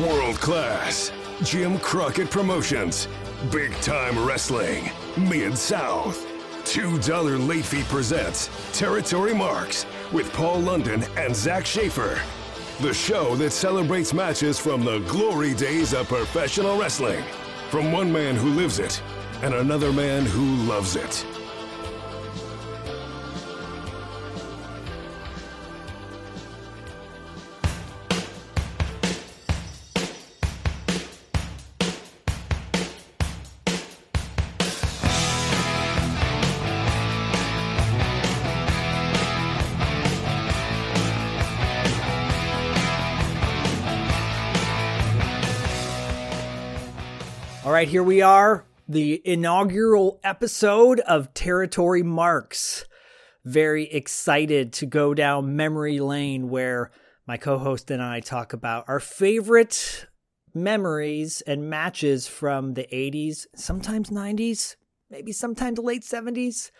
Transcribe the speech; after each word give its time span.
World 0.00 0.40
class. 0.40 1.12
Jim 1.42 1.78
Crockett 1.78 2.30
Promotions. 2.30 3.06
Big 3.52 3.70
time 3.82 4.24
wrestling. 4.24 4.90
Mid 5.18 5.58
South. 5.58 6.26
$2 6.64 7.46
late 7.46 7.66
fee 7.66 7.82
presents 7.82 8.48
Territory 8.72 9.34
Marks 9.34 9.84
with 10.10 10.32
Paul 10.32 10.60
London 10.60 11.04
and 11.18 11.36
Zak 11.36 11.66
Shaffer. 11.66 12.18
The 12.80 12.94
show 12.94 13.36
that 13.36 13.50
celebrates 13.50 14.14
matches 14.14 14.58
from 14.58 14.86
the 14.86 15.00
glory 15.00 15.52
days 15.52 15.92
of 15.92 16.08
professional 16.08 16.78
wrestling. 16.78 17.22
From 17.68 17.92
one 17.92 18.10
man 18.10 18.36
who 18.36 18.48
lives 18.54 18.78
it 18.78 19.02
and 19.42 19.52
another 19.52 19.92
man 19.92 20.24
who 20.24 20.56
loves 20.66 20.96
it. 20.96 21.26
Right, 47.80 47.88
here 47.88 48.02
we 48.02 48.20
are, 48.20 48.66
the 48.86 49.22
inaugural 49.24 50.20
episode 50.22 51.00
of 51.00 51.32
Territory 51.32 52.02
Marks. 52.02 52.84
Very 53.42 53.84
excited 53.84 54.74
to 54.74 54.84
go 54.84 55.14
down 55.14 55.56
memory 55.56 55.98
lane 55.98 56.50
where 56.50 56.90
my 57.26 57.38
co 57.38 57.56
host 57.56 57.90
and 57.90 58.02
I 58.02 58.20
talk 58.20 58.52
about 58.52 58.84
our 58.86 59.00
favorite 59.00 60.08
memories 60.52 61.40
and 61.46 61.70
matches 61.70 62.28
from 62.28 62.74
the 62.74 62.86
80s, 62.92 63.46
sometimes 63.56 64.10
90s, 64.10 64.76
maybe 65.08 65.32
sometimes 65.32 65.78
late 65.78 66.02
70s. 66.02 66.72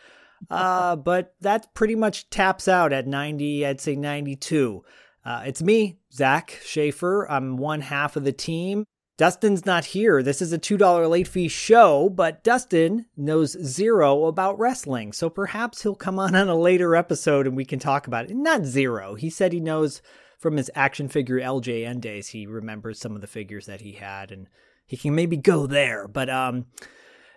Uh, 0.51 0.97
but 1.07 1.35
that 1.41 1.73
pretty 1.73 1.95
much 1.95 2.29
taps 2.29 2.69
out 2.69 2.93
at 2.93 3.07
90, 3.07 3.65
I'd 3.65 3.81
say 3.81 3.97
92. 3.97 4.85
Uh, 5.25 5.45
it's 5.47 5.63
me, 5.63 5.97
Zak 6.13 6.61
Shaffer. 6.63 7.27
I'm 7.31 7.57
one 7.57 7.81
half 7.81 8.17
of 8.17 8.25
the 8.25 8.33
team. 8.33 8.85
Dustin's 9.21 9.67
not 9.67 9.85
here. 9.85 10.23
This 10.23 10.41
is 10.41 10.51
a 10.51 10.59
$2 10.59 11.11
late 11.11 11.29
fee 11.29 11.49
show, 11.49 12.09
but 12.09 12.43
Dustin 12.43 13.05
knows 13.19 13.51
zero 13.63 14.25
about 14.25 14.59
wrestling. 14.59 15.13
So 15.13 15.29
perhaps 15.29 15.83
he'll 15.83 15.95
come 15.95 16.19
on 16.19 16.35
on 16.35 16.49
a 16.49 16.57
later 16.57 16.97
episode 16.97 17.47
and 17.47 17.55
we 17.55 17.67
can 17.67 17.79
talk 17.79 18.07
about 18.07 18.31
it. 18.31 18.35
Not 18.35 18.65
zero. 18.65 19.17
He 19.17 19.29
said 19.29 19.53
he 19.53 19.61
knows 19.61 20.01
from 20.39 20.57
his 20.57 20.71
action 20.75 21.07
figure 21.07 21.39
LJN 21.39 22.01
days, 22.01 22.29
he 22.29 22.47
remembers 22.47 22.99
some 22.99 23.15
of 23.15 23.21
the 23.21 23.27
figures 23.27 23.67
that 23.67 23.83
he 23.83 23.93
had 23.93 24.33
and 24.33 24.49
he 24.87 24.97
can 24.97 25.15
maybe 25.15 25.37
go 25.37 25.67
there. 25.67 26.09
But 26.09 26.31
um 26.31 26.65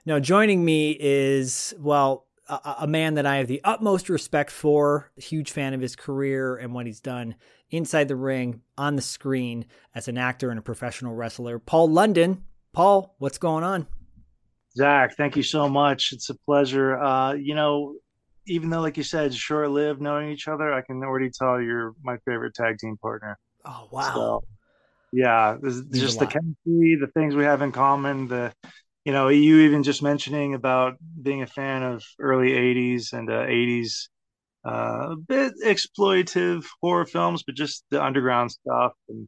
no, 0.06 0.22
joining 0.22 0.64
me 0.64 0.96
is 0.98 1.74
well, 1.78 2.28
a, 2.48 2.76
a 2.80 2.88
man 2.88 3.16
that 3.16 3.26
I 3.26 3.38
have 3.38 3.48
the 3.48 3.62
utmost 3.66 4.08
respect 4.08 4.52
for, 4.52 5.12
huge 5.18 5.52
fan 5.52 5.74
of 5.74 5.82
his 5.82 5.98
career 5.98 6.56
and 6.56 6.74
what 6.74 6.86
he's 6.86 7.02
done 7.02 7.36
inside 7.74 8.08
the 8.08 8.16
ring, 8.16 8.62
on 8.78 8.96
the 8.96 9.02
screen, 9.02 9.66
as 9.94 10.08
an 10.08 10.18
actor 10.18 10.50
and 10.50 10.60
a 10.60 10.62
professional 10.62 11.16
wrestler. 11.16 11.60
Paul 11.60 11.90
London. 11.90 12.44
Paul, 12.72 13.16
what's 13.20 13.38
going 13.38 13.64
on? 13.64 13.88
Zak, 14.78 15.16
thank 15.16 15.36
you 15.36 15.44
so 15.44 15.68
much. 15.68 16.12
It's 16.14 16.30
a 16.30 16.36
pleasure. 16.46 16.98
Uh, 16.98 17.34
you 17.34 17.54
know, 17.54 17.96
even 18.48 18.70
though, 18.70 18.82
like 18.82 18.98
you 18.98 19.04
said, 19.04 19.34
short 19.34 19.70
lived 19.70 20.02
knowing 20.02 20.30
each 20.32 20.48
other, 20.48 20.74
I 20.74 20.82
can 20.82 21.04
already 21.04 21.30
tell 21.30 21.62
you're 21.62 21.94
my 22.04 22.18
favorite 22.26 22.54
tag 22.56 22.78
team 22.80 22.98
partner. 22.98 23.38
Oh, 23.66 23.88
wow. 23.92 24.14
So, 24.14 24.44
yeah, 25.12 25.58
just 25.62 26.20
the 26.20 26.26
chemistry, 26.26 26.98
the 27.00 27.10
things 27.14 27.36
we 27.36 27.44
have 27.44 27.62
in 27.62 27.72
common, 27.72 28.28
the 28.28 28.52
you 29.06 29.12
know, 29.12 29.28
you 29.28 29.60
even 29.60 29.84
just 29.84 30.02
mentioning 30.02 30.54
about 30.54 30.96
being 31.22 31.42
a 31.42 31.48
fan 31.48 31.84
of 31.84 32.04
early 32.20 32.52
80s 32.52 33.14
and 33.14 33.30
uh, 33.30 33.46
80s 33.46 34.08
uh, 34.66 35.10
a 35.12 35.16
bit 35.16 35.54
exploitative 35.64 36.66
horror 36.82 37.06
films, 37.06 37.44
but 37.44 37.56
just 37.56 37.84
the 37.90 38.04
underground 38.04 38.52
stuff. 38.52 38.94
And 39.10 39.28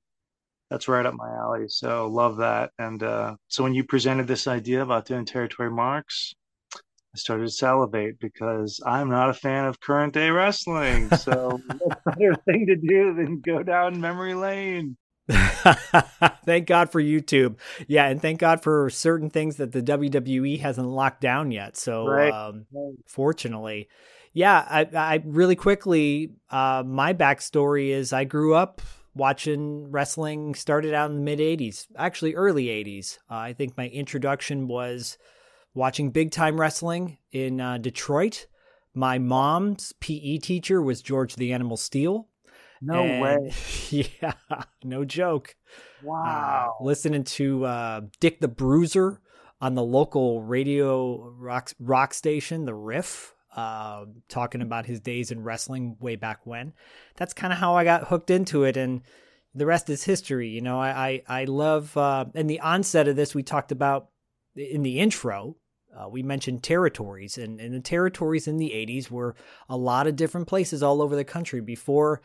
that's 0.69 0.87
right 0.87 1.05
up 1.05 1.13
my 1.13 1.29
alley. 1.29 1.67
So 1.67 2.07
love 2.07 2.37
that. 2.37 2.71
And 2.79 3.01
uh, 3.03 3.35
so 3.47 3.63
when 3.63 3.73
you 3.73 3.83
presented 3.83 4.27
this 4.27 4.47
idea 4.47 4.81
about 4.81 5.05
doing 5.05 5.25
territory 5.25 5.69
marks, 5.69 6.33
I 6.75 7.17
started 7.17 7.45
to 7.45 7.51
salivate 7.51 8.19
because 8.19 8.81
I'm 8.85 9.09
not 9.09 9.29
a 9.29 9.33
fan 9.33 9.65
of 9.65 9.79
current 9.79 10.13
day 10.13 10.31
wrestling. 10.31 11.09
So 11.15 11.61
what 11.77 12.03
better 12.05 12.35
thing 12.45 12.67
to 12.67 12.75
do 12.75 13.13
than 13.13 13.39
go 13.39 13.63
down 13.63 14.01
memory 14.01 14.33
lane? 14.33 14.97
thank 16.45 16.67
God 16.67 16.91
for 16.91 17.01
YouTube. 17.01 17.57
Yeah, 17.87 18.07
and 18.07 18.21
thank 18.21 18.39
God 18.39 18.61
for 18.61 18.89
certain 18.89 19.29
things 19.29 19.57
that 19.57 19.71
the 19.71 19.81
WWE 19.81 20.59
hasn't 20.59 20.87
locked 20.87 21.21
down 21.21 21.51
yet. 21.51 21.77
So, 21.77 22.07
right. 22.07 22.31
um, 22.31 22.65
fortunately, 23.07 23.89
yeah, 24.33 24.65
I, 24.69 24.87
I 24.93 25.23
really 25.25 25.55
quickly, 25.55 26.33
uh, 26.49 26.83
my 26.85 27.13
backstory 27.13 27.89
is 27.89 28.13
I 28.13 28.25
grew 28.25 28.53
up 28.53 28.81
watching 29.15 29.89
wrestling, 29.89 30.53
started 30.53 30.93
out 30.93 31.09
in 31.09 31.17
the 31.17 31.23
mid 31.23 31.39
80s, 31.39 31.87
actually 31.97 32.35
early 32.35 32.65
80s. 32.65 33.17
Uh, 33.31 33.35
I 33.35 33.53
think 33.53 33.77
my 33.77 33.87
introduction 33.87 34.67
was 34.67 35.17
watching 35.73 36.11
big 36.11 36.31
time 36.31 36.59
wrestling 36.59 37.17
in 37.31 37.59
uh, 37.59 37.77
Detroit. 37.77 38.45
My 38.93 39.17
mom's 39.17 39.93
PE 39.99 40.37
teacher 40.37 40.81
was 40.81 41.01
George 41.01 41.35
the 41.35 41.53
Animal 41.53 41.77
Steele. 41.77 42.27
No 42.85 43.03
and, 43.03 43.21
way. 43.21 43.53
Yeah, 43.89 44.33
no 44.83 45.05
joke. 45.05 45.55
Wow. 46.03 46.75
Uh, 46.79 46.83
listening 46.83 47.23
to 47.23 47.65
uh, 47.65 48.01
Dick 48.19 48.39
the 48.39 48.47
Bruiser 48.47 49.21
on 49.61 49.75
the 49.75 49.83
local 49.83 50.41
radio 50.41 51.29
rock 51.29 51.71
rock 51.79 52.13
station, 52.13 52.65
The 52.65 52.73
Riff, 52.75 53.33
uh, 53.55 54.05
talking 54.27 54.61
about 54.61 54.85
his 54.85 54.99
days 54.99 55.31
in 55.31 55.43
wrestling 55.43 55.97
way 55.99 56.15
back 56.15 56.45
when. 56.45 56.73
That's 57.15 57.33
kind 57.33 57.53
of 57.53 57.59
how 57.59 57.75
I 57.75 57.83
got 57.83 58.07
hooked 58.07 58.29
into 58.29 58.63
it, 58.63 58.75
and 58.75 59.01
the 59.53 59.65
rest 59.65 59.89
is 59.89 60.03
history. 60.03 60.49
You 60.49 60.61
know, 60.61 60.79
I 60.79 61.21
I, 61.27 61.41
I 61.41 61.43
love. 61.45 61.95
Uh, 61.95 62.25
in 62.33 62.47
the 62.47 62.59
onset 62.59 63.07
of 63.07 63.15
this, 63.15 63.33
we 63.33 63.43
talked 63.43 63.71
about 63.71 64.09
in 64.55 64.83
the 64.83 64.99
intro. 64.99 65.57
Uh, 65.95 66.09
we 66.09 66.21
mentioned 66.21 66.61
territories, 66.61 67.37
and, 67.37 67.61
and 67.61 67.73
the 67.73 67.79
territories 67.79 68.49
in 68.49 68.57
the 68.57 68.71
80s 68.71 69.09
were 69.09 69.33
a 69.69 69.77
lot 69.77 70.07
of 70.07 70.17
different 70.17 70.45
places 70.45 70.83
all 70.83 71.01
over 71.01 71.15
the 71.15 71.23
country 71.23 71.61
before 71.61 72.21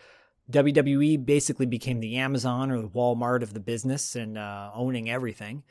WWE 0.50 1.24
basically 1.24 1.66
became 1.66 2.00
the 2.00 2.16
Amazon 2.16 2.70
or 2.70 2.80
the 2.80 2.88
Walmart 2.88 3.42
of 3.42 3.54
the 3.54 3.60
business 3.60 4.16
and 4.16 4.36
uh, 4.36 4.70
owning 4.74 5.10
everything. 5.10 5.62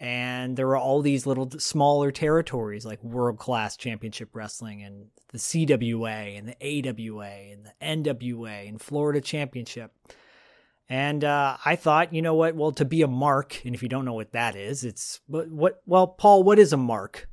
And 0.00 0.56
there 0.56 0.66
were 0.66 0.76
all 0.76 1.00
these 1.00 1.26
little 1.26 1.48
smaller 1.58 2.10
territories 2.10 2.84
like 2.84 3.02
World 3.04 3.38
Class 3.38 3.76
Championship 3.76 4.30
Wrestling 4.34 4.82
and 4.82 5.06
the 5.28 5.38
CWA 5.38 6.36
and 6.36 6.48
the 6.48 6.56
AWA 6.60 7.52
and 7.52 7.66
the 7.66 8.12
NWA 8.12 8.68
and 8.68 8.80
Florida 8.80 9.20
Championship. 9.20 9.92
And 10.88 11.22
uh, 11.22 11.56
I 11.64 11.76
thought, 11.76 12.12
you 12.12 12.20
know 12.20 12.34
what? 12.34 12.56
Well, 12.56 12.72
to 12.72 12.84
be 12.84 13.02
a 13.02 13.08
mark, 13.08 13.64
and 13.64 13.74
if 13.74 13.82
you 13.82 13.88
don't 13.88 14.04
know 14.04 14.14
what 14.14 14.32
that 14.32 14.56
is, 14.56 14.84
it's 14.84 15.20
what, 15.26 15.48
what 15.48 15.80
well, 15.86 16.08
Paul, 16.08 16.42
what 16.42 16.58
is 16.58 16.72
a 16.72 16.76
mark? 16.76 17.28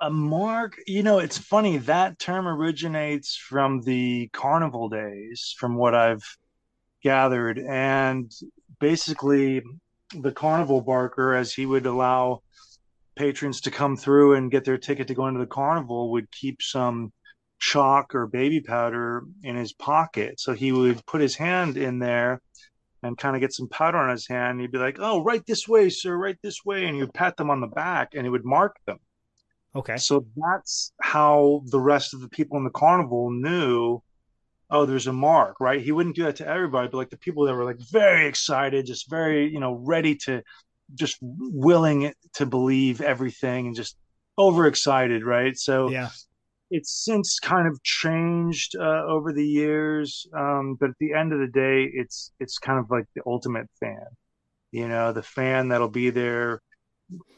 A 0.00 0.10
mark 0.10 0.76
you 0.86 1.02
know 1.02 1.18
it's 1.18 1.38
funny 1.38 1.78
that 1.78 2.18
term 2.18 2.48
originates 2.48 3.36
from 3.36 3.80
the 3.82 4.28
carnival 4.32 4.88
days 4.88 5.54
from 5.58 5.76
what 5.76 5.94
i've 5.94 6.24
gathered. 7.04 7.58
And 7.58 8.32
basically 8.80 9.62
the 10.18 10.32
carnival 10.32 10.80
barker 10.80 11.34
as 11.34 11.52
he 11.52 11.66
would 11.66 11.86
allow 11.86 12.42
patrons 13.14 13.60
to 13.60 13.70
come 13.70 13.96
through 13.96 14.34
and 14.34 14.50
get 14.50 14.64
their 14.64 14.78
ticket 14.78 15.06
to 15.08 15.14
go 15.14 15.28
into 15.28 15.38
the 15.38 15.46
carnival 15.46 16.10
would 16.10 16.32
keep 16.32 16.60
some 16.60 17.12
chalk 17.60 18.14
or 18.14 18.26
baby 18.26 18.60
powder 18.60 19.22
in 19.44 19.54
his 19.54 19.72
pocket. 19.72 20.40
So 20.40 20.52
he 20.54 20.72
would 20.72 21.04
put 21.06 21.20
his 21.20 21.36
hand 21.36 21.76
in 21.76 22.00
there 22.00 22.40
and 23.02 23.16
kind 23.16 23.36
of 23.36 23.40
get 23.40 23.52
some 23.52 23.68
powder 23.68 23.98
on 23.98 24.10
his 24.10 24.26
hand. 24.26 24.60
He'd 24.60 24.72
be 24.72 24.78
like 24.78 24.96
oh 24.98 25.22
right 25.22 25.44
this 25.46 25.68
way 25.68 25.90
sir 25.90 26.16
right 26.16 26.38
this 26.42 26.64
way. 26.64 26.86
And 26.86 26.96
he'd 26.96 27.14
pat 27.14 27.36
them 27.36 27.50
on 27.50 27.60
the 27.60 27.68
back 27.68 28.14
and 28.14 28.24
he 28.24 28.30
would 28.30 28.44
mark 28.44 28.76
them 28.86 28.98
Okay. 29.76 29.96
So 29.96 30.26
that's 30.36 30.92
how 31.00 31.62
the 31.66 31.80
rest 31.80 32.14
of 32.14 32.20
the 32.20 32.28
people 32.28 32.56
in 32.58 32.64
the 32.64 32.70
carnival 32.70 33.30
knew, 33.30 34.00
oh, 34.70 34.86
there's 34.86 35.06
a 35.06 35.12
mark, 35.12 35.60
right? 35.60 35.80
He 35.80 35.92
wouldn't 35.92 36.16
do 36.16 36.24
that 36.24 36.36
to 36.36 36.46
everybody, 36.46 36.88
but 36.88 36.96
like 36.96 37.10
the 37.10 37.18
people 37.18 37.44
that 37.46 37.54
were 37.54 37.64
like 37.64 37.80
very 37.90 38.26
excited, 38.26 38.86
just 38.86 39.10
very, 39.10 39.52
you 39.52 39.60
know, 39.60 39.74
ready 39.74 40.14
to 40.26 40.42
just 40.94 41.18
willing 41.20 42.12
to 42.34 42.46
believe 42.46 43.00
everything 43.00 43.66
and 43.66 43.76
just 43.76 43.96
overexcited, 44.38 45.24
right? 45.24 45.56
So 45.56 45.90
yeah. 45.90 46.10
It's 46.70 47.04
since 47.04 47.38
kind 47.38 47.68
of 47.68 47.80
changed 47.84 48.74
uh, 48.74 49.04
over 49.06 49.32
the 49.32 49.46
years, 49.46 50.26
um, 50.36 50.76
but 50.80 50.90
at 50.90 50.96
the 50.98 51.12
end 51.12 51.32
of 51.32 51.38
the 51.38 51.46
day, 51.46 51.88
it's 51.92 52.32
it's 52.40 52.58
kind 52.58 52.80
of 52.80 52.90
like 52.90 53.04
the 53.14 53.22
ultimate 53.26 53.68
fan, 53.78 54.06
you 54.72 54.88
know, 54.88 55.12
the 55.12 55.22
fan 55.22 55.68
that'll 55.68 55.88
be 55.88 56.10
there 56.10 56.62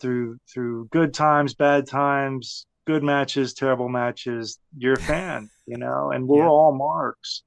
through 0.00 0.38
through 0.52 0.88
good 0.90 1.12
times, 1.14 1.54
bad 1.54 1.86
times, 1.86 2.66
good 2.86 3.02
matches, 3.02 3.54
terrible 3.54 3.88
matches. 3.88 4.58
You're 4.76 4.94
a 4.94 5.00
fan, 5.00 5.50
you 5.66 5.78
know, 5.78 6.10
and 6.10 6.26
we're 6.26 6.42
yeah. 6.42 6.48
all 6.48 6.74
marks 6.74 7.42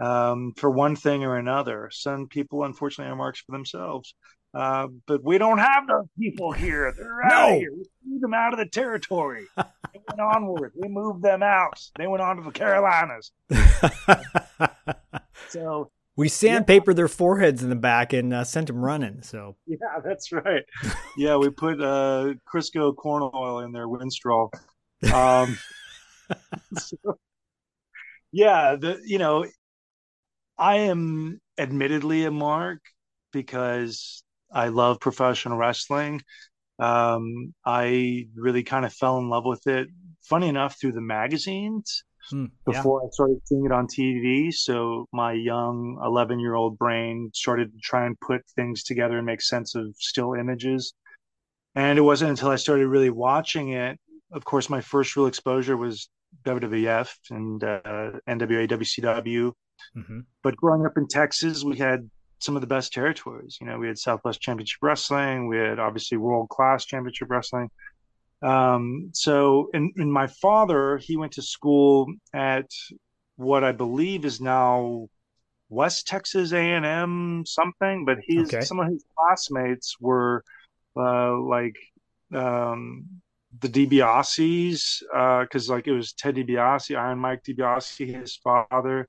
um, 0.00 0.52
for 0.56 0.70
one 0.70 0.96
thing 0.96 1.24
or 1.24 1.36
another. 1.36 1.88
Some 1.92 2.26
people, 2.28 2.64
unfortunately, 2.64 3.12
are 3.12 3.16
marks 3.16 3.40
for 3.40 3.52
themselves. 3.52 4.14
Uh, 4.54 4.86
but 5.06 5.24
we 5.24 5.38
don't 5.38 5.56
have 5.58 5.86
those 5.86 6.04
people 6.18 6.52
here. 6.52 6.92
They're 6.94 7.24
out 7.24 7.48
No. 7.48 7.54
of 7.54 7.60
here. 7.60 7.72
We 7.72 7.84
threw 8.04 8.18
them 8.20 8.34
out 8.34 8.52
of 8.52 8.58
the 8.58 8.66
territory. 8.66 9.46
they 9.56 10.00
went 10.08 10.20
onward. 10.20 10.72
We 10.76 10.88
moved 10.88 11.22
them 11.22 11.42
out. 11.42 11.80
They 11.96 12.06
went 12.06 12.22
on 12.22 12.36
to 12.36 12.42
the 12.42 12.50
Carolinas. 12.50 13.32
So 15.48 15.90
we 16.22 16.28
sandpapered 16.28 16.94
their 16.94 17.08
foreheads 17.08 17.64
in 17.64 17.68
the 17.68 17.76
back 17.76 18.12
and 18.12 18.32
uh, 18.32 18.44
sent 18.44 18.68
them 18.68 18.76
running. 18.76 19.22
So 19.22 19.56
yeah, 19.66 19.98
that's 20.04 20.30
right. 20.30 20.62
Yeah, 21.16 21.36
we 21.36 21.50
put 21.50 21.78
uh, 21.78 22.32
Crisco 22.50 22.96
corn 22.96 23.28
oil 23.34 23.58
in 23.58 23.72
their 23.72 23.86
Winstrol. 23.86 24.50
Um, 25.12 25.58
so, 26.78 27.18
yeah, 28.30 28.76
the 28.76 28.98
you 29.04 29.18
know, 29.18 29.44
I 30.56 30.76
am 30.76 31.40
admittedly 31.58 32.24
a 32.24 32.30
mark 32.30 32.78
because 33.32 34.22
I 34.50 34.68
love 34.68 35.00
professional 35.00 35.58
wrestling. 35.58 36.22
Um, 36.78 37.52
I 37.66 38.28
really 38.34 38.62
kind 38.62 38.86
of 38.86 38.92
fell 38.94 39.18
in 39.18 39.28
love 39.28 39.44
with 39.44 39.66
it. 39.66 39.88
Funny 40.22 40.48
enough, 40.48 40.80
through 40.80 40.92
the 40.92 41.02
magazines 41.02 42.04
hmm, 42.30 42.44
yeah. 42.44 42.72
before 42.72 43.02
I 43.02 43.08
started 43.10 43.40
seeing 43.44 43.64
it 43.66 43.72
on 43.72 43.86
TV. 43.86 44.52
So 44.52 45.06
my 45.12 45.32
young 45.32 46.00
11 46.04 46.38
year 46.38 46.54
old 46.54 46.78
brain 46.78 47.30
started 47.34 47.72
to 47.72 47.78
try 47.82 48.06
and 48.06 48.18
put 48.20 48.42
things 48.56 48.82
together 48.82 49.16
and 49.16 49.26
make 49.26 49.42
sense 49.42 49.74
of 49.74 49.94
still 49.98 50.34
images. 50.34 50.94
And 51.74 51.98
it 51.98 52.02
wasn't 52.02 52.30
until 52.30 52.50
I 52.50 52.56
started 52.56 52.86
really 52.88 53.10
watching 53.10 53.70
it. 53.70 53.98
Of 54.32 54.44
course, 54.44 54.68
my 54.68 54.80
first 54.80 55.16
real 55.16 55.26
exposure 55.26 55.76
was 55.76 56.08
WWF 56.44 57.14
and 57.30 57.62
uh, 57.62 58.12
NWA, 58.28 58.68
WCW. 58.68 59.52
hmm 59.94 60.20
But 60.42 60.56
growing 60.56 60.86
up 60.86 60.96
in 60.96 61.08
Texas, 61.08 61.64
we 61.64 61.76
had 61.76 62.08
some 62.38 62.56
of 62.56 62.60
the 62.60 62.66
best 62.66 62.92
territories. 62.92 63.56
You 63.60 63.66
know, 63.66 63.78
we 63.78 63.86
had 63.86 63.98
Southwest 63.98 64.40
Championship 64.40 64.78
Wrestling, 64.82 65.48
we 65.48 65.58
had 65.58 65.78
obviously 65.78 66.18
world 66.18 66.48
class 66.48 66.84
championship 66.84 67.30
wrestling. 67.30 67.70
Um, 68.42 69.10
so, 69.12 69.70
and, 69.72 69.92
and 69.96 70.12
my 70.12 70.26
father, 70.26 70.98
he 70.98 71.16
went 71.16 71.32
to 71.32 71.42
school 71.42 72.12
at 72.34 72.70
what 73.36 73.64
I 73.64 73.72
believe 73.72 74.24
is 74.24 74.40
now 74.40 75.08
West 75.68 76.06
Texas 76.06 76.52
A&M 76.52 77.44
something, 77.46 78.04
but 78.04 78.18
his 78.26 78.48
Okay. 78.48 78.60
some 78.60 78.80
of 78.80 78.88
his 78.88 79.04
classmates 79.16 79.96
were 80.00 80.44
uh, 80.96 81.36
like 81.38 81.76
um, 82.34 83.06
the 83.60 83.68
DiBiase's 83.68 85.02
because 85.10 85.68
like 85.68 85.86
it 85.86 85.92
was 85.92 86.12
Ted 86.12 86.36
DiBiase, 86.36 86.96
Iron 86.96 87.18
Mike 87.18 87.42
DiBiase, 87.44 88.20
his 88.20 88.36
father. 88.36 89.08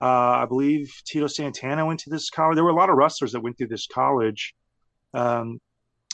Uh, 0.00 0.42
I 0.42 0.46
believe 0.46 0.92
Tito 1.04 1.28
Santana 1.28 1.86
went 1.86 2.00
to 2.00 2.10
this 2.10 2.28
college. 2.28 2.56
There 2.56 2.64
were 2.64 2.70
a 2.70 2.74
lot 2.74 2.90
of 2.90 2.96
wrestlers 2.96 3.32
that 3.32 3.40
went 3.40 3.56
through 3.56 3.68
this 3.68 3.86
college. 3.86 4.54
Um, 5.14 5.58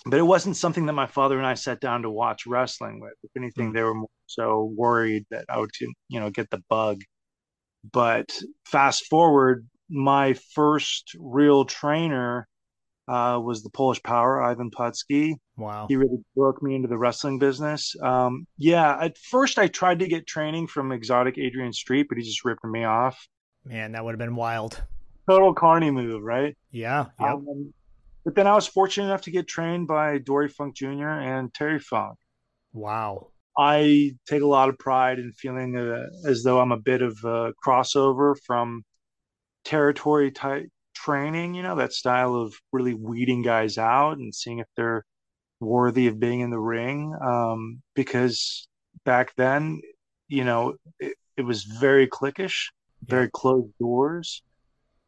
but 0.09 0.19
it 0.19 0.23
wasn't 0.23 0.57
something 0.57 0.87
that 0.87 0.93
my 0.93 1.07
father 1.07 1.37
and 1.39 1.47
I 1.47 1.55
sat 1.55 1.81
down 1.81 2.03
to 2.03 2.11
watch 2.11 2.47
wrestling 2.47 3.01
with. 3.01 3.15
If 3.23 3.31
anything, 3.37 3.71
Mm. 3.71 3.75
they 3.75 3.83
were 3.83 3.95
more 3.95 4.09
so 4.27 4.73
worried 4.77 5.27
that 5.31 5.45
I 5.49 5.59
would, 5.59 5.71
you 6.09 6.21
know, 6.21 6.31
get 6.31 6.51
the 6.51 6.63
bug. 6.69 7.03
But 7.93 8.37
fast 8.67 9.07
forward, 9.07 9.67
my 9.89 10.35
first 10.55 11.13
real 11.19 11.65
trainer 11.65 12.47
uh, 13.07 13.41
was 13.43 13.63
the 13.63 13.71
Polish 13.71 14.03
Power, 14.03 14.43
Ivan 14.43 14.71
Putski. 14.71 15.33
Wow. 15.57 15.87
He 15.89 15.97
really 15.97 16.19
broke 16.37 16.63
me 16.63 16.75
into 16.75 16.89
the 16.89 16.99
wrestling 16.99 17.39
business. 17.39 17.97
Um, 18.03 18.47
yeah, 18.59 18.99
at 19.01 19.17
first 19.17 19.59
I 19.59 19.67
tried 19.69 20.01
to 20.01 20.09
get 20.09 20.27
training 20.27 20.67
from 20.67 20.93
Exotic 20.93 21.39
Adrian 21.39 21.73
Street, 21.73 22.07
but 22.11 22.19
he 22.19 22.25
just 22.25 22.45
ripped 22.45 22.65
me 22.65 22.85
off. 22.85 23.27
Man, 23.65 23.93
that 23.93 24.05
would 24.05 24.13
have 24.13 24.19
been 24.19 24.37
wild. 24.37 24.83
Total 25.27 25.55
carny 25.55 25.91
move, 25.91 26.23
right? 26.23 26.55
Yeah. 26.71 27.07
Yep. 27.19 27.29
Um, 27.31 27.73
but 28.25 28.35
then 28.35 28.47
I 28.47 28.55
was 28.55 28.67
fortunate 28.67 29.07
enough 29.07 29.23
to 29.23 29.31
get 29.31 29.49
trained 29.49 29.87
by 29.87 30.19
Dory 30.19 30.49
Funk 30.49 30.77
Jr. 30.77 31.09
and 31.09 31.53
Terry 31.53 31.79
Funk. 31.79 32.19
wow. 32.73 33.29
I 33.61 34.13
take 34.29 34.43
a 34.43 34.47
lot 34.47 34.69
of 34.69 34.79
pride 34.79 35.19
in 35.19 35.33
feeling 35.33 35.77
uh, 35.77 36.07
as 36.25 36.45
though 36.45 36.61
I'm 36.61 36.71
a 36.71 36.79
bit 36.79 37.03
of 37.03 37.19
a 37.25 37.53
crossover 37.65 38.37
from 38.47 38.85
territory 39.65 40.31
type 40.31 40.69
training, 40.95 41.55
you 41.55 41.63
know, 41.63 41.75
that 41.75 41.93
style 41.93 42.37
of 42.37 42.55
really 42.73 42.95
weeding 42.95 43.43
guys 43.43 43.77
out 43.77 44.19
and 44.19 44.33
seeing 44.33 44.61
if 44.61 44.67
they're 44.77 45.05
worthy 45.61 46.07
of 46.07 46.21
being 46.21 46.41
in 46.41 46.51
the 46.51 46.61
ring. 46.61 47.15
Um, 47.21 47.83
because 47.95 48.69
back 49.05 49.35
then, 49.37 49.81
you 50.29 50.45
know, 50.45 50.77
it, 51.01 51.15
it 51.37 51.43
was 51.43 51.65
very 51.65 52.07
cliquish, 52.07 52.67
very 53.05 53.29
closed 53.33 53.73
doors, 53.81 54.43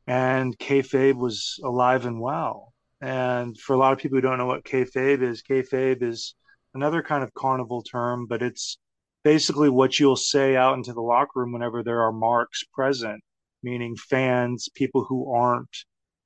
and 0.06 0.58
kayfabe 0.58 1.14
was 1.14 1.60
alive 1.64 2.06
and 2.06 2.20
well. 2.20 2.69
And 3.00 3.58
for 3.58 3.74
a 3.74 3.78
lot 3.78 3.92
of 3.92 3.98
people 3.98 4.16
who 4.16 4.22
don't 4.22 4.38
know 4.38 4.46
what 4.46 4.64
kayfabe 4.64 5.22
is, 5.22 5.42
kayfabe 5.42 6.02
is 6.02 6.34
another 6.74 7.02
kind 7.02 7.22
of 7.22 7.32
carnival 7.34 7.82
term, 7.82 8.26
but 8.26 8.42
it's 8.42 8.78
basically 9.24 9.68
what 9.68 9.98
you'll 9.98 10.16
say 10.16 10.56
out 10.56 10.76
into 10.76 10.92
the 10.92 11.00
locker 11.00 11.40
room 11.40 11.52
whenever 11.52 11.82
there 11.82 12.02
are 12.02 12.12
marks 12.12 12.62
present, 12.72 13.22
meaning 13.62 13.96
fans, 13.96 14.68
people 14.74 15.04
who 15.08 15.34
aren't 15.34 15.68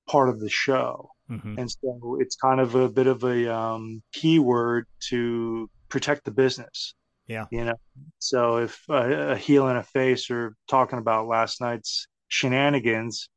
part 0.09 0.29
of 0.29 0.41
the 0.41 0.51
show. 0.51 1.11
hmm 1.29 1.55
And 1.59 1.71
so 1.71 2.19
it's 2.21 2.37
kind 2.37 2.61
of 2.61 2.75
a 2.75 2.89
bit 2.89 3.07
of 3.07 3.25
a 3.25 3.53
um, 3.55 4.03
keyword 4.13 4.87
to 5.11 5.71
protect 5.89 6.25
the 6.25 6.31
business. 6.31 6.95
Yeah. 7.27 7.47
You 7.51 7.65
know, 7.65 7.75
so 8.19 8.59
if 8.59 8.83
a, 8.89 9.33
a 9.33 9.37
heel 9.37 9.69
and 9.69 9.79
a 9.79 9.83
face 9.83 10.31
are 10.31 10.55
talking 10.69 10.99
about 10.99 11.27
last 11.27 11.61
night's 11.61 12.07
shenanigans, 12.29 13.29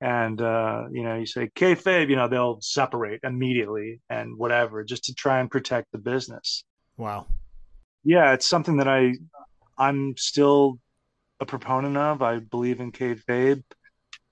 and 0.00 0.40
uh, 0.40 0.84
you 0.90 1.02
know, 1.02 1.16
you 1.16 1.26
say 1.26 1.50
kayfabe, 1.54 2.08
you 2.08 2.16
know, 2.16 2.28
they'll 2.28 2.60
separate 2.60 3.20
immediately 3.22 4.00
and 4.08 4.36
whatever, 4.36 4.82
just 4.82 5.04
to 5.04 5.14
try 5.14 5.40
and 5.40 5.50
protect 5.50 5.92
the 5.92 5.98
business. 5.98 6.64
Wow. 6.96 7.26
Yeah, 8.02 8.32
it's 8.32 8.48
something 8.48 8.78
that 8.78 8.88
I 8.88 9.14
I'm 9.76 10.16
still 10.16 10.78
a 11.40 11.46
proponent 11.46 11.96
of. 11.96 12.22
I 12.22 12.38
believe 12.38 12.80
in 12.80 12.92
kayfabe, 12.92 13.62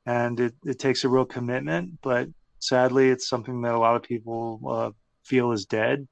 and 0.07 0.41
it, 0.41 0.55
it 0.65 0.79
takes 0.79 1.05
a 1.05 1.09
real 1.09 1.25
commitment. 1.25 2.01
But 2.03 2.29
sadly, 2.59 3.11
it's 3.11 3.29
something 3.29 3.63
that 3.63 3.75
a 3.75 3.79
lot 3.79 3.97
of 3.97 4.03
people 4.03 4.61
uh, 4.69 4.91
feel 5.25 5.53
is 5.53 5.67
dead. 5.67 6.07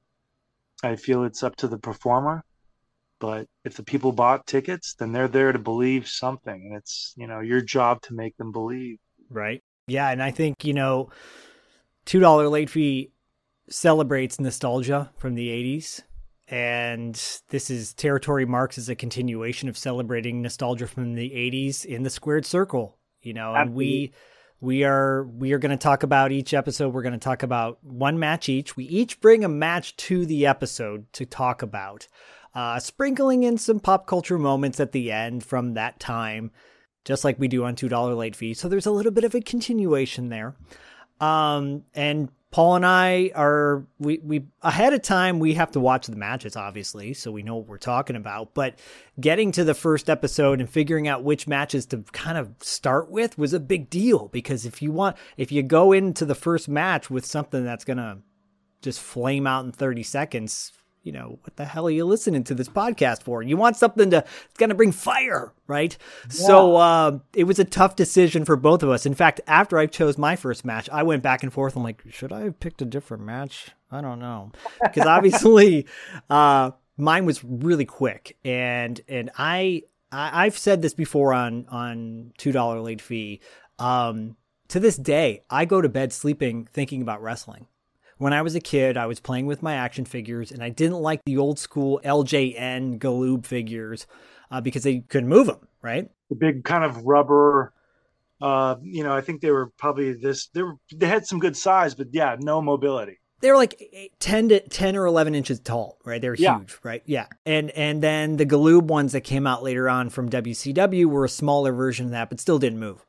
I 0.83 0.95
feel 0.95 1.23
it's 1.23 1.43
up 1.43 1.55
to 1.57 1.67
the 1.67 1.79
performer. 1.79 2.43
But 3.19 3.47
if 3.63 3.75
the 3.75 3.83
people 3.83 4.11
bought 4.11 4.45
tickets, 4.45 4.93
then 4.93 5.11
they're 5.11 5.27
there 5.27 5.51
to 5.51 5.57
believe 5.57 6.07
something, 6.07 6.67
and 6.67 6.77
it's 6.77 7.13
you 7.17 7.25
know 7.25 7.39
your 7.39 7.61
job 7.61 8.01
to 8.03 8.13
make 8.13 8.37
them 8.37 8.51
believe. 8.51 8.99
Right. 9.29 9.61
Yeah, 9.87 10.09
and 10.09 10.21
I 10.21 10.31
think 10.31 10.65
you 10.65 10.73
know, 10.73 11.09
two 12.05 12.19
dollar 12.19 12.47
late 12.47 12.69
fee 12.69 13.11
celebrates 13.69 14.39
nostalgia 14.39 15.11
from 15.17 15.35
the 15.35 15.49
'80s, 15.49 16.01
and 16.47 17.13
this 17.49 17.69
is 17.69 17.93
territory 17.93 18.45
marks 18.45 18.77
as 18.77 18.89
a 18.89 18.95
continuation 18.95 19.69
of 19.69 19.77
celebrating 19.77 20.41
nostalgia 20.41 20.87
from 20.87 21.15
the 21.15 21.29
'80s 21.29 21.85
in 21.85 22.03
the 22.03 22.09
squared 22.09 22.45
circle. 22.45 22.97
You 23.21 23.33
know, 23.33 23.55
and 23.55 23.73
we 23.73 24.13
we 24.59 24.83
are 24.83 25.23
we 25.23 25.53
are 25.53 25.59
going 25.59 25.77
to 25.77 25.81
talk 25.81 26.03
about 26.03 26.31
each 26.31 26.53
episode. 26.53 26.93
We're 26.93 27.01
going 27.01 27.13
to 27.13 27.19
talk 27.19 27.43
about 27.43 27.83
one 27.83 28.19
match 28.19 28.49
each. 28.49 28.75
We 28.75 28.85
each 28.85 29.21
bring 29.21 29.43
a 29.43 29.49
match 29.49 29.95
to 29.97 30.25
the 30.25 30.45
episode 30.47 31.11
to 31.13 31.25
talk 31.25 31.61
about, 31.61 32.07
uh, 32.55 32.79
sprinkling 32.79 33.43
in 33.43 33.57
some 33.57 33.79
pop 33.79 34.07
culture 34.07 34.37
moments 34.37 34.79
at 34.79 34.91
the 34.91 35.11
end 35.11 35.45
from 35.45 35.75
that 35.75 35.99
time 35.99 36.51
just 37.07 37.23
like 37.23 37.39
we 37.39 37.47
do 37.47 37.63
on 37.63 37.73
$2 37.73 38.17
late 38.17 38.35
fee. 38.35 38.53
So 38.53 38.67
there's 38.67 38.85
a 38.85 38.91
little 38.91 39.13
bit 39.13 39.23
of 39.23 39.33
a 39.33 39.39
continuation 39.39 40.27
there. 40.27 40.55
Um, 41.21 41.85
and 41.95 42.29
Paul 42.51 42.75
and 42.75 42.85
I 42.85 43.31
are 43.33 43.85
we 43.97 44.19
we 44.19 44.45
ahead 44.61 44.93
of 44.93 45.01
time 45.01 45.39
we 45.39 45.55
have 45.55 45.71
to 45.71 45.79
watch 45.79 46.07
the 46.07 46.15
matches 46.15 46.55
obviously, 46.55 47.13
so 47.13 47.31
we 47.31 47.43
know 47.43 47.55
what 47.55 47.67
we're 47.67 47.77
talking 47.77 48.15
about. 48.15 48.53
But 48.53 48.79
getting 49.19 49.51
to 49.53 49.63
the 49.63 49.73
first 49.73 50.09
episode 50.09 50.59
and 50.59 50.69
figuring 50.69 51.07
out 51.07 51.23
which 51.23 51.47
matches 51.47 51.85
to 51.87 52.03
kind 52.11 52.37
of 52.37 52.53
start 52.61 53.09
with 53.09 53.37
was 53.37 53.53
a 53.53 53.59
big 53.59 53.89
deal 53.89 54.27
because 54.27 54.65
if 54.65 54.81
you 54.81 54.91
want 54.91 55.17
if 55.37 55.51
you 55.51 55.63
go 55.63 55.93
into 55.93 56.25
the 56.25 56.35
first 56.35 56.69
match 56.69 57.09
with 57.09 57.25
something 57.25 57.63
that's 57.63 57.85
going 57.85 57.97
to 57.97 58.19
just 58.81 58.99
flame 59.01 59.47
out 59.47 59.65
in 59.65 59.71
30 59.71 60.03
seconds, 60.03 60.71
you 61.07 61.13
know, 61.13 61.39
what 61.41 61.55
the 61.55 61.63
hell 61.63 61.87
are 61.87 61.91
you 61.91 62.03
listening 62.03 62.43
to 62.43 62.53
this 62.53 62.67
podcast 62.67 63.23
for? 63.23 63.41
You 63.41 63.55
want 63.55 63.77
something 63.77 64.09
to, 64.11 64.17
it's 64.17 64.57
going 64.57 64.71
to 64.71 64.75
bring 64.75 64.91
fire, 64.91 65.53
right? 65.65 65.97
So 66.27 66.75
uh, 66.75 67.19
it 67.33 67.45
was 67.45 67.59
a 67.59 67.63
tough 67.63 67.95
decision 67.95 68.43
for 68.43 68.57
both 68.57 68.83
of 68.83 68.89
us. 68.89 69.05
In 69.05 69.15
fact, 69.15 69.39
after 69.47 69.77
I 69.77 69.85
chose 69.85 70.17
my 70.17 70.35
first 70.35 70.65
match, 70.65 70.89
I 70.91 71.03
went 71.03 71.23
back 71.23 71.43
and 71.43 71.53
forth. 71.53 71.77
I'm 71.77 71.83
like, 71.83 72.03
should 72.09 72.33
I 72.33 72.41
have 72.41 72.59
picked 72.59 72.81
a 72.81 72.85
different 72.85 73.23
match? 73.23 73.69
I 73.89 74.01
don't 74.01 74.19
know. 74.19 74.51
Because 74.83 75.07
obviously, 75.07 75.87
uh, 76.29 76.71
mine 76.97 77.25
was 77.25 77.41
really 77.41 77.85
quick. 77.85 78.35
And, 78.43 78.99
and 79.07 79.31
I, 79.37 79.83
I, 80.11 80.45
I've 80.45 80.57
said 80.57 80.81
this 80.81 80.93
before 80.93 81.33
on, 81.33 81.67
on 81.69 82.33
$2 82.37 82.83
late 82.83 83.01
fee. 83.01 83.39
Um, 83.79 84.35
to 84.67 84.81
this 84.81 84.97
day, 84.97 85.43
I 85.49 85.63
go 85.63 85.79
to 85.79 85.87
bed 85.87 86.11
sleeping 86.11 86.67
thinking 86.73 87.01
about 87.01 87.21
wrestling 87.21 87.67
when 88.17 88.33
I 88.33 88.41
was 88.41 88.55
a 88.55 88.59
kid, 88.59 88.97
I 88.97 89.05
was 89.05 89.19
playing 89.19 89.45
with 89.45 89.61
my 89.61 89.75
action 89.75 90.05
figures, 90.05 90.51
and 90.51 90.63
I 90.63 90.69
didn't 90.69 90.99
like 91.01 91.21
the 91.25 91.37
old 91.37 91.59
school 91.59 91.99
LJN 92.03 92.99
Galoob 92.99 93.45
figures 93.45 94.07
uh, 94.51 94.61
because 94.61 94.83
they 94.83 94.99
couldn't 94.99 95.29
move 95.29 95.47
them, 95.47 95.67
right? 95.81 96.09
The 96.29 96.35
big 96.35 96.63
kind 96.63 96.83
of 96.83 97.03
rubber 97.05 97.73
Uh, 98.39 98.75
you 98.83 99.03
know, 99.03 99.15
I 99.15 99.21
think 99.21 99.41
they 99.41 99.49
were 99.49 99.71
probably 99.77 100.13
this. 100.13 100.47
They 100.53 100.61
were 100.61 100.75
they 100.95 101.07
had 101.07 101.25
some 101.25 101.39
good 101.39 101.57
size, 101.57 101.95
but 101.95 102.07
yeah, 102.11 102.35
no 102.39 102.61
mobility. 102.61 103.17
They 103.41 103.49
were 103.49 103.57
like 103.57 103.81
ten 104.19 104.49
to 104.49 104.59
ten 104.59 104.95
or 104.95 105.05
eleven 105.07 105.33
inches 105.33 105.59
tall, 105.59 105.97
right? 106.05 106.21
They 106.21 106.29
were 106.29 106.35
Yeah. 106.35 106.59
huge, 106.59 106.77
right? 106.83 107.01
Yeah. 107.07 107.25
And 107.47 107.71
and 107.71 108.03
then 108.03 108.37
the 108.37 108.45
Galoob 108.45 108.83
ones 108.83 109.13
that 109.13 109.21
came 109.21 109.47
out 109.47 109.63
later 109.63 109.89
on 109.89 110.11
from 110.11 110.29
WCW 110.29 111.05
were 111.07 111.25
a 111.25 111.29
smaller 111.29 111.71
version 111.73 112.05
of 112.05 112.11
that, 112.11 112.29
but 112.29 112.39
still 112.39 112.59
didn't 112.59 112.77
move. 112.79 113.03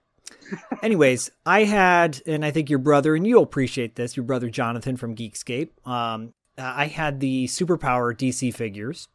Anyways, 0.83 1.31
I 1.45 1.65
had, 1.65 2.21
and 2.27 2.45
I 2.45 2.51
think 2.51 2.71
your 2.71 2.79
brother, 2.79 3.15
and 3.15 3.27
you'll 3.27 3.43
appreciate 3.43 3.97
this, 3.97 4.17
your 4.17 4.25
brother 4.25 4.51
Jonathan 4.51 4.97
from 4.97 5.15
Geekscape. 5.15 5.71
Um, 5.87 6.35
I 6.57 6.87
had 6.87 7.21
the 7.21 7.47
Superpower 7.47 8.17
DC 8.17 8.55
figures, 8.55 9.09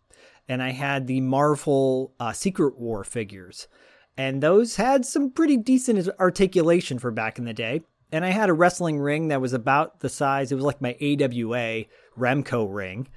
and 0.47 0.61
I 0.61 0.71
had 0.71 1.07
the 1.07 1.21
Marvel 1.21 2.13
uh, 2.19 2.31
Secret 2.33 2.77
War 2.77 3.03
figures, 3.03 3.67
and 4.17 4.41
those 4.41 4.75
had 4.75 5.05
some 5.05 5.31
pretty 5.31 5.57
decent 5.57 6.07
articulation 6.19 6.99
for 6.99 7.11
back 7.11 7.39
in 7.39 7.45
the 7.45 7.53
day. 7.53 7.81
And 8.11 8.23
I 8.23 8.29
had 8.29 8.49
a 8.49 8.53
wrestling 8.53 8.99
ring 8.99 9.29
that 9.29 9.41
was 9.41 9.53
about 9.53 10.01
the 10.01 10.09
size; 10.09 10.51
it 10.51 10.55
was 10.55 10.63
like 10.63 10.81
my 10.81 10.95
AWA 11.01 11.85
Remco 12.17 12.67
ring, 12.71 13.07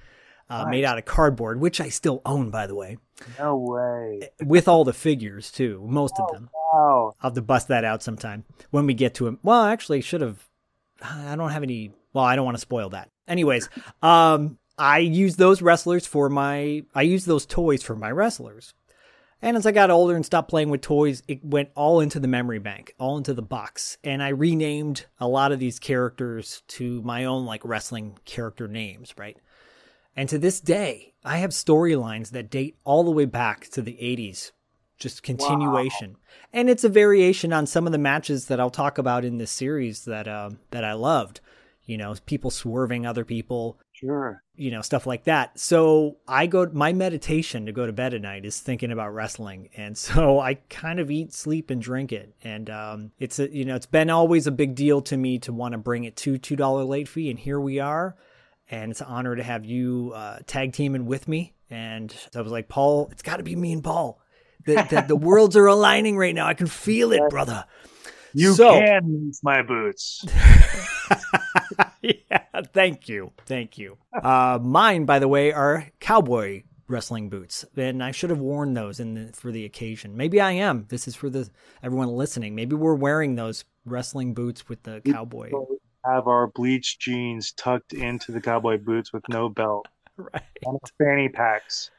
uh, 0.49 0.67
made 0.67 0.85
out 0.85 0.99
of 0.99 1.05
cardboard, 1.05 1.61
which 1.61 1.81
I 1.81 1.89
still 1.89 2.23
own, 2.25 2.51
by 2.51 2.67
the 2.67 2.75
way, 2.75 2.99
No 3.39 3.57
way. 3.57 4.31
with 4.45 4.69
all 4.69 4.85
the 4.85 4.93
figures 4.93 5.51
too, 5.51 5.85
most 5.89 6.15
of 6.21 6.31
them. 6.33 6.51
Wow. 6.55 7.15
I'll 7.21 7.31
have 7.31 7.35
to 7.35 7.43
bust 7.43 7.69
that 7.69 7.85
out 7.85 8.03
sometime 8.03 8.45
when 8.71 8.87
we 8.87 8.95
get 8.95 9.15
to 9.15 9.27
him. 9.27 9.39
Well, 9.43 9.65
actually, 9.65 10.01
should 10.01 10.21
have. 10.21 10.47
I 11.03 11.35
don't 11.37 11.51
have 11.51 11.63
any. 11.63 11.93
Well, 12.13 12.25
I 12.25 12.37
don't 12.37 12.45
want 12.45 12.57
to 12.57 12.61
spoil 12.61 12.91
that. 12.91 13.11
Anyways, 13.29 13.69
um, 14.03 14.59
I 14.79 14.99
use 14.99 15.37
those 15.37 15.63
wrestlers 15.63 16.07
for 16.07 16.29
my. 16.29 16.85
I 16.95 17.03
use 17.03 17.25
those 17.25 17.47
toys 17.47 17.83
for 17.83 17.97
my 17.97 18.11
wrestlers. 18.11 18.75
And 19.43 19.57
as 19.57 19.67
I 19.67 19.73
got 19.73 19.91
older 19.91 20.17
and 20.17 20.25
stopped 20.25 20.49
playing 20.49 20.71
with 20.71 20.81
toys, 20.81 21.23
it 21.29 21.45
went 21.45 21.69
all 21.75 22.01
into 22.01 22.19
the 22.19 22.27
memory 22.27 22.59
bank, 22.59 22.95
all 22.99 23.19
into 23.19 23.35
the 23.35 23.43
box. 23.43 23.99
And 24.03 24.23
I 24.23 24.29
renamed 24.29 25.05
a 25.21 25.29
lot 25.29 25.53
of 25.53 25.59
these 25.59 25.79
characters 25.79 26.63
to 26.69 27.03
my 27.03 27.25
own 27.27 27.45
like 27.45 27.61
wrestling 27.63 28.19
character 28.25 28.67
names, 28.67 29.13
right? 29.19 29.37
And 30.17 30.29
to 30.31 30.39
this 30.39 30.61
day, 30.61 31.13
I 31.25 31.39
have 31.39 31.51
storylines 31.51 32.31
that 32.31 32.51
date 32.51 32.79
all 32.85 33.05
the 33.05 33.11
way 33.11 33.27
back 33.27 33.69
to 33.71 33.83
the 33.83 33.93
80s. 34.01 34.53
Just 34.99 35.23
continuation. 35.23 36.17
And 36.55 36.71
it's 36.71 36.85
a 36.85 36.89
variation 36.89 37.53
on 37.53 37.67
some 37.67 37.85
of 37.87 37.93
the 37.93 37.99
matches 37.99 38.47
that 38.47 38.59
I'll 38.59 38.71
talk 38.71 38.97
about 38.97 39.27
in 39.27 39.37
this 39.37 39.51
series 39.51 40.07
that 40.07 40.27
um 40.27 40.59
that 40.71 40.85
I 40.85 40.95
loved. 40.95 41.41
You 41.85 41.99
know, 41.99 42.15
people 42.25 42.51
swerving 42.51 43.07
other 43.07 43.25
people, 43.25 43.79
Sure. 43.93 44.43
you 44.57 44.71
know, 44.73 44.81
stuff 44.81 45.07
like 45.07 45.25
that. 45.25 45.59
So 45.61 46.17
I 46.27 46.47
go 46.47 46.69
my 46.73 46.95
meditation 46.95 47.67
to 47.67 47.73
go 47.73 47.85
to 47.85 47.93
bed 47.93 48.15
at 48.15 48.23
night 48.23 48.47
is 48.47 48.59
thinking 48.59 48.91
about 48.91 49.13
wrestling. 49.13 49.69
And 49.77 49.99
so 50.07 50.41
I 50.41 50.55
kind 50.71 50.99
of 50.99 51.11
eat, 51.11 51.35
sleep, 51.35 51.69
and 51.69 51.81
drink 51.83 52.11
it. 52.11 52.35
And 52.43 52.71
um 52.71 53.13
it's 53.19 53.39
a 53.39 53.55
you 53.55 53.67
know, 53.67 53.77
it's 53.77 53.85
been 53.85 54.09
always 54.09 54.47
a 54.47 54.51
big 54.51 54.75
deal 54.75 55.03
to 55.03 55.17
me 55.19 55.39
to 55.41 55.53
want 55.53 55.73
to 55.73 55.79
bring 55.79 56.05
it 56.05 56.17
to 56.17 56.39
two 56.39 56.57
dollar 56.57 56.85
late 56.85 57.07
fee, 57.09 57.29
and 57.29 57.39
here 57.39 57.61
we 57.61 57.81
are. 57.81 58.17
And 58.71 58.91
it's 58.91 59.01
an 59.01 59.07
honor 59.09 59.37
to 59.37 59.43
have 59.43 59.65
you 59.65 60.13
uh, 60.15 60.39
tag 60.47 60.73
teaming 60.73 61.07
with 61.07 61.29
me. 61.29 61.55
And 61.71 62.15
I 62.35 62.41
was 62.41 62.51
like, 62.53 62.69
Paul, 62.69 63.09
it's 63.13 63.23
got 63.23 63.37
to 63.39 63.43
be 63.43 63.55
me 63.57 63.73
and 63.73 63.83
Paul. 63.85 64.21
The, 64.65 64.87
the, 64.91 65.05
the 65.09 65.17
worlds 65.29 65.57
are 65.57 65.67
aligning 65.67 66.17
right 66.17 66.35
now. 66.35 66.47
I 66.47 66.55
can 66.55 66.67
feel 66.67 67.13
it, 67.13 67.23
brother. 67.31 67.65
You 68.33 68.55
So- 68.55 68.79
can 68.81 69.09
use 69.27 69.41
my 69.43 69.63
boots. 69.63 70.25
yeah, 72.03 72.39
thank 72.73 73.09
you. 73.09 73.33
Thank 73.47 73.79
you. 73.79 73.99
Uh, 74.13 74.59
mine, 74.61 75.05
by 75.05 75.19
the 75.19 75.29
way, 75.29 75.53
are 75.53 75.91
cowboy 76.01 76.65
wrestling 76.89 77.29
boots, 77.29 77.65
and 77.77 78.03
I 78.03 78.13
should 78.13 78.31
have 78.31 78.39
worn 78.39 78.75
those 78.75 79.01
in 79.01 79.15
the, 79.15 79.33
for 79.33 79.51
the 79.51 79.65
occasion. 79.65 80.17
Maybe 80.17 80.41
I 80.41 80.53
am. 80.53 80.87
This 80.89 81.09
is 81.09 81.17
for 81.17 81.29
the 81.29 81.49
everyone 81.83 82.09
listening. 82.09 82.55
Maybe 82.55 82.77
we're 82.77 82.95
wearing 82.95 83.35
those 83.35 83.65
wrestling 83.85 84.35
boots 84.35 84.69
with 84.69 84.83
the 84.85 85.01
cowboy. 85.05 85.51
Have 86.07 86.27
our 86.29 86.49
bleached 86.49 87.01
jeans 87.01 87.53
tucked 87.53 87.93
into 87.93 88.33
the 88.33 88.41
cowboy 88.41 88.79
boots 88.79 89.13
with 89.13 89.23
no 89.29 89.49
belt 89.49 89.87
Right. 90.17 90.43
and 90.65 90.79
fanny 90.99 91.29
packs. 91.29 91.91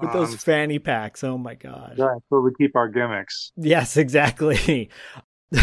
With 0.00 0.12
those 0.12 0.32
Um, 0.32 0.38
fanny 0.38 0.78
packs. 0.78 1.22
Oh 1.24 1.36
my 1.38 1.54
gosh. 1.54 1.94
yeah, 1.96 2.14
so 2.30 2.40
we 2.40 2.52
keep 2.58 2.74
our 2.76 2.88
gimmicks. 2.88 3.52
Yes, 3.56 3.96
exactly. 4.04 4.88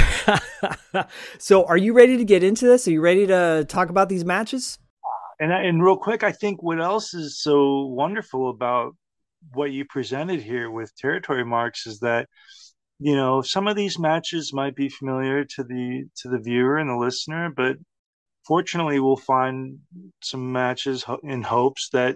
so, 1.38 1.66
are 1.66 1.78
you 1.78 1.94
ready 1.94 2.18
to 2.18 2.24
get 2.25 2.44
into 2.44 2.66
this? 2.66 2.88
Are 2.88 2.92
you 2.92 3.01
ready 3.01 3.28
to 3.28 3.66
talk 3.68 3.90
about 3.90 4.10
these 4.10 4.24
matches? 4.24 4.78
And 5.40 5.51
and 5.51 5.84
real 5.84 5.98
quick, 5.98 6.24
I 6.24 6.32
think 6.32 6.62
what 6.62 6.80
else 6.80 7.13
is 7.13 7.42
so 7.42 7.86
wonderful 7.88 8.50
about 8.50 8.96
what 9.54 9.72
you 9.72 9.86
presented 9.86 10.42
here 10.42 10.70
with 10.70 10.96
territory 10.96 11.44
marks 11.44 11.88
is 11.88 12.00
that 12.01 12.30
you 13.01 13.15
know 13.15 13.41
some 13.41 13.67
of 13.67 13.75
these 13.75 13.98
matches 13.98 14.53
might 14.53 14.75
be 14.75 14.89
familiar 14.89 15.43
to 15.43 15.63
the 15.63 16.05
to 16.17 16.29
the 16.29 16.39
viewer 16.39 16.77
and 16.77 16.89
the 16.89 16.96
listener, 16.96 17.51
but 17.55 17.77
fortunately, 18.46 19.00
we'll 19.00 19.17
find 19.17 19.79
some 20.22 20.51
matches 20.51 21.03
in 21.24 21.41
hopes 21.41 21.89
that 21.89 22.15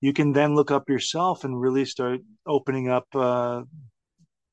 you 0.00 0.12
can 0.12 0.32
then 0.32 0.54
look 0.54 0.70
up 0.70 0.88
yourself 0.88 1.44
and 1.44 1.60
really 1.60 1.84
start 1.84 2.20
opening 2.46 2.88
up 2.88 3.06
uh, 3.14 3.62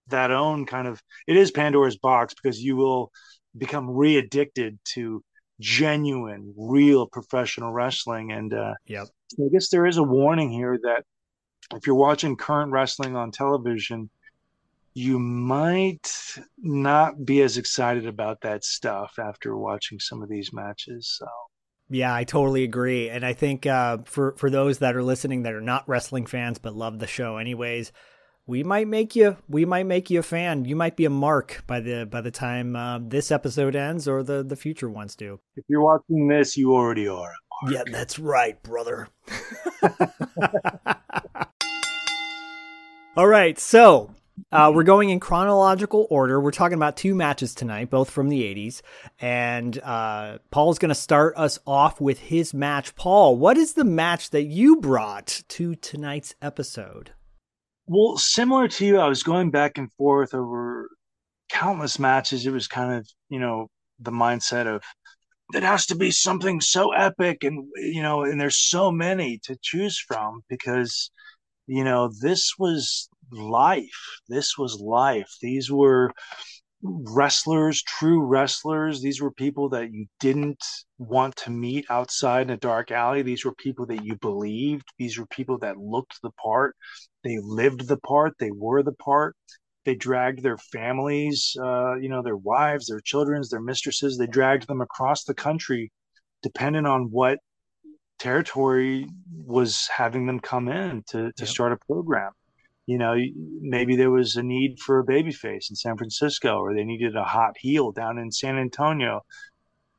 that 0.07 0.31
own 0.31 0.65
kind 0.65 0.88
of. 0.88 1.01
It 1.27 1.38
is 1.38 1.51
Pandora's 1.51 1.98
box 1.98 2.34
because 2.34 2.62
you 2.62 2.75
will 2.75 3.12
become 3.57 3.89
re-addicted 3.89 4.77
to 4.93 5.24
genuine, 5.60 6.53
real 6.57 7.07
professional 7.07 7.72
wrestling. 7.72 8.31
And 8.31 8.53
uh, 8.53 8.74
Yep. 8.88 9.07
I 9.39 9.50
guess 9.51 9.69
there 9.69 9.86
is 9.86 9.98
a 9.98 10.03
warning 10.03 10.51
here 10.51 10.77
that 10.84 11.03
if 11.75 11.88
you're 11.88 11.95
watching 11.95 12.36
current 12.36 12.72
wrestling 12.72 13.15
on 13.15 13.31
television, 13.31 14.10
you 14.96 15.20
might 15.20 16.10
not 16.58 17.25
be 17.25 17.42
as 17.42 17.58
excited 17.58 18.08
about 18.08 18.40
that 18.42 18.64
stuff 18.64 19.20
after 19.20 19.58
watching 19.58 20.00
some 20.00 20.24
of 20.24 20.30
these 20.30 20.52
matches. 20.54 21.14
So 21.20 21.28
Yeah, 21.90 22.16
I 22.16 22.24
totally 22.24 22.64
agree. 22.64 23.10
And 23.10 23.25
I 23.25 23.34
think 23.34 23.66
uh, 23.66 23.98
for 24.06 24.36
for 24.38 24.50
those 24.50 24.80
that 24.80 24.96
are 24.96 25.04
listening 25.04 25.44
that 25.44 25.54
are 25.54 25.60
not 25.62 25.88
wrestling 25.88 26.25
fans 26.25 26.60
but 26.60 26.74
love 26.74 27.00
the 27.00 27.08
show 27.08 27.36
anyways, 27.36 27.92
we 28.48 28.64
might 28.64 28.88
make 28.88 29.18
you 29.18 29.36
we 29.50 29.66
might 29.66 29.86
make 29.86 30.10
you 30.10 30.20
a 30.20 30.24
fan. 30.24 30.64
You 30.64 30.78
might 30.78 30.96
be 30.96 31.04
a 31.04 31.10
mark 31.10 31.66
by 31.68 31.82
the 31.82 32.06
by 32.06 32.22
the 32.22 32.32
time 32.32 32.78
uh, 32.78 33.00
this 33.02 33.32
episode 33.32 33.75
ends 33.75 34.08
or 34.08 34.24
the 34.24 34.44
the 34.44 34.56
future 34.56 34.90
ones 34.90 35.18
do. 35.18 35.42
if 35.58 35.66
you're 35.68 35.84
watching 35.84 36.30
this, 36.30 36.56
you 36.56 36.74
already 36.74 37.10
are. 37.10 37.34
Yeah, 37.70 37.84
that's 37.86 38.18
right, 38.18 38.62
brother. 38.64 39.10
All 43.18 43.28
right, 43.28 43.58
so 43.58 44.12
uh, 44.51 44.72
we're 44.74 44.84
going 44.84 45.10
in 45.10 45.20
chronological 45.20 46.08
order. 46.10 46.39
We're 46.39 46.51
talking 46.51 46.75
about 46.75 46.98
two 46.98 47.15
matches 47.15 47.56
tonight, 47.56 47.89
both 47.89 48.10
from 48.10 48.30
the 48.30 48.42
80s. 48.42 48.82
And 49.20 49.80
uh, 49.80 50.39
Paul's 50.51 50.80
going 50.80 50.89
to 50.89 50.96
start 50.96 51.36
us 51.38 51.60
off 51.65 52.01
with 52.01 52.20
his 52.20 52.54
match. 52.54 52.96
Paul, 52.96 53.38
what 53.38 53.58
is 53.58 53.74
the 53.74 53.84
match 53.84 54.32
that 54.32 54.44
you 54.44 54.77
brought 54.77 55.44
to 55.50 55.75
tonight's 55.75 56.36
episode? 56.42 57.12
Well, 57.88 58.18
similar 58.18 58.68
to 58.68 58.86
you, 58.86 59.00
I 59.00 59.08
was 59.08 59.24
going 59.24 59.51
back 59.51 59.77
and 59.77 59.92
forth 59.94 60.34
over 60.34 60.89
countless 61.50 62.00
matches. 62.00 62.46
It 62.46 62.51
was 62.51 62.68
kind 62.68 62.94
of, 62.94 63.08
you 63.30 63.39
know, 63.39 63.70
the 64.00 64.12
mindset 64.12 64.68
of 64.68 64.84
it 65.54 65.63
has 65.63 65.86
to 65.86 65.96
be 65.96 66.10
something 66.12 66.60
so 66.60 66.92
epic 66.92 67.44
and 67.44 67.68
you 67.75 68.01
know, 68.01 68.24
and 68.24 68.42
there's 68.42 68.58
so 68.58 68.92
many 68.92 69.39
to 69.44 69.56
choose 69.62 70.00
from 70.00 70.42
because 70.50 71.12
you 71.68 71.84
know, 71.84 72.12
this 72.22 72.54
was 72.60 73.10
life. 73.36 74.20
This 74.27 74.58
was 74.58 74.80
life. 74.80 75.32
These 75.42 75.72
were 75.72 76.12
wrestlers, 76.82 77.82
true 77.84 78.22
wrestlers. 78.22 79.01
These 79.01 79.22
were 79.22 79.32
people 79.32 79.70
that 79.70 79.92
you 79.92 80.06
didn't 80.20 80.63
want 80.98 81.36
to 81.38 81.51
meet 81.51 81.86
outside 81.89 82.44
in 82.44 82.51
a 82.51 82.58
dark 82.58 82.92
alley. 82.92 83.22
These 83.22 83.46
were 83.46 83.56
people 83.56 83.86
that 83.88 84.04
you 84.06 84.15
believed. 84.18 84.86
These 84.98 85.18
were 85.18 85.25
people 85.27 85.58
that 85.60 85.77
looked 85.77 86.22
the 86.22 86.32
part. 86.32 86.75
They 87.24 87.38
lived 87.42 87.88
the 87.88 87.98
part. 87.98 88.36
They 88.39 88.51
were 88.51 88.84
the 88.84 88.94
part. 88.94 89.36
They 89.86 89.96
dragged 89.96 90.42
their 90.42 90.58
families, 90.58 91.56
uh, 91.62 91.96
you 91.96 92.10
know, 92.10 92.24
their 92.24 92.38
wives, 92.38 92.88
their 92.88 93.01
children, 93.01 93.42
their 93.50 93.62
mistresses. 93.62 94.18
They 94.18 94.27
dragged 94.27 94.68
them 94.68 94.82
across 94.82 95.24
the 95.24 95.36
country, 95.36 95.92
depending 96.42 96.86
on 96.86 97.10
what 97.12 97.39
territory 98.18 99.08
was 99.46 99.88
having 99.96 100.25
them 100.25 100.39
come 100.39 100.70
in 100.70 101.04
to, 101.10 101.32
to 101.34 101.44
Yep. 101.44 101.48
start 101.48 101.72
a 101.74 101.77
program. 101.86 102.32
You 102.88 102.98
know, 102.98 103.15
maybe 103.62 103.96
there 103.96 104.12
was 104.12 104.36
a 104.36 104.44
need 104.44 104.80
for 104.80 105.00
a 105.00 105.06
babyface 105.06 105.70
in 105.70 105.75
San 105.75 105.98
Francisco, 105.98 106.60
or 106.60 106.74
they 106.74 106.84
needed 106.84 107.15
a 107.15 107.24
hot 107.24 107.58
heel 107.58 107.92
down 107.92 108.18
in 108.20 108.32
San 108.32 108.58
Antonio. 108.58 109.22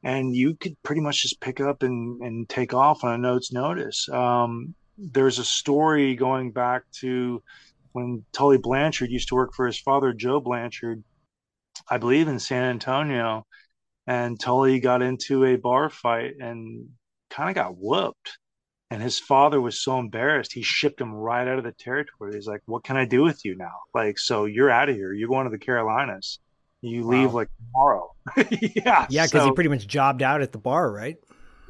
And 0.05 0.37
you 0.37 0.55
could 0.55 0.81
pretty 0.85 1.01
much 1.01 1.23
just 1.23 1.41
pick 1.41 1.61
up 1.61 1.83
and, 1.83 2.23
and 2.23 2.49
take 2.49 2.75
off 2.75 3.03
on 3.03 3.15
a 3.15 3.19
note's 3.19 3.53
notice. 3.53 4.09
Um, 4.09 4.75
there's 4.97 5.39
a 5.39 5.45
story 5.45 6.15
going 6.15 6.53
back 6.53 6.83
to 7.01 7.43
when 7.93 8.25
Tully 8.33 8.59
Blanchard 8.59 9.11
used 9.11 9.29
to 9.29 9.35
work 9.35 9.53
for 9.55 9.67
his 9.67 9.81
father, 9.81 10.13
Joe 10.13 10.39
Blanchard, 10.39 11.03
I 11.91 11.99
believe 11.99 12.29
in 12.29 12.39
San 12.39 12.65
Antonio. 12.65 13.47
And 14.07 14.39
Tully 14.39 14.79
got 14.79 15.03
into 15.03 15.45
a 15.45 15.57
bar 15.57 15.91
fight 15.91 16.35
and 16.39 16.89
kind 17.31 17.49
of 17.49 17.57
got 17.57 17.77
whooped. 17.77 18.39
And 18.91 19.03
his 19.03 19.19
father 19.19 19.61
was 19.61 19.83
so 19.83 19.99
embarrassed, 19.99 20.53
he 20.53 20.63
shipped 20.63 21.01
him 21.01 21.13
right 21.13 21.49
out 21.49 21.59
of 21.59 21.65
the 21.65 21.73
territory. 21.73 22.35
He's 22.35 22.47
like, 22.47 22.63
What 22.67 22.85
can 22.85 22.97
I 22.97 23.05
do 23.05 23.23
with 23.23 23.45
you 23.45 23.57
now? 23.57 23.75
Like, 23.95 24.19
so 24.19 24.45
you're 24.45 24.71
out 24.71 24.89
of 24.89 24.95
here. 24.95 25.13
You're 25.13 25.29
going 25.29 25.45
to 25.45 25.51
the 25.51 25.59
Carolinas. 25.59 26.39
You 26.83 27.05
leave 27.05 27.35
like 27.35 27.49
tomorrow. 27.59 28.15
yeah. 28.37 29.07
Yeah, 29.09 29.25
because 29.25 29.31
so, 29.31 29.47
he 29.47 29.53
pretty 29.53 29.71
much 29.71 29.87
jobbed 29.87 30.23
out 30.23 30.41
at 30.41 30.53
the 30.53 30.59
bar, 30.59 30.91
right? 30.93 31.17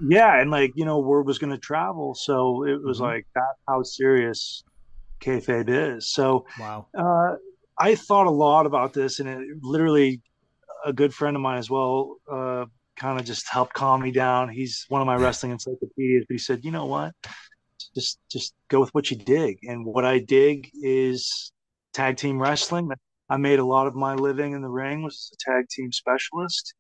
Yeah, 0.01 0.41
and 0.41 0.51
like 0.51 0.73
you 0.75 0.85
know, 0.85 0.99
word 0.99 1.27
was 1.27 1.39
going 1.39 1.53
to 1.53 1.59
travel, 1.59 2.15
so 2.15 2.65
it 2.65 2.83
was 2.83 2.99
mm-hmm. 2.99 3.07
like 3.07 3.27
that's 3.35 3.59
how 3.67 3.83
serious 3.83 4.63
kayfabe 5.21 5.69
is. 5.69 6.09
So 6.11 6.45
wow. 6.61 6.87
Uh, 6.97 7.37
I 7.79 7.95
thought 7.95 8.27
a 8.27 8.31
lot 8.31 8.67
about 8.67 8.93
this, 8.93 9.21
and 9.21 9.29
it 9.29 9.41
literally 9.63 10.21
a 10.85 10.93
good 10.93 11.15
friend 11.15 11.35
of 11.35 11.43
mine 11.43 11.59
as 11.59 11.71
well 11.71 12.17
uh, 12.31 12.67
kind 12.97 13.19
of 13.19 13.27
just 13.27 13.49
helped 13.49 13.75
calm 13.75 14.03
me 14.03 14.11
down. 14.11 14.49
He's 14.49 14.85
one 14.89 15.01
of 15.01 15.07
my 15.07 15.17
wrestling 15.17 15.53
encyclopedias, 15.53 16.25
but 16.29 16.35
he 16.35 16.39
said, 16.39 16.65
you 16.65 16.71
know 16.71 16.87
what? 16.87 17.13
Just 17.95 18.19
just 18.31 18.55
go 18.69 18.81
with 18.81 18.91
what 18.91 19.11
you 19.11 19.17
dig. 19.17 19.59
And 19.63 19.85
what 19.85 20.05
I 20.05 20.19
dig 20.19 20.71
is 20.75 21.53
tag 21.95 22.17
team 22.17 22.41
wrestling. 22.41 22.91
I 23.29 23.37
made 23.37 23.59
a 23.59 23.65
lot 23.65 23.87
of 23.87 23.95
my 23.95 24.15
living 24.15 24.53
in 24.53 24.63
the 24.63 24.69
ring 24.69 25.03
was 25.03 25.31
a 25.33 25.51
tag 25.51 25.69
team 25.69 25.93
specialist. 25.93 26.75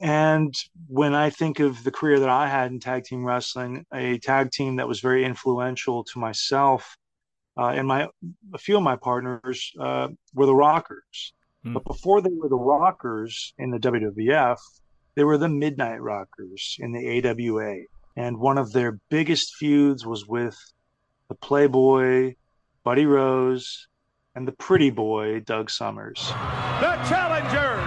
And 0.00 0.54
when 0.88 1.14
I 1.14 1.30
think 1.30 1.58
of 1.60 1.82
the 1.82 1.90
career 1.90 2.20
that 2.20 2.28
I 2.28 2.48
had 2.48 2.70
in 2.70 2.80
tag 2.80 3.04
team 3.04 3.24
wrestling, 3.24 3.86
a 3.94 4.18
tag 4.18 4.50
team 4.50 4.76
that 4.76 4.88
was 4.88 5.00
very 5.00 5.24
influential 5.24 6.04
to 6.04 6.18
myself 6.18 6.96
uh, 7.58 7.68
and 7.68 7.88
my 7.88 8.08
a 8.52 8.58
few 8.58 8.76
of 8.76 8.82
my 8.82 8.96
partners 8.96 9.72
uh, 9.80 10.08
were 10.34 10.46
the 10.46 10.54
Rockers. 10.54 11.32
Mm. 11.64 11.74
But 11.74 11.84
before 11.84 12.20
they 12.20 12.30
were 12.30 12.48
the 12.48 12.56
Rockers 12.56 13.54
in 13.58 13.70
the 13.70 13.78
WWF, 13.78 14.58
they 15.16 15.24
were 15.24 15.38
the 15.38 15.48
Midnight 15.48 16.00
Rockers 16.00 16.76
in 16.78 16.92
the 16.92 17.26
AWA. 17.26 17.84
And 18.16 18.38
one 18.38 18.58
of 18.58 18.72
their 18.72 19.00
biggest 19.10 19.56
feuds 19.56 20.06
was 20.06 20.26
with 20.26 20.56
the 21.28 21.34
Playboy, 21.34 22.34
Buddy 22.84 23.06
Rose, 23.06 23.88
and 24.34 24.46
the 24.46 24.52
pretty 24.52 24.90
boy, 24.90 25.40
Doug 25.40 25.70
Somers. 25.70 26.28
The 26.28 26.96
challengers 27.08 27.85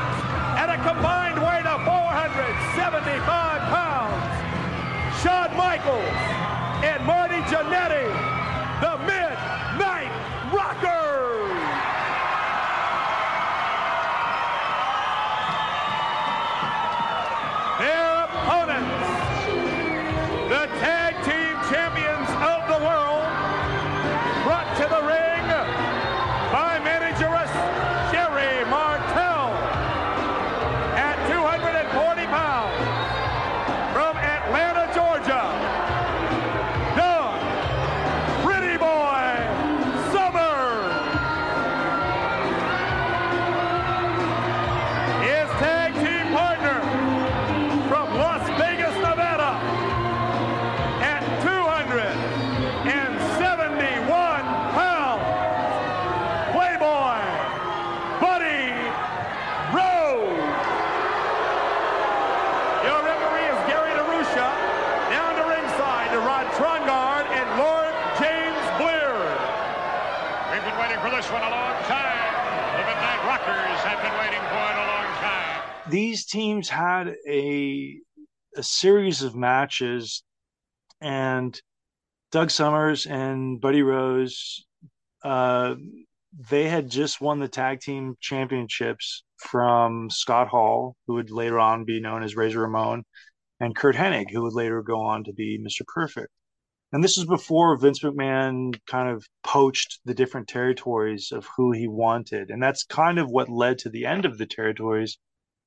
these 76.10 76.26
teams 76.26 76.68
had 76.70 77.16
a 77.28 78.00
a 78.58 78.64
series 78.64 79.22
of 79.22 79.36
matches, 79.36 80.24
and 81.02 81.62
Doug 82.32 82.50
Somers 82.50 83.06
and 83.06 83.62
Buddy 83.62 83.84
Rose, 83.84 84.66
uh, 85.24 85.76
they 86.50 86.68
had 86.68 86.90
just 86.90 87.22
won 87.22 87.38
the 87.38 87.48
tag 87.48 87.82
team 87.82 88.16
championships 88.20 89.24
from 89.38 90.10
Scott 90.10 90.48
Hall, 90.48 90.96
who 91.06 91.14
would 91.14 91.30
later 91.30 91.60
on 91.60 91.86
be 91.86 92.02
known 92.02 92.24
as 92.24 92.36
Razor 92.36 92.62
Ramon, 92.62 93.04
and 93.60 93.76
Curt 93.76 93.96
Hennig, 93.96 94.32
who 94.32 94.42
would 94.42 94.54
later 94.54 94.82
go 94.82 95.00
on 95.00 95.24
to 95.26 95.34
be 95.34 95.60
Mr. 95.60 95.86
Perfect. 95.94 96.32
And 96.92 97.04
this 97.04 97.18
was 97.18 97.28
before 97.28 97.78
Vince 97.78 98.02
McMahon 98.02 98.74
kind 98.88 99.10
of 99.10 99.28
poached 99.44 100.00
the 100.06 100.16
different 100.16 100.48
territories 100.48 101.32
of 101.32 101.48
who 101.56 101.72
he 101.72 101.88
wanted. 101.88 102.50
And 102.50 102.64
that's 102.64 102.84
kind 102.84 103.20
of 103.20 103.30
what 103.30 103.48
led 103.48 103.78
to 103.80 103.92
the 103.92 104.08
end 104.08 104.26
of 104.26 104.40
the 104.40 104.48
territories 104.48 105.20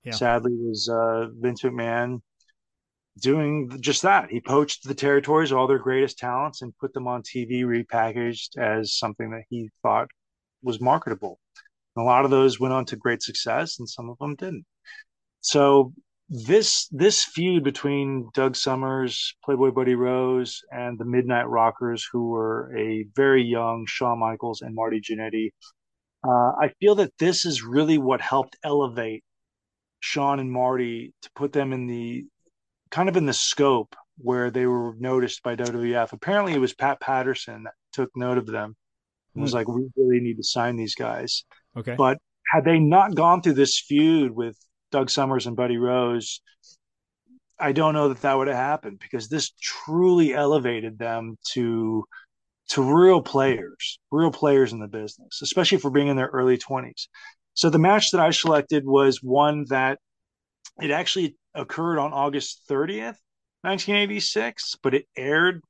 yeah. 0.04 0.12
sadly 0.12 0.52
was 0.54 0.88
uh, 0.88 1.28
Vince 1.40 1.62
McMahon 1.62 2.20
doing 3.20 3.70
just 3.80 4.02
that. 4.02 4.30
He 4.30 4.40
poached 4.40 4.86
the 4.86 4.94
territories, 4.94 5.52
all 5.52 5.66
their 5.66 5.78
greatest 5.78 6.18
talents, 6.18 6.62
and 6.62 6.76
put 6.78 6.92
them 6.94 7.06
on 7.06 7.22
TV 7.22 7.62
repackaged 7.62 8.56
as 8.58 8.96
something 8.96 9.30
that 9.30 9.44
he 9.50 9.70
thought 9.82 10.08
was 10.62 10.80
marketable. 10.80 11.38
And 11.96 12.04
a 12.04 12.06
lot 12.06 12.24
of 12.24 12.30
those 12.30 12.58
went 12.58 12.74
on 12.74 12.84
to 12.86 12.96
great 12.96 13.22
success, 13.22 13.78
and 13.78 13.88
some 13.88 14.08
of 14.08 14.18
them 14.18 14.34
didn't. 14.36 14.64
So 15.40 15.92
this 16.28 16.88
this 16.88 17.24
feud 17.24 17.62
between 17.62 18.30
Doug 18.32 18.56
Somers, 18.56 19.34
Playboy 19.44 19.72
Buddy 19.72 19.94
Rose, 19.94 20.62
and 20.70 20.98
the 20.98 21.04
Midnight 21.04 21.48
Rockers, 21.48 22.08
who 22.10 22.30
were 22.30 22.74
a 22.76 23.04
very 23.14 23.42
young 23.42 23.84
Shawn 23.86 24.18
Michaels 24.18 24.62
and 24.62 24.74
Marty 24.74 25.00
Jannetty, 25.00 25.50
uh, 26.24 26.52
I 26.58 26.72
feel 26.80 26.94
that 26.94 27.12
this 27.18 27.44
is 27.44 27.62
really 27.62 27.98
what 27.98 28.20
helped 28.20 28.56
elevate 28.64 29.24
Shawn 30.02 30.40
and 30.40 30.50
Marty 30.50 31.14
to 31.22 31.30
put 31.36 31.52
them 31.52 31.72
in 31.72 31.86
the 31.86 32.26
kind 32.90 33.08
of 33.08 33.16
in 33.16 33.24
the 33.24 33.32
scope 33.32 33.94
where 34.18 34.50
they 34.50 34.66
were 34.66 34.94
noticed 34.98 35.42
by 35.42 35.56
WWF. 35.56 36.12
Apparently, 36.12 36.52
it 36.52 36.58
was 36.58 36.74
Pat 36.74 37.00
Patterson 37.00 37.62
that 37.62 37.74
took 37.92 38.10
note 38.16 38.36
of 38.36 38.46
them 38.46 38.76
and 39.34 39.42
was 39.42 39.52
hmm. 39.52 39.58
like, 39.58 39.68
"We 39.68 39.88
really 39.96 40.20
need 40.20 40.36
to 40.38 40.42
sign 40.42 40.76
these 40.76 40.96
guys." 40.96 41.44
Okay. 41.76 41.94
But 41.96 42.18
had 42.52 42.64
they 42.64 42.80
not 42.80 43.14
gone 43.14 43.42
through 43.42 43.54
this 43.54 43.78
feud 43.78 44.32
with 44.32 44.58
Doug 44.90 45.08
Somers 45.08 45.46
and 45.46 45.56
Buddy 45.56 45.78
Rose, 45.78 46.42
I 47.60 47.70
don't 47.70 47.94
know 47.94 48.08
that 48.08 48.22
that 48.22 48.34
would 48.36 48.48
have 48.48 48.56
happened 48.56 48.98
because 48.98 49.28
this 49.28 49.52
truly 49.60 50.34
elevated 50.34 50.98
them 50.98 51.38
to 51.52 52.04
to 52.70 52.82
real 52.82 53.22
players, 53.22 54.00
real 54.10 54.32
players 54.32 54.72
in 54.72 54.80
the 54.80 54.88
business, 54.88 55.42
especially 55.42 55.78
for 55.78 55.92
being 55.92 56.08
in 56.08 56.16
their 56.16 56.30
early 56.32 56.58
20s. 56.58 57.06
So 57.54 57.70
the 57.70 57.78
match 57.78 58.10
that 58.12 58.20
I 58.20 58.30
selected 58.30 58.84
was 58.86 59.22
one 59.22 59.66
that 59.68 59.98
it 60.80 60.90
actually 60.90 61.36
occurred 61.54 61.98
on 61.98 62.12
August 62.12 62.62
30th, 62.68 63.18
1986, 63.62 64.76
but 64.82 64.94
it 64.94 65.06
aired 65.16 65.62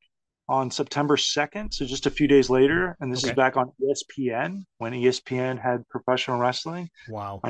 on 0.49 0.71
September 0.71 1.17
2nd, 1.17 1.73
so 1.73 1.85
just 1.85 2.07
a 2.07 2.11
few 2.11 2.29
days 2.29 2.51
later. 2.51 2.97
And 3.01 3.13
this 3.13 3.25
okay. 3.25 3.31
is 3.31 3.37
back 3.37 3.57
on 3.57 3.73
ESPN 3.81 4.65
when 4.79 4.93
ESPN 4.93 5.61
had 5.61 5.89
professional 5.89 6.39
wrestling. 6.39 6.91
Wow. 7.09 7.41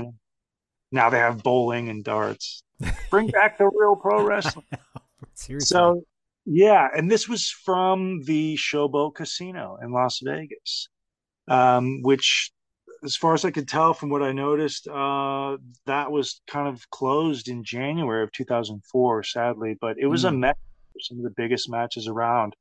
Now 0.90 1.10
they 1.10 1.18
have 1.18 1.42
bowling 1.42 1.88
and 1.88 2.04
darts. 2.04 2.62
Bring 3.10 3.28
back 3.28 3.58
the 3.58 3.64
real 3.64 3.96
pro 3.96 4.24
wrestling. 4.24 4.66
Seriously. 5.34 5.66
So, 5.66 6.02
yeah, 6.44 6.88
and 6.94 7.10
this 7.10 7.28
was 7.28 7.48
from 7.48 8.22
the 8.24 8.56
Showboat 8.56 9.14
Casino 9.14 9.78
in 9.82 9.92
Las 9.92 10.20
Vegas, 10.22 10.88
um, 11.48 12.02
which 12.02 12.52
as 13.04 13.16
far 13.16 13.34
as 13.34 13.44
I 13.44 13.50
could 13.50 13.68
tell 13.68 13.94
from 13.94 14.10
what 14.10 14.22
I 14.22 14.32
noticed, 14.32 14.88
uh, 14.88 15.56
that 15.86 16.10
was 16.10 16.40
kind 16.46 16.68
of 16.68 16.88
closed 16.90 17.48
in 17.48 17.64
January 17.64 18.22
of 18.22 18.32
2004, 18.32 19.22
sadly. 19.24 19.76
But 19.80 19.96
it 19.98 20.06
was 20.06 20.24
mm. 20.24 20.28
a 20.28 20.32
match 20.32 20.56
some 21.00 21.18
of 21.18 21.24
the 21.24 21.34
biggest 21.36 21.70
matches 21.70 22.06
around. 22.06 22.54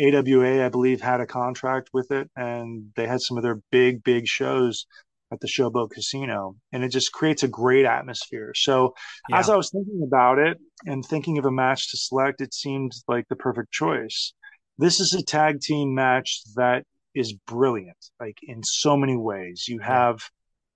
AWA, 0.00 0.64
I 0.64 0.68
believe, 0.68 1.00
had 1.00 1.20
a 1.20 1.26
contract 1.26 1.90
with 1.92 2.10
it, 2.10 2.28
and 2.36 2.90
they 2.96 3.06
had 3.06 3.20
some 3.20 3.36
of 3.36 3.42
their 3.42 3.60
big, 3.70 4.02
big 4.02 4.26
shows 4.26 4.86
at 5.32 5.40
the 5.40 5.48
Showboat 5.48 5.90
Casino, 5.90 6.56
and 6.72 6.84
it 6.84 6.90
just 6.90 7.12
creates 7.12 7.42
a 7.42 7.48
great 7.48 7.84
atmosphere. 7.84 8.52
So, 8.54 8.94
yeah. 9.28 9.38
as 9.38 9.48
I 9.48 9.56
was 9.56 9.70
thinking 9.70 10.02
about 10.06 10.38
it 10.38 10.58
and 10.84 11.04
thinking 11.04 11.38
of 11.38 11.46
a 11.46 11.50
match 11.50 11.90
to 11.90 11.96
select, 11.96 12.40
it 12.40 12.54
seemed 12.54 12.92
like 13.08 13.26
the 13.28 13.36
perfect 13.36 13.72
choice. 13.72 14.34
This 14.78 15.00
is 15.00 15.14
a 15.14 15.24
tag 15.24 15.60
team 15.60 15.94
match 15.94 16.42
that 16.56 16.84
is 17.16 17.32
brilliant, 17.46 17.96
like 18.20 18.38
in 18.42 18.62
so 18.62 18.96
many 18.96 19.16
ways. 19.16 19.66
You 19.66 19.80
have 19.80 20.20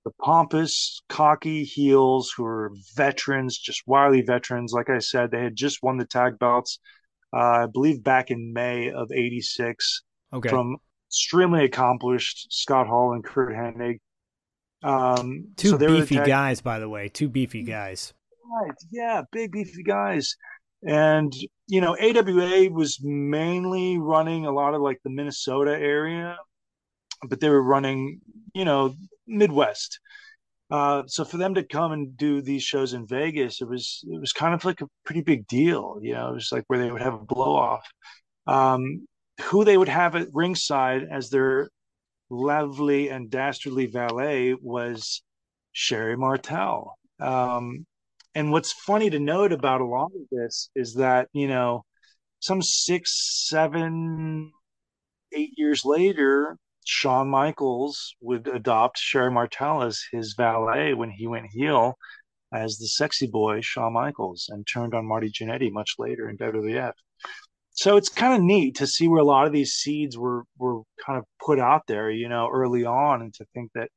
the 0.05 0.11
pompous, 0.23 1.03
cocky 1.09 1.63
heels 1.65 2.33
who 2.35 2.45
are 2.45 2.73
veterans, 2.97 3.59
just 3.59 3.83
wily 3.87 4.23
veterans. 4.23 4.73
Like 4.73 4.89
I 4.89 4.99
said, 4.99 5.31
they 5.31 5.43
had 5.43 5.55
just 5.55 5.83
won 5.83 5.99
the 5.99 6.07
tag 6.07 6.39
belts, 6.39 6.79
uh, 7.33 7.37
I 7.37 7.67
believe 7.73 8.03
back 8.03 8.31
in 8.31 8.53
May 8.53 8.91
of 8.91 9.13
86 9.13 10.03
okay. 10.33 10.49
from 10.49 10.79
extremely 11.09 11.65
accomplished 11.65 12.47
Scott 12.51 12.87
Hall 12.87 13.13
and 13.13 13.23
Curt 13.23 13.53
Hennig. 13.53 13.99
Um, 14.83 15.49
two 15.57 15.71
so 15.71 15.79
beefy 15.79 16.17
tag- 16.17 16.27
guys, 16.27 16.61
by 16.61 16.79
the 16.79 16.89
way, 16.89 17.09
two 17.09 17.29
beefy 17.29 17.63
guys. 17.63 18.15
Right. 18.51 18.77
Yeah, 18.91 19.23
big 19.31 19.53
beefy 19.53 19.83
guys. 19.83 20.37
And 20.87 21.33
you 21.67 21.81
know, 21.81 21.97
AWA 21.97 22.71
was 22.71 22.99
mainly 23.03 23.99
running 23.99 24.47
a 24.47 24.53
lot 24.53 24.75
of 24.75 24.81
like 24.81 25.01
the 25.05 25.11
Minnesota 25.11 25.73
area, 25.73 26.37
but 27.29 27.41
they 27.41 27.49
were 27.51 27.63
running, 27.63 28.21
you 28.55 28.65
know, 28.65 28.95
Midwest. 29.27 30.01
Uh, 30.71 31.03
so 31.07 31.25
for 31.25 31.37
them 31.37 31.55
to 31.55 31.65
come 31.65 31.93
and 31.93 32.17
do 32.17 32.41
these 32.41 32.63
shows 32.63 32.93
in 32.95 33.07
Vegas, 33.07 33.61
it 33.61 33.69
was 33.69 34.05
it 34.09 34.21
was 34.21 34.33
kind 34.33 34.55
of 34.55 34.65
like 34.65 34.81
a 34.81 34.89
pretty 35.05 35.23
big 35.23 35.47
deal. 35.47 35.99
You 36.01 36.15
know, 36.15 36.31
it 36.31 36.35
was 36.35 36.51
like 36.53 36.65
where 36.69 36.79
they 36.79 36.91
would 36.91 37.03
have 37.03 37.15
a 37.15 37.19
blow 37.19 37.55
off. 37.57 37.87
Um, 38.47 39.07
who 39.43 39.65
they 39.65 39.77
would 39.77 39.89
have 39.89 40.17
at 40.17 40.29
ringside 40.33 41.05
as 41.11 41.31
their 41.31 41.71
lovely 42.31 43.09
and 43.09 43.31
dastardly 43.31 43.87
valet 43.87 44.55
was 44.55 45.23
Sherri 45.73 46.17
Martel. 46.17 46.97
Um, 47.19 47.87
and 48.35 48.53
what's 48.53 48.73
funny 48.73 49.11
to 49.11 49.19
note 49.19 49.53
about 49.53 49.81
a 49.81 49.87
lot 49.87 50.13
of 50.15 50.23
this 50.31 50.71
is 50.75 50.95
that 50.95 51.29
you 51.33 51.49
know, 51.49 51.85
some 52.41 52.63
six, 52.63 53.47
seven, 53.49 54.53
eight 55.33 55.53
years 55.57 55.85
later, 55.85 56.57
Shawn 56.85 57.29
Michaels 57.29 58.15
would 58.21 58.49
adopt 58.49 58.99
Sherri 58.99 59.31
Martel 59.31 59.83
as 59.83 60.03
his 60.13 60.35
valet 60.37 60.95
when 60.95 61.11
he 61.11 61.27
went 61.27 61.47
heel 61.51 61.95
as 62.53 62.79
the 62.79 62.89
sexy 62.89 63.27
boy 63.27 63.61
Shawn 63.61 63.93
Michaels 63.93 64.49
and 64.49 64.67
turned 64.67 64.95
on 64.95 65.07
Marty 65.07 65.31
Jannetty 65.31 65.71
much 65.71 65.95
later 65.99 66.29
in 66.29 66.37
WWF. 66.37 66.93
So 67.73 67.97
it's 67.97 68.09
kind 68.09 68.35
of 68.35 68.43
neat 68.43 68.77
to 68.77 68.87
see 68.87 69.09
where 69.09 69.21
a 69.21 69.25
lot 69.25 69.47
of 69.47 69.53
these 69.53 69.73
seeds 69.73 70.19
were 70.19 70.45
were 70.59 70.83
kind 71.05 71.19
of 71.19 71.25
put 71.45 71.59
out 71.59 71.83
there, 71.87 72.11
you 72.11 72.29
know, 72.29 72.49
early 72.53 72.85
on, 72.85 73.23
and 73.23 73.33
to 73.35 73.45
think 73.55 73.71
that 73.75 73.91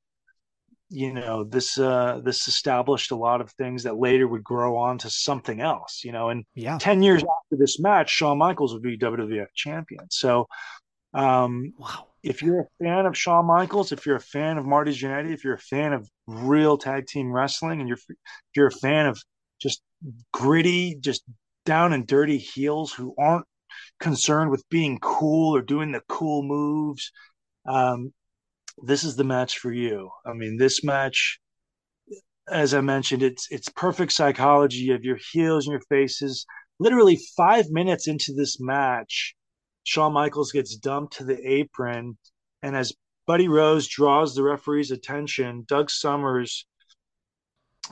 you 0.94 1.12
know 1.12 1.44
this 1.44 1.78
uh 1.80 2.22
this 2.24 2.48
established 2.48 3.10
a 3.12 3.16
lot 3.16 3.42
of 3.42 3.50
things 3.52 3.84
that 3.84 3.98
later 3.98 4.28
would 4.28 4.44
grow 4.44 4.78
on 4.78 4.98
to 5.00 5.10
something 5.10 5.60
else 5.60 6.04
you 6.04 6.12
know 6.12 6.30
and 6.30 6.46
yeah. 6.54 6.78
10 6.78 7.02
years 7.02 7.24
after 7.24 7.58
this 7.58 7.80
match 7.80 8.12
Shawn 8.12 8.38
Michaels 8.38 8.74
would 8.74 8.84
be 8.84 8.98
WWF 8.98 9.48
champion. 9.56 10.06
So 10.10 10.48
um 11.14 11.74
wow. 11.78 12.08
if 12.22 12.42
you're 12.42 12.62
a 12.62 12.84
fan 12.84 13.06
of 13.06 13.18
Shawn 13.18 13.46
Michaels, 13.46 13.92
if 13.92 14.06
you're 14.06 14.16
a 14.18 14.22
fan 14.22 14.58
of 14.58 14.66
Marty 14.66 14.92
Jannetty, 14.92 15.34
if 15.34 15.44
you're 15.44 15.56
a 15.56 15.60
fan 15.60 15.94
of 15.94 16.08
real 16.28 16.78
tag 16.78 17.08
team 17.08 17.32
wrestling, 17.32 17.80
and 17.80 17.88
you're 17.90 17.98
if 17.98 18.56
you're 18.56 18.68
a 18.68 18.72
fan 18.72 19.08
of 19.08 19.22
just 19.60 19.82
gritty, 20.32 20.96
just 21.00 21.24
down 21.66 21.94
and 21.94 22.06
dirty 22.06 22.38
heels 22.38 22.94
who 22.94 23.16
aren't 23.18 23.46
concerned 24.00 24.52
with 24.52 24.64
being 24.70 25.00
cool 25.00 25.56
or 25.56 25.62
doing 25.62 25.92
the 25.92 26.02
cool 26.08 26.44
moves, 26.44 27.12
um, 27.66 28.14
this 28.82 29.04
is 29.04 29.16
the 29.16 29.24
match 29.24 29.60
for 29.60 29.72
you. 29.72 30.10
I 30.26 30.34
mean, 30.34 30.58
this 30.58 30.84
match, 30.84 31.40
as 32.50 32.74
I 32.74 32.82
mentioned, 32.82 33.24
it's 33.24 33.48
it's 33.52 33.70
perfect 33.70 34.12
psychology 34.12 34.92
of 34.92 35.04
your 35.04 35.18
heels 35.32 35.66
and 35.66 35.72
your 35.72 35.84
faces. 35.90 36.46
Literally 36.80 37.20
five 37.38 37.70
minutes 37.70 38.08
into 38.08 38.34
this 38.34 38.60
match, 38.60 39.36
Shawn 39.84 40.14
Michaels 40.14 40.52
gets 40.52 40.76
dumped 40.76 41.18
to 41.18 41.24
the 41.24 41.40
apron, 41.48 42.18
and 42.62 42.76
as 42.76 42.94
Buddy 43.28 43.48
Rose 43.48 43.88
draws 43.88 44.36
the 44.36 44.44
referee's 44.44 44.92
attention, 44.92 45.66
Doug 45.68 45.90
Somers 45.90 46.66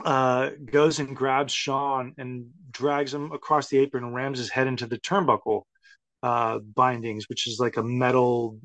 uh, 0.03 0.51
goes 0.65 0.99
and 0.99 1.15
grabs 1.15 1.53
Shawn 1.53 2.13
and 2.17 2.49
drags 2.71 3.13
him 3.13 3.31
across 3.31 3.67
the 3.67 3.79
apron 3.79 4.03
and 4.03 4.15
rams 4.15 4.39
his 4.39 4.49
head 4.49 4.67
into 4.67 4.87
the 4.87 4.97
turnbuckle 4.97 5.63
uh, 6.23 6.59
bindings, 6.59 7.27
which 7.29 7.47
is 7.47 7.59
like 7.59 7.77
a 7.77 7.83
metal. 7.83 8.57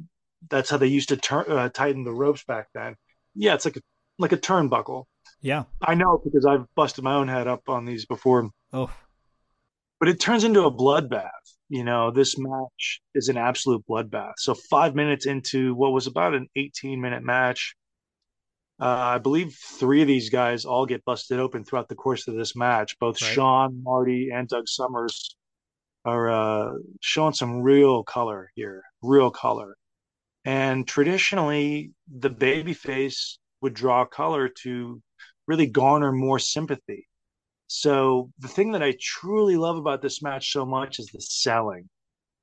That's 0.50 0.70
how 0.70 0.76
they 0.76 0.86
used 0.86 1.08
to 1.10 1.16
turn, 1.16 1.50
uh, 1.50 1.68
tighten 1.68 2.04
the 2.04 2.12
ropes 2.12 2.44
back 2.44 2.68
then. 2.74 2.96
Yeah, 3.34 3.54
it's 3.54 3.64
like 3.64 3.76
a 3.76 3.80
like 4.18 4.32
a 4.32 4.36
turnbuckle. 4.36 5.04
Yeah, 5.40 5.64
I 5.82 5.94
know 5.94 6.20
because 6.22 6.46
I've 6.46 6.66
busted 6.74 7.04
my 7.04 7.14
own 7.14 7.28
head 7.28 7.46
up 7.46 7.68
on 7.68 7.84
these 7.84 8.06
before. 8.06 8.50
Oh, 8.72 8.90
but 9.98 10.08
it 10.08 10.20
turns 10.20 10.44
into 10.44 10.64
a 10.64 10.72
bloodbath. 10.72 11.30
You 11.68 11.84
know, 11.84 12.10
this 12.10 12.36
match 12.38 13.00
is 13.14 13.28
an 13.28 13.36
absolute 13.36 13.84
bloodbath. 13.88 14.34
So 14.38 14.54
five 14.54 14.94
minutes 14.94 15.26
into 15.26 15.74
what 15.74 15.92
was 15.92 16.06
about 16.06 16.34
an 16.34 16.48
18 16.54 17.00
minute 17.00 17.24
match, 17.24 17.74
uh, 18.78 18.84
I 18.86 19.18
believe 19.18 19.54
three 19.54 20.02
of 20.02 20.08
these 20.08 20.30
guys 20.30 20.64
all 20.64 20.86
get 20.86 21.04
busted 21.04 21.40
open 21.40 21.64
throughout 21.64 21.88
the 21.88 21.94
course 21.94 22.28
of 22.28 22.36
this 22.36 22.54
match. 22.54 22.98
Both 22.98 23.20
right. 23.22 23.32
Shawn, 23.32 23.82
Marty, 23.82 24.30
and 24.32 24.48
Doug 24.48 24.68
Somers 24.68 25.36
are 26.04 26.30
uh, 26.30 26.72
showing 27.00 27.32
some 27.32 27.62
real 27.62 28.04
color 28.04 28.50
here, 28.54 28.84
real 29.02 29.30
color. 29.30 29.76
And 30.46 30.86
traditionally, 30.86 31.90
the 32.08 32.30
babyface 32.30 33.38
would 33.60 33.74
draw 33.74 34.04
color 34.04 34.48
to 34.62 35.02
really 35.48 35.66
garner 35.66 36.12
more 36.12 36.38
sympathy. 36.38 37.08
So 37.66 38.30
the 38.38 38.46
thing 38.46 38.70
that 38.72 38.82
I 38.82 38.94
truly 39.00 39.56
love 39.56 39.76
about 39.76 40.02
this 40.02 40.22
match 40.22 40.52
so 40.52 40.64
much 40.64 41.00
is 41.00 41.08
the 41.08 41.20
selling, 41.20 41.88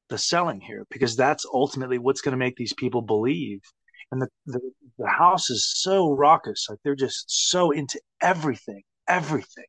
the 0.09 0.17
selling 0.17 0.59
here, 0.59 0.85
because 0.91 1.15
that's 1.15 1.45
ultimately 1.53 1.97
what's 1.97 2.19
going 2.19 2.33
to 2.33 2.37
make 2.37 2.57
these 2.57 2.73
people 2.73 3.01
believe. 3.01 3.61
And 4.11 4.21
the, 4.21 4.27
the, 4.47 4.59
the 4.97 5.07
house 5.07 5.49
is 5.49 5.65
so 5.65 6.11
raucous, 6.11 6.67
like 6.69 6.79
they're 6.83 6.95
just 6.95 7.25
so 7.27 7.71
into 7.71 8.01
everything, 8.21 8.83
everything, 9.07 9.65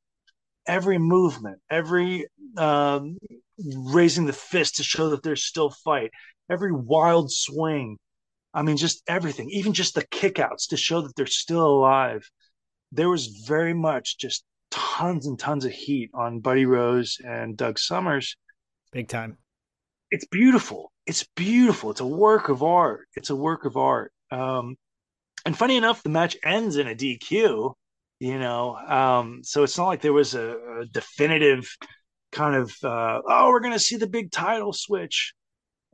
every 0.67 0.99
movement, 0.99 1.61
every 1.71 2.27
um, 2.57 3.17
raising 3.93 4.27
the 4.27 4.33
fist 4.33 4.77
to 4.77 4.83
show 4.83 5.11
that 5.11 5.23
there's 5.23 5.45
still 5.45 5.71
fight, 5.71 6.11
every 6.51 6.73
wild 6.73 7.31
swing. 7.31 7.97
I 8.55 8.63
mean, 8.63 8.77
just 8.77 9.03
everything, 9.09 9.51
even 9.51 9.73
just 9.73 9.95
the 9.95 10.07
kickouts 10.07 10.69
to 10.69 10.77
show 10.77 11.01
that 11.01 11.17
they're 11.17 11.27
still 11.27 11.67
alive. 11.67 12.31
There 12.93 13.09
was 13.09 13.27
very 13.47 13.75
much 13.75 14.17
just 14.19 14.45
tons 14.71 15.27
and 15.27 15.39
tons 15.39 15.65
of 15.65 15.73
heat 15.73 16.11
on 16.15 16.39
Buddy 16.39 16.65
Rose 16.65 17.19
and 17.25 17.57
Doug 17.57 17.79
Somers. 17.79 18.37
Big 18.93 19.09
time. 19.09 19.39
It's 20.11 20.27
beautiful. 20.27 20.93
It's 21.07 21.27
beautiful. 21.35 21.91
It's 21.91 22.01
a 22.01 22.07
work 22.07 22.49
of 22.49 22.63
art. 22.63 23.09
It's 23.17 23.31
a 23.31 23.37
work 23.37 23.65
of 23.65 23.77
art. 23.77 24.13
Um, 24.31 24.77
and 25.45 25.57
funny 25.57 25.77
enough, 25.77 26.03
the 26.03 26.09
match 26.09 26.37
ends 26.45 26.77
in 26.77 26.87
a 26.87 26.95
DQ. 26.95 27.75
You 28.21 28.39
know, 28.39 28.77
um, 28.77 29.41
so 29.43 29.65
it's 29.65 29.77
not 29.77 29.89
like 29.89 30.01
there 30.01 30.13
was 30.13 30.35
a, 30.35 30.57
a 30.83 30.87
definitive 30.87 31.69
kind 32.31 32.55
of 32.57 32.73
uh, 32.83 33.21
oh 33.29 33.49
we're 33.49 33.61
going 33.61 33.73
to 33.73 33.79
see 33.79 33.97
the 33.97 34.07
big 34.07 34.31
title 34.31 34.73
switch 34.73 35.35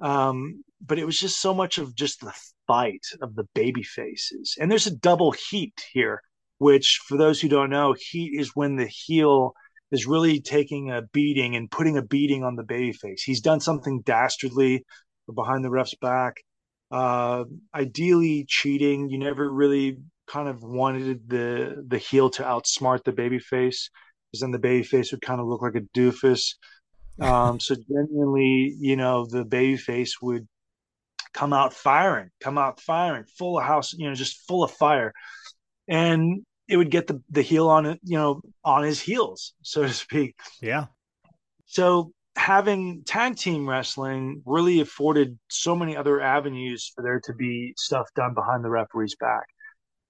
um, 0.00 0.62
but 0.84 0.98
it 0.98 1.04
was 1.04 1.18
just 1.18 1.40
so 1.40 1.54
much 1.54 1.78
of 1.78 1.94
just 1.94 2.20
the 2.20 2.34
fight 2.66 3.04
of 3.20 3.34
the 3.34 3.44
baby 3.54 3.82
faces. 3.82 4.56
And 4.60 4.70
there's 4.70 4.86
a 4.86 4.96
double 4.96 5.32
heat 5.32 5.74
here 5.92 6.22
which 6.60 7.00
for 7.06 7.16
those 7.16 7.40
who 7.40 7.48
don't 7.48 7.70
know 7.70 7.94
heat 7.98 8.38
is 8.38 8.54
when 8.54 8.76
the 8.76 8.86
heel 8.86 9.54
is 9.90 10.06
really 10.06 10.40
taking 10.40 10.90
a 10.90 11.00
beating 11.00 11.56
and 11.56 11.70
putting 11.70 11.96
a 11.96 12.02
beating 12.02 12.44
on 12.44 12.54
the 12.54 12.62
baby 12.62 12.92
face. 12.92 13.22
He's 13.22 13.40
done 13.40 13.60
something 13.60 14.02
dastardly 14.02 14.84
behind 15.34 15.64
the 15.64 15.70
ref's 15.70 15.94
back. 15.94 16.34
Uh, 16.90 17.44
ideally 17.74 18.44
cheating. 18.46 19.08
You 19.08 19.18
never 19.18 19.50
really 19.50 19.98
kind 20.26 20.48
of 20.48 20.62
wanted 20.62 21.28
the 21.28 21.82
the 21.88 21.98
heel 21.98 22.28
to 22.30 22.42
outsmart 22.42 23.04
the 23.04 23.12
baby 23.12 23.38
face 23.38 23.88
because 24.30 24.42
then 24.42 24.50
the 24.50 24.58
baby 24.58 24.84
face 24.84 25.12
would 25.12 25.22
kind 25.22 25.40
of 25.40 25.46
look 25.46 25.62
like 25.62 25.74
a 25.74 25.98
doofus. 25.98 26.54
Um, 27.20 27.60
so 27.60 27.74
genuinely, 27.74 28.74
you 28.80 28.96
know, 28.96 29.26
the 29.26 29.44
baby 29.44 29.76
face 29.76 30.22
would 30.22 30.48
come 31.32 31.52
out 31.52 31.72
firing, 31.72 32.30
come 32.40 32.58
out 32.58 32.80
firing, 32.80 33.24
full 33.38 33.58
of 33.58 33.64
house, 33.64 33.92
you 33.92 34.08
know, 34.08 34.14
just 34.14 34.46
full 34.46 34.64
of 34.64 34.70
fire, 34.70 35.12
and 35.88 36.44
it 36.68 36.76
would 36.76 36.90
get 36.90 37.06
the 37.06 37.22
the 37.30 37.42
heel 37.42 37.68
on 37.68 37.86
it, 37.86 38.00
you 38.04 38.16
know, 38.16 38.40
on 38.64 38.82
his 38.84 39.00
heels, 39.00 39.54
so 39.62 39.82
to 39.82 39.92
speak. 39.92 40.36
Yeah. 40.60 40.86
So 41.66 42.12
having 42.36 43.02
tag 43.04 43.36
team 43.36 43.68
wrestling 43.68 44.42
really 44.46 44.80
afforded 44.80 45.38
so 45.48 45.76
many 45.76 45.96
other 45.96 46.20
avenues 46.20 46.90
for 46.94 47.02
there 47.02 47.20
to 47.20 47.34
be 47.34 47.74
stuff 47.76 48.08
done 48.14 48.34
behind 48.34 48.64
the 48.64 48.70
referee's 48.70 49.16
back. 49.16 49.44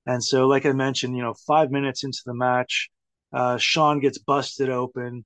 And 0.06 0.22
so, 0.22 0.46
like 0.46 0.66
I 0.66 0.72
mentioned, 0.72 1.16
you 1.16 1.22
know, 1.22 1.34
five 1.46 1.70
minutes 1.70 2.04
into 2.04 2.20
the 2.24 2.34
match, 2.34 2.88
uh, 3.32 3.58
Shawn 3.58 4.00
gets 4.00 4.18
busted 4.18 4.70
open, 4.70 5.24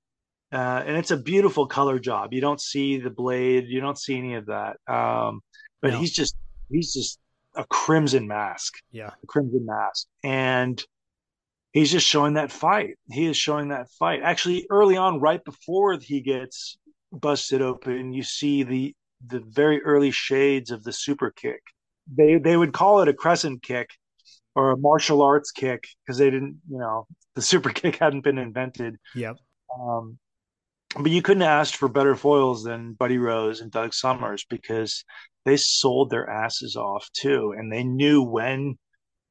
uh, 0.51 0.83
and 0.85 0.97
it's 0.97 1.11
a 1.11 1.17
beautiful 1.17 1.67
color 1.67 1.99
job. 1.99 2.33
You 2.33 2.41
don't 2.41 2.61
see 2.61 2.97
the 2.97 3.09
blade, 3.09 3.65
you 3.67 3.81
don't 3.81 3.97
see 3.97 4.17
any 4.17 4.35
of 4.35 4.47
that. 4.47 4.77
Um, 4.87 5.41
but 5.85 5.93
no. 5.93 5.99
he's 5.99 6.11
just 6.11 6.35
he's 6.71 6.93
just 6.93 7.19
a 7.55 7.63
crimson 7.65 8.27
mask. 8.27 8.73
Yeah, 8.91 9.11
a 9.21 9.27
crimson 9.27 9.65
mask, 9.65 10.07
and 10.23 10.83
he's 11.73 11.91
just 11.91 12.07
showing 12.07 12.33
that 12.33 12.51
fight. 12.51 12.97
He 13.11 13.27
is 13.27 13.37
showing 13.37 13.67
that 13.67 13.89
fight. 13.91 14.21
Actually, 14.23 14.65
early 14.71 14.97
on, 14.97 15.19
right 15.19 15.43
before 15.45 15.95
he 15.99 16.21
gets 16.21 16.77
busted 17.11 17.61
open, 17.61 18.13
you 18.13 18.23
see 18.23 18.63
the 18.63 18.95
the 19.27 19.41
very 19.41 19.83
early 19.83 20.09
shades 20.09 20.71
of 20.71 20.83
the 20.83 20.91
super 20.91 21.29
kick. 21.29 21.61
They 22.11 22.37
they 22.37 22.57
would 22.57 22.73
call 22.73 23.01
it 23.01 23.07
a 23.07 23.13
crescent 23.13 23.61
kick 23.61 23.91
or 24.55 24.71
a 24.71 24.77
martial 24.77 25.21
arts 25.21 25.51
kick 25.51 25.87
because 26.03 26.17
they 26.17 26.31
didn't, 26.31 26.61
you 26.67 26.79
know, 26.79 27.05
the 27.35 27.41
super 27.43 27.69
kick 27.81 27.97
hadn't 27.97 28.23
been 28.23 28.39
invented. 28.39 28.97
Yep. 29.13 29.37
Um, 29.79 30.17
but 30.97 31.11
you 31.11 31.21
couldn't 31.21 31.43
ask 31.43 31.75
for 31.75 31.89
better 31.89 32.15
foils 32.15 32.63
than 32.63 32.93
Buddy 32.93 33.17
Rose 33.17 33.61
and 33.61 33.69
Doug 33.69 33.93
Somers 33.93 34.45
because 34.49 35.03
they 35.45 35.57
sold 35.57 36.09
their 36.09 36.29
asses 36.29 36.75
off 36.75 37.07
too, 37.13 37.53
and 37.57 37.71
they 37.71 37.83
knew 37.83 38.21
when 38.23 38.77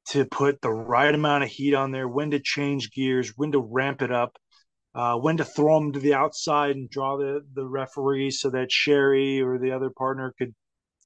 to 0.08 0.24
put 0.24 0.60
the 0.60 0.72
right 0.72 1.14
amount 1.14 1.44
of 1.44 1.50
heat 1.50 1.74
on 1.74 1.90
there, 1.90 2.08
when 2.08 2.30
to 2.30 2.40
change 2.40 2.92
gears, 2.92 3.32
when 3.36 3.52
to 3.52 3.60
ramp 3.60 4.00
it 4.00 4.12
up, 4.12 4.36
uh, 4.94 5.16
when 5.16 5.36
to 5.38 5.44
throw 5.44 5.80
them 5.80 5.92
to 5.92 5.98
the 5.98 6.14
outside 6.14 6.76
and 6.76 6.88
draw 6.88 7.16
the 7.16 7.40
the 7.54 7.66
referee 7.66 8.30
so 8.30 8.50
that 8.50 8.70
Sherri 8.70 9.40
or 9.40 9.58
the 9.58 9.72
other 9.72 9.90
partner 9.90 10.32
could 10.38 10.54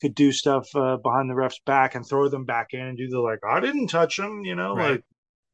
could 0.01 0.15
do 0.15 0.31
stuff 0.31 0.69
uh, 0.77 0.99
behind 0.99 1.31
the 1.31 1.35
ref's 1.35 1.61
back 1.65 1.95
and 1.95 2.07
throw 2.07 2.29
them 2.29 2.45
back 2.45 2.69
in 2.73 2.81
and 2.81 2.99
do 2.99 3.09
the 3.09 3.19
like 3.19 3.41
I 3.49 3.61
didn't 3.61 3.89
touch 3.89 4.17
them, 4.17 4.45
you 4.45 4.55
know, 4.55 4.77
right. 4.77 4.91
like 4.91 5.05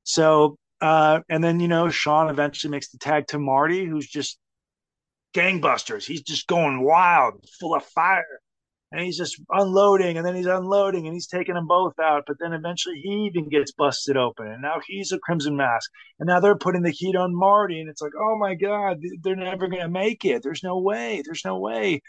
so. 0.02 0.58
Uh, 0.80 1.20
and 1.30 1.42
then 1.42 1.60
you 1.60 1.68
know 1.68 1.88
Shawn 1.88 2.28
eventually 2.28 2.70
makes 2.70 2.90
the 2.90 2.98
tag 2.98 3.28
to 3.28 3.38
Marty, 3.38 3.86
who's 3.86 4.08
just 4.08 4.38
gangbusters. 5.32 6.04
He's 6.04 6.22
just 6.22 6.46
going 6.46 6.82
wild, 6.82 7.34
full 7.58 7.74
of 7.74 7.84
fire 7.84 8.26
and 8.94 9.04
he's 9.04 9.18
just 9.18 9.40
unloading 9.50 10.16
and 10.16 10.24
then 10.24 10.37
he's 10.37 10.46
unloading 10.46 11.07
and 11.07 11.14
he's 11.14 11.26
taking 11.26 11.57
them 11.57 11.66
both 11.66 11.98
out 11.98 12.22
but 12.28 12.37
then 12.38 12.52
eventually 12.52 13.00
he 13.02 13.26
even 13.26 13.48
gets 13.48 13.72
busted 13.72 14.16
open 14.16 14.46
and 14.46 14.62
now 14.62 14.80
he's 14.87 15.11
a 15.11 15.18
crimson 15.18 15.57
mask. 15.57 15.90
And 16.20 16.28
now 16.28 16.38
they're 16.38 16.57
putting 16.57 16.83
the 16.83 16.90
heat 16.90 17.16
on 17.16 17.35
marty 17.35 17.80
and 17.80 17.90
it's 17.90 18.00
like 18.00 18.12
oh 18.18 18.38
my 18.38 18.54
god 18.54 19.02
they're 19.22 19.35
never 19.35 19.66
going 19.66 19.83
to 19.83 19.88
make 19.88 20.24
it. 20.24 20.42
There's 20.42 20.62
no 20.62 20.78
way 20.78 21.22
there's 21.24 21.44
no 21.44 21.59
way. 21.59 22.02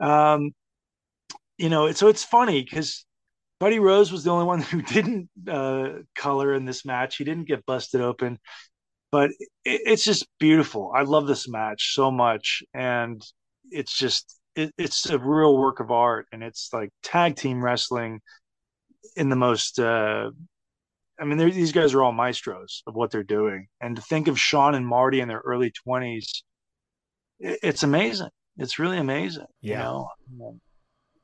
Um 0.00 0.50
you 1.56 1.70
know 1.70 1.90
so 1.92 2.08
it's 2.08 2.24
funny 2.24 2.62
because 2.62 3.06
buddy 3.58 3.78
rose 3.78 4.12
was 4.12 4.22
the 4.22 4.30
only 4.30 4.44
one 4.44 4.60
who 4.70 4.82
didn't 4.82 5.30
uh 5.48 6.00
color 6.14 6.52
in 6.52 6.66
this 6.66 6.84
match. 6.84 7.16
He 7.16 7.24
didn't 7.24 7.48
get 7.48 7.64
busted 7.64 8.02
open 8.02 8.38
but 9.10 9.30
it, 9.64 9.80
it's 9.86 10.04
just 10.04 10.26
beautiful. 10.38 10.92
I 10.94 11.02
love 11.02 11.26
this 11.26 11.48
match 11.48 11.94
so 11.94 12.10
much 12.10 12.62
and 12.74 13.22
it's 13.70 13.96
just 13.96 14.39
it, 14.60 14.74
it's 14.78 15.08
a 15.10 15.18
real 15.18 15.56
work 15.56 15.80
of 15.80 15.90
art 15.90 16.26
and 16.32 16.42
it's 16.42 16.70
like 16.72 16.90
tag 17.02 17.36
team 17.36 17.64
wrestling 17.64 18.20
in 19.16 19.28
the 19.28 19.36
most 19.36 19.78
uh 19.78 20.30
I 21.20 21.24
mean, 21.24 21.36
these 21.36 21.72
guys 21.72 21.92
are 21.92 22.02
all 22.02 22.12
maestros 22.12 22.82
of 22.86 22.94
what 22.94 23.10
they're 23.10 23.22
doing, 23.22 23.68
and 23.80 23.94
to 23.94 24.00
think 24.00 24.26
of 24.26 24.40
Shawn 24.40 24.74
and 24.74 24.86
Marty 24.86 25.20
in 25.20 25.28
their 25.28 25.42
early 25.44 25.70
twenties, 25.70 26.44
it, 27.38 27.58
it's 27.62 27.82
amazing. 27.82 28.30
It's 28.56 28.78
really 28.78 28.96
amazing. 28.96 29.44
Yeah. 29.60 29.76
You 29.76 29.84
know, 30.38 30.58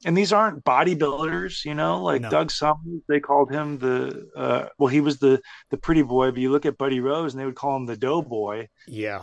and 0.04 0.14
these 0.14 0.34
aren't 0.34 0.64
bodybuilders. 0.64 1.64
You 1.64 1.74
know, 1.74 2.02
like 2.02 2.20
no. 2.20 2.28
Doug 2.28 2.50
Somers, 2.50 3.00
they 3.08 3.20
called 3.20 3.50
him 3.50 3.78
the 3.78 4.28
uh, 4.36 4.66
well, 4.78 4.88
he 4.88 5.00
was 5.00 5.18
the 5.18 5.40
the 5.70 5.78
pretty 5.78 6.02
boy, 6.02 6.30
but 6.30 6.40
you 6.40 6.50
look 6.50 6.66
at 6.66 6.76
Buddy 6.76 7.00
Rose, 7.00 7.32
and 7.32 7.40
they 7.40 7.46
would 7.46 7.54
call 7.54 7.76
him 7.76 7.86
the 7.86 7.96
doughboy. 7.96 8.66
Yeah. 8.86 9.22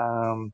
Um, 0.00 0.52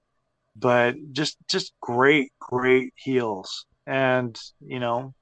but 0.59 0.95
just 1.13 1.37
just 1.49 1.73
great 1.81 2.33
great 2.41 2.93
heels. 2.97 3.67
And 3.87 4.39
you 4.61 4.81
know 4.81 5.15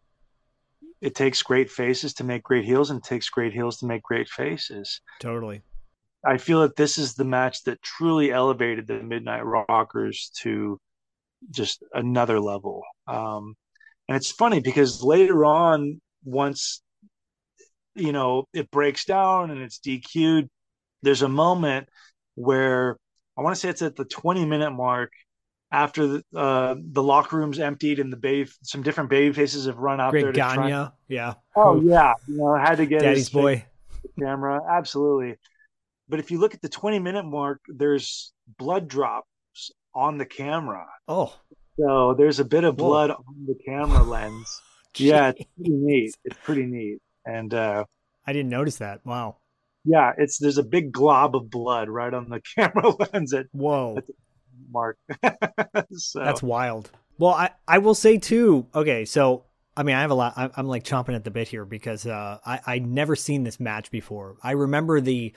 it 1.01 1.14
takes 1.14 1.42
great 1.42 1.70
faces 1.70 2.14
to 2.14 2.25
make 2.25 2.42
great 2.42 2.64
heels 2.64 2.90
and 2.90 3.03
takes 3.03 3.29
great 3.29 3.53
heels 3.53 3.77
to 3.79 3.87
make 3.87 4.03
great 4.03 4.29
faces. 4.29 5.03
Totally. 5.20 5.61
I 6.25 6.38
feel 6.38 6.62
that 6.62 6.77
this 6.77 6.97
is 6.97 7.14
the 7.14 7.27
match 7.27 7.62
that 7.64 7.83
truly 7.83 8.33
elevated 8.33 8.87
the 8.87 9.03
midnight 9.03 9.44
rockers 9.44 10.31
to 10.40 10.79
just 11.51 11.85
another 11.92 12.40
level. 12.40 12.83
Um, 13.07 13.55
and 14.09 14.16
it's 14.16 14.31
funny 14.31 14.61
because 14.61 15.03
later 15.03 15.44
on 15.44 16.01
once 16.25 16.83
you 17.94 18.12
know 18.12 18.44
it 18.55 18.70
breaks 18.70 19.05
down 19.05 19.51
and 19.51 19.61
it's 19.61 19.79
dq'd 19.79 20.49
there's 21.03 21.23
a 21.23 21.29
moment 21.29 21.87
where 22.35 22.97
I 23.37 23.42
want 23.42 23.55
to 23.55 23.61
say 23.61 23.68
it's 23.68 23.83
at 23.83 23.94
the 23.94 24.05
20 24.07 24.47
minute 24.47 24.70
mark 24.70 25.12
after 25.74 26.06
the, 26.06 26.24
uh, 26.37 26.76
the 26.78 27.02
locker 27.02 27.37
room's 27.37 27.58
emptied 27.58 27.98
and 27.98 28.12
the 28.12 28.16
bay, 28.16 28.46
some 28.62 28.82
different 28.82 29.10
baby 29.10 29.34
faces 29.34 29.66
have 29.66 29.78
run 29.78 30.00
out 30.00 30.12
Great 30.12 30.22
there. 30.22 30.32
To 30.32 30.37
Gagne, 30.37 30.68
try... 30.70 30.90
yeah. 31.08 31.34
Oh 31.56 31.80
yeah, 31.80 32.14
you 32.28 32.37
know, 32.37 32.54
had 32.54 32.76
to 32.76 32.87
get 32.87 33.00
Daddy's 33.00 33.28
boy 33.28 33.64
camera, 34.18 34.60
absolutely. 34.70 35.37
But 36.08 36.20
if 36.20 36.30
you 36.30 36.38
look 36.38 36.54
at 36.54 36.62
the 36.62 36.68
20 36.68 37.00
minute 37.00 37.24
mark, 37.24 37.60
there's 37.66 38.32
blood 38.56 38.87
drops 38.87 39.26
on 39.94 40.16
the 40.16 40.26
camera. 40.26 40.87
Oh, 41.08 41.34
so 41.78 42.14
there's 42.16 42.38
a 42.38 42.44
bit 42.44 42.62
of 42.62 42.76
blood 42.76 43.10
Whoa. 43.10 43.24
on 43.28 43.46
the 43.46 43.56
camera 43.66 44.02
lens. 44.02 44.60
yeah, 44.96 45.30
it's 45.30 45.44
pretty 45.56 45.72
neat. 45.72 46.14
It's 46.24 46.38
pretty 46.44 46.66
neat, 46.66 46.98
and 47.26 47.52
uh, 47.52 47.84
I 48.24 48.32
didn't 48.32 48.50
notice 48.50 48.76
that. 48.76 49.04
Wow. 49.04 49.38
Yeah, 49.84 50.12
it's 50.16 50.38
there's 50.38 50.56
a 50.56 50.62
big 50.62 50.92
glob 50.92 51.34
of 51.34 51.50
blood 51.50 51.88
right 51.88 52.14
on 52.14 52.28
the 52.28 52.40
camera 52.54 52.90
lens. 52.90 53.34
At, 53.34 53.46
Whoa. 53.50 53.96
At 53.98 54.06
the, 54.06 54.14
mark. 54.70 54.98
so. 55.92 56.20
That's 56.20 56.42
wild. 56.42 56.90
Well, 57.18 57.32
I, 57.32 57.50
I 57.66 57.78
will 57.78 57.94
say 57.94 58.18
too. 58.18 58.66
Okay, 58.74 59.04
so 59.04 59.44
I 59.76 59.82
mean, 59.82 59.96
I 59.96 60.00
have 60.00 60.10
a 60.10 60.14
lot. 60.14 60.34
I'm, 60.36 60.50
I'm 60.56 60.66
like 60.66 60.84
chomping 60.84 61.14
at 61.14 61.24
the 61.24 61.30
bit 61.30 61.48
here 61.48 61.64
because 61.64 62.06
uh, 62.06 62.38
I 62.44 62.60
I 62.66 62.78
never 62.78 63.16
seen 63.16 63.44
this 63.44 63.60
match 63.60 63.90
before. 63.90 64.36
I 64.42 64.52
remember 64.52 65.00
the 65.00 65.34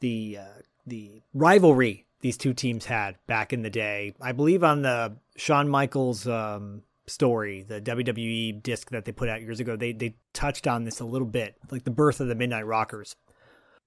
the 0.00 0.38
uh, 0.40 0.60
the 0.86 1.22
rivalry 1.34 2.06
these 2.20 2.36
two 2.36 2.54
teams 2.54 2.86
had 2.86 3.16
back 3.26 3.52
in 3.52 3.62
the 3.62 3.70
day. 3.70 4.14
I 4.20 4.32
believe 4.32 4.64
on 4.64 4.82
the 4.82 5.16
Shawn 5.36 5.68
Michaels 5.68 6.26
um, 6.26 6.82
story, 7.06 7.62
the 7.62 7.80
WWE 7.80 8.62
disc 8.62 8.90
that 8.90 9.04
they 9.04 9.12
put 9.12 9.28
out 9.28 9.42
years 9.42 9.60
ago, 9.60 9.76
they 9.76 9.92
they 9.92 10.16
touched 10.32 10.66
on 10.66 10.84
this 10.84 11.00
a 11.00 11.04
little 11.04 11.28
bit, 11.28 11.56
like 11.70 11.84
the 11.84 11.90
birth 11.90 12.20
of 12.20 12.28
the 12.28 12.34
Midnight 12.34 12.66
Rockers, 12.66 13.14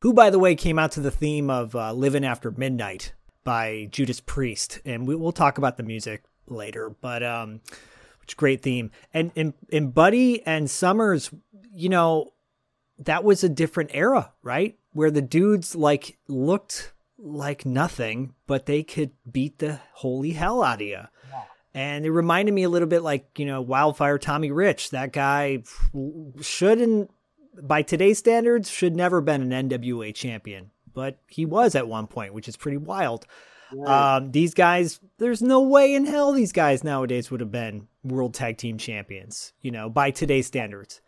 who, 0.02 0.14
by 0.14 0.30
the 0.30 0.40
way, 0.40 0.56
came 0.56 0.80
out 0.80 0.92
to 0.94 1.00
the 1.00 1.12
theme 1.12 1.50
of 1.50 1.76
uh, 1.76 1.94
"Living 1.94 2.26
After 2.26 2.52
Midnight." 2.52 3.14
By 3.50 3.88
Judas 3.90 4.20
Priest, 4.20 4.80
and 4.86 5.08
we, 5.08 5.16
will 5.16 5.32
talk 5.32 5.58
about 5.58 5.78
the 5.78 5.82
music 5.82 6.22
later. 6.46 6.92
But 7.02 7.24
um, 7.24 7.62
which 8.22 8.38
great 8.38 8.62
theme, 8.62 8.92
and 9.12 9.32
in 9.34 9.56
in 9.70 9.90
Buddy 9.90 10.46
and 10.46 10.70
Somers, 10.70 11.32
you 11.74 11.90
know, 11.90 12.34
that 13.00 13.24
was 13.24 13.44
a 13.44 13.50
different 13.50 13.90
era, 13.92 14.34
right? 14.44 14.78
Where 14.94 15.10
the 15.10 15.24
dudes 15.24 15.76
like 15.76 16.20
looked 16.28 16.94
like 17.18 17.66
nothing, 17.66 18.36
but 18.46 18.68
they 18.68 18.84
could 18.84 19.14
beat 19.32 19.58
the 19.58 19.80
holy 19.94 20.34
hell 20.34 20.62
out 20.62 20.82
of 20.84 20.88
you. 20.88 21.02
Yeah. 21.32 21.42
And 21.74 22.06
it 22.06 22.12
reminded 22.12 22.54
me 22.54 22.62
a 22.62 22.70
little 22.70 22.88
bit 22.88 23.02
like, 23.02 23.40
you 23.40 23.48
know, 23.48 23.62
Wildfire 23.62 24.20
Tommy 24.20 24.52
Rich. 24.52 24.92
That 24.92 25.12
guy 25.12 25.64
shouldn't, 26.40 27.10
by 27.64 27.82
today's 27.82 28.20
standards, 28.20 28.70
should 28.70 28.96
never 28.96 29.22
been 29.22 29.52
an 29.52 29.70
NWA 29.70 30.14
champion 30.14 30.70
but 30.94 31.20
he 31.28 31.46
was 31.46 31.76
at 31.76 31.88
one 31.88 32.08
point, 32.08 32.34
which 32.34 32.48
is 32.48 32.58
pretty 32.58 32.78
wild. 32.78 33.26
Right. 33.74 34.18
Um, 34.18 34.32
these 34.32 34.54
guys, 34.54 35.00
there's 35.18 35.42
no 35.42 35.62
way 35.62 35.94
in 35.94 36.06
hell 36.06 36.32
these 36.32 36.52
guys 36.52 36.84
nowadays 36.84 37.30
would 37.30 37.40
have 37.40 37.52
been 37.52 37.88
world 38.04 38.34
tag 38.34 38.58
team 38.58 38.78
champions, 38.78 39.54
you 39.62 39.72
know, 39.72 39.90
by 39.90 40.12
today's 40.12 40.48
standards. 40.48 41.02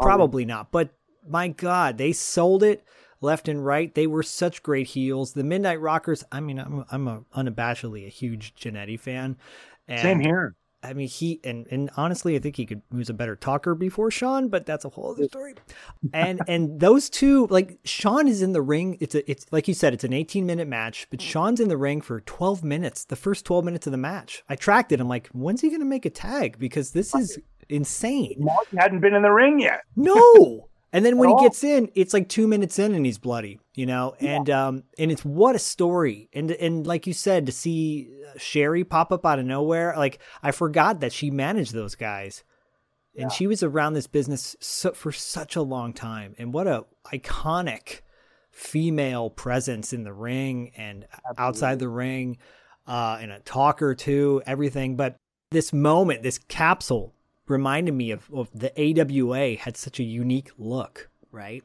Probably 0.00 0.44
not. 0.44 0.70
But 0.70 0.90
my 1.28 1.48
God, 1.48 1.98
they 1.98 2.12
sold 2.12 2.62
it 2.62 2.84
left 3.20 3.48
and 3.48 3.64
right. 3.64 3.94
They 3.94 4.06
were 4.06 4.22
such 4.22 4.62
great 4.62 4.86
heels. 4.86 5.32
The 5.32 5.44
Midnight 5.44 5.80
Rockers, 5.80 6.24
I 6.30 6.40
mean, 6.40 6.58
I'm, 6.58 6.84
I'm 6.90 7.08
a, 7.08 7.22
unabashedly 7.36 8.06
a 8.06 8.10
huge 8.10 8.54
Jannetty 8.54 8.98
fan. 8.98 9.36
And 9.88 10.00
Same 10.00 10.20
here. 10.20 10.54
I 10.84 10.92
mean, 10.92 11.08
he 11.08 11.40
and 11.42 11.66
and 11.70 11.90
honestly, 11.96 12.36
I 12.36 12.38
think 12.38 12.56
he 12.56 12.66
could. 12.66 12.82
He 12.90 12.98
was 12.98 13.08
a 13.08 13.14
better 13.14 13.34
talker 13.34 13.74
before 13.74 14.10
Shawn, 14.10 14.48
but 14.48 14.66
that's 14.66 14.84
a 14.84 14.90
whole 14.90 15.12
other 15.12 15.24
story. 15.24 15.54
And 16.12 16.40
and 16.48 16.78
those 16.78 17.08
two, 17.08 17.46
like 17.48 17.78
Shawn 17.84 18.28
is 18.28 18.42
in 18.42 18.52
the 18.52 18.62
ring. 18.62 18.98
It's 19.00 19.14
a 19.14 19.28
it's 19.30 19.46
like 19.50 19.66
you 19.66 19.74
said, 19.74 19.94
it's 19.94 20.04
an 20.04 20.12
18 20.12 20.44
minute 20.44 20.68
match, 20.68 21.06
but 21.10 21.20
mm-hmm. 21.20 21.28
Shawn's 21.28 21.60
in 21.60 21.68
the 21.68 21.76
ring 21.76 22.00
for 22.00 22.20
12 22.20 22.62
minutes. 22.62 23.04
The 23.04 23.16
first 23.16 23.44
12 23.46 23.64
minutes 23.64 23.86
of 23.86 23.92
the 23.92 23.96
match, 23.96 24.44
I 24.48 24.56
tracked 24.56 24.92
it. 24.92 25.00
I'm 25.00 25.08
like, 25.08 25.28
when's 25.28 25.62
he 25.62 25.70
gonna 25.70 25.84
make 25.84 26.04
a 26.04 26.10
tag? 26.10 26.58
Because 26.58 26.92
this 26.92 27.14
is 27.14 27.38
insane. 27.68 28.36
Mark 28.38 28.66
hadn't 28.76 29.00
been 29.00 29.14
in 29.14 29.22
the 29.22 29.32
ring 29.32 29.60
yet. 29.60 29.82
No. 29.96 30.68
And 30.94 31.04
then 31.04 31.18
when 31.18 31.28
he 31.28 31.34
gets 31.42 31.64
in, 31.64 31.90
it's 31.96 32.14
like 32.14 32.28
two 32.28 32.46
minutes 32.46 32.78
in 32.78 32.94
and 32.94 33.04
he's 33.04 33.18
bloody, 33.18 33.58
you 33.74 33.84
know. 33.84 34.14
Yeah. 34.20 34.36
And 34.36 34.50
um, 34.50 34.82
and 34.96 35.10
it's 35.10 35.24
what 35.24 35.56
a 35.56 35.58
story. 35.58 36.28
And 36.32 36.52
and 36.52 36.86
like 36.86 37.08
you 37.08 37.12
said, 37.12 37.46
to 37.46 37.52
see 37.52 38.08
Sherri 38.36 38.84
pop 38.84 39.10
up 39.10 39.26
out 39.26 39.40
of 39.40 39.44
nowhere, 39.44 39.92
like 39.96 40.20
I 40.40 40.52
forgot 40.52 41.00
that 41.00 41.12
she 41.12 41.32
managed 41.32 41.74
those 41.74 41.96
guys, 41.96 42.44
and 43.18 43.32
she 43.32 43.48
was 43.48 43.64
around 43.64 43.94
this 43.94 44.06
business 44.06 44.54
so, 44.60 44.92
for 44.92 45.10
such 45.10 45.56
a 45.56 45.62
long 45.62 45.94
time. 45.94 46.36
And 46.38 46.54
what 46.54 46.68
a 46.68 46.84
iconic 47.06 48.02
female 48.52 49.30
presence 49.30 49.92
in 49.92 50.04
the 50.04 50.12
ring 50.12 50.70
and 50.76 51.08
Absolutely. 51.12 51.44
outside 51.44 51.78
the 51.80 51.88
ring, 51.88 52.38
uh, 52.86 53.18
and 53.20 53.32
a 53.32 53.40
talker 53.40 53.96
too, 53.96 54.42
everything. 54.46 54.94
But 54.94 55.16
this 55.50 55.72
moment, 55.72 56.22
this 56.22 56.38
capsule 56.38 57.13
reminded 57.46 57.94
me 57.94 58.10
of, 58.10 58.30
of 58.32 58.48
the 58.52 58.72
AWA 58.78 59.56
had 59.56 59.76
such 59.76 60.00
a 60.00 60.04
unique 60.04 60.50
look, 60.58 61.10
right? 61.30 61.62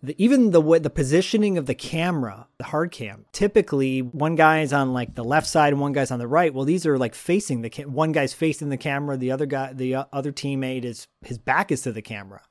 The, 0.00 0.14
even 0.22 0.52
the 0.52 0.60
way 0.60 0.78
the 0.78 0.90
positioning 0.90 1.58
of 1.58 1.66
the 1.66 1.74
camera, 1.74 2.46
the 2.58 2.64
hard 2.64 2.92
cam. 2.92 3.24
Typically, 3.32 4.00
one 4.00 4.36
guy 4.36 4.60
is 4.60 4.72
on 4.72 4.92
like 4.92 5.14
the 5.14 5.24
left 5.24 5.46
side 5.46 5.72
and 5.72 5.80
one 5.80 5.92
guy's 5.92 6.10
on 6.10 6.20
the 6.20 6.28
right. 6.28 6.54
Well, 6.54 6.64
these 6.64 6.86
are 6.86 6.98
like 6.98 7.14
facing 7.14 7.62
the 7.62 7.70
cam- 7.70 7.92
one 7.92 8.12
guy's 8.12 8.32
facing 8.32 8.68
the 8.68 8.76
camera, 8.76 9.16
the 9.16 9.32
other 9.32 9.46
guy, 9.46 9.72
the 9.72 9.96
uh, 9.96 10.04
other 10.12 10.30
teammate 10.30 10.84
is 10.84 11.08
his 11.24 11.38
back 11.38 11.72
is 11.72 11.82
to 11.82 11.92
the 11.92 12.02
camera. 12.02 12.42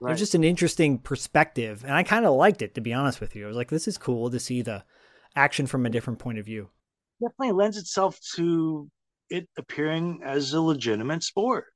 Right. 0.00 0.10
It 0.10 0.12
was 0.12 0.20
just 0.20 0.34
an 0.34 0.44
interesting 0.44 0.98
perspective, 0.98 1.84
and 1.84 1.92
I 1.92 2.02
kind 2.02 2.24
of 2.24 2.34
liked 2.34 2.62
it 2.62 2.74
to 2.74 2.80
be 2.80 2.92
honest 2.92 3.20
with 3.20 3.34
you. 3.34 3.44
I 3.44 3.48
was 3.48 3.56
like, 3.56 3.70
this 3.70 3.88
is 3.88 3.98
cool 3.98 4.30
to 4.30 4.40
see 4.40 4.62
the 4.62 4.84
action 5.36 5.66
from 5.66 5.86
a 5.86 5.90
different 5.90 6.18
point 6.18 6.38
of 6.38 6.44
view. 6.44 6.68
Definitely 7.22 7.52
lends 7.52 7.76
itself 7.76 8.18
to 8.36 8.90
it 9.30 9.48
appearing 9.56 10.20
as 10.24 10.52
a 10.52 10.60
legitimate 10.60 11.22
sport 11.22 11.66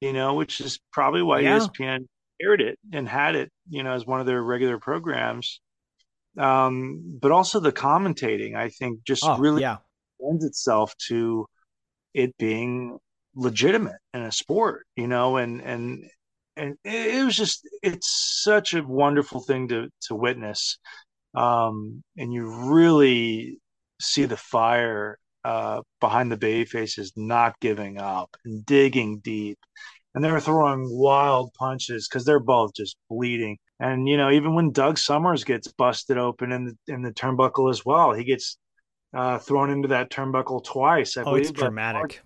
you 0.00 0.12
know, 0.12 0.34
which 0.34 0.60
is 0.60 0.78
probably 0.92 1.22
why 1.22 1.40
yeah. 1.40 1.58
ESPN 1.58 2.06
aired 2.42 2.60
it 2.60 2.78
and 2.92 3.08
had 3.08 3.36
it, 3.36 3.50
you 3.68 3.82
know, 3.82 3.92
as 3.92 4.06
one 4.06 4.20
of 4.20 4.26
their 4.26 4.42
regular 4.42 4.78
programs. 4.78 5.60
Um, 6.36 7.18
but 7.20 7.30
also 7.30 7.60
the 7.60 7.72
commentating, 7.72 8.56
I 8.56 8.68
think, 8.68 9.04
just 9.04 9.24
oh, 9.24 9.38
really 9.38 9.62
yeah. 9.62 9.76
lends 10.18 10.44
itself 10.44 10.94
to 11.08 11.46
it 12.12 12.36
being 12.38 12.98
legitimate 13.36 13.98
in 14.12 14.22
a 14.22 14.32
sport, 14.32 14.86
you 14.96 15.06
know, 15.06 15.36
and 15.36 15.60
and 15.62 16.04
and 16.56 16.76
it 16.84 17.24
was 17.24 17.36
just 17.36 17.68
it's 17.82 18.40
such 18.42 18.74
a 18.74 18.82
wonderful 18.82 19.40
thing 19.40 19.68
to 19.68 19.88
to 20.02 20.14
witness, 20.14 20.78
um, 21.34 22.02
and 22.16 22.32
you 22.32 22.72
really 22.72 23.58
see 24.00 24.24
the 24.24 24.36
fire 24.36 25.18
uh, 25.44 25.82
behind 26.00 26.32
the 26.32 26.36
baby 26.36 26.64
faces 26.64 27.12
not 27.16 27.58
giving 27.60 27.98
up 27.98 28.36
and 28.44 28.64
digging 28.64 29.18
deep, 29.18 29.58
and 30.14 30.24
they're 30.24 30.40
throwing 30.40 30.88
wild 30.90 31.52
punches 31.54 32.08
because 32.08 32.24
they're 32.24 32.40
both 32.40 32.74
just 32.74 32.96
bleeding. 33.10 33.58
And 33.80 34.08
you 34.08 34.16
know, 34.16 34.30
even 34.30 34.54
when 34.54 34.72
Doug 34.72 34.98
Somers 34.98 35.44
gets 35.44 35.68
busted 35.68 36.18
open 36.18 36.52
in 36.52 36.64
the 36.64 36.92
in 36.92 37.02
the 37.02 37.12
turnbuckle 37.12 37.70
as 37.70 37.84
well, 37.84 38.12
he 38.12 38.24
gets 38.24 38.56
uh, 39.14 39.38
thrown 39.38 39.70
into 39.70 39.88
that 39.88 40.10
turnbuckle 40.10 40.64
twice. 40.64 41.16
I 41.16 41.22
oh, 41.22 41.24
believe. 41.24 41.42
it's 41.42 41.50
dramatic. 41.52 42.22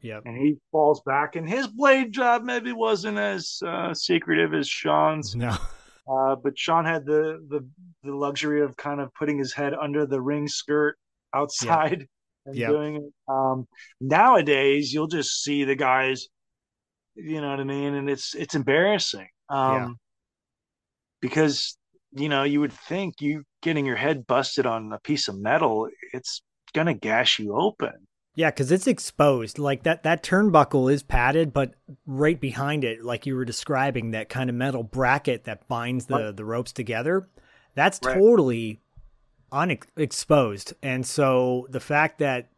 Yeah. 0.00 0.20
And 0.24 0.36
he 0.36 0.56
falls 0.72 1.00
back, 1.02 1.36
and 1.36 1.48
his 1.48 1.68
blade 1.68 2.12
job 2.12 2.42
maybe 2.42 2.72
wasn't 2.72 3.18
as 3.18 3.62
uh, 3.64 3.94
secretive 3.94 4.52
as 4.52 4.68
Shawn's. 4.68 5.36
No. 5.36 5.56
Uh, 6.08 6.34
but 6.34 6.58
Sean 6.58 6.84
had 6.84 7.06
the, 7.06 7.44
the 7.48 7.64
the 8.02 8.12
luxury 8.12 8.62
of 8.62 8.76
kind 8.76 9.00
of 9.00 9.14
putting 9.14 9.38
his 9.38 9.52
head 9.52 9.72
under 9.80 10.04
the 10.04 10.20
ring 10.20 10.48
skirt 10.48 10.96
outside 11.32 12.00
yep. 12.00 12.08
And 12.46 12.56
yep. 12.56 12.70
doing 12.70 12.96
it. 12.96 13.12
Um, 13.28 13.66
nowadays, 14.00 14.92
you'll 14.92 15.08
just 15.08 15.42
see 15.42 15.64
the 15.64 15.74
guys, 15.74 16.28
you 17.14 17.40
know 17.40 17.50
what 17.50 17.60
I 17.60 17.64
mean, 17.64 17.94
and 17.94 18.10
it's 18.10 18.34
it's 18.34 18.54
embarrassing. 18.54 19.28
Um, 19.48 19.74
yeah. 19.74 19.88
Because 21.20 21.76
you 22.12 22.28
know 22.28 22.42
you 22.42 22.60
would 22.60 22.72
think 22.72 23.20
you 23.20 23.44
getting 23.62 23.86
your 23.86 23.96
head 23.96 24.26
busted 24.26 24.66
on 24.66 24.92
a 24.92 24.98
piece 25.00 25.28
of 25.28 25.40
metal, 25.40 25.88
it's 26.12 26.42
gonna 26.74 26.94
gash 26.94 27.38
you 27.38 27.54
open. 27.54 27.92
Yeah, 28.34 28.50
because 28.50 28.72
it's 28.72 28.86
exposed. 28.86 29.58
Like 29.58 29.82
that 29.82 30.02
that 30.04 30.22
turnbuckle 30.22 30.92
is 30.92 31.02
padded, 31.02 31.52
but 31.52 31.74
right 32.06 32.40
behind 32.40 32.82
it, 32.82 33.04
like 33.04 33.26
you 33.26 33.36
were 33.36 33.44
describing, 33.44 34.12
that 34.12 34.28
kind 34.30 34.48
of 34.48 34.56
metal 34.56 34.82
bracket 34.82 35.44
that 35.44 35.68
binds 35.68 36.06
the 36.06 36.14
right. 36.14 36.36
the 36.36 36.44
ropes 36.44 36.72
together, 36.72 37.28
that's 37.74 38.00
right. 38.04 38.14
totally 38.14 38.80
unexposed. 39.52 40.74
And 40.82 41.06
so 41.06 41.66
the 41.70 41.80
fact 41.80 42.18
that 42.18 42.50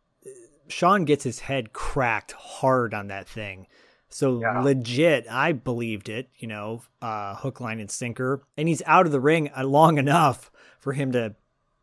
Shawn 0.69 1.05
gets 1.05 1.25
his 1.25 1.41
head 1.41 1.73
cracked 1.73 2.33
hard 2.33 2.95
on 2.95 3.09
that 3.09 3.29
thing. 3.29 3.67
So 4.09 4.41
yeah. 4.41 4.61
legit, 4.61 5.27
I 5.29 5.53
believed 5.53 6.09
it, 6.09 6.31
you 6.37 6.47
know, 6.47 6.83
uh, 7.03 7.35
hook, 7.35 7.61
line, 7.61 7.81
and 7.81 7.91
sinker. 7.91 8.43
And 8.57 8.69
he's 8.69 8.83
out 8.87 9.07
of 9.07 9.13
the 9.13 9.21
ring 9.21 9.51
uh, 9.57 9.65
long 9.65 9.99
enough 10.05 10.51
for 10.79 10.93
him 10.93 11.13
to 11.13 11.35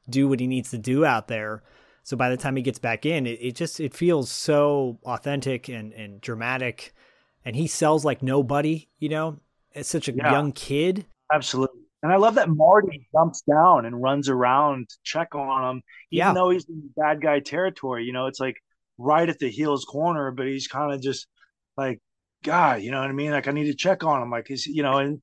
do 0.09 0.27
what 0.27 0.39
he 0.39 0.47
needs 0.47 0.71
to 0.71 0.77
do 0.77 1.05
out 1.05 1.27
there. 1.27 1.63
So 2.03 2.17
by 2.17 2.29
the 2.29 2.37
time 2.37 2.55
he 2.55 2.61
gets 2.61 2.79
back 2.79 3.05
in, 3.05 3.27
it, 3.27 3.39
it 3.41 3.55
just 3.55 3.79
it 3.79 3.93
feels 3.93 4.31
so 4.31 4.97
authentic 5.03 5.69
and, 5.69 5.93
and 5.93 6.19
dramatic. 6.21 6.93
And 7.45 7.55
he 7.55 7.67
sells 7.67 8.05
like 8.05 8.23
nobody, 8.23 8.87
you 8.97 9.09
know, 9.09 9.39
as 9.75 9.87
such 9.87 10.07
a 10.07 10.13
yeah. 10.13 10.31
young 10.31 10.51
kid. 10.51 11.05
Absolutely. 11.31 11.80
And 12.03 12.11
I 12.11 12.17
love 12.17 12.35
that 12.35 12.49
Marty 12.49 13.07
jumps 13.11 13.41
down 13.41 13.85
and 13.85 14.01
runs 14.01 14.27
around 14.27 14.89
to 14.89 14.95
check 15.03 15.35
on 15.35 15.69
him, 15.69 15.81
even 16.11 16.27
yeah. 16.27 16.33
though 16.33 16.49
he's 16.49 16.67
in 16.67 16.89
bad 16.97 17.21
guy 17.21 17.39
territory. 17.39 18.05
You 18.05 18.13
know, 18.13 18.25
it's 18.25 18.39
like 18.39 18.55
right 18.97 19.29
at 19.29 19.39
the 19.39 19.49
heels 19.49 19.85
corner, 19.85 20.31
but 20.31 20.47
he's 20.47 20.67
kind 20.67 20.93
of 20.93 21.01
just 21.01 21.27
like, 21.77 21.99
God, 22.43 22.81
you 22.81 22.89
know 22.89 22.99
what 22.99 23.09
I 23.09 23.13
mean? 23.13 23.31
Like 23.31 23.47
I 23.47 23.51
need 23.51 23.65
to 23.65 23.75
check 23.75 24.03
on 24.03 24.21
him. 24.21 24.31
Like 24.31 24.47
he's, 24.47 24.65
you 24.65 24.81
know, 24.81 24.97
and 24.97 25.21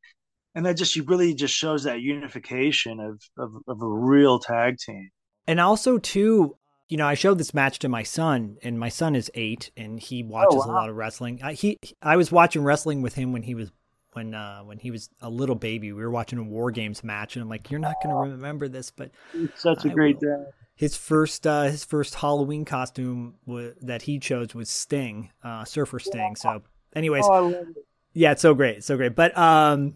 and 0.55 0.67
that 0.67 0.75
just 0.75 0.97
really 0.97 1.35
just 1.35 1.55
shows 1.55 1.85
that 1.85 2.01
unification 2.01 3.01
of 3.01 3.21
of, 3.37 3.55
of 3.67 3.83
a 3.83 3.89
real 3.89 4.39
tag 4.39 4.77
team. 4.79 5.11
And 5.49 5.61
also 5.61 5.99
too, 5.99 6.57
you 6.89 6.97
know, 6.97 7.07
I 7.07 7.15
showed 7.15 7.39
this 7.39 7.55
match 7.55 7.79
to 7.81 7.89
my 7.89 8.03
son, 8.03 8.57
and 8.63 8.79
my 8.79 8.89
son 8.89 9.15
is 9.15 9.31
eight, 9.35 9.71
and 9.77 10.01
he 10.01 10.23
oh, 10.23 10.29
watches 10.29 10.63
oh, 10.65 10.69
wow. 10.69 10.75
a 10.75 10.75
lot 10.75 10.89
of 10.89 10.97
wrestling. 10.97 11.41
I, 11.43 11.53
he, 11.53 11.77
I 12.01 12.17
was 12.17 12.33
watching 12.33 12.63
wrestling 12.63 13.03
with 13.03 13.15
him 13.15 13.33
when 13.33 13.43
he 13.43 13.55
was 13.55 13.71
when 14.19 14.35
uh, 14.35 14.61
when 14.63 14.79
he 14.79 14.91
was 14.91 15.09
a 15.21 15.31
little 15.31 15.55
baby. 15.55 15.93
We 15.93 16.03
were 16.03 16.11
watching 16.11 16.39
a 16.39 16.43
War 16.43 16.71
Games 16.73 17.05
match, 17.05 17.37
and 17.37 17.43
I'm 17.43 17.49
like, 17.49 17.71
"You're 17.71 17.81
not 17.81 17.95
going 18.03 18.15
to 18.15 18.33
remember 18.33 18.69
this, 18.69 18.91
but 18.91 19.11
it's 19.33 19.63
such 19.63 19.85
a 19.85 19.89
great 19.89 20.19
day." 20.19 20.45
His 20.75 20.97
first 20.97 21.47
uh, 21.47 21.65
his 21.65 21.85
first 21.85 22.17
Halloween 22.17 22.65
costume 22.65 23.37
w- 23.47 23.75
that 23.83 24.03
he 24.03 24.19
chose 24.19 24.55
was 24.55 24.69
Sting, 24.69 25.31
uh, 25.43 25.65
Surfer 25.65 26.01
Sting. 26.01 26.35
So, 26.37 26.63
anyways, 26.95 27.25
oh, 27.27 27.51
it. 27.51 27.67
yeah, 28.13 28.33
it's 28.33 28.43
so 28.43 28.55
great, 28.55 28.83
so 28.85 28.97
great. 28.97 29.15
But 29.15 29.37
um, 29.39 29.95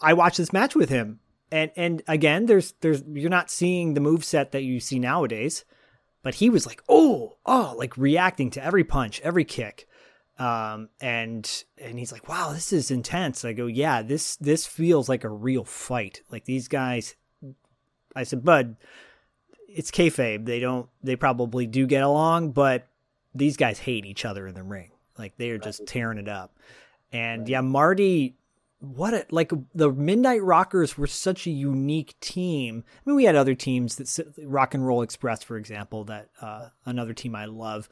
I 0.00 0.14
watched 0.14 0.38
this 0.38 0.52
match 0.52 0.76
with 0.76 0.88
him, 0.88 1.18
and 1.50 1.72
and 1.76 2.02
again, 2.06 2.46
there's 2.46 2.74
there's 2.80 3.02
you're 3.12 3.30
not 3.30 3.50
seeing 3.50 3.94
the 3.94 4.00
move 4.00 4.24
set 4.24 4.52
that 4.52 4.62
you 4.62 4.78
see 4.78 4.98
nowadays 5.00 5.64
but 6.24 6.36
he 6.36 6.48
was 6.48 6.66
like, 6.66 6.82
oh, 6.88 7.36
oh, 7.44 7.74
like 7.76 7.98
reacting 7.98 8.48
to 8.52 8.64
every 8.64 8.82
punch, 8.82 9.20
every 9.20 9.44
kick. 9.44 9.86
Um, 10.38 10.88
and 11.00 11.64
and 11.78 11.98
he's 11.98 12.12
like, 12.12 12.28
wow, 12.28 12.52
this 12.52 12.72
is 12.72 12.90
intense. 12.90 13.44
I 13.44 13.52
go, 13.52 13.66
yeah, 13.66 14.02
this 14.02 14.36
this 14.36 14.66
feels 14.66 15.08
like 15.08 15.24
a 15.24 15.28
real 15.28 15.64
fight. 15.64 16.22
Like 16.30 16.44
these 16.44 16.68
guys. 16.68 17.14
I 18.16 18.22
said, 18.22 18.44
Bud, 18.44 18.76
it's 19.68 19.90
kayfabe. 19.90 20.46
They 20.46 20.60
don't. 20.60 20.88
They 21.02 21.16
probably 21.16 21.66
do 21.66 21.86
get 21.86 22.02
along, 22.02 22.52
but 22.52 22.86
these 23.34 23.56
guys 23.56 23.78
hate 23.78 24.06
each 24.06 24.24
other 24.24 24.46
in 24.46 24.54
the 24.54 24.62
ring. 24.62 24.90
Like 25.18 25.36
they 25.36 25.50
are 25.50 25.58
just 25.58 25.86
tearing 25.86 26.18
it 26.18 26.28
up. 26.28 26.56
And 27.12 27.48
yeah, 27.48 27.60
Marty 27.60 28.36
what 28.84 29.14
a, 29.14 29.26
like 29.30 29.52
the 29.74 29.90
Midnight 29.92 30.42
Rockers 30.42 30.98
were 30.98 31.06
such 31.06 31.46
a 31.46 31.50
unique 31.50 32.18
team. 32.20 32.84
I 32.86 33.00
mean, 33.10 33.16
we 33.16 33.24
had 33.24 33.36
other 33.36 33.54
teams 33.54 33.96
that 33.96 34.34
Rock 34.44 34.74
and 34.74 34.86
Roll 34.86 35.02
Express, 35.02 35.42
for 35.42 35.56
example, 35.56 36.04
that 36.04 36.28
uh, 36.40 36.68
another 36.84 37.14
team 37.14 37.34
I 37.34 37.46
love. 37.46 37.88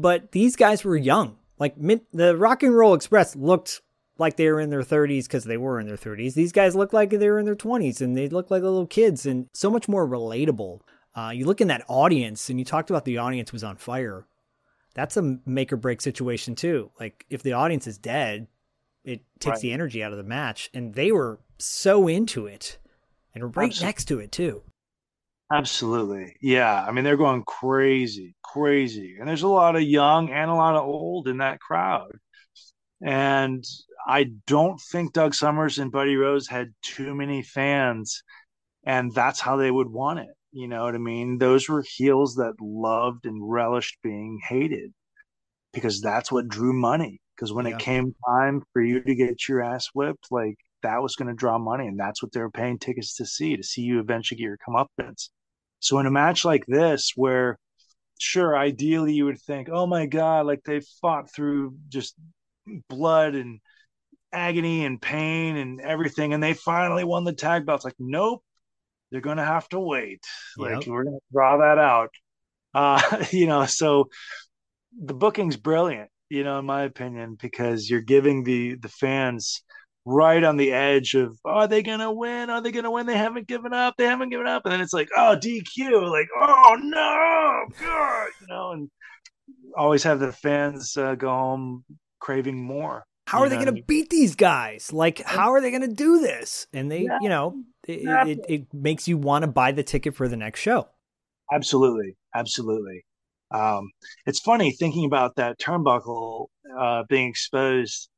But 0.00 0.32
these 0.32 0.54
guys 0.54 0.84
were 0.84 0.96
young. 0.96 1.36
Like 1.58 1.74
the 1.76 2.36
Rock 2.36 2.62
and 2.62 2.76
Roll 2.76 2.94
Express 2.94 3.34
looked 3.34 3.80
like 4.16 4.36
they 4.36 4.50
were 4.50 4.60
in 4.60 4.70
their 4.70 4.82
30s 4.82 5.24
because 5.24 5.44
they 5.44 5.56
were 5.56 5.80
in 5.80 5.86
their 5.86 5.96
30s. 5.96 6.34
These 6.34 6.52
guys 6.52 6.76
looked 6.76 6.94
like 6.94 7.10
they 7.10 7.28
were 7.28 7.38
in 7.38 7.46
their 7.46 7.56
20s 7.56 8.00
and 8.00 8.16
they 8.16 8.28
looked 8.28 8.50
like 8.50 8.62
little 8.62 8.86
kids 8.86 9.26
and 9.26 9.48
so 9.54 9.70
much 9.70 9.88
more 9.88 10.06
relatable. 10.06 10.80
Uh, 11.16 11.30
you 11.30 11.46
look 11.46 11.60
in 11.60 11.68
that 11.68 11.84
audience 11.88 12.48
and 12.48 12.58
you 12.60 12.64
talked 12.64 12.90
about 12.90 13.04
the 13.04 13.18
audience 13.18 13.52
was 13.52 13.64
on 13.64 13.76
fire. 13.76 14.26
That's 14.94 15.16
a 15.16 15.38
make 15.44 15.72
or 15.72 15.76
break 15.76 16.00
situation 16.00 16.54
too. 16.54 16.90
Like 17.00 17.24
if 17.28 17.42
the 17.42 17.52
audience 17.54 17.86
is 17.86 17.98
dead, 17.98 18.46
it 19.04 19.22
takes 19.40 19.56
right. 19.56 19.62
the 19.62 19.72
energy 19.72 20.02
out 20.02 20.12
of 20.12 20.18
the 20.18 20.24
match. 20.24 20.70
And 20.72 20.94
they 20.94 21.10
were 21.10 21.40
so 21.58 22.06
into 22.06 22.46
it 22.46 22.78
and 23.34 23.56
right 23.56 23.70
Absolutely. 23.70 23.86
next 23.86 24.04
to 24.06 24.18
it 24.20 24.32
too. 24.32 24.62
Absolutely. 25.50 26.36
Yeah. 26.42 26.84
I 26.86 26.92
mean, 26.92 27.04
they're 27.04 27.16
going 27.16 27.42
crazy, 27.44 28.34
crazy. 28.42 29.16
And 29.18 29.28
there's 29.28 29.42
a 29.42 29.48
lot 29.48 29.76
of 29.76 29.82
young 29.82 30.30
and 30.30 30.50
a 30.50 30.54
lot 30.54 30.76
of 30.76 30.84
old 30.84 31.26
in 31.28 31.38
that 31.38 31.60
crowd. 31.60 32.12
And 33.02 33.64
I 34.06 34.26
don't 34.46 34.80
think 34.92 35.12
Doug 35.12 35.34
Somers 35.34 35.78
and 35.78 35.90
Buddy 35.92 36.16
Rose 36.16 36.48
had 36.48 36.74
too 36.82 37.14
many 37.14 37.42
fans. 37.42 38.22
And 38.84 39.14
that's 39.14 39.40
how 39.40 39.56
they 39.56 39.70
would 39.70 39.88
want 39.88 40.20
it. 40.20 40.28
You 40.52 40.68
know 40.68 40.84
what 40.84 40.94
I 40.94 40.98
mean? 40.98 41.38
Those 41.38 41.68
were 41.68 41.84
heels 41.96 42.34
that 42.36 42.54
loved 42.60 43.26
and 43.26 43.40
relished 43.50 43.98
being 44.02 44.40
hated 44.46 44.92
because 45.72 46.00
that's 46.00 46.32
what 46.32 46.48
drew 46.48 46.72
money 46.72 47.20
because 47.36 47.52
when 47.52 47.66
yeah. 47.66 47.74
it 47.74 47.78
came 47.78 48.14
time 48.26 48.62
for 48.72 48.82
you 48.82 49.00
to 49.02 49.14
get 49.14 49.48
your 49.48 49.62
ass 49.62 49.88
whipped, 49.94 50.26
like 50.30 50.56
that 50.82 51.02
was 51.02 51.14
going 51.16 51.28
to 51.28 51.34
draw 51.34 51.58
money, 51.58 51.86
and 51.86 51.98
that's 51.98 52.22
what 52.22 52.32
they 52.32 52.40
were 52.40 52.50
paying 52.50 52.78
tickets 52.78 53.14
to 53.16 53.26
see 53.26 53.56
to 53.56 53.62
see 53.62 53.82
you 53.82 54.00
eventually 54.00 54.38
get 54.38 54.44
your 54.44 54.58
comeuppance. 54.66 55.28
So 55.80 55.98
in 55.98 56.06
a 56.06 56.10
match 56.10 56.44
like 56.44 56.64
this, 56.66 57.12
where 57.14 57.58
sure, 58.18 58.56
ideally 58.56 59.14
you 59.14 59.26
would 59.26 59.40
think, 59.40 59.68
oh 59.70 59.86
my 59.86 60.06
god, 60.06 60.46
like 60.46 60.62
they 60.64 60.80
fought 61.00 61.32
through 61.32 61.76
just 61.88 62.14
blood 62.88 63.34
and 63.34 63.60
agony 64.32 64.84
and 64.84 65.00
pain 65.00 65.56
and 65.56 65.80
everything, 65.80 66.32
and 66.32 66.42
they 66.42 66.54
finally 66.54 67.04
won 67.04 67.24
the 67.24 67.32
tag 67.32 67.66
belts. 67.66 67.84
Like, 67.84 67.96
nope, 67.98 68.42
they're 69.10 69.20
going 69.20 69.38
to 69.38 69.44
have 69.44 69.68
to 69.70 69.80
wait. 69.80 70.24
Yep. 70.58 70.70
Like 70.70 70.86
we're 70.86 71.04
going 71.04 71.18
to 71.18 71.32
draw 71.32 71.58
that 71.58 71.78
out. 71.78 72.10
Uh, 72.74 73.24
you 73.30 73.46
know, 73.46 73.66
so 73.66 74.08
the 75.00 75.14
booking's 75.14 75.56
brilliant 75.56 76.10
you 76.30 76.44
know, 76.44 76.58
in 76.58 76.66
my 76.66 76.82
opinion, 76.82 77.36
because 77.40 77.88
you're 77.88 78.00
giving 78.00 78.42
the 78.44 78.76
the 78.76 78.88
fans 78.88 79.62
right 80.08 80.42
on 80.42 80.56
the 80.56 80.72
edge 80.72 81.14
of 81.14 81.38
oh, 81.44 81.50
are 81.50 81.68
they 81.68 81.82
gonna 81.82 82.10
win? 82.10 82.50
Are 82.50 82.60
they 82.60 82.72
gonna 82.72 82.90
win? 82.90 83.06
They 83.06 83.16
haven't 83.16 83.46
given 83.46 83.72
up. 83.72 83.94
They 83.98 84.06
haven't 84.06 84.30
given 84.30 84.46
up. 84.46 84.62
And 84.64 84.72
then 84.72 84.80
it's 84.80 84.92
like, 84.92 85.08
oh, 85.16 85.36
DQ, 85.40 86.10
like, 86.10 86.28
oh 86.40 86.76
no, 86.80 87.66
God, 87.80 88.28
you 88.40 88.46
know, 88.48 88.72
and 88.72 88.90
always 89.76 90.02
have 90.02 90.18
the 90.18 90.32
fans 90.32 90.96
uh, 90.96 91.14
go 91.14 91.28
home 91.28 91.84
craving 92.20 92.62
more. 92.62 93.04
How 93.26 93.40
are 93.40 93.50
they 93.50 93.56
going 93.56 93.74
to 93.76 93.82
beat 93.82 94.08
these 94.08 94.34
guys? 94.34 94.90
Like, 94.90 95.20
how 95.20 95.50
are 95.50 95.60
they 95.60 95.70
going 95.70 95.82
to 95.82 95.94
do 95.94 96.20
this? 96.20 96.66
And 96.72 96.90
they, 96.90 97.02
yeah. 97.02 97.18
you 97.20 97.28
know, 97.28 97.62
it, 97.86 98.00
it, 98.26 98.44
it 98.48 98.66
makes 98.72 99.06
you 99.06 99.18
want 99.18 99.42
to 99.42 99.50
buy 99.50 99.72
the 99.72 99.82
ticket 99.82 100.16
for 100.16 100.28
the 100.28 100.36
next 100.36 100.60
show. 100.60 100.88
Absolutely, 101.52 102.16
absolutely. 102.34 103.04
Um, 103.50 103.90
it's 104.24 104.40
funny 104.40 104.72
thinking 104.72 105.04
about 105.04 105.36
that 105.36 105.58
turnbuckle 105.58 106.46
uh, 106.78 107.02
being 107.08 107.28
exposed. 107.28 108.08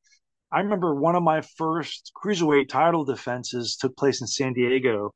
I 0.51 0.59
remember 0.59 0.93
one 0.93 1.15
of 1.15 1.23
my 1.23 1.41
first 1.41 2.11
cruiserweight 2.21 2.67
title 2.69 3.05
defenses 3.05 3.77
took 3.77 3.95
place 3.95 4.21
in 4.21 4.27
San 4.27 4.53
Diego 4.53 5.13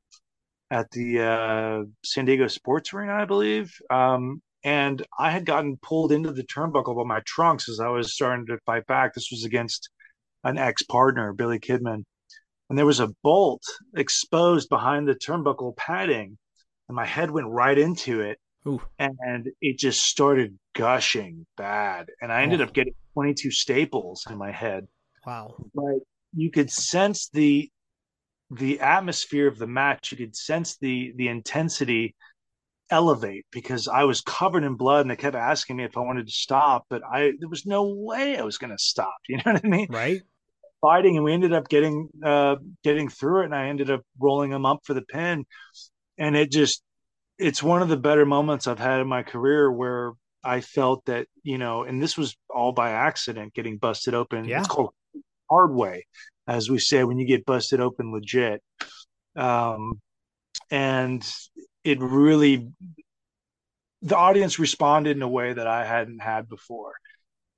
at 0.70 0.90
the 0.90 1.20
uh, 1.20 1.84
San 2.04 2.24
Diego 2.24 2.48
Sports 2.48 2.92
Arena, 2.94 3.14
I 3.14 3.24
believe. 3.24 3.72
Um, 3.90 4.40
and 4.64 5.04
I 5.18 5.30
had 5.30 5.44
gotten 5.46 5.76
pulled 5.76 6.10
into 6.10 6.32
the 6.32 6.42
turnbuckle 6.42 6.96
by 6.96 7.04
my 7.04 7.20
trunks 7.26 7.68
as 7.68 7.80
I 7.80 7.88
was 7.88 8.14
starting 8.14 8.46
to 8.46 8.58
fight 8.66 8.86
back. 8.86 9.14
This 9.14 9.28
was 9.30 9.44
against 9.44 9.90
an 10.42 10.58
ex 10.58 10.82
partner, 10.82 11.32
Billy 11.32 11.58
Kidman. 11.58 12.04
And 12.68 12.76
there 12.76 12.86
was 12.86 12.98
a 12.98 13.12
bolt 13.22 13.62
exposed 13.96 14.68
behind 14.68 15.06
the 15.06 15.14
turnbuckle 15.14 15.76
padding, 15.76 16.36
and 16.88 16.96
my 16.96 17.06
head 17.06 17.30
went 17.30 17.46
right 17.48 17.78
into 17.78 18.22
it. 18.22 18.38
Ooh. 18.66 18.82
And 18.98 19.48
it 19.60 19.78
just 19.78 20.02
started 20.02 20.58
gushing 20.74 21.46
bad. 21.56 22.08
And 22.20 22.32
I 22.32 22.42
ended 22.42 22.60
Oh. 22.60 22.64
up 22.64 22.72
getting 22.74 22.94
22 23.14 23.52
staples 23.52 24.26
in 24.28 24.36
my 24.36 24.50
head 24.50 24.88
Wow. 25.26 25.56
but 25.74 25.96
you 26.34 26.50
could 26.50 26.70
sense 26.70 27.28
the 27.32 27.70
the 28.50 28.78
atmosphere 28.80 29.48
of 29.48 29.58
the 29.58 29.66
match 29.66 30.12
you 30.12 30.18
could 30.18 30.36
sense 30.36 30.76
the 30.78 31.12
the 31.16 31.28
intensity 31.28 32.14
elevate 32.90 33.44
because 33.50 33.88
i 33.88 34.04
was 34.04 34.20
covered 34.20 34.62
in 34.62 34.74
blood 34.76 35.00
and 35.00 35.10
they 35.10 35.16
kept 35.16 35.34
asking 35.34 35.76
me 35.76 35.84
if 35.84 35.96
i 35.96 36.00
wanted 36.00 36.26
to 36.26 36.32
stop 36.32 36.84
but 36.88 37.02
i 37.04 37.32
there 37.40 37.48
was 37.48 37.66
no 37.66 37.82
way 37.88 38.38
i 38.38 38.42
was 38.42 38.58
going 38.58 38.70
to 38.70 38.78
stop 38.78 39.16
you 39.28 39.36
know 39.38 39.42
what 39.52 39.64
i 39.64 39.68
mean 39.68 39.88
Right? 39.90 40.20
fighting 40.80 41.16
and 41.16 41.24
we 41.24 41.32
ended 41.32 41.52
up 41.52 41.68
getting 41.68 42.08
uh 42.24 42.56
getting 42.84 43.08
through 43.08 43.42
it 43.42 43.46
and 43.46 43.54
i 43.54 43.66
ended 43.68 43.90
up 43.90 44.02
rolling 44.20 44.50
them 44.50 44.64
up 44.64 44.80
for 44.84 44.94
the 44.94 45.02
pin 45.02 45.44
and 46.18 46.36
it 46.36 46.52
just 46.52 46.82
it's 47.38 47.62
one 47.62 47.82
of 47.82 47.88
the 47.88 47.96
better 47.96 48.24
moments 48.24 48.68
i've 48.68 48.78
had 48.78 49.00
in 49.00 49.08
my 49.08 49.24
career 49.24 49.72
where 49.72 50.12
i 50.44 50.60
felt 50.60 51.04
that 51.06 51.26
you 51.42 51.58
know 51.58 51.82
and 51.82 52.00
this 52.00 52.16
was 52.16 52.36
all 52.54 52.70
by 52.72 52.90
accident 52.90 53.52
getting 53.54 53.78
busted 53.78 54.14
open 54.14 54.44
Yeah. 54.44 54.58
it's 54.60 54.68
called 54.68 54.90
hard 55.50 55.72
way 55.72 56.06
as 56.46 56.70
we 56.70 56.78
say 56.78 57.04
when 57.04 57.18
you 57.18 57.26
get 57.26 57.46
busted 57.46 57.80
open 57.80 58.12
legit 58.12 58.62
um 59.36 60.00
and 60.70 61.26
it 61.84 62.00
really 62.00 62.68
the 64.02 64.16
audience 64.16 64.58
responded 64.58 65.16
in 65.16 65.22
a 65.22 65.28
way 65.28 65.52
that 65.52 65.66
i 65.66 65.84
hadn't 65.84 66.20
had 66.20 66.48
before 66.48 66.94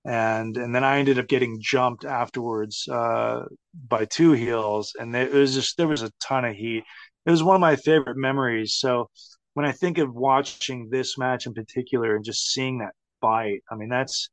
and 0.09 0.57
and 0.57 0.74
then 0.74 0.84
I 0.84 0.99
ended 0.99 1.18
up 1.18 1.28
getting 1.28 1.61
jumped 1.61 2.05
afterwards 2.05 2.89
uh, 2.89 3.45
by 3.89 4.07
two 4.07 4.32
heels, 4.32 4.95
and 4.99 5.14
it 5.14 5.32
was 5.32 5.55
just 5.55 5.76
there 5.76 5.86
was 5.89 6.03
a 6.03 6.11
ton 6.22 6.45
of 6.47 6.57
heat. 6.57 6.84
It 7.26 7.30
was 7.30 7.43
one 7.43 7.57
of 7.57 7.61
my 7.61 7.76
favorite 7.76 8.16
memories. 8.16 8.74
So 8.74 9.11
when 9.55 9.66
I 9.66 9.72
think 9.72 9.99
of 9.99 10.14
watching 10.14 10.89
this 10.91 11.18
match 11.18 11.47
in 11.47 11.53
particular 11.53 12.16
and 12.16 12.24
just 12.24 12.53
seeing 12.53 12.78
that 12.78 12.95
fight, 13.20 13.62
I 13.70 13.74
mean 13.76 13.91
that's 13.91 14.30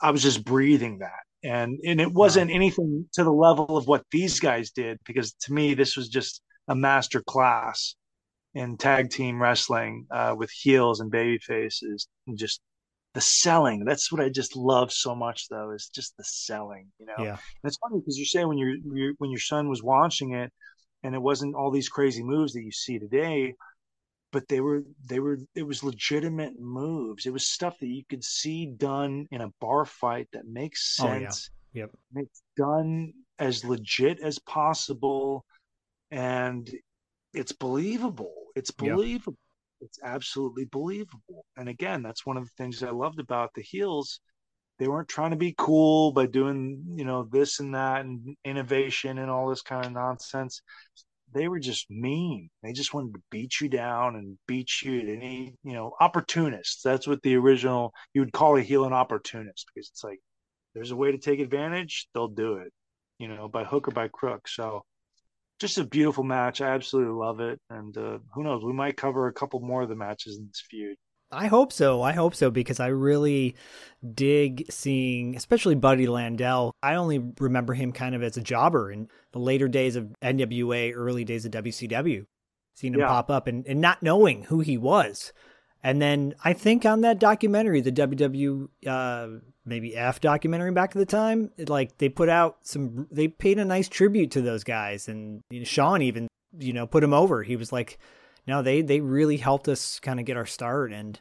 I 0.00 0.10
was 0.12 0.22
just 0.22 0.44
breathing 0.44 0.98
that, 1.00 1.20
and 1.42 1.78
and 1.84 2.00
it 2.00 2.12
wasn't 2.12 2.50
anything 2.50 3.06
to 3.12 3.24
the 3.24 3.32
level 3.32 3.76
of 3.76 3.86
what 3.86 4.04
these 4.10 4.40
guys 4.40 4.70
did 4.70 4.98
because 5.06 5.32
to 5.34 5.52
me 5.52 5.74
this 5.74 5.96
was 5.96 6.08
just 6.08 6.42
a 6.68 6.74
master 6.74 7.22
class 7.22 7.94
in 8.54 8.76
tag 8.76 9.10
team 9.10 9.40
wrestling 9.40 10.06
uh, 10.10 10.34
with 10.36 10.50
heels 10.50 11.00
and 11.00 11.10
baby 11.10 11.38
faces 11.38 12.08
and 12.26 12.36
just 12.36 12.60
the 13.14 13.20
selling. 13.20 13.84
That's 13.84 14.12
what 14.12 14.20
I 14.20 14.28
just 14.28 14.56
love 14.56 14.92
so 14.92 15.14
much, 15.16 15.48
though, 15.48 15.72
is 15.72 15.90
just 15.92 16.16
the 16.16 16.24
selling. 16.24 16.88
You 16.98 17.06
know, 17.06 17.24
Yeah. 17.24 17.30
and 17.30 17.38
it's 17.64 17.78
funny 17.78 17.98
because 18.00 18.16
you 18.16 18.24
say 18.24 18.44
when 18.44 18.58
your 18.58 18.70
you 18.70 19.14
when 19.18 19.30
your 19.30 19.40
son 19.40 19.68
was 19.68 19.82
watching 19.82 20.34
it, 20.34 20.52
and 21.02 21.14
it 21.14 21.22
wasn't 21.22 21.54
all 21.54 21.70
these 21.70 21.88
crazy 21.88 22.22
moves 22.22 22.52
that 22.52 22.62
you 22.62 22.72
see 22.72 22.98
today, 22.98 23.54
but 24.32 24.46
they 24.48 24.60
were 24.60 24.82
they 25.08 25.20
were 25.20 25.38
it 25.54 25.62
was 25.62 25.82
legitimate 25.82 26.58
moves. 26.58 27.26
It 27.26 27.32
was 27.32 27.46
stuff 27.46 27.78
that 27.80 27.88
you 27.88 28.02
could 28.08 28.24
see 28.24 28.66
done 28.66 29.26
in 29.30 29.40
a 29.40 29.52
bar 29.60 29.84
fight 29.84 30.28
that 30.32 30.46
makes 30.46 30.98
Oh, 31.00 31.06
yeah. 31.06 31.18
sense. 31.28 31.50
Yep. 31.72 31.90
It's 32.16 32.42
done 32.56 33.12
as 33.38 33.64
legit 33.64 34.20
as 34.20 34.38
possible, 34.40 35.44
and 36.10 36.68
it's 37.32 37.52
believable. 37.52 38.34
It's 38.56 38.70
believable. 38.70 39.38
It's 39.80 39.98
absolutely 40.02 40.66
believable. 40.66 41.44
And 41.56 41.68
again, 41.68 42.02
that's 42.02 42.26
one 42.26 42.36
of 42.36 42.44
the 42.44 42.50
things 42.58 42.82
I 42.82 42.90
loved 42.90 43.20
about 43.20 43.50
the 43.54 43.62
heels. 43.62 44.20
They 44.78 44.88
weren't 44.88 45.08
trying 45.08 45.30
to 45.30 45.36
be 45.36 45.54
cool 45.56 46.12
by 46.12 46.26
doing, 46.26 46.82
you 46.96 47.04
know, 47.04 47.28
this 47.30 47.60
and 47.60 47.74
that 47.74 48.04
and 48.04 48.36
innovation 48.44 49.18
and 49.18 49.30
all 49.30 49.48
this 49.48 49.62
kind 49.62 49.86
of 49.86 49.92
nonsense. 49.92 50.62
They 51.32 51.48
were 51.48 51.60
just 51.60 51.90
mean. 51.90 52.50
They 52.62 52.72
just 52.72 52.92
wanted 52.92 53.14
to 53.14 53.22
beat 53.30 53.60
you 53.60 53.68
down 53.68 54.16
and 54.16 54.38
beat 54.46 54.82
you 54.82 55.00
at 55.00 55.08
any, 55.08 55.54
you 55.62 55.72
know, 55.72 55.94
opportunists. 56.00 56.82
That's 56.82 57.06
what 57.06 57.22
the 57.22 57.36
original 57.36 57.92
you 58.14 58.22
would 58.22 58.32
call 58.32 58.56
a 58.56 58.62
heel 58.62 58.84
an 58.84 58.92
opportunist 58.92 59.66
because 59.72 59.90
it's 59.90 60.04
like 60.04 60.18
there's 60.74 60.90
a 60.90 60.96
way 60.96 61.12
to 61.12 61.18
take 61.18 61.40
advantage, 61.40 62.08
they'll 62.14 62.28
do 62.28 62.54
it, 62.54 62.72
you 63.18 63.28
know, 63.28 63.48
by 63.48 63.64
hook 63.64 63.88
or 63.88 63.92
by 63.92 64.08
crook. 64.08 64.48
So 64.48 64.82
just 65.60 65.78
a 65.78 65.84
beautiful 65.84 66.24
match. 66.24 66.60
I 66.60 66.70
absolutely 66.70 67.14
love 67.14 67.40
it. 67.40 67.60
And 67.70 67.96
uh, 67.96 68.18
who 68.34 68.42
knows, 68.42 68.64
we 68.64 68.72
might 68.72 68.96
cover 68.96 69.26
a 69.28 69.32
couple 69.32 69.60
more 69.60 69.82
of 69.82 69.88
the 69.88 69.96
matches 69.96 70.38
in 70.38 70.46
this 70.46 70.62
feud. 70.68 70.96
I 71.32 71.46
hope 71.46 71.72
so. 71.72 72.02
I 72.02 72.12
hope 72.12 72.34
so 72.34 72.50
because 72.50 72.80
I 72.80 72.88
really 72.88 73.54
dig 74.14 74.66
seeing, 74.70 75.36
especially 75.36 75.74
Buddy 75.74 76.06
Landell. 76.06 76.72
I 76.82 76.94
only 76.96 77.18
remember 77.38 77.74
him 77.74 77.92
kind 77.92 78.14
of 78.14 78.22
as 78.22 78.36
a 78.36 78.40
jobber 78.40 78.90
in 78.90 79.08
the 79.32 79.38
later 79.38 79.68
days 79.68 79.96
of 79.96 80.08
NWA, 80.22 80.92
early 80.94 81.24
days 81.24 81.44
of 81.44 81.52
WCW, 81.52 82.26
seeing 82.74 82.94
him 82.94 83.00
Yeah. 83.00 83.06
pop 83.08 83.30
up 83.30 83.46
and, 83.46 83.66
and 83.66 83.80
not 83.80 84.02
knowing 84.02 84.44
who 84.44 84.60
he 84.60 84.76
was. 84.76 85.32
And 85.82 86.02
then 86.02 86.34
I 86.44 86.52
think 86.52 86.84
on 86.84 87.00
that 87.02 87.18
documentary, 87.18 87.80
the 87.80 87.92
WW, 87.92 88.68
uh, 88.86 89.28
maybe 89.64 89.96
F 89.96 90.20
documentary 90.20 90.72
back 90.72 90.90
at 90.90 90.98
the 90.98 91.06
time, 91.06 91.50
it, 91.56 91.68
like 91.70 91.96
they 91.98 92.08
put 92.08 92.28
out 92.28 92.58
some, 92.62 93.06
they 93.10 93.28
paid 93.28 93.58
a 93.58 93.64
nice 93.64 93.88
tribute 93.88 94.30
to 94.32 94.42
those 94.42 94.64
guys. 94.64 95.08
And 95.08 95.40
you 95.48 95.60
know, 95.60 95.64
Shawn 95.64 96.02
even, 96.02 96.28
you 96.58 96.72
know, 96.72 96.86
put 96.86 97.02
him 97.04 97.14
over. 97.14 97.42
He 97.44 97.56
was 97.56 97.72
like, 97.72 97.98
no, 98.50 98.60
they, 98.62 98.82
they 98.82 99.00
really 99.00 99.36
helped 99.38 99.68
us 99.68 99.98
kind 100.00 100.20
of 100.20 100.26
get 100.26 100.36
our 100.36 100.44
start. 100.46 100.92
And 100.92 101.18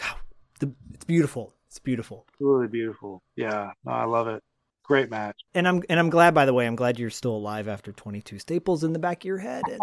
wow, 0.00 0.16
the, 0.60 0.72
it's 0.94 1.04
beautiful. 1.04 1.52
It's 1.68 1.78
beautiful. 1.80 2.26
Really 2.38 2.68
beautiful. 2.68 3.22
Yeah, 3.34 3.72
no, 3.84 3.92
I 3.92 4.04
love 4.04 4.28
it. 4.28 4.42
Great 4.84 5.10
match. 5.10 5.36
And 5.54 5.66
I'm, 5.66 5.82
and 5.90 5.98
I'm 5.98 6.10
glad, 6.10 6.32
by 6.34 6.44
the 6.44 6.54
way, 6.54 6.66
I'm 6.66 6.76
glad 6.76 6.98
you're 6.98 7.10
still 7.10 7.34
alive 7.34 7.66
after 7.66 7.90
22 7.90 8.38
staples 8.38 8.84
in 8.84 8.92
the 8.92 8.98
back 9.00 9.22
of 9.22 9.24
your 9.24 9.38
head. 9.38 9.64
And 9.68 9.80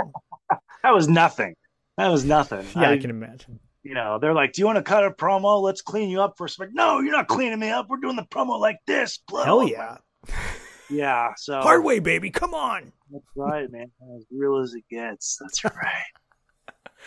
That 0.83 0.93
was 0.93 1.07
nothing. 1.09 1.55
That 1.97 2.07
was 2.09 2.23
nothing. 2.25 2.65
yeah, 2.75 2.89
I, 2.89 2.93
I- 2.93 2.97
can 2.99 3.09
imagine. 3.09 3.59
you 3.83 3.93
know, 3.95 4.17
they're 4.19 4.33
like, 4.33 4.53
"Do 4.53 4.61
you 4.61 4.65
want 4.65 4.77
to 4.77 4.83
cut 4.83 5.05
a 5.05 5.11
promo? 5.11 5.61
Let's 5.61 5.81
clean 5.81 6.09
you 6.09 6.21
up 6.21 6.35
first. 6.37 6.59
I'm 6.59 6.67
like, 6.67 6.73
no, 6.75 6.99
you're 7.01 7.11
not 7.11 7.27
cleaning 7.27 7.59
me 7.59 7.69
up. 7.69 7.87
We're 7.89 7.97
doing 7.97 8.15
the 8.15 8.23
promo 8.23 8.59
like 8.59 8.77
this. 8.87 9.19
Blow 9.27 9.43
Hell 9.43 9.67
yeah. 9.67 9.97
yeah. 10.89 11.29
So 11.37 11.59
Hard 11.61 11.83
way, 11.83 11.99
baby. 11.99 12.29
Come 12.31 12.53
on. 12.53 12.91
That's 13.11 13.25
right, 13.35 13.69
man. 13.71 13.91
As 14.15 14.25
real 14.31 14.57
as 14.61 14.73
it 14.73 14.83
gets. 14.89 15.37
That's 15.41 15.63
right. 15.65 16.03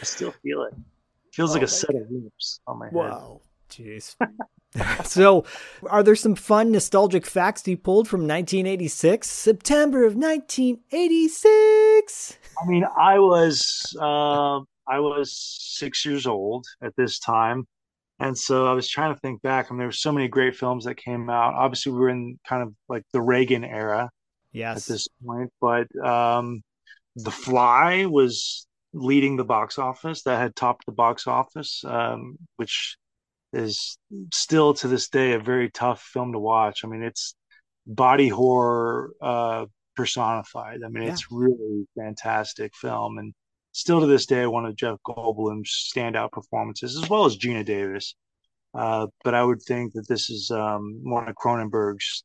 I 0.01 0.05
still 0.05 0.33
feel 0.43 0.63
it. 0.63 0.75
Feels 1.33 1.51
Oh 1.51 1.55
like 1.55 1.63
a 1.63 1.69
set 1.69 1.95
of 1.95 2.11
loops 2.11 2.61
on 2.67 2.79
my 2.79 2.87
head. 2.87 2.95
Wow. 2.95 3.41
Jeez. 3.71 4.17
so, 5.05 5.45
are 5.89 6.03
there 6.03 6.17
some 6.17 6.35
fun 6.35 6.73
nostalgic 6.73 7.27
facts 7.27 7.67
you 7.67 7.77
pulled 7.77 8.09
from 8.09 8.21
1986? 8.21 9.29
September 9.29 10.05
of 10.05 10.15
1986. 10.17 12.39
I 12.63 12.67
mean, 12.67 12.85
I 12.99 13.19
was 13.19 13.95
uh, 14.01 14.61
I 14.89 15.01
was 15.01 15.37
six 15.77 16.05
years 16.07 16.27
old 16.27 16.65
at 16.83 16.95
this 16.97 17.19
time, 17.19 17.67
and 18.19 18.37
so 18.37 18.67
I 18.67 18.73
was 18.73 18.89
trying 18.89 19.15
to 19.15 19.21
think 19.21 19.43
back. 19.43 19.67
I 19.69 19.73
mean, 19.73 19.79
there 19.79 19.89
were 19.89 19.93
so 19.93 20.13
many 20.13 20.29
great 20.29 20.57
films 20.57 20.85
that 20.85 20.97
came 20.97 21.29
out. 21.29 21.55
Obviously, 21.55 21.93
we 21.93 21.99
were 21.99 22.09
in 22.09 22.39
kind 22.49 22.63
of 22.63 22.73
like 22.89 23.03
the 23.13 23.21
Reagan 23.21 23.65
era 23.65 24.11
Yes. 24.53 24.89
at 24.89 24.93
this 24.95 25.09
point, 25.25 25.51
but 25.61 25.87
um, 26.05 26.63
The 27.17 27.31
Fly 27.31 28.07
was 28.07 28.67
leading 28.97 29.37
the 29.37 29.45
box 29.45 29.79
office. 29.79 30.23
That 30.23 30.39
had 30.39 30.57
topped 30.57 30.87
the 30.87 30.93
box 30.93 31.27
office, 31.27 31.85
um, 31.87 32.37
which 32.57 32.97
is 33.53 33.99
still 34.33 34.75
to 34.75 34.89
this 34.89 35.09
day 35.09 35.33
a 35.33 35.39
very 35.39 35.71
tough 35.71 36.03
film 36.03 36.33
to 36.33 36.39
watch. 36.39 36.81
I 36.85 36.89
mean, 36.89 37.03
it's 37.03 37.35
body 37.87 38.29
horror 38.29 39.13
uh, 39.23 39.67
personified. 39.95 40.81
I 40.85 40.89
mean, 40.89 41.05
Yeah. 41.05 41.13
it's 41.13 41.31
really 41.31 41.87
fantastic 41.97 42.75
film, 42.75 43.19
and 43.19 43.33
still 43.73 44.01
to 44.01 44.07
this 44.07 44.27
day, 44.27 44.47
one 44.47 44.67
of 44.67 44.77
Jeff 44.77 44.97
Goldblum's 45.07 45.91
standout 45.95 46.33
performances, 46.33 46.97
as 47.01 47.09
well 47.09 47.27
as 47.27 47.37
Geena 47.37 47.65
Davis. 47.65 48.15
Uh, 48.75 49.07
but 49.25 49.35
I 49.35 49.43
would 49.43 49.63
think 49.63 49.95
that 49.95 50.07
this 50.09 50.29
is 50.29 50.51
um, 50.51 51.01
one 51.03 51.29
of 51.29 51.35
Cronenberg's, 51.37 52.25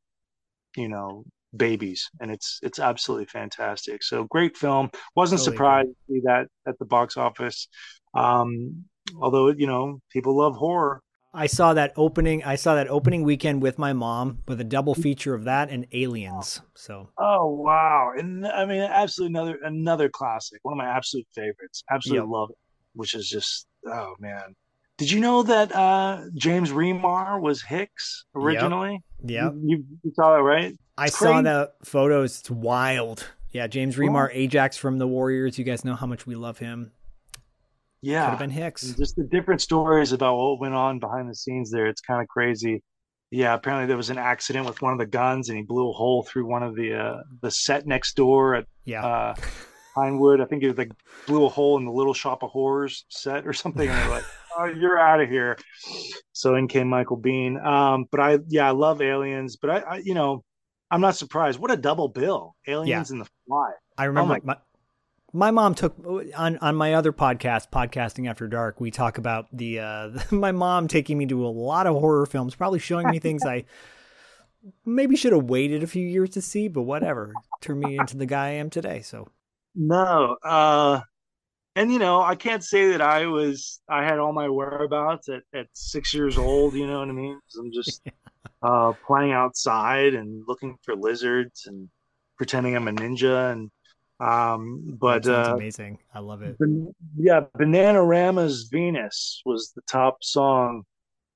you 0.76 0.90
know, 0.90 1.24
babies, 1.56 2.10
and 2.20 2.32
it's 2.32 2.60
it's 2.64 2.80
absolutely 2.80 3.26
fantastic. 3.26 4.04
So 4.04 4.26
great 4.26 4.58
film. 4.58 4.89
Wasn't 5.16 5.39
Totally 5.39 5.56
surprised 5.56 5.89
to 5.89 6.14
see 6.14 6.22
that 6.26 6.47
at 6.68 6.78
the 6.80 6.86
box 6.86 7.18
office. 7.18 7.68
Um, 8.14 8.86
although 9.20 9.49
you 9.49 9.68
know 9.68 9.99
people 10.12 10.38
love 10.38 10.56
horror. 10.56 11.02
I 11.34 11.47
saw 11.47 11.74
that 11.76 11.93
opening. 11.95 12.43
I 12.43 12.56
saw 12.56 12.76
that 12.76 12.89
opening 12.89 13.24
weekend 13.24 13.62
with 13.62 13.80
my 13.80 13.93
mom 13.93 14.39
with 14.49 14.60
a 14.60 14.66
double 14.66 14.93
feature 14.93 15.34
of 15.34 15.45
that 15.45 15.70
and 15.70 15.88
Aliens. 15.93 16.62
So 16.76 17.10
Oh 17.18 17.47
wow! 17.47 18.12
And 18.18 18.45
I 18.45 18.66
mean, 18.66 18.82
absolutely 18.82 19.39
another 19.39 19.58
another 19.64 20.10
classic. 20.10 20.60
One 20.64 20.74
of 20.74 20.78
my 20.78 20.89
absolute 20.89 21.28
favorites. 21.34 21.84
Absolutely 21.89 22.26
Yep. 22.28 22.34
love 22.34 22.49
it. 22.49 22.58
Which 22.93 23.16
is 23.16 23.30
just 23.30 23.66
oh 23.88 24.16
man. 24.20 24.56
Did 24.97 25.10
you 25.10 25.20
know 25.20 25.41
that 25.43 25.74
uh, 25.74 26.26
James 26.36 26.70
Remar 26.72 27.41
was 27.41 27.64
Hicks 27.64 28.26
originally? 28.36 28.99
yeah, 29.24 29.49
You, 29.49 29.62
you, 29.66 29.86
you 30.04 30.12
saw 30.14 30.36
that 30.36 30.43
right? 30.43 30.78
I 31.02 31.08
saw 31.08 31.41
the 31.41 31.72
photos. 31.84 32.41
It's 32.41 32.52
wild. 32.52 33.28
Yeah, 33.52 33.66
James 33.66 33.95
Remar, 33.95 34.30
Ajax 34.32 34.78
from 34.78 34.99
the 34.99 35.08
Warriors. 35.08 35.58
You 35.58 35.66
guys 35.66 35.84
know 35.84 35.95
how 35.95 36.06
much 36.06 36.28
we 36.28 36.36
love 36.36 36.60
him. 36.60 36.91
Yeah, 38.02 38.26
could 38.26 38.30
have 38.30 38.39
been 38.39 38.49
Hicks. 38.52 38.93
Just 38.93 39.16
the 39.16 39.24
different 39.24 39.62
stories 39.62 40.12
about 40.12 40.38
what 40.38 40.60
went 40.60 40.76
on 40.76 40.99
behind 40.99 41.28
the 41.28 41.36
scenes 41.36 41.72
there. 41.72 41.88
It's 41.88 42.02
kind 42.02 42.22
of 42.22 42.28
crazy. 42.28 42.84
Yeah, 43.32 43.56
apparently 43.56 43.88
there 43.88 43.97
was 43.97 44.12
an 44.12 44.20
accident 44.20 44.68
with 44.68 44.82
one 44.84 44.93
of 44.93 44.99
the 44.99 45.08
guns, 45.08 45.49
and 45.49 45.58
he 45.58 45.64
blew 45.64 45.89
a 45.89 45.93
hole 45.93 46.24
through 46.24 46.45
one 46.45 46.62
of 46.62 46.76
the 46.76 46.93
uh, 46.93 47.24
the 47.41 47.49
set 47.49 47.88
next 47.88 48.16
door 48.16 48.56
at 48.56 48.66
yeah. 48.86 49.04
uh, 49.04 49.36
Pinewood. 49.95 50.39
I 50.39 50.45
think 50.45 50.62
it 50.64 50.78
like 50.78 50.91
blew 51.26 51.45
a 51.45 51.49
hole 51.49 51.78
in 51.78 51.86
the 51.86 51.91
Little 51.91 52.14
Shop 52.14 52.43
of 52.43 52.52
Horrors 52.52 53.06
set 53.10 53.47
or 53.47 53.54
something. 53.54 53.89
And 53.89 53.97
they're 53.97 54.10
like, 54.10 54.26
"Oh, 54.58 54.66
you're 54.66 54.99
out 54.99 55.20
of 55.20 55.30
here." 55.30 55.58
So 56.32 56.54
in 56.56 56.68
came 56.68 56.89
Michael 56.89 57.20
Biehn. 57.20 57.64
Um, 57.66 58.06
but 58.12 58.20
I, 58.20 58.39
yeah, 58.49 58.68
I 58.68 58.72
love 58.72 59.02
Aliens. 59.02 59.58
But 59.58 59.70
I, 59.70 59.80
I, 59.80 59.97
you 59.97 60.14
know, 60.14 60.43
I'm 60.92 61.02
not 61.02 61.16
surprised. 61.16 61.58
What 61.60 61.72
a 61.72 61.78
double 61.78 62.08
bill! 62.10 62.56
Aliens 62.68 63.10
Yeah. 63.10 63.14
and 63.16 63.22
The 63.26 63.30
Fly. 63.48 63.72
I 63.98 64.04
remember 64.06 64.34
my- 64.34 64.39
my, 64.44 64.58
my 65.34 65.52
mom 65.52 65.74
took 65.76 65.96
on 66.36 66.58
on 66.58 66.76
my 66.76 66.94
other 66.96 67.14
podcast, 67.14 67.70
podcasting 67.72 68.30
after 68.30 68.48
dark. 68.48 68.82
We 68.82 68.92
talk 68.92 69.18
about 69.18 69.48
the 69.54 69.80
uh, 69.80 70.10
my 70.32 70.52
mom 70.52 70.88
taking 70.89 71.18
me 71.18 71.26
to 71.28 71.46
a 71.46 71.48
lot 71.48 71.88
of 71.88 71.96
horror 71.96 72.26
films, 72.26 72.54
probably 72.56 72.80
showing 72.80 73.10
me 73.10 73.20
things 73.20 73.46
I 73.46 73.64
maybe 74.86 75.16
should 75.16 75.34
have 75.34 75.46
waited 75.46 75.84
a 75.84 75.88
few 75.88 76.06
years 76.06 76.32
to 76.32 76.42
see, 76.42 76.68
but 76.68 76.82
whatever. 76.84 77.34
Turned 77.62 77.80
me 77.80 77.98
into 77.98 78.18
the 78.18 78.26
guy 78.26 78.48
I 78.48 78.52
am 78.52 78.70
today. 78.70 79.02
So 79.02 79.30
No, 79.74 80.36
uh, 80.44 81.00
and 81.78 81.92
you 81.94 82.00
know, 82.00 82.22
I 82.22 82.36
can't 82.36 82.64
say 82.64 82.92
that 82.92 83.02
I 83.02 83.28
was. 83.28 83.80
I 83.88 84.04
had 84.04 84.20
all 84.20 84.34
my 84.34 84.50
whereabouts 84.50 85.30
at 85.30 85.44
at 85.58 85.68
six 85.74 86.14
years 86.14 86.38
old. 86.38 86.74
You 86.74 86.88
know 86.88 87.00
what 87.00 87.08
I 87.08 87.14
mean 87.14 87.39
I'm 87.58 87.72
just 87.72 88.02
uh, 88.62 88.94
playing 89.06 89.32
outside 89.32 90.14
and 90.14 90.44
looking 90.48 90.78
for 90.84 90.96
lizards 90.96 91.68
and 91.68 91.89
pretending 92.38 92.76
I'm 92.76 92.88
a 92.88 92.92
ninja 92.92 93.52
and. 93.52 93.72
Um, 94.20 94.84
but 95.00 95.28
uh, 95.28 95.54
amazing. 95.56 95.98
I 96.14 96.20
love 96.20 96.44
it. 96.44 96.56
Ban- 96.60 96.94
yeah, 97.18 97.42
Bananarama's 97.58 98.70
Venus 98.72 99.42
was 99.48 99.72
the 99.76 99.82
top 99.88 100.24
song 100.24 100.84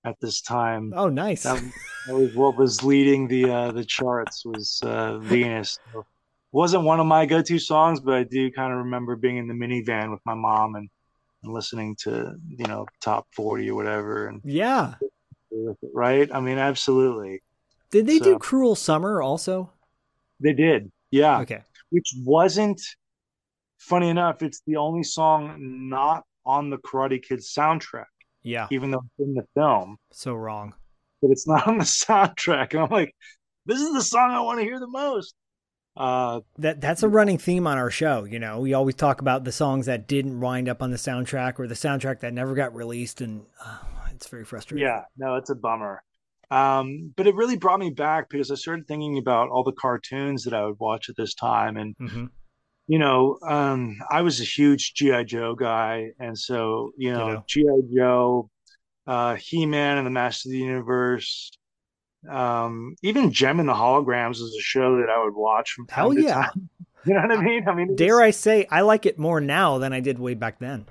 at 0.05 0.15
this 0.21 0.39
time. 0.41 0.93
Oh, 0.95 1.09
nice. 1.09 1.43
That, 1.43 1.63
that 2.05 2.13
was 2.13 2.35
what 2.35 2.57
was 2.57 2.83
leading 2.83 3.27
the 3.27 3.49
uh, 3.49 3.71
the 3.71 3.83
charts 3.83 4.45
was 4.45 4.79
uh, 4.83 5.17
Venus. 5.17 5.79
So, 5.93 6.05
wasn't 6.51 6.83
one 6.83 6.99
of 6.99 7.07
my 7.07 7.25
go-to 7.25 7.57
songs, 7.57 7.99
but 7.99 8.13
I 8.13 8.23
do 8.23 8.51
kind 8.51 8.71
of 8.71 8.77
remember 8.77 9.15
being 9.15 9.37
in 9.37 9.47
the 9.47 9.55
minivan 9.55 10.11
with 10.11 10.21
my 10.25 10.35
mom 10.35 10.75
and, 10.75 10.87
and 11.43 11.53
listening 11.53 11.95
to 12.03 12.35
you 12.47 12.67
know 12.67 12.85
top 13.01 13.25
forty 13.35 13.69
or 13.71 13.75
whatever, 13.75 14.27
and 14.27 14.41
yeah. 14.45 14.93
Right. 15.93 16.29
I 16.33 16.39
mean, 16.39 16.57
absolutely, 16.57 17.41
Did 17.91 18.07
they 18.07 18.19
do 18.19 18.37
Cruel 18.39 18.75
Summer 18.75 19.21
also? 19.21 19.71
they 20.39 20.53
did. 20.53 20.91
Yeah, 21.11 21.39
Okay. 21.41 21.61
which 21.89 22.13
wasn't 22.25 22.81
funny 23.79 24.09
enough. 24.09 24.41
It's 24.43 24.61
the 24.67 24.75
only 24.77 25.03
song 25.03 25.55
not 25.89 26.23
on 26.45 26.69
the 26.69 26.77
Karate 26.77 27.21
Kid 27.23 27.39
soundtrack, 27.39 28.05
Yeah. 28.43 28.67
even 28.71 28.91
though 28.91 28.99
it's 29.17 29.27
in 29.27 29.33
the 29.33 29.45
film. 29.55 29.97
So 30.11 30.33
wrong. 30.33 30.73
but 31.21 31.31
it's 31.31 31.47
not 31.47 31.67
on 31.67 31.77
the 31.77 31.83
soundtrack. 31.85 32.73
And 32.73 32.81
I'm 32.83 32.89
like, 32.89 33.15
this 33.65 33.79
is 33.79 33.93
the 33.93 34.01
song 34.03 34.31
I 34.31 34.41
want 34.41 34.59
to 34.59 34.65
hear 34.65 34.79
the 34.79 34.87
most. 34.87 35.33
Uh, 35.97 36.41
That 36.57 36.81
that's 36.81 37.01
a 37.03 37.07
running 37.07 37.37
theme 37.37 37.65
on 37.65 37.77
our 37.77 37.89
show. 37.89 38.25
You 38.25 38.37
know, 38.37 38.59
we 38.59 38.73
always 38.73 38.95
talk 38.95 39.21
about 39.21 39.45
the 39.45 39.51
songs 39.53 39.85
that 39.85 40.07
didn't 40.07 40.41
wind 40.41 40.67
up 40.67 40.81
on 40.83 40.91
the 40.91 40.97
soundtrack 40.97 41.57
or 41.57 41.67
the 41.67 41.73
soundtrack 41.75 42.19
that 42.19 42.33
never 42.33 42.53
got 42.53 42.75
released, 42.75 43.21
and 43.21 43.45
uh, 43.63 43.77
it's 44.15 44.27
very 44.27 44.45
frustrating. 44.45 44.85
yeah, 44.85 45.03
no, 45.17 45.35
it's 45.35 45.49
a 45.49 45.55
bummer. 45.55 46.03
Um, 46.51 47.13
but 47.15 47.27
it 47.27 47.35
really 47.35 47.57
brought 47.57 47.79
me 47.79 47.89
back 47.89 48.29
because 48.29 48.51
I 48.51 48.55
started 48.55 48.87
thinking 48.87 49.17
about 49.17 49.49
all 49.49 49.63
the 49.63 49.71
cartoons 49.71 50.43
that 50.43 50.53
I 50.53 50.65
would 50.65 50.79
watch 50.79 51.09
at 51.09 51.15
this 51.15 51.33
time. 51.33 51.77
And, 51.77 51.95
hmm 51.97 52.25
you 52.87 52.99
know, 52.99 53.39
um, 53.41 53.97
I 54.11 54.21
was 54.21 54.39
a 54.39 54.43
huge 54.43 54.93
G.I. 54.93 55.23
Joe 55.23 55.55
guy. 55.55 56.11
And 56.19 56.37
so, 56.37 56.91
you 56.97 57.11
know, 57.11 57.27
Ditto. 57.27 57.43
G.I. 57.47 57.95
Joe, 57.95 58.49
uh, 59.07 59.35
He 59.35 59.65
Man 59.65 59.97
and 59.97 60.05
the 60.05 60.11
Master 60.11 60.49
of 60.49 60.51
the 60.51 60.59
Universe, 60.59 61.51
um, 62.29 62.95
even 63.01 63.31
Jem 63.31 63.59
and 63.59 63.67
the 63.67 63.73
Holograms 63.73 64.35
is 64.35 64.55
a 64.55 64.61
show 64.61 64.97
that 64.97 65.09
I 65.09 65.23
would 65.23 65.35
watch 65.35 65.71
from 65.71 65.87
Hell 65.89 66.13
yeah. 66.13 66.33
time. 66.33 66.69
You 67.07 67.13
know 67.13 67.21
what 67.21 67.37
I 67.37 67.41
mean? 67.43 67.69
I 67.69 67.75
mean, 67.75 67.95
Dare 67.95 68.19
I 68.19 68.31
say, 68.31 68.65
I 68.71 68.81
like 68.81 69.05
it 69.05 69.19
more 69.19 69.39
now 69.39 69.77
than 69.77 69.93
I 69.93 69.99
did 69.99 70.17
way 70.17 70.33
back 70.33 70.57
then. 70.57 70.87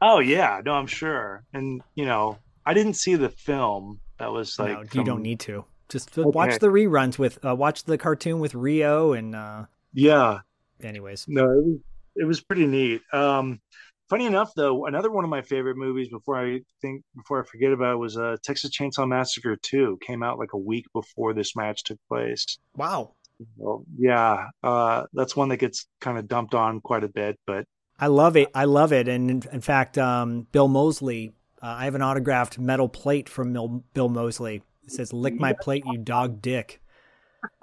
Oh 0.00 0.20
yeah, 0.20 0.60
no, 0.64 0.74
I'm 0.74 0.86
sure. 0.86 1.42
And 1.52 1.82
you 1.96 2.04
know, 2.04 2.38
I 2.66 2.74
didn't 2.74 2.94
see 2.94 3.14
the 3.14 3.28
film. 3.28 4.00
That 4.18 4.32
was 4.32 4.58
like 4.58 4.72
no, 4.72 5.00
you 5.00 5.04
don't 5.04 5.22
need 5.22 5.40
to. 5.40 5.64
Just 5.88 6.16
watch 6.16 6.58
the 6.60 6.68
reruns 6.68 7.18
with 7.18 7.44
uh, 7.44 7.54
watch 7.54 7.84
the 7.84 7.98
cartoon 7.98 8.38
with 8.38 8.54
Rio 8.54 9.12
and 9.12 9.34
uh, 9.34 9.64
Yeah, 9.92 10.40
anyways. 10.82 11.26
no, 11.28 11.44
it 11.44 11.64
was 11.64 11.78
it 12.16 12.24
was 12.24 12.40
pretty 12.40 12.66
neat. 12.66 13.02
Um, 13.12 13.60
funny 14.08 14.26
enough, 14.26 14.52
though, 14.54 14.86
another 14.86 15.10
one 15.10 15.24
of 15.24 15.30
my 15.30 15.42
favorite 15.42 15.76
movies 15.76 16.08
before 16.08 16.36
I 16.36 16.60
think 16.80 17.02
before 17.16 17.42
I 17.42 17.46
forget 17.46 17.72
about 17.72 17.94
it 17.94 17.98
was 17.98 18.16
uh, 18.16 18.36
Texas 18.44 18.70
Chainsaw 18.70 19.08
Massacre 19.08 19.56
Two. 19.56 19.98
Came 20.02 20.22
out 20.22 20.38
like 20.38 20.52
a 20.52 20.58
week 20.58 20.86
before 20.92 21.32
this 21.34 21.56
match 21.56 21.82
took 21.82 21.98
place. 22.08 22.58
Wow. 22.76 23.14
Well, 23.56 23.84
yeah, 23.98 24.48
uh, 24.62 25.06
that's 25.14 25.34
one 25.34 25.48
that 25.48 25.56
gets 25.56 25.86
kind 26.00 26.18
of 26.18 26.28
dumped 26.28 26.54
on 26.54 26.80
quite 26.82 27.04
a 27.04 27.08
bit, 27.08 27.38
but 27.46 27.64
I 27.98 28.08
love 28.08 28.36
it. 28.36 28.48
I 28.54 28.64
love 28.66 28.92
it. 28.92 29.08
And 29.08 29.30
in, 29.30 29.42
in 29.50 29.60
fact, 29.60 29.96
um, 29.98 30.46
Bill 30.52 30.68
Moseley, 30.68 31.32
uh, 31.62 31.66
I 31.78 31.84
have 31.84 31.94
an 31.94 32.02
autographed 32.02 32.58
metal 32.58 32.88
plate 32.88 33.28
from 33.28 33.52
Mil- 33.52 33.84
Bill 33.94 34.08
Moseley. 34.08 34.62
It 34.84 34.92
says, 34.92 35.12
"Lick 35.12 35.38
my 35.38 35.52
plate, 35.52 35.84
you 35.86 35.98
dog 35.98 36.40
dick." 36.42 36.80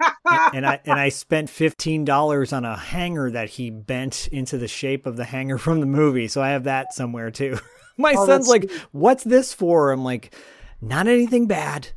and, 0.24 0.56
and 0.56 0.66
I 0.66 0.80
and 0.84 0.98
I 0.98 1.08
spent 1.08 1.48
fifteen 1.50 2.04
dollars 2.04 2.52
on 2.52 2.64
a 2.64 2.76
hanger 2.76 3.30
that 3.30 3.50
he 3.50 3.70
bent 3.70 4.28
into 4.32 4.58
the 4.58 4.68
shape 4.68 5.06
of 5.06 5.16
the 5.16 5.24
hanger 5.24 5.58
from 5.66 5.80
the 5.80 5.86
movie. 5.86 6.28
So 6.28 6.42
I 6.42 6.50
have 6.50 6.64
that 6.64 6.92
somewhere 6.92 7.30
too. 7.30 7.58
my 7.96 8.14
Oh, 8.16 8.26
son's 8.26 8.48
like, 8.48 8.70
"What's 8.92 9.24
this 9.24 9.52
for?" 9.54 9.92
I'm 9.92 10.02
like, 10.04 10.34
"Not 10.80 11.06
anything 11.06 11.46
bad. 11.46 11.88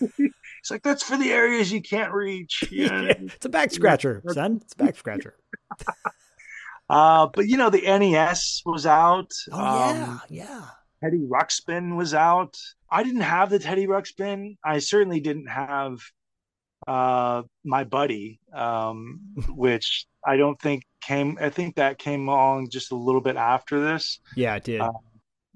it's 0.00 0.70
like 0.70 0.82
that's 0.82 1.02
for 1.02 1.16
the 1.16 1.30
areas 1.30 1.72
you 1.72 1.80
can't 1.82 2.12
reach. 2.12 2.64
You 2.70 2.88
know? 2.88 3.06
it's 3.08 3.46
a 3.46 3.48
back 3.48 3.70
scratcher, 3.70 4.22
son. 4.28 4.60
It's 4.62 4.74
a 4.74 4.76
back 4.76 4.96
scratcher." 4.96 5.34
uh, 6.90 7.28
but 7.34 7.46
you 7.48 7.56
know, 7.56 7.70
the 7.70 7.82
NES 7.82 8.62
was 8.64 8.86
out. 8.86 9.30
Oh 9.52 9.58
Um, 9.58 9.96
yeah, 9.96 10.18
yeah. 10.28 10.66
Teddy 11.02 11.26
Ruxpin 11.28 11.96
was 11.96 12.14
out. 12.14 12.56
I 12.90 13.02
didn't 13.02 13.20
have 13.22 13.50
the 13.50 13.58
Teddy 13.58 13.86
Ruxpin. 13.86 14.56
I 14.64 14.78
certainly 14.78 15.20
didn't 15.20 15.48
have 15.48 15.98
uh 16.86 17.42
my 17.64 17.84
buddy, 17.84 18.40
um, 18.54 19.20
which 19.50 20.06
I 20.26 20.36
don't 20.36 20.60
think 20.60 20.84
came 21.00 21.38
I 21.40 21.50
think 21.50 21.76
that 21.76 21.98
came 21.98 22.28
along 22.28 22.70
just 22.70 22.92
a 22.92 22.96
little 22.96 23.20
bit 23.20 23.36
after 23.36 23.80
this. 23.80 24.20
Yeah, 24.36 24.56
it 24.56 24.64
did. 24.64 24.80
Uh, 24.80 24.92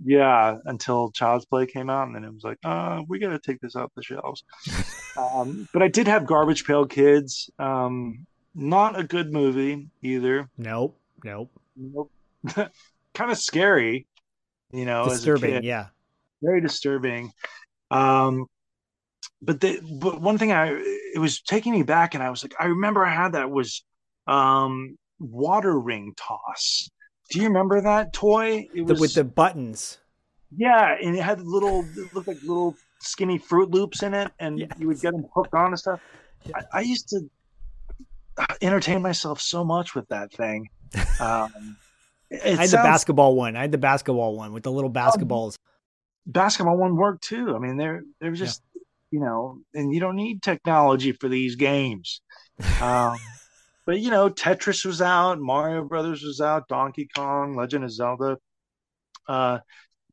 Yeah, 0.05 0.59
until 0.64 1.12
Child's 1.12 1.45
Play 1.47 1.66
came 1.66 1.88
out, 1.88 2.07
and 2.07 2.14
then 2.16 2.24
it 2.24 2.34
was 2.34 2.43
like, 2.43 2.59
uh, 2.64 3.03
we 3.09 3.18
gotta 3.18 3.38
take 3.38 3.61
this 3.61 3.76
off 3.76 3.90
the 3.95 4.03
shelves. 4.03 4.43
um, 5.16 5.68
but 5.72 5.82
I 5.82 5.88
did 5.88 6.09
have 6.09 6.26
Garbage 6.26 6.64
Pail 6.64 6.86
Kids. 6.86 7.51
Um, 7.59 8.26
not 8.55 8.99
a 8.99 9.05
good 9.05 9.32
movie 9.32 9.88
either. 10.03 10.49
nope, 10.59 10.99
nope. 11.24 11.51
Nope. 11.76 12.11
kind 13.14 13.30
of 13.30 13.38
scary, 13.38 14.07
you 14.72 14.84
know, 14.86 15.08
Disturbing. 15.08 15.62
Yeah. 15.62 15.86
very 16.42 16.60
disturbing. 16.60 17.32
Um, 17.90 18.46
but 19.40 19.60
the 19.60 19.80
but 20.00 20.20
one 20.20 20.38
thing 20.38 20.52
I 20.52 20.68
it 21.14 21.18
was 21.18 21.40
taking 21.42 21.72
me 21.72 21.82
back, 21.82 22.14
and 22.14 22.22
I 22.22 22.30
was 22.30 22.42
like, 22.42 22.54
I 22.58 22.66
remember 22.66 23.04
I 23.04 23.12
had 23.14 23.32
that 23.32 23.50
was 23.50 23.84
um, 24.26 24.96
water 25.20 25.78
ring 25.78 26.14
toss. 26.16 26.88
Do 27.30 27.40
you 27.40 27.46
remember 27.48 27.80
that 27.80 28.12
toy? 28.12 28.68
It 28.74 28.82
was 28.82 29.00
with 29.00 29.14
the 29.14 29.24
buttons. 29.24 29.98
yeah, 30.56 30.96
and 31.02 31.16
it 31.16 31.22
had 31.22 31.40
little 31.40 31.84
it 31.96 32.14
looked 32.14 32.28
like 32.28 32.40
little 32.42 32.76
skinny 33.00 33.38
Fruit 33.38 33.70
Loops 33.70 34.02
in 34.02 34.14
it, 34.14 34.30
and 34.38 34.58
Yes. 34.60 34.70
you 34.78 34.86
would 34.88 35.00
get 35.00 35.12
them 35.12 35.24
hooked 35.34 35.54
on 35.54 35.66
and 35.68 35.78
stuff. 35.78 36.00
I, 36.54 36.62
I 36.72 36.80
used 36.80 37.08
to 37.10 37.20
entertain 38.60 39.02
myself 39.02 39.40
so 39.40 39.64
much 39.64 39.94
with 39.94 40.08
that 40.08 40.32
thing. 40.32 40.68
Um, 41.20 41.76
it 42.32 42.58
I 42.58 42.62
had 42.62 42.70
the 42.70 42.76
basketball 42.78 43.36
one. 43.36 43.56
I 43.56 43.62
had 43.62 43.72
the 43.72 43.78
basketball 43.78 44.36
one 44.36 44.52
with 44.52 44.62
the 44.62 44.72
little 44.72 44.90
basketballs. 44.90 45.56
basketball 46.26 46.76
one 46.76 46.96
worked 46.96 47.24
too. 47.24 47.54
I 47.54 47.58
mean, 47.58 47.76
they're 47.76 48.02
they're 48.20 48.32
just 48.32 48.62
you 49.10 49.20
know, 49.20 49.58
and 49.74 49.92
you 49.92 50.00
don't 50.00 50.16
need 50.16 50.42
technology 50.42 51.12
for 51.12 51.28
these 51.28 51.56
games. 51.56 52.22
Um, 52.80 53.16
but 53.86 54.00
you 54.00 54.10
know, 54.10 54.30
Tetris 54.30 54.84
was 54.84 55.02
out, 55.02 55.40
Mario 55.40 55.84
Brothers 55.84 56.22
was 56.22 56.40
out, 56.40 56.68
Donkey 56.68 57.08
Kong, 57.14 57.56
Legend 57.56 57.84
of 57.84 57.92
Zelda. 57.92 58.38
Uh, 59.28 59.58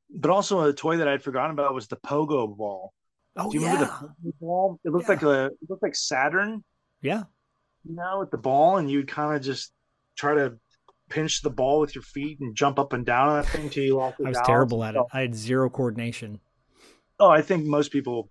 but 0.09 0.32
also 0.32 0.61
a 0.61 0.74
toy 0.74 0.97
that 0.97 1.07
I'd 1.07 1.24
forgotten 1.24 1.51
about 1.51 1.74
was 1.74 1.88
the 1.88 1.97
Pogo 1.97 2.55
ball. 2.55 2.93
Oh 3.36 3.51
Do 3.51 3.57
you 3.57 3.63
yeah, 3.65 3.74
remember 3.74 3.86
the 4.24 4.30
Pogo 4.32 4.34
ball? 4.39 4.80
It 4.84 4.91
looked 4.91 5.07
Yeah. 5.07 5.15
like 5.15 5.24
a 5.24 5.45
it 5.47 5.70
looked 5.70 5.84
like 5.84 5.95
Saturn, 5.95 6.63
yeah. 7.01 7.24
you 7.84 7.95
know, 7.95 8.20
with 8.20 8.32
the 8.32 8.38
ball, 8.38 8.78
and 8.78 8.89
you'd 8.89 9.07
kind 9.07 9.36
of 9.36 9.41
just 9.41 9.72
try 10.17 10.36
to 10.36 10.57
pinch 11.10 11.41
the 11.41 11.49
ball 11.49 11.80
with 11.80 11.95
your 11.95 12.01
feet 12.03 12.39
and 12.39 12.55
jump 12.55 12.80
up 12.80 12.93
and 12.93 13.05
down 13.05 13.30
on 13.30 13.41
that 13.41 13.47
thing 13.49 13.70
till 13.70 13.84
you 13.84 13.97
lost 13.97 14.16
I 14.20 14.30
was 14.30 14.34
balance. 14.36 14.47
terrible 14.47 14.84
at 14.84 14.95
it. 14.95 15.01
I 15.12 15.22
had 15.22 15.36
zero 15.36 15.70
coordination. 15.70 16.39
Oh, 17.20 17.30
I 17.30 17.41
think 17.41 17.66
most 17.66 17.91
people 17.91 18.30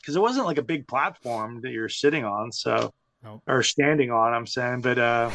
because 0.00 0.16
it 0.16 0.20
wasn't 0.20 0.46
like 0.46 0.58
a 0.58 0.62
big 0.62 0.88
platform 0.88 1.60
that 1.62 1.70
you're 1.70 1.88
sitting 1.88 2.24
on, 2.24 2.50
so 2.50 2.92
Nope. 3.22 3.42
or 3.46 3.62
standing 3.62 4.10
on. 4.10 4.32
I'm 4.34 4.46
saying, 4.48 4.80
but 4.80 4.98
uh, 4.98 5.30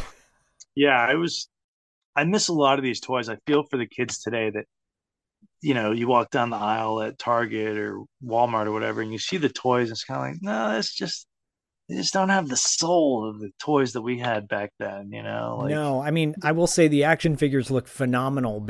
yeah, 0.75 1.09
it 1.11 1.15
was. 1.15 1.47
I 2.15 2.23
miss 2.25 2.47
a 2.47 2.53
lot 2.53 2.79
of 2.79 2.83
these 2.83 2.99
toys. 2.99 3.29
I 3.29 3.37
feel 3.45 3.63
for 3.63 3.77
the 3.77 3.85
kids 3.85 4.19
today 4.19 4.49
that 4.49 4.65
you 5.61 5.73
know 5.73 5.91
you 5.91 6.07
walk 6.07 6.31
down 6.31 6.49
the 6.49 6.57
aisle 6.57 7.01
at 7.01 7.17
Target 7.17 7.77
or 7.77 8.01
Walmart 8.25 8.65
or 8.65 8.71
whatever, 8.71 9.01
and 9.01 9.11
you 9.13 9.19
see 9.19 9.37
the 9.37 9.49
toys. 9.49 9.87
And 9.89 9.91
it's 9.91 10.03
kind 10.03 10.19
of 10.19 10.33
like, 10.33 10.41
no, 10.41 10.77
it's 10.77 10.93
just 10.93 11.26
they 11.87 11.95
just 11.95 12.13
don't 12.13 12.29
have 12.29 12.49
the 12.49 12.57
soul 12.57 13.29
of 13.29 13.39
the 13.39 13.51
toys 13.59 13.93
that 13.93 14.01
we 14.01 14.19
had 14.19 14.47
back 14.47 14.73
then. 14.77 15.11
You 15.11 15.23
know, 15.23 15.59
like, 15.61 15.71
no, 15.71 16.01
I 16.01 16.11
mean, 16.11 16.35
I 16.43 16.51
will 16.51 16.67
say 16.67 16.87
the 16.87 17.05
action 17.05 17.37
figures 17.37 17.71
look 17.71 17.87
phenomenal 17.87 18.65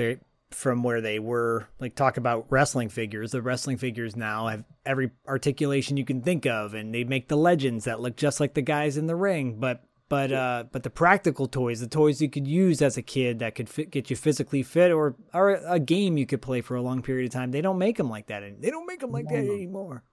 from 0.52 0.84
where 0.84 1.02
they 1.02 1.18
were. 1.18 1.68
Like, 1.80 1.96
talk 1.96 2.18
about 2.18 2.46
wrestling 2.50 2.90
figures. 2.90 3.32
The 3.32 3.42
wrestling 3.42 3.78
figures 3.78 4.16
now 4.16 4.48
have 4.48 4.64
every 4.86 5.12
articulation 5.28 5.98
you 5.98 6.06
can 6.06 6.22
think 6.22 6.46
of, 6.46 6.74
and 6.74 6.94
they 6.94 7.04
make 7.04 7.28
the 7.28 7.38
legends 7.38 7.86
that 7.86 8.00
look 8.00 8.18
just 8.18 8.40
like 8.40 8.54
the 8.54 8.62
guys 8.62 8.98
in 8.98 9.08
the 9.08 9.16
ring. 9.16 9.60
But, 9.60 9.84
but, 10.10 10.32
uh, 10.32 10.66
but 10.72 10.84
the 10.84 10.92
practical 10.92 11.48
toys, 11.48 11.80
the 11.80 11.88
toys 11.88 12.22
you 12.22 12.30
could 12.30 12.48
use 12.48 12.84
as 12.84 12.98
a 12.98 13.02
kid 13.02 13.40
that 13.40 13.56
could 13.56 13.68
fit, 13.68 13.90
get 13.90 14.12
you 14.12 14.16
physically 14.16 14.62
fit, 14.62 14.92
or 14.92 15.16
or 15.34 15.56
a 15.66 15.80
game 15.80 16.18
you 16.18 16.28
could 16.28 16.42
play 16.42 16.62
for 16.62 16.76
a 16.76 16.82
long 16.84 17.02
period 17.02 17.26
of 17.26 17.34
time, 17.34 17.50
they 17.50 17.62
don't 17.62 17.80
make 17.80 17.98
them 17.98 18.10
like 18.10 18.28
that. 18.28 18.44
They 18.62 18.70
don't 18.70 18.86
make 18.86 19.00
them 19.00 19.12
like 19.12 19.28
that 19.28 19.40
anymore. 19.40 20.04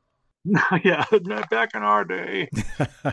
yeah, 0.85 1.05
back 1.51 1.71
in 1.75 1.83
our 1.83 2.05
day, 2.05 2.49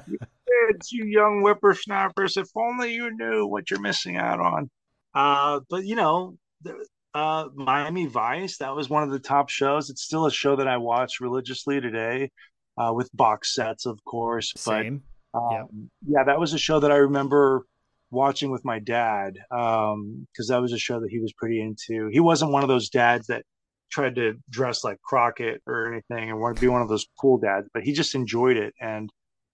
you 0.08 0.18
kids, 0.70 0.92
you 0.92 1.06
young 1.06 1.42
whippersnappers, 1.42 2.38
if 2.38 2.50
only 2.56 2.94
you 2.94 3.16
knew 3.16 3.46
what 3.48 3.70
you're 3.70 3.82
missing 3.82 4.18
out 4.18 4.40
on. 4.40 4.70
Uh, 5.14 5.60
but 5.70 5.86
you 5.86 5.96
know, 5.96 6.38
the- 6.62 6.86
uh, 7.14 7.50
Miami 7.54 8.06
Vice, 8.06 8.58
that 8.60 8.74
was 8.74 8.90
one 8.90 9.04
of 9.04 9.10
the 9.10 9.20
top 9.20 9.50
shows. 9.50 9.90
It's 9.90 10.02
still 10.02 10.26
a 10.28 10.32
show 10.32 10.56
that 10.56 10.68
I 10.68 10.78
watch 10.78 11.20
religiously 11.20 11.82
today, 11.82 12.32
uh, 12.78 12.94
with 12.94 13.10
box 13.14 13.54
sets, 13.54 13.86
of 13.86 14.02
course. 14.06 14.54
Same. 14.56 15.02
But 15.34 15.40
um, 15.40 15.52
Yep. 15.52 15.68
yeah, 16.08 16.24
that 16.24 16.40
was 16.40 16.54
a 16.54 16.58
show 16.58 16.80
that 16.80 16.92
I 16.92 16.96
remember 16.96 17.66
watching 18.12 18.50
with 18.50 18.64
my 18.64 18.80
dad 18.80 19.34
because 19.50 20.48
that 20.48 20.62
was 20.62 20.72
a 20.72 20.78
show 20.78 21.00
that 21.02 21.10
he 21.10 21.20
was 21.20 21.34
pretty 21.34 21.62
into. 21.62 22.08
He 22.12 22.20
wasn't 22.22 22.52
one 22.52 22.64
of 22.64 22.70
those 22.70 22.90
dads 22.90 23.28
that 23.28 23.44
tried 23.92 24.16
to 24.16 24.34
dress 24.50 24.84
like 24.84 25.02
Crockett 25.02 25.62
or 25.68 25.92
anything 25.92 26.30
and 26.30 26.40
want 26.40 26.56
to 26.56 26.60
be 26.60 26.68
one 26.68 26.82
of 26.82 26.90
those 26.90 27.06
cool 27.20 27.38
dads, 27.38 27.68
but 27.74 27.84
he 27.84 27.94
just 27.94 28.16
enjoyed 28.16 28.58
it. 28.58 28.74
And 28.82 29.10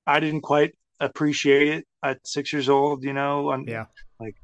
I 0.06 0.20
didn't 0.20 0.42
quite 0.42 0.74
appreciate 1.00 1.68
it 1.70 1.86
at 2.04 2.20
six 2.26 2.54
years 2.54 2.70
old, 2.70 3.04
you 3.04 3.14
know, 3.14 3.50
on 3.52 3.66
Yeah. 3.68 3.86
like 4.20 4.36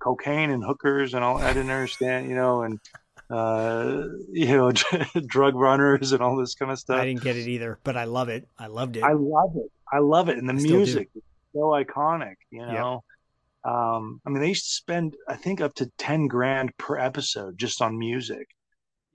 cocaine 0.00 0.50
and 0.50 0.64
hookers 0.64 1.14
and 1.14 1.22
all. 1.24 1.38
I 1.38 1.48
didn't 1.48 1.70
understand, 1.70 2.28
you 2.28 2.34
know, 2.36 2.62
and 2.62 2.78
uh, 3.30 4.04
you 4.32 4.46
know, 4.56 4.72
drug 5.26 5.54
runners 5.54 6.12
and 6.12 6.22
all 6.22 6.36
this 6.36 6.54
kind 6.54 6.70
of 6.72 6.78
stuff. 6.78 7.00
I 7.00 7.04
didn't 7.06 7.22
get 7.22 7.36
it 7.36 7.48
either, 7.48 7.78
but 7.84 7.96
I 7.96 8.04
love 8.04 8.28
it. 8.28 8.48
I 8.58 8.66
loved 8.66 8.96
it. 8.96 9.04
I 9.04 9.12
love 9.12 9.52
it. 9.56 9.70
I 9.92 9.98
love 9.98 10.28
it, 10.28 10.38
and 10.38 10.48
the 10.48 10.54
I 10.54 10.58
still 10.58 10.70
do. 10.70 10.76
music 10.76 11.08
is 11.14 11.22
so 11.52 11.60
iconic. 11.70 12.34
You 12.50 12.66
know, 12.66 13.02
um, 13.64 14.20
I 14.26 14.30
mean, 14.30 14.40
they 14.40 14.48
used 14.48 14.64
to 14.66 14.72
spend, 14.72 15.14
I 15.28 15.36
think, 15.36 15.60
up 15.60 15.74
to 15.76 15.90
ten 15.98 16.26
grand 16.28 16.76
per 16.78 16.96
episode 16.98 17.58
just 17.58 17.82
on 17.82 17.98
music, 17.98 18.46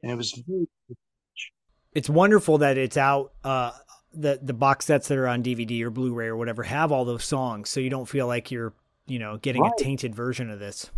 and 0.05 0.11
it 0.13 0.15
was 0.17 0.39
it's 1.93 2.09
wonderful 2.09 2.59
that 2.59 2.77
it's 2.77 2.97
out 2.97 3.31
uh 3.43 3.71
the 4.13 4.39
the 4.41 4.53
box 4.53 4.85
sets 4.85 5.07
that 5.07 5.17
are 5.17 5.27
on 5.27 5.43
DVD 5.43 5.81
or 5.81 5.89
Blu-ray 5.89 6.27
or 6.27 6.35
whatever 6.37 6.63
have 6.63 6.91
all 6.91 7.03
those 7.05 7.23
songs 7.25 7.69
so 7.69 7.79
you 7.79 7.89
don't 7.89 8.05
feel 8.07 8.27
like 8.27 8.51
you're 8.51 8.73
you 9.07 9.19
know 9.19 9.37
getting 9.37 9.61
Right. 9.63 9.71
a 9.77 9.83
tainted 9.83 10.13
version 10.15 10.49
of 10.49 10.59
this 10.59 10.89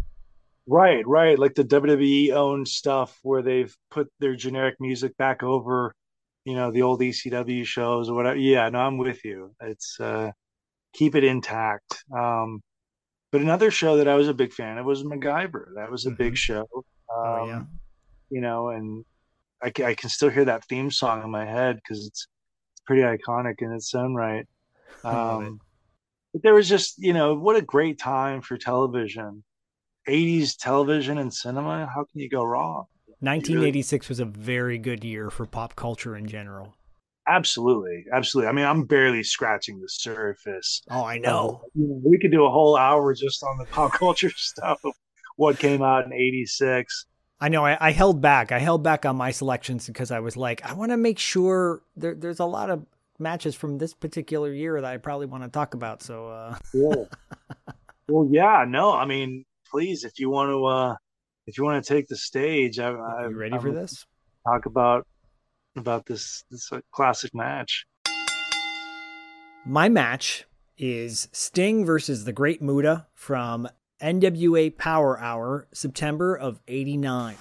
right, 0.70 1.08
right, 1.08 1.40
like 1.40 1.56
the 1.56 1.64
WWE 1.64 2.32
owned 2.34 2.68
stuff 2.68 3.18
where 3.24 3.42
they've 3.42 3.74
put 3.90 4.10
their 4.20 4.36
generic 4.36 4.76
music 4.82 5.16
back 5.16 5.42
over, 5.42 5.94
you 6.44 6.56
know, 6.56 6.72
the 6.72 6.82
old 6.82 7.00
ECW 7.00 7.66
shows 7.66 8.10
or 8.10 8.16
whatever. 8.16 8.36
Yeah, 8.38 8.68
no, 8.68 8.80
I'm 8.80 8.98
with 8.98 9.24
you. 9.24 9.56
It's 9.62 9.98
uh, 10.02 10.30
keep 10.94 11.16
it 11.16 11.24
intact. 11.24 12.04
Um, 12.14 12.60
but 13.32 13.40
another 13.40 13.72
show 13.72 13.96
that 13.96 14.10
I 14.10 14.16
was 14.16 14.28
a 14.28 14.34
big 14.34 14.52
fan 14.52 14.78
of 14.78 14.86
was 14.86 15.04
MacGyver. 15.04 15.68
That 15.76 15.90
was 15.90 16.06
a 16.06 16.12
big 16.12 16.34
Mhm. 16.34 16.38
show. 16.38 16.68
Um, 16.74 16.86
Oh, 17.16 17.46
yeah. 17.48 17.64
You 18.30 18.42
know, 18.42 18.70
and 18.70 19.06
I, 19.62 19.72
I 19.84 19.96
can 19.96 20.10
still 20.10 20.30
hear 20.30 20.46
that 20.46 20.66
theme 20.66 20.92
song 20.92 21.24
in 21.24 21.32
my 21.32 21.46
head 21.46 21.78
because 21.78 22.06
it's 22.06 22.28
it's 22.74 22.82
pretty 22.86 23.02
iconic 23.02 23.56
in 23.60 23.72
its 23.72 23.94
own 23.96 24.14
right. 24.14 24.46
Um, 25.04 25.60
but 26.34 26.44
there 26.44 26.54
was 26.54 26.68
just, 26.68 26.96
you 26.98 27.14
know, 27.14 27.34
what 27.36 27.56
a 27.56 27.62
great 27.62 28.00
time 28.00 28.42
for 28.42 28.58
television. 28.58 29.44
80s 30.08 30.58
television 30.58 31.18
and 31.18 31.34
cinema. 31.34 31.88
How 31.94 32.04
can 32.04 32.22
you 32.22 32.30
go 32.30 32.44
wrong? 32.44 32.86
1986 33.20 34.10
was 34.10 34.20
a 34.20 34.26
very 34.26 34.78
good 34.78 35.04
year 35.04 35.30
for 35.30 35.46
pop 35.46 35.76
culture 35.76 36.16
in 36.16 36.28
general 36.28 36.76
Absolutely. 37.28 38.06
Absolutely. 38.14 38.48
I 38.48 38.54
mean, 38.54 38.66
I'm 38.66 38.86
barely 38.86 39.22
scratching 39.22 39.82
the 39.82 39.90
surface. 39.90 40.82
oh 40.90 41.04
I 41.04 41.18
know 41.18 41.62
You 41.76 41.88
know, 41.88 42.02
we 42.06 42.18
could 42.18 42.32
do 42.32 42.46
a 42.46 42.50
whole 42.50 42.78
hour 42.78 43.14
just 43.14 43.44
on 43.44 43.58
the 43.58 43.66
pop 43.66 43.92
culture 43.94 44.30
stuff 44.36 44.80
of 44.86 44.94
what 45.36 45.60
came 45.60 45.84
out 45.84 46.06
in 46.06 46.14
86. 46.14 47.06
I 47.40 47.50
know 47.50 47.66
I, 47.66 47.78
I 47.80 47.92
held 47.92 48.22
back 48.22 48.52
I 48.52 48.60
held 48.60 48.84
back 48.84 49.06
on 49.06 49.16
my 49.16 49.32
selections 49.32 49.88
because 49.88 50.12
I 50.12 50.20
was 50.20 50.36
like 50.36 50.66
I 50.66 50.74
want 50.74 50.92
to 50.92 50.98
make 50.98 51.20
sure 51.20 51.82
there, 51.96 52.16
there's 52.16 52.40
a 52.40 52.46
lot 52.46 52.70
of 52.70 52.86
matches 53.20 53.56
from 53.56 53.78
this 53.78 53.94
particular 53.94 54.52
year 54.52 54.80
that 54.82 54.92
I 54.92 54.98
probably 54.98 55.28
want 55.28 55.44
to 55.44 55.50
talk 55.50 55.74
about 55.74 56.02
so 56.02 56.30
uh 56.30 56.58
Cool. 56.72 57.08
well, 58.08 58.28
yeah, 58.32 58.66
no, 58.68 58.94
I 58.94 59.06
mean, 59.06 59.46
please, 59.70 60.04
if 60.04 60.20
you 60.20 60.30
want 60.30 60.50
to, 60.50 60.66
uh, 60.66 60.96
if 61.46 61.58
you 61.58 61.64
want 61.64 61.84
to 61.84 61.94
take 61.94 62.08
the 62.08 62.16
stage, 62.16 62.80
I, 62.80 62.92
I, 62.92 63.28
you 63.28 63.38
ready 63.38 63.58
for 63.58 63.68
I'm- 63.68 63.76
this 63.76 64.06
Talk 64.46 64.66
about 64.66 65.06
about 65.76 66.06
this 66.06 66.46
this 66.50 66.72
uh, 66.72 66.80
classic 66.92 67.36
match. 67.36 67.86
My 69.66 69.90
match 69.90 70.46
is 70.78 71.28
Sting 71.34 71.86
versus 71.86 72.24
the 72.24 72.32
Great 72.32 72.62
Muta 72.62 73.08
from 73.14 73.68
NWA 74.02 74.78
Power 74.78 75.20
Hour, 75.20 75.68
September 75.72 76.36
of 76.36 76.60
89. 76.68 77.36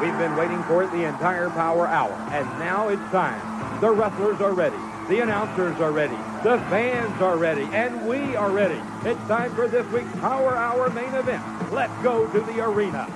We've 0.00 0.16
been 0.16 0.34
waiting 0.34 0.62
for 0.62 0.82
it 0.82 0.90
the 0.92 1.06
entire 1.06 1.50
power 1.50 1.86
hour, 1.86 2.12
and 2.32 2.46
now 2.58 2.88
it's 2.88 3.02
time. 3.10 3.80
The 3.82 3.90
wrestlers 3.90 4.40
are 4.40 4.54
ready. 4.54 4.78
The 5.08 5.20
announcers 5.22 5.78
are 5.80 5.92
ready. 5.92 6.16
The 6.42 6.58
fans 6.70 7.20
are 7.20 7.36
ready. 7.36 7.64
And 7.64 8.06
we 8.06 8.34
are 8.36 8.50
ready. 8.50 8.80
It's 9.04 9.20
time 9.28 9.54
for 9.54 9.68
this 9.68 9.86
week's 9.92 10.12
Power 10.20 10.56
Hour 10.56 10.88
main 10.90 11.12
event. 11.14 11.42
Let's 11.72 11.92
go 12.02 12.26
to 12.30 12.40
the 12.40 12.64
arena. 12.64 13.06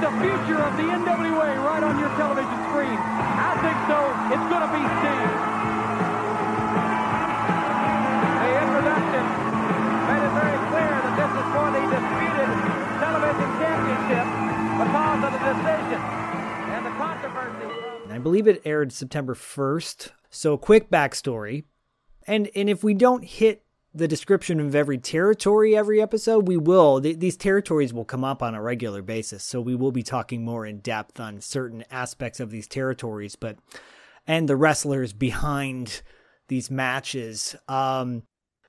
The 0.00 0.08
future 0.16 0.56
of 0.56 0.72
the 0.80 0.88
NWA 0.88 1.60
right 1.60 1.84
on 1.84 1.98
your 2.00 2.08
television 2.16 2.58
screen. 2.72 2.96
I 2.96 3.52
think 3.60 3.76
so. 3.84 4.00
It's 4.32 4.46
going 4.48 4.64
to 4.64 4.72
be 4.72 4.80
Steve. 4.80 5.32
The 8.40 8.50
introduction 8.64 9.24
made 10.08 10.24
it 10.24 10.32
very 10.40 10.58
clear 10.72 10.92
that 11.04 11.14
this 11.20 11.32
is 11.36 11.46
for 11.52 11.68
the 11.68 11.82
disputed 11.84 12.50
television 12.96 13.50
championship 13.60 14.26
because 14.80 15.20
of 15.20 15.32
the 15.36 15.42
decision 15.52 16.00
and 16.00 16.82
the 16.88 16.94
controversy. 16.96 17.68
I 18.08 18.18
believe 18.18 18.48
it 18.48 18.62
aired 18.64 18.92
September 18.92 19.34
1st. 19.34 20.12
So, 20.30 20.56
quick 20.56 20.90
backstory. 20.90 21.64
And 22.26 22.48
and 22.54 22.70
if 22.70 22.82
we 22.82 22.94
don't 22.94 23.24
hit 23.24 23.64
the 23.94 24.08
description 24.08 24.60
of 24.60 24.74
every 24.74 24.98
territory 24.98 25.76
every 25.76 26.00
episode, 26.00 26.46
we 26.46 26.56
will. 26.56 27.00
Th- 27.00 27.18
these 27.18 27.36
territories 27.36 27.92
will 27.92 28.04
come 28.04 28.24
up 28.24 28.42
on 28.42 28.54
a 28.54 28.62
regular 28.62 29.02
basis. 29.02 29.42
So, 29.42 29.60
we 29.60 29.74
will 29.74 29.92
be 29.92 30.02
talking 30.02 30.44
more 30.44 30.66
in 30.66 30.78
depth 30.78 31.18
on 31.18 31.40
certain 31.40 31.84
aspects 31.90 32.40
of 32.40 32.50
these 32.50 32.66
territories, 32.66 33.36
but 33.36 33.56
and 34.26 34.48
the 34.48 34.56
wrestlers 34.56 35.12
behind 35.12 36.02
these 36.48 36.70
matches. 36.70 37.56
Um, 37.68 38.22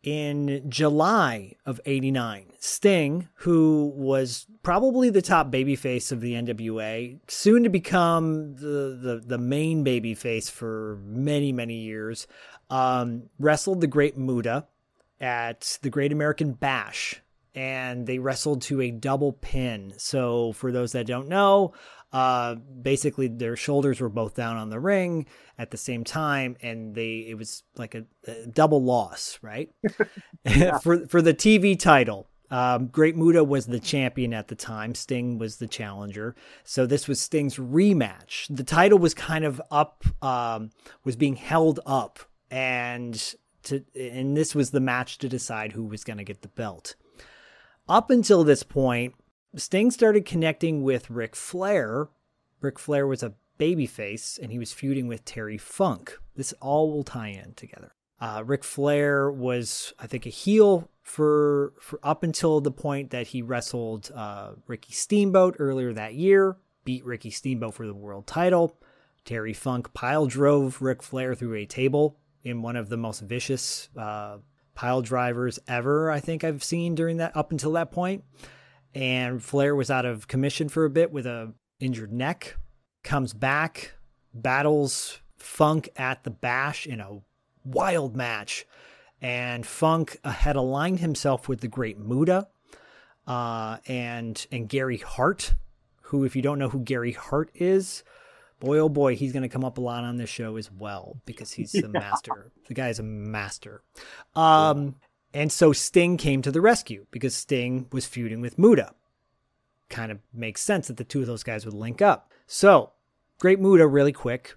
in 0.04 0.68
July 0.68 1.54
of 1.66 1.80
89, 1.86 2.54
Sting, 2.60 3.30
who 3.36 3.94
was 3.96 4.48
probably 4.64 5.10
the 5.10 5.22
top 5.22 5.52
babyface 5.52 6.12
of 6.12 6.22
the 6.22 6.34
NWA, 6.34 7.20
soon 7.28 7.64
to 7.64 7.70
become 7.70 8.56
the, 8.56 8.98
the, 9.00 9.22
the 9.24 9.38
main 9.38 9.86
babyface 9.86 10.50
for 10.50 11.00
many, 11.06 11.52
many 11.52 11.76
years, 11.76 12.26
um, 12.70 13.30
wrestled 13.38 13.82
the 13.82 13.88
Great 13.88 14.18
Muta 14.18 14.66
at 15.22 15.78
the 15.82 15.90
Great 15.90 16.12
American 16.12 16.52
Bash. 16.52 17.22
And 17.54 18.08
they 18.08 18.18
wrestled 18.18 18.62
to 18.64 18.82
a 18.82 18.92
double 18.92 19.34
pin. 19.34 19.94
So, 19.98 20.54
for 20.54 20.72
those 20.72 20.94
that 20.94 21.06
don't 21.06 21.28
know, 21.28 21.74
uh, 22.14 22.56
basically 22.56 23.28
their 23.28 23.56
shoulders 23.56 24.02
were 24.02 24.10
both 24.10 24.36
down 24.36 24.58
on 24.58 24.70
the 24.70 24.80
ring 24.80 25.26
at 25.58 25.72
the 25.72 25.78
same 25.78 26.04
time, 26.04 26.58
and 26.62 26.94
they 26.94 27.26
it 27.30 27.38
was 27.38 27.64
like 27.78 27.96
a, 27.96 28.06
a 28.28 28.48
double 28.48 28.84
loss, 28.84 29.40
right? 29.42 29.70
for 30.82 31.08
for 31.08 31.22
the 31.22 31.34
TV 31.34 31.78
title. 31.78 32.28
Um, 32.50 32.88
Great 32.88 33.16
Muta 33.16 33.46
was 33.46 33.66
the 33.66 33.80
champion 33.80 34.34
at 34.34 34.50
the 34.50 34.56
time. 34.56 34.94
Sting 34.94 35.38
was 35.38 35.56
the 35.56 35.68
challenger. 35.68 36.36
So 36.66 36.86
this 36.86 37.08
was 37.08 37.22
Sting's 37.22 37.56
rematch. 37.56 38.46
The 38.54 38.66
title 38.66 39.00
was 39.00 39.14
kind 39.14 39.46
of 39.46 39.62
up, 39.72 40.04
um, 40.22 40.72
was 41.06 41.16
being 41.16 41.38
held 41.38 41.80
up, 41.86 42.20
and 42.50 43.34
to 43.64 43.84
and 43.96 44.36
this 44.36 44.56
was 44.56 44.72
the 44.72 44.80
match 44.80 45.18
to 45.20 45.30
decide 45.30 45.72
who 45.72 45.84
was 45.84 46.04
going 46.04 46.18
to 46.18 46.24
get 46.24 46.42
the 46.42 46.48
belt. 46.48 46.96
Up 47.88 48.10
until 48.10 48.44
this 48.44 48.64
point, 48.64 49.16
Sting 49.56 49.92
started 49.92 50.26
connecting 50.26 50.84
with 50.84 51.10
Ric 51.10 51.36
Flair. 51.36 52.08
Ric 52.62 52.80
Flair 52.80 53.06
was 53.06 53.24
a 53.24 53.34
babyface, 53.60 54.40
and 54.40 54.52
he 54.52 54.60
was 54.60 54.74
feuding 54.74 55.08
with 55.08 55.26
Terry 55.26 55.58
Funk. 55.58 56.18
This 56.36 56.54
all 56.62 56.92
will 56.92 57.04
tie 57.04 57.28
in 57.28 57.54
together. 57.54 57.94
Uh, 58.20 58.44
Ric 58.46 58.64
Flair 58.64 59.32
was, 59.32 59.94
I 60.00 60.08
think, 60.08 60.26
a 60.26 60.30
heel 60.30 60.90
for 61.02 61.74
for 61.80 62.00
up 62.04 62.24
until 62.24 62.62
the 62.62 62.72
point 62.72 63.10
that 63.10 63.28
he 63.28 63.42
wrestled 63.42 64.12
uh, 64.16 64.52
Ricky 64.68 64.94
Steamboat 64.94 65.56
earlier 65.60 65.92
that 65.94 66.14
year, 66.14 66.58
beat 66.86 67.04
Ricky 67.04 67.32
Steamboat 67.32 67.74
for 67.74 67.88
the 67.88 67.94
world 67.94 68.28
title. 68.28 68.78
Terry 69.26 69.54
Funk 69.54 69.94
pile 69.94 70.28
drove 70.28 70.82
Ric 70.82 71.04
Flair 71.04 71.36
through 71.36 71.56
a 71.56 71.66
table 71.66 72.18
in 72.44 72.62
one 72.62 72.76
of 72.76 72.90
the 72.90 72.98
most 72.98 73.22
vicious 73.22 73.90
uh, 73.98 74.38
pile 74.74 75.02
drivers 75.02 75.60
ever. 75.68 76.12
I 76.12 76.20
think 76.20 76.44
I've 76.44 76.64
seen 76.64 76.96
during 76.96 77.18
that 77.18 77.36
up 77.36 77.52
until 77.52 77.74
that 77.74 77.92
point. 77.92 78.24
And 78.94 79.42
Flair 79.42 79.76
was 79.76 79.90
out 79.90 80.06
of 80.06 80.28
commission 80.28 80.70
for 80.70 80.86
a 80.86 80.90
bit 80.90 81.12
with 81.12 81.26
a 81.26 81.54
injured 81.80 82.12
neck. 82.12 82.58
Comes 83.04 83.34
back, 83.34 83.94
battles 84.34 85.20
Funk 85.38 85.90
at 85.96 86.24
the 86.24 86.30
Bash 86.30 86.86
in 86.86 87.00
a 87.00 87.20
wild 87.64 88.16
match. 88.16 88.66
And 89.22 89.66
Funk 89.66 90.18
had 90.24 90.56
aligned 90.56 91.00
himself 91.00 91.48
with 91.48 91.62
the 91.62 91.68
Great 91.68 92.00
Muta 92.00 92.48
uh, 93.28 93.78
and 93.88 94.46
and 94.52 94.68
Gary 94.68 94.98
Hart, 94.98 95.54
who, 96.04 96.24
if 96.24 96.36
you 96.36 96.42
don't 96.42 96.60
know 96.60 96.70
who 96.70 96.80
Gary 96.80 97.12
Hart 97.12 97.52
is, 97.54 98.04
boy 98.62 98.80
oh 98.80 98.90
boy, 98.90 99.16
he's 99.16 99.34
going 99.34 99.44
to 99.44 99.50
come 99.50 99.66
up 99.66 99.78
a 99.78 99.82
lot 99.82 100.06
on 100.06 100.16
this 100.16 100.30
show 100.30 100.56
as 100.56 100.72
well 100.72 101.18
because 101.26 101.52
he's 101.52 101.76
a 101.76 101.88
master. 101.90 102.52
The 102.68 102.74
guy 102.74 102.88
is 102.88 103.00
a 103.00 103.04
master. 103.04 103.84
Um, 104.36 104.96
and 105.34 105.52
so 105.52 105.74
Sting 105.74 106.16
came 106.16 106.42
to 106.44 106.52
the 106.52 106.62
rescue 106.62 107.06
because 107.12 107.36
Sting 107.36 107.88
was 107.92 108.06
feuding 108.06 108.40
with 108.40 108.58
Muta 108.58 108.94
Kind 109.90 110.12
of 110.12 110.20
makes 110.34 110.62
sense 110.62 110.88
that 110.88 110.96
the 110.96 111.04
two 111.04 111.20
of 111.20 111.28
those 111.28 111.44
guys 111.44 111.66
would 111.66 111.74
link 111.74 112.02
up. 112.02 112.32
So, 112.48 112.92
Great 113.40 113.60
Muta 113.60 113.86
really 113.86 114.14
quick, 114.14 114.56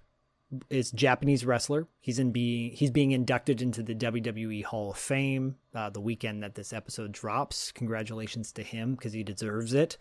is 0.70 0.90
Japanese 0.92 1.44
wrestler. 1.44 1.88
He's 2.00 2.18
in 2.18 2.30
being 2.30 2.72
he's 2.72 2.90
being 2.90 3.12
inducted 3.12 3.60
into 3.60 3.82
the 3.82 3.94
WWE 3.94 4.64
Hall 4.64 4.92
of 4.92 4.96
Fame 4.96 5.56
uh, 5.74 5.90
the 5.90 6.00
weekend 6.00 6.42
that 6.42 6.54
this 6.54 6.72
episode 6.72 7.12
drops. 7.12 7.72
Congratulations 7.72 8.52
to 8.52 8.62
him 8.62 8.94
because 8.94 9.12
he 9.12 9.24
deserves 9.24 9.74
it. 9.74 9.96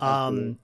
Um, 0.00 0.58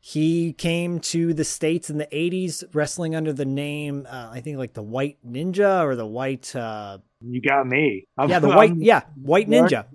he 0.00 0.54
came 0.54 0.98
to 1.00 1.34
the 1.34 1.44
states 1.44 1.90
in 1.90 1.98
the 1.98 2.06
'80s 2.06 2.64
wrestling 2.72 3.14
under 3.14 3.34
the 3.34 3.44
name 3.44 4.06
uh, 4.10 4.30
I 4.32 4.40
think 4.40 4.56
like 4.56 4.72
the 4.72 4.82
White 4.82 5.18
Ninja 5.26 5.84
or 5.84 5.94
the 5.94 6.06
White. 6.06 6.56
Uh, 6.56 6.98
you 7.20 7.42
got 7.42 7.66
me. 7.66 8.06
I'm, 8.16 8.30
yeah, 8.30 8.38
the 8.38 8.48
White. 8.56 8.70
I'm, 8.70 8.82
yeah, 8.82 9.02
White 9.20 9.48
Ninja. 9.48 9.86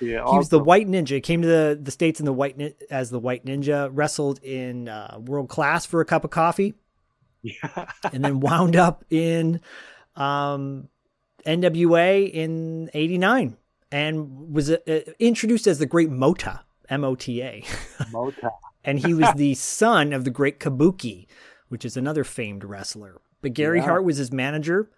Yeah, 0.00 0.24
he 0.30 0.36
was 0.36 0.48
the 0.48 0.58
White 0.58 0.88
Ninja. 0.88 1.10
He 1.10 1.20
came 1.20 1.42
to 1.42 1.48
the, 1.48 1.78
the 1.80 1.90
states 1.92 2.18
in 2.18 2.26
the 2.26 2.32
White 2.32 2.76
as 2.90 3.10
the 3.10 3.20
White 3.20 3.44
Ninja. 3.44 3.88
Wrestled 3.92 4.42
in 4.42 4.88
uh, 4.88 5.18
World 5.20 5.48
Class 5.48 5.86
for 5.86 6.00
a 6.00 6.04
cup 6.04 6.24
of 6.24 6.30
coffee. 6.30 6.74
Yeah. 7.42 7.86
and 8.12 8.24
then 8.24 8.40
wound 8.40 8.76
up 8.76 9.04
in 9.10 9.60
um, 10.16 10.88
NWA 11.46 12.30
in 12.30 12.90
'89 12.94 13.56
and 13.92 14.52
was 14.52 14.70
uh, 14.70 15.00
introduced 15.20 15.66
as 15.68 15.78
the 15.78 15.86
Great 15.86 16.10
Mota, 16.10 16.62
M 16.88 17.04
O 17.04 17.14
T 17.14 17.42
A. 17.42 17.64
Mota. 18.10 18.50
and 18.84 18.98
he 18.98 19.14
was 19.14 19.32
the 19.34 19.54
son 19.56 20.12
of 20.12 20.24
the 20.24 20.30
Great 20.30 20.60
Kabuki, 20.60 21.26
which 21.68 21.84
is 21.84 21.96
another 21.96 22.24
famed 22.24 22.64
wrestler. 22.64 23.20
But 23.40 23.54
Gary 23.54 23.78
yeah. 23.78 23.86
Hart 23.86 24.04
was 24.04 24.16
his 24.16 24.32
manager. 24.32 24.90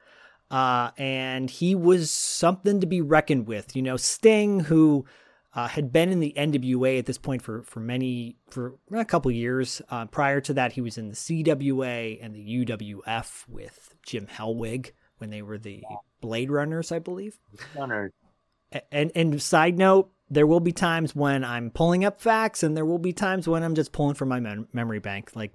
Uh, 0.50 0.90
and 0.98 1.50
he 1.50 1.74
was 1.74 2.10
something 2.10 2.80
to 2.80 2.86
be 2.86 3.00
reckoned 3.00 3.46
with. 3.46 3.74
You 3.74 3.82
know, 3.82 3.96
Sting, 3.96 4.60
who 4.60 5.04
uh, 5.54 5.68
had 5.68 5.92
been 5.92 6.10
in 6.10 6.20
the 6.20 6.34
NWA 6.36 6.98
at 6.98 7.06
this 7.06 7.18
point 7.18 7.42
for 7.42 7.62
for 7.62 7.80
many 7.80 8.36
for 8.50 8.74
a 8.92 9.04
couple 9.04 9.30
years. 9.30 9.80
Uh, 9.88 10.06
prior 10.06 10.40
to 10.42 10.54
that, 10.54 10.72
he 10.72 10.80
was 10.80 10.98
in 10.98 11.08
the 11.08 11.14
CWA 11.14 12.18
and 12.20 12.34
the 12.34 12.64
UWF 12.64 13.48
with 13.48 13.94
Jim 14.04 14.26
Hellwig 14.26 14.92
when 15.18 15.30
they 15.30 15.42
were 15.42 15.58
the 15.58 15.82
Blade 16.20 16.50
Runners, 16.50 16.92
I 16.92 16.98
believe. 16.98 17.38
Runner. 17.76 18.12
And 18.90 19.12
and 19.14 19.40
side 19.40 19.78
note, 19.78 20.10
there 20.30 20.46
will 20.46 20.60
be 20.60 20.72
times 20.72 21.14
when 21.14 21.44
I'm 21.44 21.70
pulling 21.70 22.04
up 22.04 22.20
facts, 22.20 22.62
and 22.62 22.76
there 22.76 22.84
will 22.84 22.98
be 22.98 23.12
times 23.12 23.46
when 23.46 23.62
I'm 23.62 23.74
just 23.74 23.92
pulling 23.92 24.14
from 24.14 24.28
my 24.28 24.40
mem- 24.40 24.68
memory 24.72 25.00
bank, 25.00 25.32
like 25.34 25.52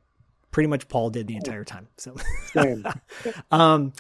pretty 0.52 0.68
much 0.68 0.88
Paul 0.88 1.10
did 1.10 1.28
the 1.28 1.36
entire 1.36 1.64
time. 1.64 1.88
So, 1.98 2.16
um, 3.52 3.94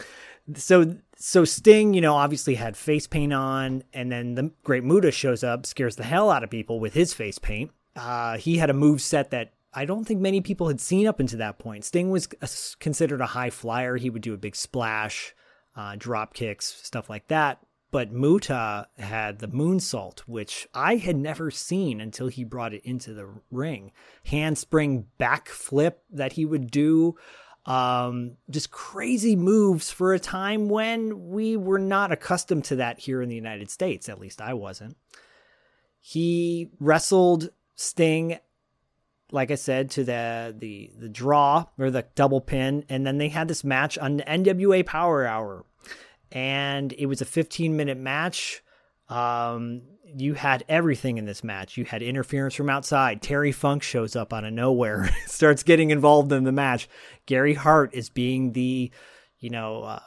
so 0.55 0.95
so 1.15 1.45
Sting, 1.45 1.93
you 1.93 2.01
know, 2.01 2.15
obviously 2.15 2.55
had 2.55 2.77
face 2.77 3.07
paint 3.07 3.33
on, 3.33 3.83
and 3.93 4.11
then 4.11 4.35
the 4.35 4.51
Great 4.63 4.83
Muta 4.83 5.11
shows 5.11 5.43
up, 5.43 5.65
scares 5.65 5.95
the 5.95 6.03
hell 6.03 6.29
out 6.29 6.43
of 6.43 6.49
people 6.49 6.79
with 6.79 6.93
his 6.93 7.13
face 7.13 7.39
paint. 7.39 7.71
Uh, 7.95 8.37
he 8.37 8.57
had 8.57 8.69
a 8.69 8.73
move 8.73 9.01
set 9.01 9.31
that 9.31 9.53
I 9.73 9.85
don't 9.85 10.05
think 10.05 10.21
many 10.21 10.41
people 10.41 10.67
had 10.67 10.79
seen 10.81 11.07
up 11.07 11.19
until 11.19 11.39
that 11.39 11.59
point. 11.59 11.85
Sting 11.85 12.09
was 12.09 12.27
considered 12.79 13.21
a 13.21 13.27
high 13.27 13.49
flyer. 13.49 13.97
He 13.97 14.09
would 14.09 14.21
do 14.21 14.33
a 14.33 14.37
big 14.37 14.55
splash, 14.55 15.35
uh, 15.75 15.95
drop 15.97 16.33
kicks, 16.33 16.65
stuff 16.65 17.09
like 17.09 17.27
that. 17.27 17.59
But 17.91 18.11
Muta 18.11 18.87
had 18.99 19.39
the 19.39 19.47
moonsault, 19.47 20.19
which 20.21 20.67
I 20.73 20.97
had 20.97 21.15
never 21.15 21.49
seen 21.49 21.99
until 21.99 22.27
he 22.27 22.43
brought 22.43 22.73
it 22.73 22.85
into 22.85 23.13
the 23.13 23.27
ring. 23.51 23.91
Handspring 24.25 25.07
backflip 25.19 25.95
that 26.11 26.33
he 26.33 26.45
would 26.45 26.69
do. 26.69 27.15
Um, 27.65 28.37
just 28.49 28.71
crazy 28.71 29.35
moves 29.35 29.91
for 29.91 30.13
a 30.13 30.19
time 30.19 30.69
when 30.69 31.29
we 31.29 31.57
were 31.57 31.79
not 31.79 32.11
accustomed 32.11 32.65
to 32.65 32.77
that 32.77 32.99
here 32.99 33.21
in 33.21 33.29
the 33.29 33.35
United 33.35 33.69
States. 33.69 34.07
At 34.07 34.19
least 34.19 34.41
I 34.41 34.53
wasn't. 34.53 34.95
He 35.99 36.69
wrestled 36.79 37.49
Sting, 37.75 38.39
like 39.31 39.51
I 39.51 39.55
said, 39.55 39.91
to 39.91 40.03
the 40.03 40.55
the 40.57 40.91
the 40.97 41.09
draw 41.09 41.65
or 41.77 41.91
the 41.91 42.05
double 42.15 42.41
pin, 42.41 42.85
and 42.89 43.05
then 43.05 43.17
they 43.17 43.29
had 43.29 43.47
this 43.47 43.63
match 43.63 43.97
on 43.97 44.17
the 44.17 44.23
NWA 44.23 44.85
Power 44.85 45.25
Hour, 45.25 45.65
and 46.31 46.93
it 46.93 47.05
was 47.05 47.21
a 47.21 47.25
15 47.25 47.75
minute 47.75 47.97
match. 47.97 48.61
Um, 49.07 49.81
you 50.15 50.33
had 50.33 50.63
everything 50.67 51.17
in 51.17 51.25
this 51.25 51.43
match. 51.43 51.77
You 51.77 51.85
had 51.85 52.01
interference 52.01 52.55
from 52.55 52.69
outside. 52.69 53.21
Terry 53.21 53.51
Funk 53.51 53.83
shows 53.83 54.15
up 54.15 54.33
out 54.33 54.43
of 54.43 54.53
nowhere, 54.53 55.09
starts 55.27 55.63
getting 55.63 55.91
involved 55.91 56.31
in 56.31 56.43
the 56.43 56.51
match. 56.51 56.89
Gary 57.25 57.53
Hart 57.53 57.93
is 57.93 58.09
being 58.09 58.53
the, 58.53 58.91
you 59.39 59.49
know, 59.49 59.83
uh, 59.83 59.99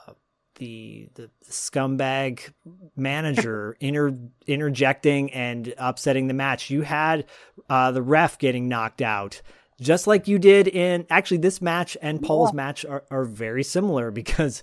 the, 0.57 1.09
the 1.14 1.31
scumbag 1.49 2.53
manager 2.97 3.77
inter, 3.81 4.16
interjecting 4.47 5.33
and 5.33 5.73
upsetting 5.79 6.27
the 6.29 6.35
match. 6.35 6.70
You 6.70 6.83
had 6.83 7.27
uh, 7.68 7.93
the 7.93 8.03
ref 8.03 8.39
getting 8.39 8.68
knocked 8.68 9.03
out. 9.03 9.43
Just 9.81 10.07
like 10.07 10.29
you 10.29 10.39
did 10.39 10.68
in 10.68 11.07
actually 11.11 11.39
this 11.39 11.61
match 11.61 11.97
and 12.01 12.23
Paul's 12.23 12.51
yeah. 12.51 12.57
match 12.57 12.85
are, 12.85 13.05
are 13.11 13.25
very 13.25 13.64
similar 13.64 14.12
because 14.12 14.62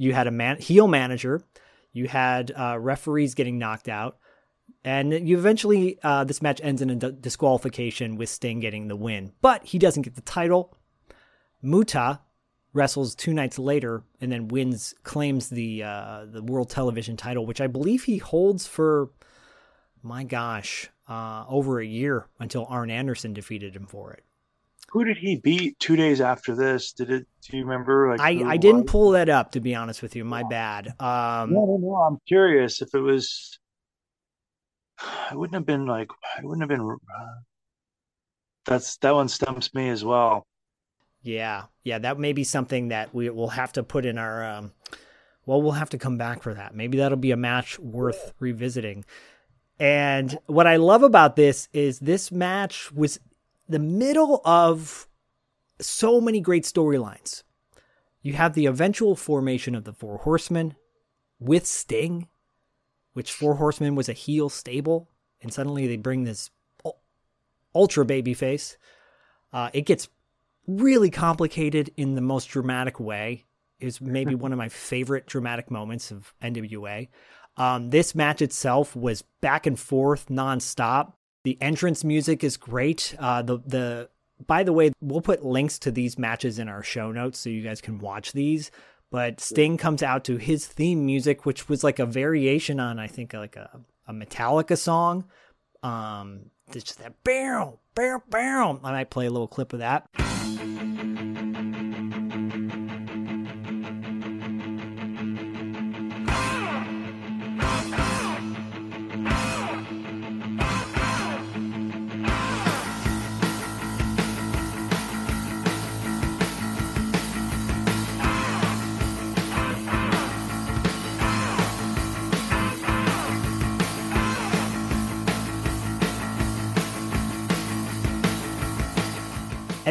you 0.00 0.14
had 0.14 0.26
a 0.26 0.30
man 0.30 0.56
heel 0.56 0.88
manager, 0.88 1.42
you 1.92 2.08
had 2.08 2.50
uh, 2.56 2.78
referees 2.78 3.34
getting 3.34 3.58
knocked 3.58 3.86
out, 3.86 4.16
and 4.82 5.28
you 5.28 5.36
eventually, 5.36 5.98
uh, 6.02 6.24
this 6.24 6.40
match 6.40 6.58
ends 6.64 6.80
in 6.80 6.88
a 6.88 6.94
d- 6.94 7.12
disqualification 7.20 8.16
with 8.16 8.30
Sting 8.30 8.60
getting 8.60 8.88
the 8.88 8.96
win. 8.96 9.32
But 9.42 9.66
he 9.66 9.78
doesn't 9.78 10.02
get 10.02 10.14
the 10.14 10.22
title. 10.22 10.74
Muta 11.60 12.20
wrestles 12.72 13.14
two 13.14 13.34
nights 13.34 13.58
later 13.58 14.02
and 14.22 14.32
then 14.32 14.48
wins, 14.48 14.94
claims 15.02 15.50
the 15.50 15.82
uh, 15.82 16.24
the 16.24 16.42
world 16.42 16.70
television 16.70 17.18
title, 17.18 17.44
which 17.44 17.60
I 17.60 17.66
believe 17.66 18.04
he 18.04 18.16
holds 18.16 18.66
for, 18.66 19.10
my 20.02 20.24
gosh, 20.24 20.88
uh, 21.08 21.44
over 21.46 21.78
a 21.78 21.84
year 21.84 22.26
until 22.38 22.64
Arn 22.70 22.90
Anderson 22.90 23.34
defeated 23.34 23.76
him 23.76 23.84
for 23.84 24.12
it. 24.14 24.24
Who 24.90 25.04
did 25.04 25.18
he 25.18 25.36
beat 25.36 25.78
two 25.78 25.96
days 25.96 26.20
after 26.20 26.54
this? 26.54 26.92
Did 26.92 27.10
it? 27.10 27.26
Do 27.48 27.56
you 27.56 27.64
remember? 27.64 28.10
Like 28.10 28.20
I, 28.20 28.52
I 28.52 28.56
didn't 28.56 28.86
pull 28.86 29.10
that 29.10 29.28
up 29.28 29.52
to 29.52 29.60
be 29.60 29.74
honest 29.74 30.02
with 30.02 30.16
you. 30.16 30.24
My 30.24 30.42
bad. 30.42 30.88
Um, 30.98 31.52
no, 31.52 31.64
no, 31.64 31.78
no. 31.80 31.94
I'm 31.94 32.18
curious 32.26 32.82
if 32.82 32.94
it 32.94 33.00
was 33.00 33.58
it 35.30 35.36
wouldn't 35.36 35.54
have 35.54 35.66
been 35.66 35.86
like 35.86 36.10
it 36.38 36.44
wouldn't 36.44 36.62
have 36.62 36.68
been. 36.68 36.88
Uh, 36.90 37.40
that's 38.64 38.96
that 38.98 39.14
one 39.14 39.28
stumps 39.28 39.74
me 39.74 39.88
as 39.88 40.04
well. 40.04 40.46
Yeah, 41.22 41.64
yeah, 41.84 41.98
that 41.98 42.18
may 42.18 42.32
be 42.32 42.44
something 42.44 42.88
that 42.88 43.14
we 43.14 43.28
will 43.30 43.48
have 43.48 43.72
to 43.74 43.82
put 43.82 44.06
in 44.06 44.18
our. 44.18 44.44
Um, 44.44 44.72
well, 45.46 45.62
we'll 45.62 45.72
have 45.72 45.90
to 45.90 45.98
come 45.98 46.18
back 46.18 46.42
for 46.42 46.54
that. 46.54 46.74
Maybe 46.74 46.98
that'll 46.98 47.18
be 47.18 47.30
a 47.30 47.36
match 47.36 47.78
worth 47.78 48.34
revisiting. 48.38 49.04
And 49.78 50.38
what 50.46 50.66
I 50.66 50.76
love 50.76 51.02
about 51.02 51.36
this 51.36 51.68
is 51.72 51.98
this 51.98 52.30
match 52.30 52.92
was 52.92 53.18
the 53.70 53.78
middle 53.78 54.40
of 54.44 55.08
so 55.80 56.20
many 56.20 56.40
great 56.40 56.64
storylines. 56.64 57.42
You 58.22 58.34
have 58.34 58.52
the 58.52 58.66
eventual 58.66 59.16
formation 59.16 59.74
of 59.74 59.84
the 59.84 59.92
Four 59.92 60.18
Horsemen 60.18 60.74
with 61.38 61.66
Sting 61.66 62.28
which 63.12 63.32
Four 63.32 63.56
Horsemen 63.56 63.94
was 63.94 64.08
a 64.08 64.14
heel 64.14 64.48
stable 64.48 65.08
and 65.42 65.52
suddenly 65.52 65.86
they 65.86 65.96
bring 65.96 66.24
this 66.24 66.50
ultra 67.74 68.04
baby 68.04 68.34
face. 68.34 68.76
Uh, 69.52 69.70
it 69.72 69.82
gets 69.82 70.08
really 70.66 71.10
complicated 71.10 71.90
in 71.96 72.14
the 72.14 72.20
most 72.20 72.46
dramatic 72.46 73.00
way. 73.00 73.46
Is 73.78 73.98
maybe 73.98 74.34
one 74.34 74.52
of 74.52 74.58
my 74.58 74.68
favorite 74.68 75.26
dramatic 75.26 75.70
moments 75.70 76.10
of 76.10 76.34
NWA. 76.42 77.08
Um, 77.56 77.88
this 77.88 78.14
match 78.14 78.42
itself 78.42 78.94
was 78.94 79.22
back 79.40 79.66
and 79.66 79.78
forth 79.78 80.26
nonstop. 80.28 81.14
The 81.44 81.56
entrance 81.60 82.04
music 82.04 82.44
is 82.44 82.56
great. 82.56 83.14
Uh, 83.18 83.42
the 83.42 83.58
the 83.58 84.08
by 84.46 84.62
the 84.62 84.72
way, 84.72 84.92
we'll 85.00 85.20
put 85.20 85.44
links 85.44 85.78
to 85.80 85.90
these 85.90 86.18
matches 86.18 86.58
in 86.58 86.68
our 86.68 86.82
show 86.82 87.12
notes 87.12 87.38
so 87.38 87.50
you 87.50 87.62
guys 87.62 87.80
can 87.80 87.98
watch 87.98 88.32
these. 88.32 88.70
But 89.10 89.40
Sting 89.40 89.76
comes 89.76 90.02
out 90.02 90.24
to 90.24 90.36
his 90.36 90.66
theme 90.66 91.04
music, 91.04 91.44
which 91.44 91.68
was 91.68 91.82
like 91.82 91.98
a 91.98 92.06
variation 92.06 92.78
on, 92.78 92.98
I 92.98 93.08
think, 93.08 93.34
like 93.34 93.56
a, 93.56 93.80
a 94.06 94.12
Metallica 94.12 94.78
song. 94.78 95.24
Um, 95.82 96.50
just 96.72 96.98
that 97.00 97.22
barrel, 97.24 97.80
barrel, 97.94 98.22
barrel. 98.30 98.80
I 98.84 98.92
might 98.92 99.10
play 99.10 99.26
a 99.26 99.30
little 99.30 99.48
clip 99.48 99.72
of 99.72 99.80
that. 99.80 100.08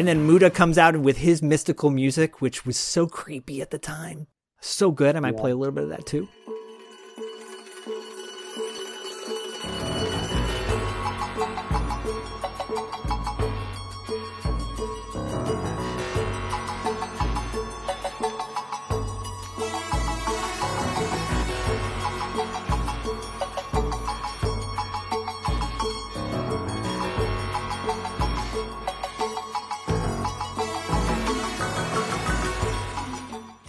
And 0.00 0.08
then 0.08 0.26
Muta 0.26 0.48
comes 0.48 0.78
out 0.78 0.96
with 0.96 1.18
his 1.18 1.42
mystical 1.42 1.90
music, 1.90 2.40
which 2.40 2.64
was 2.64 2.78
so 2.78 3.06
creepy 3.06 3.60
at 3.60 3.68
the 3.68 3.78
time. 3.78 4.28
So 4.58 4.90
good. 4.90 5.14
I 5.14 5.20
might 5.20 5.34
yeah. 5.34 5.40
play 5.42 5.50
a 5.50 5.56
little 5.56 5.74
bit 5.74 5.84
of 5.84 5.90
that 5.90 6.06
too. 6.06 6.26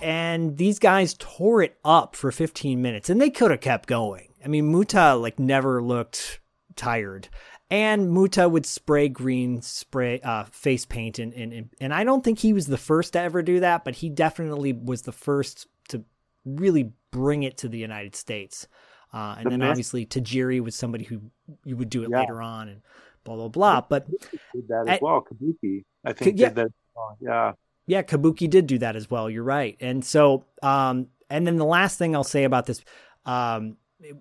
And 0.01 0.57
these 0.57 0.79
guys 0.79 1.15
tore 1.17 1.61
it 1.61 1.77
up 1.83 2.15
for 2.15 2.31
15 2.31 2.81
minutes 2.81 3.09
and 3.09 3.19
they 3.19 3.29
could 3.29 3.51
have 3.51 3.61
kept 3.61 3.87
going. 3.87 4.33
I 4.43 4.47
mean, 4.47 4.71
Muta 4.71 5.15
like 5.15 5.39
never 5.39 5.81
looked 5.81 6.39
tired. 6.75 7.29
And 7.69 8.11
Muta 8.11 8.49
would 8.49 8.65
spray 8.65 9.07
green 9.07 9.61
spray 9.61 10.19
uh, 10.21 10.43
face 10.45 10.85
paint 10.85 11.19
and, 11.19 11.33
and 11.33 11.69
and 11.79 11.93
I 11.93 12.03
don't 12.03 12.23
think 12.23 12.39
he 12.39 12.51
was 12.51 12.67
the 12.67 12.77
first 12.77 13.13
to 13.13 13.21
ever 13.21 13.41
do 13.41 13.61
that, 13.61 13.85
but 13.85 13.95
he 13.95 14.09
definitely 14.09 14.73
was 14.73 15.03
the 15.03 15.13
first 15.13 15.67
to 15.89 16.03
really 16.43 16.91
bring 17.11 17.43
it 17.43 17.57
to 17.59 17.69
the 17.69 17.77
United 17.77 18.15
States. 18.15 18.67
Uh, 19.13 19.35
and 19.37 19.45
the 19.45 19.49
then 19.51 19.59
best. 19.59 19.69
obviously 19.69 20.05
Tajiri 20.05 20.61
was 20.61 20.75
somebody 20.75 21.05
who 21.05 21.21
you 21.63 21.77
would 21.77 21.89
do 21.89 22.03
it 22.03 22.09
yeah. 22.11 22.19
later 22.21 22.41
on 22.41 22.67
and 22.67 22.81
blah 23.23 23.35
blah 23.35 23.47
blah. 23.47 23.81
But 23.81 24.09
did 24.09 24.67
that 24.67 24.85
as 24.87 24.95
at, 24.95 25.01
well. 25.01 25.21
Kabuki, 25.21 25.85
I 26.03 26.13
think, 26.13 26.39
yeah, 26.39 26.49
did 26.49 26.55
that. 26.55 26.71
Yeah, 27.19 27.53
yeah, 27.85 28.03
Kabuki 28.03 28.49
did 28.49 28.67
do 28.67 28.77
that 28.79 28.95
as 28.95 29.09
well. 29.09 29.29
You're 29.29 29.43
right. 29.43 29.75
And 29.79 30.03
so, 30.03 30.45
um, 30.61 31.07
and 31.29 31.45
then 31.47 31.57
the 31.57 31.65
last 31.65 31.97
thing 31.97 32.15
I'll 32.15 32.23
say 32.23 32.43
about 32.43 32.65
this, 32.65 32.83
um, 33.25 33.77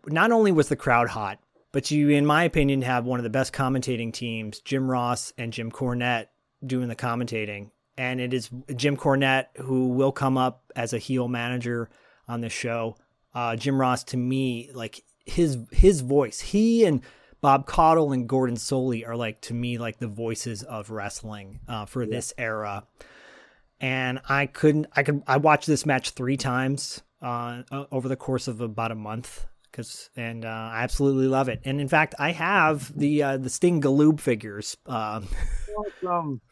not 0.06 0.32
only 0.32 0.52
was 0.52 0.68
the 0.68 0.76
crowd 0.76 1.08
hot, 1.08 1.38
but 1.72 1.90
you, 1.90 2.08
in 2.08 2.26
my 2.26 2.44
opinion, 2.44 2.82
have 2.82 3.04
one 3.04 3.20
of 3.20 3.24
the 3.24 3.30
best 3.30 3.52
commentating 3.52 4.12
teams, 4.12 4.60
Jim 4.60 4.90
Ross 4.90 5.32
and 5.38 5.52
Jim 5.52 5.70
Cornette, 5.70 6.26
doing 6.64 6.88
the 6.88 6.96
commentating. 6.96 7.70
And 7.96 8.20
it 8.20 8.34
is 8.34 8.50
Jim 8.76 8.96
Cornette 8.96 9.46
who 9.58 9.88
will 9.88 10.12
come 10.12 10.36
up 10.36 10.72
as 10.74 10.92
a 10.92 10.98
heel 10.98 11.28
manager 11.28 11.90
on 12.26 12.40
this 12.40 12.52
show. 12.52 12.96
Uh, 13.34 13.56
Jim 13.56 13.80
Ross, 13.80 14.02
to 14.04 14.16
me, 14.16 14.70
like 14.72 15.04
his 15.26 15.58
his 15.70 16.00
voice, 16.00 16.40
he 16.40 16.84
and 16.84 17.02
Bob 17.40 17.66
Caudle 17.66 18.12
and 18.12 18.28
Gordon 18.28 18.56
Solie 18.56 19.06
are 19.06 19.16
like 19.16 19.40
to 19.42 19.54
me 19.54 19.78
like 19.78 19.98
the 19.98 20.08
voices 20.08 20.62
of 20.62 20.90
wrestling 20.90 21.60
uh, 21.68 21.84
for 21.86 22.02
yeah. 22.02 22.10
this 22.10 22.32
era 22.36 22.84
and 23.80 24.20
I 24.28 24.46
couldn't. 24.46 24.86
I 24.94 25.02
could. 25.02 25.22
I 25.26 25.36
watched 25.36 25.66
this 25.66 25.86
match 25.86 26.10
three 26.10 26.36
times 26.36 27.02
uh, 27.22 27.62
over 27.90 28.08
the 28.08 28.16
course 28.16 28.48
of 28.48 28.60
about 28.60 28.92
a 28.92 28.96
month 28.96 29.46
because, 29.70 30.10
and 30.16 30.44
uh, 30.44 30.48
I 30.48 30.82
absolutely 30.82 31.26
love 31.26 31.48
it. 31.48 31.60
And 31.64 31.80
in 31.80 31.88
fact, 31.88 32.14
I 32.18 32.32
have 32.32 32.96
the 32.96 33.22
uh, 33.22 33.36
the 33.36 33.50
Sting 33.50 33.80
Galoob 33.80 34.20
figures. 34.20 34.76
Um, 34.86 35.28
awesome. 35.76 36.40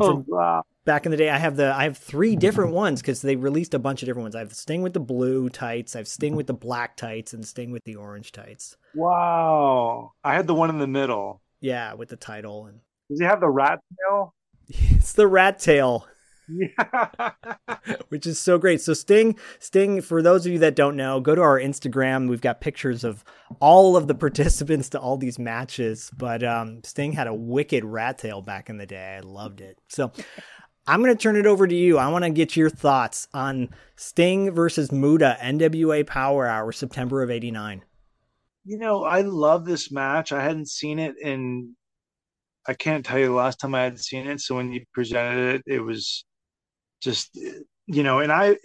Oh, 0.00 0.24
wow. 0.26 0.64
Back 0.84 1.06
in 1.06 1.10
the 1.12 1.16
day, 1.16 1.30
I 1.30 1.38
have 1.38 1.56
the 1.56 1.72
I 1.72 1.84
have 1.84 1.96
three 1.96 2.36
different 2.36 2.72
ones 2.72 3.00
because 3.00 3.22
they 3.22 3.36
released 3.36 3.72
a 3.72 3.78
bunch 3.78 4.02
of 4.02 4.06
different 4.06 4.24
ones. 4.24 4.34
I 4.34 4.40
have 4.40 4.52
Sting 4.52 4.82
with 4.82 4.92
the 4.92 5.00
blue 5.00 5.48
tights, 5.48 5.94
I 5.94 5.98
have 6.00 6.08
Sting 6.08 6.34
with 6.34 6.46
the 6.46 6.54
black 6.54 6.96
tights, 6.96 7.32
and 7.32 7.46
Sting 7.46 7.70
with 7.70 7.84
the 7.84 7.96
orange 7.96 8.32
tights. 8.32 8.76
Wow! 8.94 10.12
I 10.22 10.34
had 10.34 10.46
the 10.46 10.54
one 10.54 10.70
in 10.70 10.78
the 10.78 10.86
middle. 10.86 11.40
Yeah, 11.60 11.94
with 11.94 12.08
the 12.08 12.16
title 12.16 12.66
and. 12.66 12.80
Does 13.08 13.20
he 13.20 13.26
have 13.26 13.40
the 13.40 13.48
rat 13.48 13.80
tail? 14.00 14.34
it's 14.68 15.12
the 15.12 15.26
rat 15.26 15.58
tail. 15.58 16.06
Yeah. 16.48 17.30
Which 18.08 18.26
is 18.26 18.38
so 18.38 18.58
great. 18.58 18.80
So 18.80 18.94
Sting, 18.94 19.38
Sting, 19.58 20.00
for 20.00 20.22
those 20.22 20.46
of 20.46 20.52
you 20.52 20.58
that 20.60 20.76
don't 20.76 20.96
know, 20.96 21.20
go 21.20 21.34
to 21.34 21.40
our 21.40 21.58
Instagram. 21.58 22.28
We've 22.28 22.40
got 22.40 22.60
pictures 22.60 23.04
of 23.04 23.24
all 23.60 23.96
of 23.96 24.06
the 24.06 24.14
participants 24.14 24.88
to 24.90 25.00
all 25.00 25.16
these 25.16 25.38
matches. 25.38 26.10
But 26.16 26.42
um, 26.42 26.82
Sting 26.84 27.12
had 27.12 27.26
a 27.26 27.34
wicked 27.34 27.84
rat 27.84 28.18
tail 28.18 28.42
back 28.42 28.68
in 28.68 28.78
the 28.78 28.86
day. 28.86 29.16
I 29.16 29.20
loved 29.20 29.60
it. 29.60 29.78
So 29.88 30.12
I'm 30.86 31.02
going 31.02 31.16
to 31.16 31.22
turn 31.22 31.36
it 31.36 31.46
over 31.46 31.66
to 31.66 31.74
you. 31.74 31.96
I 31.96 32.08
want 32.08 32.24
to 32.24 32.30
get 32.30 32.56
your 32.56 32.68
thoughts 32.68 33.26
on 33.32 33.70
Sting 33.96 34.50
versus 34.50 34.92
Muta, 34.92 35.38
NWA 35.40 36.06
Power 36.06 36.46
Hour, 36.46 36.72
September 36.72 37.22
of 37.22 37.30
89. 37.30 37.82
You 38.66 38.78
know, 38.78 39.04
I 39.04 39.22
love 39.22 39.64
this 39.64 39.90
match. 39.90 40.32
I 40.32 40.42
hadn't 40.42 40.68
seen 40.68 40.98
it 40.98 41.14
in 41.20 41.74
I 42.66 42.74
can't 42.74 43.04
tell 43.04 43.18
you 43.18 43.26
the 43.26 43.32
last 43.32 43.60
time 43.60 43.74
I 43.74 43.82
had 43.82 43.98
seen 44.00 44.26
it. 44.26 44.40
So 44.40 44.56
when 44.56 44.72
you 44.72 44.84
presented 44.92 45.56
it, 45.56 45.62
it 45.66 45.80
was 45.80 46.24
just 47.04 47.38
you 47.86 48.02
know, 48.02 48.20
and 48.20 48.32
I 48.32 48.56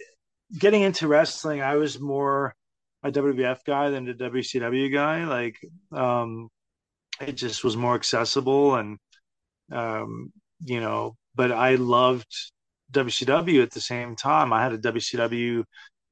getting 0.58 0.82
into 0.82 1.06
wrestling, 1.06 1.62
I 1.62 1.76
was 1.76 2.00
more 2.00 2.54
a 3.02 3.12
WWF 3.12 3.58
guy 3.66 3.90
than 3.90 4.08
a 4.08 4.14
WCW 4.14 4.92
guy. 4.92 5.24
Like, 5.24 5.56
um, 5.92 6.48
it 7.20 7.32
just 7.32 7.62
was 7.62 7.76
more 7.76 7.94
accessible, 7.94 8.76
and 8.76 8.98
um, 9.70 10.32
you 10.64 10.80
know, 10.80 11.16
but 11.34 11.52
I 11.52 11.76
loved 11.76 12.32
WCW 12.92 13.62
at 13.62 13.70
the 13.70 13.80
same 13.80 14.16
time. 14.16 14.52
I 14.52 14.62
had 14.62 14.72
a 14.72 14.78
WCW 14.78 15.64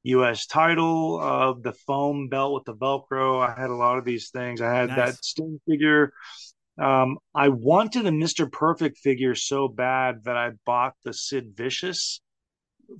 US 0.03 0.45
title, 0.45 1.19
uh, 1.19 1.53
the 1.61 1.73
foam 1.73 2.29
belt 2.29 2.53
with 2.53 2.63
the 2.65 2.75
Velcro. 2.75 3.45
I 3.45 3.59
had 3.59 3.69
a 3.69 3.75
lot 3.75 3.97
of 3.97 4.05
these 4.05 4.29
things. 4.29 4.61
I 4.61 4.73
had 4.73 4.89
nice. 4.89 4.97
that 4.97 5.25
Sting 5.25 5.59
figure. 5.67 6.13
Um, 6.79 7.17
I 7.35 7.49
wanted 7.49 8.05
a 8.05 8.11
Mr. 8.11 8.49
Perfect 8.51 8.99
figure 8.99 9.35
so 9.35 9.67
bad 9.67 10.23
that 10.23 10.37
I 10.37 10.51
bought 10.65 10.93
the 11.03 11.13
Sid 11.13 11.53
Vicious 11.55 12.21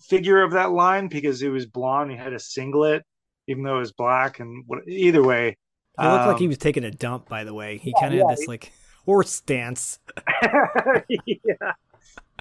figure 0.02 0.44
of 0.44 0.52
that 0.52 0.72
line 0.72 1.08
because 1.08 1.42
it 1.42 1.50
was 1.50 1.66
blonde. 1.66 2.12
He 2.12 2.18
had 2.18 2.34
a 2.34 2.40
singlet, 2.40 3.04
even 3.48 3.64
though 3.64 3.78
it 3.78 3.80
was 3.80 3.94
black. 3.94 4.40
And 4.40 4.64
what, 4.68 4.88
either 4.88 5.24
way, 5.24 5.58
he 6.00 6.06
looked 6.06 6.22
um, 6.22 6.28
like 6.28 6.40
he 6.40 6.46
um, 6.46 6.50
was 6.50 6.58
taking 6.58 6.84
a 6.84 6.92
dump. 6.92 7.30
By 7.30 7.44
the 7.44 7.54
way, 7.54 7.78
he 7.78 7.94
yeah, 7.96 8.02
kind 8.02 8.14
of 8.14 8.20
yeah, 8.20 8.30
had 8.30 8.38
this 8.38 8.48
like 8.48 8.72
horse 9.06 9.32
stance. 9.32 10.00
yeah. 11.26 11.74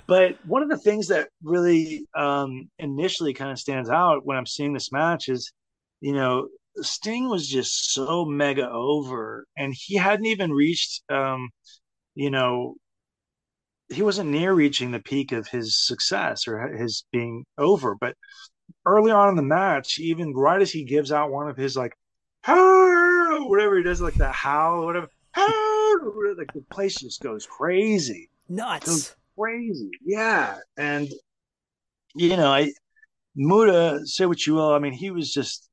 But 0.07 0.36
one 0.47 0.62
of 0.62 0.70
the 0.70 0.78
things 0.78 1.09
that 1.09 1.28
really 1.43 2.07
um, 2.14 2.70
initially 2.78 3.34
kind 3.34 3.51
of 3.51 3.59
stands 3.59 3.91
out 3.91 4.24
when 4.24 4.36
I'm 4.36 4.47
seeing 4.47 4.72
this 4.72 4.91
match 4.91 5.28
is, 5.28 5.53
you 6.01 6.14
know, 6.14 6.49
Sting 6.83 7.29
was 7.29 7.49
just 7.49 7.93
so 7.93 8.24
mega 8.24 8.68
over, 8.70 9.47
and 9.57 9.74
he 9.76 9.97
hadn't 9.97 10.26
even 10.26 10.53
reached, 10.53 11.03
um, 11.11 11.51
you 12.14 12.31
know, 12.31 12.74
he 13.89 14.03
wasn't 14.03 14.31
near 14.31 14.53
reaching 14.53 14.91
the 14.91 15.01
peak 15.01 15.33
of 15.33 15.49
his 15.49 15.76
success 15.87 16.47
or 16.47 16.68
his 16.68 17.05
being 17.12 17.45
over. 17.57 17.97
But 17.99 18.14
early 18.85 19.11
on 19.11 19.31
in 19.31 19.37
the 19.37 19.43
match, 19.43 19.99
even 19.99 20.35
right 20.35 20.61
as 20.61 20.70
he 20.70 20.85
gives 20.85 21.12
out 21.12 21.31
one 21.31 21.49
of 21.49 21.57
his 21.57 21.76
like, 21.76 21.93
whatever 22.47 23.76
he 23.76 23.83
does, 23.83 24.01
like 24.01 24.14
the 24.14 24.31
howl, 24.31 24.85
whatever, 24.85 25.09
like 26.37 26.53
the 26.53 26.64
place 26.70 26.97
just 26.97 27.20
goes 27.22 27.47
crazy, 27.47 28.29
nuts, 28.49 28.87
goes 28.87 29.16
crazy, 29.39 29.91
yeah. 30.05 30.57
And 30.76 31.09
you 32.14 32.37
know, 32.37 32.53
I 32.53 32.72
Muta, 33.35 34.01
say 34.05 34.26
what 34.26 34.47
you 34.47 34.55
will, 34.55 34.72
I 34.72 34.79
mean, 34.79 34.93
he 34.93 35.11
was 35.11 35.33
just 35.33 35.68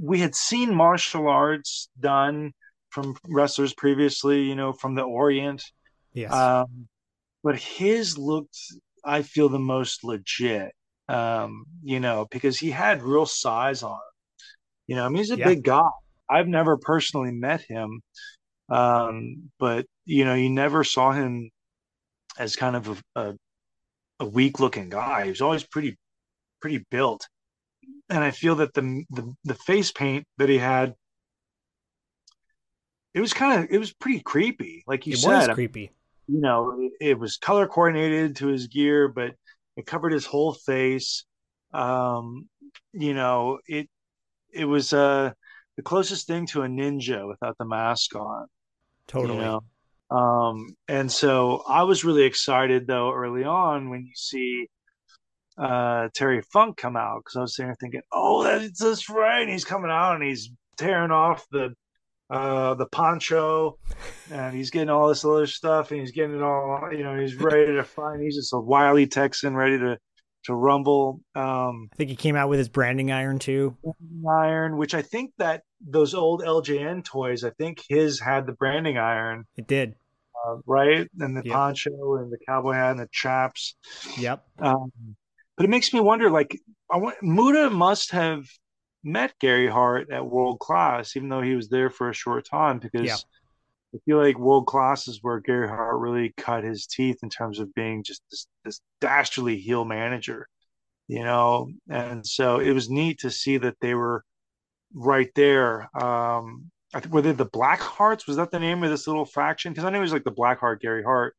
we 0.00 0.18
had 0.20 0.34
seen 0.34 0.74
martial 0.74 1.28
arts 1.28 1.88
done 1.98 2.52
from 2.90 3.16
wrestlers 3.28 3.74
previously, 3.74 4.42
you 4.42 4.54
know, 4.54 4.72
from 4.72 4.94
the 4.94 5.02
Orient. 5.02 5.62
Yes. 6.12 6.32
Um, 6.32 6.88
but 7.42 7.56
his 7.56 8.16
looked, 8.16 8.56
I 9.04 9.22
feel, 9.22 9.48
the 9.48 9.58
most 9.58 10.04
legit. 10.04 10.72
Um, 11.08 11.66
you 11.82 12.00
know, 12.00 12.26
because 12.30 12.58
he 12.58 12.70
had 12.70 13.02
real 13.02 13.26
size 13.26 13.82
on 13.82 13.92
him. 13.92 13.98
You 14.86 14.96
know, 14.96 15.04
I 15.04 15.08
mean, 15.08 15.18
he's 15.18 15.30
a 15.30 15.36
Yeah. 15.36 15.48
big 15.48 15.62
guy. 15.62 15.82
I've 16.30 16.48
never 16.48 16.78
personally 16.78 17.32
met 17.32 17.60
him, 17.60 18.00
um, 18.70 19.50
but 19.58 19.84
you 20.06 20.24
know, 20.24 20.34
you 20.34 20.48
never 20.48 20.84
saw 20.84 21.12
him 21.12 21.50
as 22.38 22.56
kind 22.56 22.76
of 22.76 22.88
a, 22.88 23.20
a, 23.20 23.34
a 24.20 24.24
weak 24.26 24.60
looking 24.60 24.88
guy. 24.88 25.24
He 25.24 25.30
was 25.30 25.42
always 25.42 25.64
pretty 25.64 25.96
pretty 26.60 26.84
built. 26.90 27.28
And 28.10 28.22
I 28.22 28.30
feel 28.30 28.56
that 28.56 28.74
the 28.74 29.04
the, 29.10 29.34
the 29.44 29.54
face 29.54 29.92
paint 29.92 30.26
that 30.38 30.48
he 30.48 30.58
had 30.58 30.94
it 33.14 33.20
was 33.20 33.32
kind 33.32 33.62
of 33.64 33.70
it 33.70 33.78
was 33.78 33.92
pretty 33.92 34.20
creepy. 34.20 34.82
Like 34.86 35.06
you 35.06 35.14
it 35.14 35.18
said, 35.18 35.48
was 35.48 35.54
creepy. 35.54 35.92
you 36.26 36.40
know, 36.40 36.76
it, 36.78 36.92
it 37.10 37.18
was 37.18 37.36
color 37.36 37.66
coordinated 37.66 38.36
to 38.36 38.48
his 38.48 38.66
gear, 38.66 39.08
but 39.08 39.34
it 39.76 39.86
covered 39.86 40.12
his 40.12 40.26
whole 40.26 40.52
face. 40.52 41.24
Um, 41.72 42.48
you 42.92 43.14
know, 43.14 43.60
it 43.66 43.88
it 44.52 44.64
was 44.64 44.92
uh 44.92 45.32
the 45.76 45.82
closest 45.82 46.26
thing 46.26 46.46
to 46.48 46.62
a 46.62 46.68
ninja 46.68 47.26
without 47.26 47.56
the 47.58 47.64
mask 47.64 48.14
on. 48.16 48.46
Totally. 49.06 49.38
You 49.38 49.44
know? 49.44 50.16
Um, 50.16 50.76
and 50.86 51.10
so 51.10 51.62
I 51.68 51.84
was 51.84 52.04
really 52.04 52.24
excited 52.24 52.86
though 52.86 53.12
early 53.12 53.44
on 53.44 53.90
when 53.90 54.02
you 54.04 54.12
see 54.14 54.68
uh 55.58 56.08
Terry 56.14 56.42
Funk 56.52 56.76
come 56.76 56.96
out 56.96 57.20
because 57.24 57.36
I 57.36 57.40
was 57.40 57.54
sitting 57.56 57.68
there 57.68 57.76
thinking, 57.80 58.00
oh, 58.12 58.42
that's 58.44 58.78
just 58.80 59.08
right. 59.08 59.42
And 59.42 59.50
he's 59.50 59.64
coming 59.64 59.90
out 59.90 60.14
and 60.14 60.24
he's 60.24 60.50
tearing 60.76 61.10
off 61.10 61.46
the 61.50 61.74
uh 62.30 62.74
the 62.74 62.86
poncho 62.86 63.78
and 64.30 64.56
he's 64.56 64.70
getting 64.70 64.88
all 64.88 65.08
this 65.08 65.24
other 65.24 65.46
stuff 65.46 65.90
and 65.90 66.00
he's 66.00 66.10
getting 66.12 66.36
it 66.36 66.42
all 66.42 66.88
you 66.90 67.04
know 67.04 67.18
he's 67.20 67.34
ready 67.40 67.72
to 67.74 67.84
fight 67.84 68.18
he's 68.20 68.34
just 68.36 68.52
a 68.54 68.58
wily 68.58 69.06
texan 69.06 69.54
ready 69.54 69.78
to 69.78 69.98
to 70.44 70.54
rumble 70.54 71.20
um 71.34 71.88
I 71.92 71.96
think 71.96 72.08
he 72.10 72.16
came 72.16 72.34
out 72.34 72.48
with 72.48 72.58
his 72.58 72.68
branding 72.70 73.12
iron 73.12 73.38
too. 73.38 73.76
iron 74.28 74.78
which 74.78 74.94
i 74.94 75.02
think 75.02 75.32
that 75.38 75.62
those 75.86 76.14
old 76.14 76.42
ljn 76.42 77.04
toys 77.04 77.44
i 77.44 77.50
think 77.50 77.82
his 77.88 78.18
had 78.20 78.46
the 78.46 78.52
branding 78.52 78.96
iron 78.96 79.44
It 79.56 79.66
did. 79.66 79.94
uh, 80.48 80.56
right 80.66 81.06
and 81.20 81.36
the 81.36 81.42
Yep. 81.44 81.54
poncho 81.54 82.16
and 82.16 82.32
the 82.32 82.38
cowboy 82.48 82.72
hat 82.72 82.92
and 82.92 83.00
the 83.00 83.08
chaps 83.12 83.76
Yep. 84.18 84.42
um 84.60 84.90
but 85.56 85.64
it 85.64 85.70
makes 85.70 85.92
me 85.92 86.00
wonder 86.00 86.30
like 86.30 86.58
i 86.90 86.96
want 86.96 87.16
Muta 87.22 87.70
must 87.70 88.10
have 88.12 88.44
met 89.02 89.34
gary 89.40 89.68
hart 89.68 90.10
at 90.10 90.26
world 90.26 90.58
class 90.60 91.16
even 91.16 91.28
though 91.28 91.42
he 91.42 91.54
was 91.54 91.68
there 91.68 91.90
for 91.90 92.08
a 92.08 92.14
short 92.14 92.46
time 92.48 92.78
because 92.78 93.02
Yeah. 93.06 93.16
I 93.94 93.98
feel 94.06 94.18
like 94.18 94.38
world 94.38 94.66
class 94.66 95.06
is 95.06 95.20
where 95.22 95.38
Gary 95.38 95.68
Hart 95.68 96.00
really 96.00 96.34
cut 96.36 96.64
his 96.64 96.86
teeth 96.86 97.18
in 97.22 97.28
terms 97.30 97.60
of 97.60 97.72
being 97.74 98.02
just 98.02 98.22
this, 98.30 98.46
this 98.64 98.80
dastardly 99.00 99.56
heel 99.56 99.84
manager, 99.84 100.48
you 101.06 101.22
know. 101.22 101.68
And 101.88 102.26
so 102.26 102.58
it 102.58 102.72
was 102.72 102.90
neat 102.90 103.20
to 103.20 103.30
see 103.30 103.56
that 103.58 103.76
they 103.80 103.94
were 103.94 104.24
right 104.94 105.30
there. 105.34 105.88
Um, 105.96 106.70
I 106.92 107.00
think 107.00 107.14
were 107.14 107.22
they 107.22 107.32
the 107.32 107.44
Black 107.44 107.80
Hearts? 107.80 108.26
Was 108.26 108.36
that 108.36 108.50
the 108.50 108.58
name 108.60 108.82
of 108.82 108.90
this 108.90 109.06
little 109.06 109.24
faction? 109.24 109.72
Because 109.72 109.84
I 109.84 109.90
know 109.90 109.98
it 109.98 110.02
was 110.02 110.12
like 110.12 110.24
the 110.24 110.30
Black 110.30 110.60
Heart 110.60 110.82
Gary 110.82 111.02
Hart. 111.04 111.36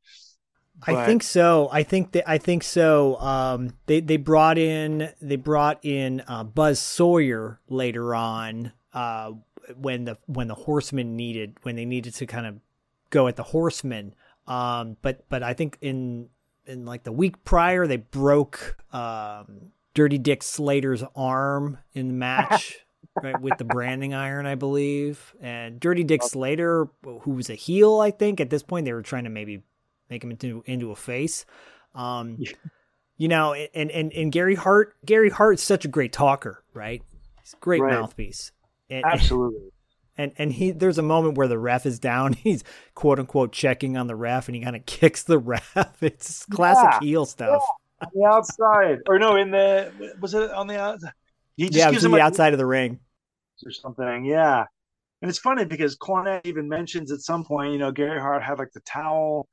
I 0.84 1.06
think 1.06 1.24
so. 1.24 1.70
I 1.72 1.84
think 1.84 2.12
that 2.14 2.30
I 2.30 2.38
think 2.38 2.64
so. 2.64 3.20
Um, 3.20 3.74
they 3.86 4.02
they 4.02 4.18
brought 4.18 4.58
in 4.58 5.10
they 5.22 5.36
brought 5.36 5.84
in 5.84 6.22
uh, 6.28 6.44
Buzz 6.44 6.80
Sawyer 6.80 7.60
later 7.70 8.14
on 8.14 8.72
uh, 8.94 9.32
when 9.76 10.06
the 10.06 10.18
when 10.26 10.48
the 10.48 10.56
Horsemen 10.56 11.16
needed 11.16 11.58
when 11.64 11.76
they 11.76 11.86
needed 11.86 12.14
to 12.16 12.26
kind 12.26 12.46
of 12.46 12.60
go 13.10 13.28
at 13.28 13.36
the 13.36 13.44
Horsemen. 13.44 14.14
Um, 14.48 14.98
but 15.02 15.28
but 15.30 15.44
I 15.44 15.54
think 15.54 15.78
in 15.82 16.30
in 16.66 16.86
like 16.86 17.04
the 17.04 17.12
week 17.12 17.44
prior 17.46 17.88
they 17.88 17.98
broke 17.98 18.78
um, 18.94 19.72
Dirty 19.94 20.18
Dick 20.18 20.44
Slater's 20.44 21.04
arm 21.16 21.80
in 21.94 22.08
the 22.08 22.14
match. 22.14 22.80
Right, 23.24 23.40
with 23.40 23.58
the 23.58 23.64
branding 23.64 24.14
iron, 24.14 24.46
I 24.46 24.56
believe, 24.56 25.36
and 25.40 25.80
Dirty 25.80 26.04
Dick 26.04 26.22
Slater, 26.22 26.90
who 27.04 27.32
was 27.32 27.50
a 27.50 27.54
heel, 27.54 28.02
I 28.02 28.12
think 28.12 28.42
at 28.42 28.50
this 28.50 28.62
point 28.62 28.84
they 28.84 28.92
were 28.92 29.04
trying 29.04 29.24
to 29.24 29.30
maybe 29.30 29.64
make 30.10 30.24
him 30.24 30.32
into 30.32 30.64
into 30.66 30.92
a 30.92 30.96
face. 30.96 31.46
Um, 31.94 32.38
you 33.18 33.28
know, 33.28 33.54
and, 33.54 33.92
and 33.92 34.14
and 34.14 34.32
Gary 34.32 34.56
Hart, 34.56 34.96
Gary 35.06 35.30
Hart's 35.30 35.64
such 35.64 35.86
a 35.86 35.88
great 35.88 36.12
talker, 36.14 36.64
right? 36.74 37.02
He's 37.42 37.54
a 37.54 37.58
great 37.58 37.82
Right. 37.82 37.94
mouthpiece. 37.94 38.52
And, 38.90 39.04
Absolutely. 39.06 39.70
and 40.18 40.32
and 40.38 40.52
he 40.54 40.72
there's 40.72 40.98
a 40.98 41.04
moment 41.04 41.38
where 41.38 41.48
the 41.48 41.58
ref 41.60 41.86
is 41.86 42.00
down. 42.00 42.34
He's 42.44 42.64
quote 42.94 43.20
unquote 43.20 43.52
checking 43.52 43.98
on 43.98 44.08
the 44.08 44.16
ref, 44.16 44.48
and 44.48 44.56
he 44.56 44.62
kind 44.62 44.76
of 44.76 44.86
kicks 44.86 45.24
the 45.24 45.40
ref. 45.40 45.76
It's 46.02 46.46
classic 46.46 46.90
Yeah. 46.92 47.00
heel 47.00 47.26
stuff. 47.26 47.62
on 48.02 48.10
the 48.14 48.26
outside, 48.26 49.00
or 49.08 49.18
no, 49.20 49.36
in 49.38 49.52
the 49.52 50.16
was 50.20 50.34
it 50.34 50.52
on 50.52 50.68
the 50.68 50.80
outside? 50.80 51.14
He 51.58 51.68
just 51.68 51.78
Yeah, 51.78 51.92
gives 51.92 52.04
him 52.04 52.12
the 52.12 52.18
a- 52.18 52.22
outside 52.22 52.52
of 52.54 52.60
the 52.60 52.66
ring. 52.66 53.00
or 53.66 53.72
something. 53.72 54.26
Yeah. 54.26 54.66
And 55.22 55.30
it's 55.30 55.40
funny 55.40 55.64
because 55.64 55.98
Cornette 55.98 56.42
even 56.46 56.68
mentions 56.68 57.10
at 57.12 57.22
some 57.22 57.46
point, 57.46 57.72
you 57.72 57.80
know, 57.80 57.92
Gary 57.92 58.20
Hart 58.20 58.44
had 58.44 58.60
like 58.60 58.74
the 58.74 58.82
towel 58.82 59.48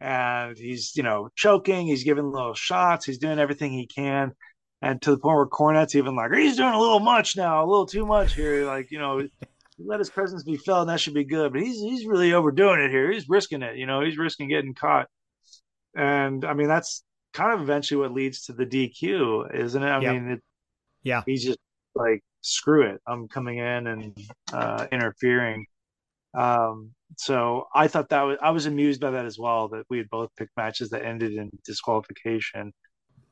and 0.00 0.56
he's, 0.56 0.94
you 0.96 1.02
know, 1.02 1.30
choking, 1.36 1.86
he's 1.86 2.04
giving 2.04 2.30
little 2.30 2.54
shots, 2.54 3.06
he's 3.06 3.18
doing 3.18 3.38
everything 3.38 3.72
he 3.72 3.86
can. 3.86 4.32
And 4.80 5.02
to 5.02 5.10
the 5.10 5.18
point 5.18 5.36
where 5.36 5.46
Cornette's 5.46 5.96
even 5.96 6.14
like, 6.14 6.32
he's 6.32 6.56
doing 6.56 6.72
a 6.74 6.78
little 6.80 7.00
much 7.00 7.36
now, 7.36 7.64
a 7.64 7.66
little 7.66 7.86
too 7.86 8.06
much 8.06 8.34
here. 8.34 8.64
Like, 8.64 8.90
you 8.90 8.98
know, 9.00 9.26
let 9.84 9.98
his 9.98 10.10
presence 10.10 10.44
be 10.44 10.56
felt, 10.56 10.82
and 10.82 10.90
that 10.90 11.00
should 11.00 11.14
be 11.14 11.24
good. 11.24 11.52
But 11.52 11.62
he's 11.62 11.80
he's 11.80 12.06
really 12.06 12.32
overdoing 12.32 12.80
it 12.80 12.90
here. 12.90 13.10
He's 13.10 13.28
risking 13.28 13.62
it, 13.62 13.76
you 13.76 13.86
know, 13.86 14.02
he's 14.02 14.18
risking 14.18 14.48
getting 14.48 14.74
caught. 14.74 15.08
And 15.96 16.44
I 16.44 16.54
mean, 16.54 16.68
that's 16.68 17.02
kind 17.32 17.52
of 17.52 17.60
eventually 17.60 18.00
what 18.00 18.12
leads 18.12 18.44
to 18.44 18.52
the 18.52 18.66
DQ, 18.66 19.46
isn't 19.54 19.82
it? 19.82 19.86
I 19.86 20.00
Yep. 20.00 20.12
mean, 20.12 20.30
it, 20.30 20.40
Yeah. 21.02 21.22
he's 21.26 21.44
just 21.44 21.58
like 21.94 22.22
screw 22.40 22.82
it 22.82 23.00
i'm 23.06 23.26
coming 23.28 23.58
in 23.58 23.86
and 23.88 24.16
uh 24.52 24.86
interfering 24.92 25.66
um 26.34 26.92
so 27.16 27.66
i 27.74 27.88
thought 27.88 28.08
that 28.10 28.22
was 28.22 28.36
i 28.42 28.50
was 28.50 28.66
amused 28.66 29.00
by 29.00 29.10
that 29.10 29.24
as 29.24 29.38
well 29.38 29.68
that 29.68 29.84
we 29.88 29.98
had 29.98 30.08
both 30.10 30.28
picked 30.36 30.56
matches 30.56 30.90
that 30.90 31.04
ended 31.04 31.32
in 31.32 31.50
disqualification 31.64 32.72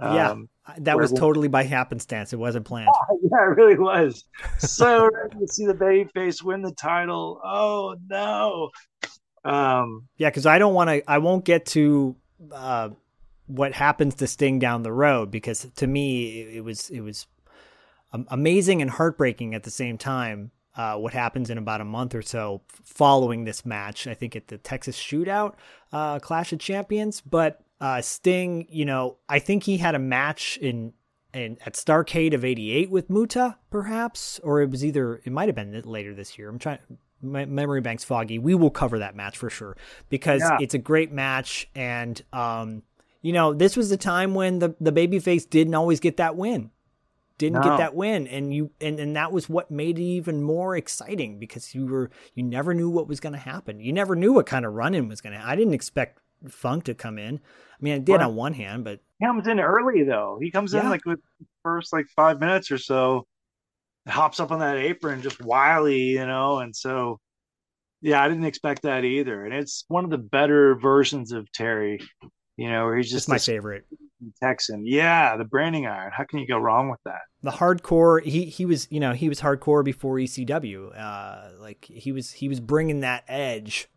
Yeah. 0.01 0.31
um 0.31 0.49
That 0.79 0.99
was 0.99 1.12
totally 1.12 1.49
by 1.49 1.62
happenstance. 1.64 2.33
It 2.33 2.39
wasn't 2.39 2.66
planned. 2.66 2.91
yeah 3.22 3.43
it 3.51 3.57
really 3.57 3.79
was 3.79 4.24
so 4.59 5.09
to 5.41 5.47
see 5.49 5.66
the 5.66 5.74
baby 5.74 6.09
face 6.14 6.43
win 6.43 6.62
the 6.62 6.72
title 6.72 7.41
oh 7.45 7.97
no 8.09 8.70
um 9.45 10.09
Yeah, 10.16 10.29
because 10.31 10.45
I 10.47 10.59
don't 10.59 10.74
want 10.74 10.91
to. 10.91 11.09
I 11.09 11.18
won't 11.18 11.45
get 11.45 11.66
to 11.66 12.16
uh, 12.53 12.89
what 13.47 13.72
happens 13.74 14.16
to 14.16 14.27
Sting 14.27 14.59
down 14.59 14.83
the 14.83 14.93
road 14.93 15.31
because 15.31 15.68
to 15.77 15.87
me 15.87 16.41
it, 16.41 16.57
it 16.57 16.61
was 16.62 16.91
it 16.91 17.01
was 17.01 17.27
amazing 18.29 18.83
and 18.83 18.91
heartbreaking 18.91 19.55
at 19.55 19.62
the 19.62 19.70
same 19.70 19.99
time. 19.99 20.51
Uh, 20.77 20.97
what 20.97 21.12
happens 21.14 21.49
in 21.51 21.57
about 21.59 21.81
a 21.81 21.85
month 21.85 22.14
or 22.14 22.22
so 22.22 22.61
following 22.85 23.45
this 23.45 23.64
match? 23.64 24.07
I 24.07 24.14
think 24.14 24.37
at 24.37 24.49
the 24.49 24.59
Texas 24.59 24.99
Shootout, 24.99 25.55
uh, 25.93 26.18
Clash 26.18 26.53
of 26.53 26.59
Champions. 26.59 27.20
But 27.22 27.61
uh, 27.81 28.01
Sting, 28.03 28.66
you 28.70 28.85
know, 28.85 29.16
I 29.29 29.39
think 29.39 29.64
he 29.64 29.79
had 29.79 29.95
a 29.95 29.99
match 29.99 30.59
in 30.61 30.93
in 31.35 31.59
at 31.66 31.74
Starcade 31.74 32.35
of 32.35 32.45
'88 32.45 32.91
with 32.91 33.11
Muta, 33.11 33.57
perhaps, 33.70 34.39
or 34.43 34.61
it 34.62 34.70
was 34.70 34.85
either 34.85 35.20
it 35.24 35.33
might 35.33 35.49
have 35.49 35.55
been 35.57 35.81
later 35.85 36.14
this 36.14 36.39
year. 36.39 36.49
I'm 36.49 36.59
trying. 36.59 36.79
My 37.22 37.47
memory 37.47 37.81
bank's 37.81 38.05
foggy. 38.05 38.39
We 38.39 38.55
will 38.55 38.70
cover 38.70 38.99
that 38.99 39.16
match 39.16 39.39
for 39.39 39.49
sure 39.49 39.77
because 40.11 40.43
Yeah. 40.43 40.59
it's 40.61 40.74
a 40.74 40.79
great 40.79 41.11
match, 41.11 41.68
and 41.74 42.20
um, 42.33 42.83
you 43.22 43.33
know, 43.33 43.55
this 43.55 43.77
was 43.77 43.89
the 43.89 43.97
time 43.97 44.35
when 44.35 44.59
the 44.59 44.74
the 44.81 44.93
babyface 44.93 45.49
didn't 45.49 45.74
always 45.74 45.99
get 46.01 46.18
that 46.18 46.37
win, 46.37 46.70
didn't 47.39 47.61
No. 47.61 47.70
get 47.70 47.78
that 47.78 47.95
win, 47.95 48.26
and 48.26 48.53
you 48.55 48.70
and 48.80 48.99
and 48.99 49.14
that 49.16 49.32
was 49.32 49.49
what 49.49 49.70
made 49.70 49.99
it 49.99 50.03
even 50.03 50.43
more 50.43 50.76
exciting 50.76 51.39
because 51.39 51.74
you 51.74 51.87
were 51.87 52.11
you 52.34 52.43
never 52.43 52.72
knew 52.74 52.89
what 52.89 53.09
was 53.09 53.20
going 53.20 53.34
to 53.34 53.39
happen. 53.39 53.80
You 53.80 53.93
never 53.93 54.16
knew 54.16 54.32
what 54.32 54.47
kind 54.47 54.64
of 54.64 54.72
run 54.74 54.95
in 54.95 55.09
was 55.09 55.20
going 55.20 55.39
to. 55.39 55.45
I 55.45 55.57
didn't 55.57 55.74
expect 55.74 56.20
Funk 56.49 56.84
to 56.84 56.95
come 56.95 57.18
in. 57.18 57.37
I 57.37 57.76
mean, 57.80 57.95
I 57.95 57.99
did 57.99 58.14
Right. 58.14 58.22
on 58.22 58.37
one 58.37 58.55
hand, 58.55 58.84
but 58.84 59.01
he 59.18 59.26
comes 59.26 59.47
in 59.47 59.61
early 59.61 60.03
though 60.03 60.39
he 60.41 60.51
comes 60.51 60.74
in 60.74 60.89
like 60.89 61.05
with 61.07 61.20
first 61.62 61.93
like 61.93 62.07
five 62.14 62.39
minutes 62.39 62.70
or 62.70 62.78
so 62.78 63.26
hops 64.07 64.41
up 64.41 64.51
on 64.51 64.61
that 64.61 64.76
apron 64.76 65.22
just 65.22 65.43
wily 65.43 66.01
you 66.11 66.26
know 66.26 66.59
and 66.59 66.76
so 66.76 67.18
yeah 68.03 68.22
i 68.22 68.28
didn't 68.28 68.45
expect 68.45 68.82
that 68.82 69.05
either 69.05 69.45
and 69.45 69.55
it's 69.55 69.84
one 69.89 70.05
of 70.05 70.11
the 70.11 70.18
better 70.18 70.74
versions 70.76 71.32
of 71.32 71.51
terry 71.51 71.99
you 72.57 72.71
know 72.71 72.93
he's 72.93 73.11
just 73.11 73.17
just 73.17 73.29
my 73.29 73.39
favorite. 73.39 73.85
texan 74.43 74.85
yeah 74.87 75.37
the 75.37 75.45
branding 75.45 75.87
iron 75.87 76.11
how 76.15 76.25
can 76.25 76.39
you 76.39 76.47
go 76.47 76.59
wrong 76.59 76.89
with 76.89 77.01
that 77.05 77.21
the 77.43 77.51
hardcore 77.51 78.23
he 78.23 78.47
he 78.47 78.65
was 78.65 78.89
you 78.91 79.01
know 79.01 79.13
he 79.13 79.29
was 79.29 79.41
hardcore 79.41 79.85
before 79.85 80.17
ECW 80.17 80.99
uh 80.99 81.49
like 81.61 81.85
he 81.85 82.13
was 82.13 82.33
he 82.33 82.49
was 82.49 82.61
bringing 82.61 83.01
that 83.01 83.25
edge 83.29 83.89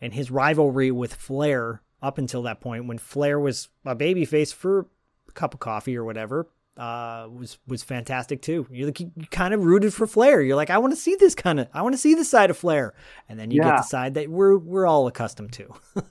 and 0.00 0.14
his 0.14 0.30
rivalry 0.30 0.90
with 0.90 1.14
Flair 1.14 1.82
up 2.02 2.18
until 2.18 2.42
that 2.42 2.60
point 2.60 2.86
when 2.86 2.98
Flair 2.98 3.40
was 3.40 3.68
a 3.84 3.96
babyface 3.96 4.52
for 4.52 4.86
a 5.28 5.32
cup 5.32 5.54
of 5.54 5.60
coffee 5.60 5.96
or 5.96 6.04
whatever 6.04 6.46
uh, 6.76 7.28
was 7.32 7.58
was 7.66 7.82
fantastic 7.82 8.42
too. 8.42 8.66
You're 8.70 8.86
like 8.86 9.00
you 9.00 9.10
kind 9.30 9.54
of 9.54 9.62
rooted 9.62 9.94
for 9.94 10.06
Flair. 10.06 10.42
You're 10.42 10.56
like, 10.56 10.70
I 10.70 10.78
want 10.78 10.92
to 10.92 10.96
see 10.96 11.14
this 11.14 11.34
kind 11.34 11.60
of, 11.60 11.68
I 11.72 11.82
want 11.82 11.94
to 11.94 11.98
see 11.98 12.14
the 12.14 12.24
side 12.24 12.50
of 12.50 12.56
Flair, 12.56 12.94
and 13.28 13.38
then 13.38 13.50
you 13.50 13.60
yeah. 13.62 13.70
get 13.70 13.76
the 13.76 13.82
side 13.82 14.14
that 14.14 14.28
we're 14.28 14.58
we're 14.58 14.86
all 14.86 15.06
accustomed 15.06 15.52
to. 15.52 15.72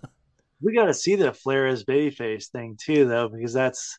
we 0.63 0.73
got 0.73 0.85
to 0.85 0.93
see 0.93 1.15
the 1.15 1.33
Flair 1.33 1.67
as 1.67 1.83
babyface 1.83 2.49
thing 2.49 2.77
too, 2.81 3.05
though, 3.05 3.29
because 3.29 3.53
that's 3.53 3.97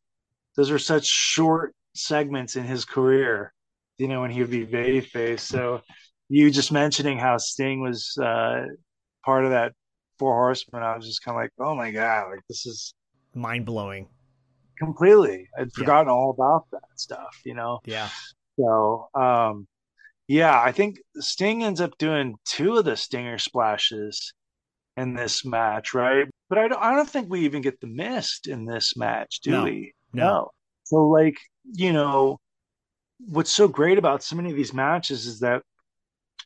those 0.56 0.70
are 0.70 0.78
such 0.78 1.06
short 1.06 1.74
segments 1.94 2.56
in 2.56 2.64
his 2.64 2.84
career. 2.84 3.52
You 3.98 4.08
know, 4.08 4.22
when 4.22 4.30
he 4.30 4.40
would 4.40 4.50
be 4.50 4.66
babyface. 4.66 5.40
So 5.40 5.82
you 6.28 6.50
just 6.50 6.72
mentioning 6.72 7.18
how 7.18 7.36
Sting 7.38 7.80
was 7.80 8.16
uh, 8.20 8.64
part 9.24 9.44
of 9.44 9.50
that 9.50 9.72
Four 10.18 10.34
Horsemen, 10.34 10.82
I 10.82 10.96
was 10.96 11.06
just 11.06 11.22
kind 11.22 11.36
of 11.36 11.42
like, 11.42 11.52
oh 11.60 11.74
my 11.74 11.90
god, 11.90 12.30
like 12.30 12.40
this 12.48 12.66
is 12.66 12.94
mind 13.34 13.66
blowing 13.66 14.08
completely. 14.78 15.48
I'd 15.58 15.72
forgotten 15.72 16.08
yeah. 16.08 16.14
all 16.14 16.30
about 16.30 16.66
that 16.72 16.88
stuff, 16.96 17.40
you 17.44 17.54
know? 17.54 17.80
Yeah. 17.84 18.08
So, 18.58 19.08
um, 19.14 19.66
yeah, 20.28 20.60
I 20.60 20.72
think 20.72 20.98
Sting 21.18 21.64
ends 21.64 21.80
up 21.80 21.96
doing 21.98 22.36
two 22.44 22.76
of 22.76 22.84
the 22.84 22.96
Stinger 22.96 23.38
splashes 23.38 24.32
in 24.96 25.14
this 25.14 25.44
match, 25.44 25.94
right? 25.94 26.26
But 26.54 26.62
I 26.62 26.68
don't, 26.68 26.82
I 26.82 26.94
don't 26.94 27.10
think 27.10 27.28
we 27.28 27.40
even 27.40 27.62
get 27.62 27.80
the 27.80 27.88
mist 27.88 28.46
in 28.46 28.64
this 28.64 28.96
match, 28.96 29.40
do 29.40 29.50
no. 29.50 29.64
we? 29.64 29.92
No. 30.12 30.22
no. 30.22 30.50
So, 30.84 31.08
like, 31.08 31.36
you 31.64 31.92
know, 31.92 32.38
what's 33.18 33.50
so 33.50 33.66
great 33.66 33.98
about 33.98 34.22
so 34.22 34.36
many 34.36 34.50
of 34.50 34.56
these 34.56 34.72
matches 34.72 35.26
is 35.26 35.40
that 35.40 35.62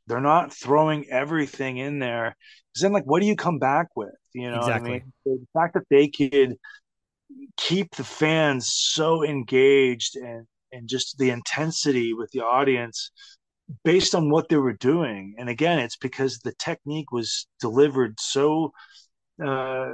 they're 0.07 0.23
not 0.23 0.55
throwing 0.55 1.05
everything 1.11 1.77
in 1.77 1.99
there. 1.99 2.35
Because 2.73 2.83
then, 2.85 2.93
like, 2.95 3.05
what 3.05 3.21
do 3.21 3.27
you 3.27 3.37
come 3.37 3.59
back 3.59 3.89
with? 3.97 4.17
You 4.33 4.51
know, 4.51 4.61
exactly. 4.61 4.91
I 4.91 4.95
mean? 4.95 5.13
the 5.27 5.47
fact 5.53 5.75
that 5.75 5.85
they 5.91 6.09
could 6.09 6.57
keep 7.59 7.95
the 7.95 8.05
fans 8.05 8.73
so 8.73 9.23
engaged 9.23 10.17
and 10.17 10.47
and 10.73 10.89
just 10.89 11.19
the 11.19 11.29
intensity 11.29 12.15
with 12.15 12.31
the 12.31 12.41
audience 12.41 13.11
based 13.85 14.15
on 14.15 14.31
what 14.31 14.49
they 14.49 14.57
were 14.57 14.73
doing 14.73 15.35
and 15.39 15.51
again 15.51 15.79
it's 15.79 15.97
because 15.97 16.39
the 16.39 16.55
technique 16.59 17.13
was 17.13 17.47
delivered 17.61 18.19
so 18.19 18.73
uh, 19.45 19.93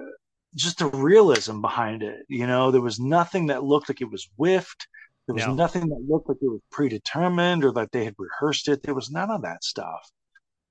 just 0.54 0.78
the 0.78 0.86
realism 0.86 1.60
behind 1.60 2.02
it 2.02 2.24
you 2.28 2.46
know 2.46 2.70
there 2.70 2.80
was 2.80 3.00
nothing 3.00 3.46
that 3.46 3.64
looked 3.64 3.88
like 3.88 4.00
it 4.00 4.10
was 4.10 4.28
whiffed 4.36 4.86
there 5.26 5.34
was 5.34 5.46
no. 5.46 5.54
nothing 5.54 5.88
that 5.88 6.04
looked 6.08 6.28
like 6.28 6.38
it 6.42 6.48
was 6.48 6.60
predetermined 6.70 7.64
or 7.64 7.72
that 7.72 7.90
they 7.92 8.04
had 8.04 8.14
rehearsed 8.18 8.68
it 8.68 8.82
there 8.82 8.94
was 8.94 9.10
none 9.10 9.30
of 9.30 9.42
that 9.42 9.64
stuff 9.64 10.10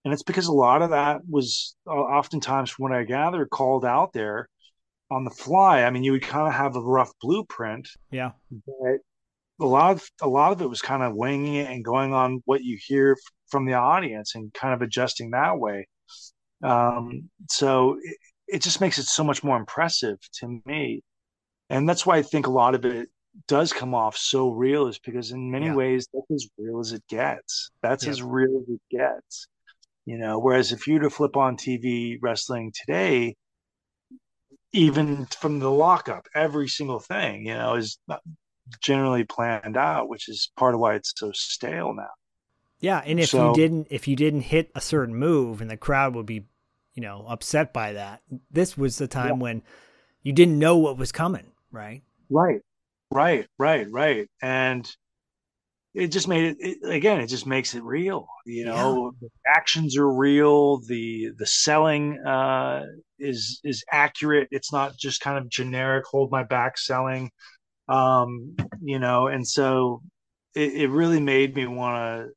and 0.06 0.14
it's 0.14 0.24
because 0.24 0.48
a 0.48 0.54
lot 0.54 0.82
of 0.82 0.92
that 0.92 1.22
was 1.30 1.76
uh, 1.88 1.92
oftentimes 1.92 2.70
from 2.70 2.84
what 2.84 2.92
i 2.94 3.04
gather 3.04 3.46
called 3.46 3.84
out 3.86 4.14
there 4.14 4.48
on 5.14 5.24
the 5.24 5.30
fly. 5.30 5.84
I 5.84 5.90
mean, 5.90 6.04
you 6.04 6.12
would 6.14 6.24
kind 6.24 6.48
of 6.48 6.54
have 6.54 6.76
a 6.76 6.82
rough 6.82 7.12
blueprint. 7.22 7.88
Yeah. 8.12 8.32
But 8.52 9.00
a 9.62 9.66
lot 9.66 9.92
of 9.92 10.04
a 10.22 10.28
lot 10.28 10.52
of 10.52 10.62
it 10.62 10.70
was 10.70 10.82
kind 10.82 11.04
of 11.04 11.16
winging 11.16 11.56
it 11.56 11.70
and 11.70 11.86
going 11.86 12.14
on 12.14 12.42
what 12.46 12.64
you 12.64 12.78
hear 12.80 13.16
from 13.48 13.66
the 13.66 13.74
audience 13.74 14.36
and 14.36 14.54
kind 14.54 14.74
of 14.74 14.82
adjusting 14.82 15.32
that 15.32 15.60
way. 15.60 15.88
Um, 16.64 17.30
so 17.50 18.00
it, 18.54 18.62
just 18.62 18.82
makes 18.82 18.98
it 18.98 19.06
so 19.06 19.24
much 19.24 19.44
more 19.44 19.58
impressive 19.58 20.18
to 20.40 20.62
me, 20.66 21.02
and 21.70 21.88
that's 21.88 22.06
why 22.06 22.18
I 22.18 22.22
think 22.22 22.48
a 22.48 22.52
lot 22.52 22.76
of 22.76 22.86
it 22.86 23.10
does 23.48 23.74
come 23.74 23.96
off 23.96 24.16
so 24.16 24.50
real 24.50 24.88
is 24.88 25.00
because 25.00 25.32
in 25.32 25.52
many 25.52 25.68
yeah. 25.68 25.76
ways 25.76 26.08
that's 26.14 26.32
as 26.32 26.50
real 26.58 26.80
as 26.80 26.94
it 26.94 27.04
gets. 27.10 27.72
That's 27.82 28.06
yeah. 28.06 28.12
as 28.12 28.22
real 28.22 28.62
as 28.62 28.76
it 28.76 28.82
gets. 28.92 29.48
You 30.06 30.18
know, 30.18 30.40
whereas 30.40 30.72
if 30.72 30.88
you 30.88 30.96
were 30.96 31.02
to 31.02 31.10
flip 31.10 31.38
on 31.38 31.56
TV 31.56 32.18
wrestling 32.22 32.74
today, 32.74 33.36
even 34.74 35.28
from 35.28 35.60
the 35.60 35.72
lockup, 35.72 36.28
every 36.36 36.68
single 36.68 37.00
thing, 37.00 37.46
you 37.46 37.54
know, 37.54 37.76
is 37.76 37.98
generally 38.82 39.24
planned 39.24 39.78
out, 39.78 40.10
which 40.10 40.28
is 40.28 40.52
part 40.58 40.74
of 40.74 40.82
why 40.82 40.96
it's 40.96 41.14
so 41.16 41.32
stale 41.34 41.94
now. 41.94 42.10
Yeah, 42.80 43.02
and 43.06 43.20
if 43.20 43.30
so, 43.30 43.50
you 43.50 43.56
didn't 43.56 43.88
if 43.92 44.10
you 44.10 44.18
didn't 44.18 44.42
hit 44.42 44.70
a 44.76 44.82
certain 44.82 45.16
move 45.16 45.62
and 45.62 45.72
the 45.72 45.78
crowd 45.78 46.16
would 46.16 46.26
be, 46.26 46.48
you 46.94 47.02
know, 47.02 47.26
upset 47.28 47.74
by 47.74 47.94
that. 47.94 48.22
This 48.52 48.78
was 48.78 48.98
the 48.98 49.08
time 49.08 49.28
yeah. 49.28 49.44
when 49.44 49.64
you 50.22 50.34
didn't 50.34 50.60
know 50.60 50.78
what 50.78 50.98
was 50.98 51.12
coming, 51.12 51.52
right? 51.72 52.02
Right. 52.30 52.62
Right, 53.12 53.48
right, 53.60 53.88
right. 53.92 54.28
And 54.42 54.90
it 55.94 56.08
just 56.08 56.28
made 56.28 56.46
it, 56.46 56.58
it, 56.60 56.90
again 56.90 57.20
it 57.22 57.28
just 57.28 57.46
makes 57.46 57.76
it 57.76 57.84
real 57.84 58.28
you 58.46 58.66
know 58.66 59.14
yeah. 59.22 59.28
the 59.28 59.30
actions 59.56 59.98
are 59.98 60.12
real 60.12 60.80
the 60.88 61.30
the 61.38 61.46
selling 61.46 62.20
uh 62.26 62.84
is 63.20 63.60
is 63.64 63.84
accurate 63.92 64.48
it's 64.52 64.74
not 64.74 64.98
just 64.98 65.22
kind 65.22 65.38
of 65.38 65.50
generic 65.50 66.04
hold 66.10 66.32
my 66.32 66.44
back 66.44 66.78
selling 66.78 67.30
um 67.90 68.56
you 68.82 69.00
know 69.00 69.28
and 69.28 69.48
so 69.48 70.02
it, 70.56 70.74
it 70.74 70.90
really 70.90 71.20
made 71.20 71.56
me 71.56 71.68
want 71.68 71.96
to 71.96 72.30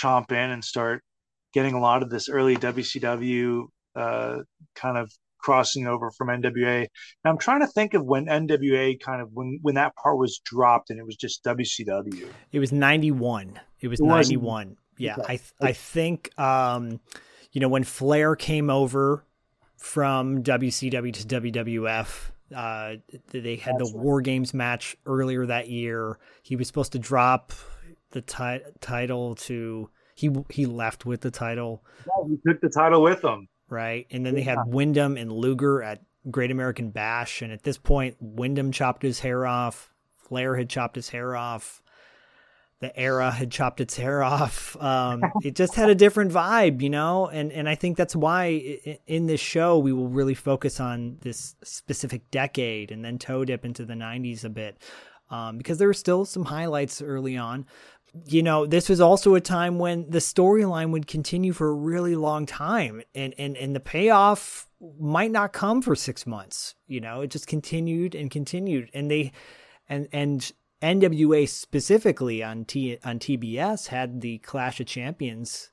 chomp 0.00 0.30
in 0.30 0.50
and 0.50 0.64
start 0.64 1.02
getting 1.56 1.72
a 1.72 1.80
lot 1.80 2.02
of 2.02 2.10
this 2.10 2.28
early 2.28 2.54
wcw 2.54 3.64
uh 3.96 4.36
kind 4.74 4.98
of 4.98 5.10
crossing 5.46 5.86
over 5.86 6.10
from 6.10 6.26
NWA. 6.26 6.78
And 6.80 6.88
I'm 7.24 7.38
trying 7.38 7.60
to 7.60 7.68
think 7.68 7.94
of 7.94 8.04
when 8.04 8.26
NWA 8.26 8.98
kind 9.00 9.22
of 9.22 9.30
when 9.32 9.60
when 9.62 9.76
that 9.76 9.94
part 9.94 10.18
was 10.18 10.40
dropped 10.44 10.90
and 10.90 10.98
it 10.98 11.06
was 11.06 11.14
just 11.14 11.44
WCW. 11.44 12.28
It 12.50 12.58
was 12.58 12.72
91. 12.72 13.60
It 13.80 13.86
was 13.86 14.00
it 14.00 14.04
91. 14.04 14.76
Yeah, 14.98 15.14
okay. 15.18 15.40
I 15.62 15.68
I 15.68 15.72
think 15.72 16.36
um 16.36 16.98
you 17.52 17.60
know 17.60 17.68
when 17.68 17.84
Flair 17.84 18.34
came 18.34 18.70
over 18.70 19.24
from 19.76 20.42
WCW 20.42 21.12
to 21.12 21.40
WWF 21.40 22.32
uh, 22.54 22.96
they 23.30 23.56
had 23.56 23.78
That's 23.78 23.92
the 23.92 23.96
right. 23.96 24.04
War 24.04 24.20
Games 24.20 24.52
match 24.52 24.96
earlier 25.06 25.46
that 25.46 25.68
year. 25.68 26.18
He 26.42 26.56
was 26.56 26.66
supposed 26.66 26.92
to 26.92 26.98
drop 26.98 27.52
the 28.10 28.20
ti- 28.20 28.64
title 28.80 29.34
to 29.34 29.90
he 30.16 30.30
he 30.50 30.66
left 30.66 31.06
with 31.06 31.20
the 31.20 31.30
title. 31.30 31.84
Yeah, 32.04 32.28
he 32.28 32.38
took 32.44 32.60
the 32.60 32.68
title 32.68 33.02
with 33.02 33.22
him 33.22 33.46
right? 33.68 34.06
And 34.10 34.24
then 34.24 34.34
they 34.34 34.42
had 34.42 34.58
Windham 34.66 35.16
and 35.16 35.32
Luger 35.32 35.82
at 35.82 36.02
Great 36.30 36.50
American 36.50 36.90
Bash, 36.90 37.42
and 37.42 37.52
at 37.52 37.62
this 37.62 37.78
point, 37.78 38.16
Windham 38.20 38.72
chopped 38.72 39.02
his 39.02 39.20
hair 39.20 39.46
off. 39.46 39.92
Flair 40.16 40.56
had 40.56 40.68
chopped 40.68 40.96
his 40.96 41.08
hair 41.08 41.36
off. 41.36 41.82
The 42.80 42.96
era 42.98 43.30
had 43.30 43.50
chopped 43.50 43.80
its 43.80 43.96
hair 43.96 44.22
off. 44.22 44.76
Um, 44.80 45.22
it 45.42 45.54
just 45.54 45.74
had 45.74 45.88
a 45.88 45.94
different 45.94 46.32
vibe, 46.32 46.82
you 46.82 46.90
know, 46.90 47.26
and 47.28 47.50
and 47.52 47.68
I 47.68 47.74
think 47.74 47.96
that's 47.96 48.14
why 48.14 48.46
in 49.06 49.26
this 49.26 49.40
show 49.40 49.78
we 49.78 49.92
will 49.92 50.08
really 50.08 50.34
focus 50.34 50.78
on 50.78 51.16
this 51.22 51.54
specific 51.62 52.30
decade 52.30 52.90
and 52.90 53.04
then 53.04 53.18
toe 53.18 53.44
dip 53.44 53.64
into 53.64 53.84
the 53.84 53.94
'90s 53.94 54.44
a 54.44 54.50
bit, 54.50 54.76
um, 55.30 55.56
because 55.56 55.78
there 55.78 55.88
were 55.88 55.94
still 55.94 56.24
some 56.24 56.44
highlights 56.44 57.00
early 57.00 57.36
on 57.36 57.66
you 58.24 58.42
know, 58.42 58.66
this 58.66 58.88
was 58.88 59.00
also 59.00 59.34
a 59.34 59.40
time 59.40 59.78
when 59.78 60.08
the 60.10 60.18
storyline 60.18 60.90
would 60.90 61.06
continue 61.06 61.52
for 61.52 61.68
a 61.68 61.74
really 61.74 62.14
long 62.14 62.46
time 62.46 63.02
and, 63.14 63.34
and, 63.38 63.56
and 63.56 63.74
the 63.74 63.80
payoff 63.80 64.68
might 64.98 65.30
not 65.30 65.52
come 65.52 65.82
for 65.82 65.94
six 65.94 66.26
months. 66.26 66.74
You 66.86 67.00
know, 67.00 67.22
it 67.22 67.30
just 67.30 67.46
continued 67.46 68.14
and 68.14 68.30
continued. 68.30 68.90
And 68.94 69.10
they, 69.10 69.32
and, 69.88 70.08
and 70.12 70.52
NWA 70.82 71.48
specifically 71.48 72.42
on 72.42 72.64
T, 72.64 72.98
on 73.04 73.18
TBS 73.18 73.88
had 73.88 74.20
the 74.20 74.38
Clash 74.38 74.80
of 74.80 74.86
Champions, 74.86 75.70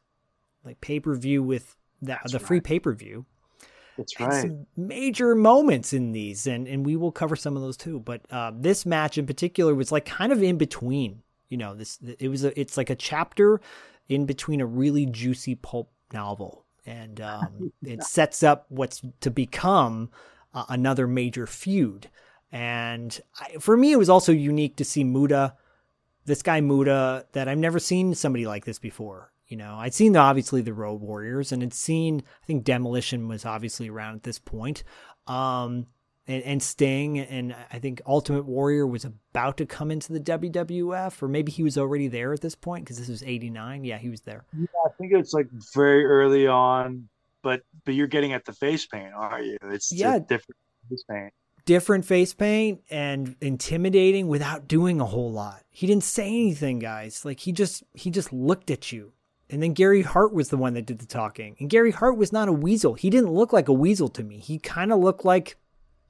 like 0.64 0.82
pay 0.82 1.00
per 1.00 1.16
view 1.16 1.44
with 1.44 1.76
the, 2.02 2.18
the 2.26 2.40
free 2.40 2.62
pay 2.62 2.80
per 2.80 2.94
view. 2.94 3.26
That's 3.98 4.20
right. 4.20 4.42
Some 4.42 4.66
major 4.76 5.36
moments 5.36 5.94
in 5.94 6.14
these, 6.14 6.48
and, 6.48 6.68
and 6.68 6.84
we 6.84 6.96
will 6.96 7.12
cover 7.12 7.36
some 7.36 7.56
of 7.56 7.62
those 7.62 7.78
too. 7.78 8.00
But 8.00 8.22
uh, 8.32 8.52
this 8.56 8.88
match 8.88 9.20
in 9.20 9.28
particular 9.28 9.76
was 9.76 9.92
like 9.92 10.06
kind 10.06 10.32
of 10.32 10.42
in 10.42 10.58
between 10.58 11.22
you 11.54 11.58
know 11.58 11.76
this 11.76 12.00
it 12.18 12.30
was 12.30 12.44
a 12.44 12.60
it's 12.60 12.78
like 12.78 12.90
a 12.90 12.96
chapter 12.96 13.62
in 14.10 14.26
between 14.26 14.60
a 14.60 14.66
really 14.66 15.06
juicy 15.06 15.54
pulp 15.54 15.92
novel. 16.12 16.66
And 16.84 17.22
um, 17.22 17.72
it 17.84 18.02
sets 18.04 18.42
up 18.42 18.66
what's 18.70 19.04
to 19.22 19.30
become 19.30 20.10
uh, 20.52 20.66
another 20.68 21.06
major 21.06 21.46
feud. 21.46 22.10
And 22.52 23.22
I, 23.40 23.58
for 23.60 23.78
me 23.78 23.92
it 23.92 24.00
was 24.00 24.10
also 24.10 24.32
unique 24.32 24.78
to 24.78 24.84
see 24.84 25.04
Muta 25.04 25.54
this 26.26 26.42
guy 26.42 26.60
Muta 26.60 27.28
that 27.34 27.48
i've 27.50 27.58
never 27.58 27.80
seen 27.80 28.16
somebody 28.16 28.48
like 28.48 28.66
this 28.66 28.80
before. 28.80 29.32
You 29.48 29.58
know 29.58 29.76
i'd 29.82 29.94
seen 29.94 30.14
the, 30.14 30.20
obviously 30.20 30.62
the 30.62 30.74
road 30.74 31.02
warriors 31.02 31.52
and 31.52 31.62
had 31.62 31.74
seen 31.74 32.24
i 32.42 32.46
think 32.48 32.64
demolition 32.64 33.28
was 33.28 33.46
obviously 33.46 33.90
around 33.90 34.16
at 34.16 34.24
this 34.24 34.40
point. 34.40 34.84
Um, 35.28 35.86
and, 36.28 36.44
and 36.44 36.64
Sting 36.64 37.20
and 37.20 37.56
I 37.72 37.80
think 37.80 38.02
Ultimate 38.06 38.46
Warrior 38.46 38.88
was 38.88 39.06
about 39.06 39.58
to 39.58 39.66
come 39.66 39.92
into 39.92 40.14
the 40.14 40.20
WWF, 40.20 41.22
or 41.22 41.28
maybe 41.28 41.52
he 41.52 41.64
was 41.64 41.78
already 41.78 42.08
there 42.08 42.34
at 42.34 42.42
this 42.42 42.56
point 42.56 42.86
because 42.86 42.98
this 42.98 43.10
was 43.10 43.24
'89. 43.24 43.84
Yeah, 43.84 43.98
he 43.98 44.10
was 44.10 44.22
there. 44.22 44.46
Yeah, 44.58 44.66
I 44.86 44.90
think 44.98 45.14
it's 45.14 45.34
like 45.34 45.50
very 45.74 46.06
early 46.06 46.48
on, 46.48 47.10
but 47.42 47.62
but 47.86 47.94
you're 47.94 48.08
getting 48.08 48.34
at 48.34 48.46
the 48.46 48.54
face 48.54 48.86
paint, 48.86 49.14
are 49.14 49.42
you? 49.42 49.58
It's 49.64 49.92
yeah, 49.92 50.20
different 50.20 50.58
face 50.90 51.04
paint. 51.10 51.34
Different 51.66 52.06
face 52.06 52.34
paint 52.34 52.82
and 52.90 53.36
intimidating 53.40 54.28
without 54.28 54.68
doing 54.68 55.00
a 55.00 55.06
whole 55.06 55.32
lot. 55.32 55.64
He 55.70 55.88
didn't 55.88 56.04
say 56.04 56.28
anything, 56.28 56.80
guys. 56.80 57.24
Like 57.26 57.42
he 57.42 57.52
just 57.52 57.84
he 57.94 58.10
just 58.10 58.32
looked 58.32 58.72
at 58.72 58.92
you. 58.92 59.14
And 59.50 59.62
then 59.62 59.74
Gary 59.74 60.02
Hart 60.02 60.34
was 60.34 60.50
the 60.50 60.58
one 60.58 60.74
that 60.74 60.86
did 60.86 61.00
the 61.00 61.06
talking. 61.06 61.56
And 61.60 61.70
Gary 61.70 61.92
Hart 61.92 62.18
was 62.18 62.34
not 62.34 62.48
a 62.48 62.54
weasel. 62.54 62.96
He 62.96 63.10
didn't 63.10 63.30
look 63.30 63.54
like 63.54 63.68
a 63.68 63.74
weasel 63.74 64.08
to 64.10 64.24
me. 64.24 64.40
He 64.40 64.58
kind 64.58 64.92
of 64.92 65.00
looked 65.00 65.26
like 65.26 65.58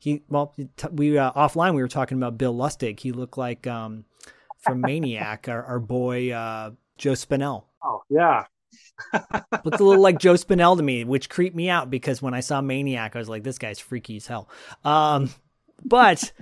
he 0.04 0.24
well 0.28 0.54
we 0.92 1.18
uh, 1.18 1.32
offline 1.32 1.76
we 1.76 1.82
were 1.82 1.88
talking 1.88 2.18
about 2.18 2.38
Bill 2.38 2.54
Lustig. 2.54 3.00
He 3.00 3.12
looked 3.12 3.38
like 3.38 3.66
um, 3.68 4.04
from 4.60 4.82
Maniac, 4.82 5.48
our, 5.48 5.64
our 5.64 5.80
boy 5.80 6.32
uh, 6.32 6.72
Joe 6.98 7.14
Spinell. 7.14 7.64
Oh 7.84 8.04
yeah, 8.10 8.44
Looks 9.64 9.80
a 9.80 9.84
little 9.84 10.02
like 10.02 10.20
Joe 10.20 10.34
Spinell 10.34 10.76
to 10.78 10.84
me, 10.84 11.04
which 11.04 11.30
creeped 11.30 11.56
me 11.56 11.70
out 11.70 11.90
because 11.90 12.22
when 12.22 12.34
I 12.34 12.42
saw 12.42 12.62
Maniac, 12.62 13.16
I 13.16 13.20
was 13.20 13.30
like, 13.30 13.44
this 13.44 13.58
guy's 13.58 13.80
freaky 13.80 14.18
as 14.18 14.28
hell. 14.28 14.50
Um, 14.84 15.30
but 15.86 16.34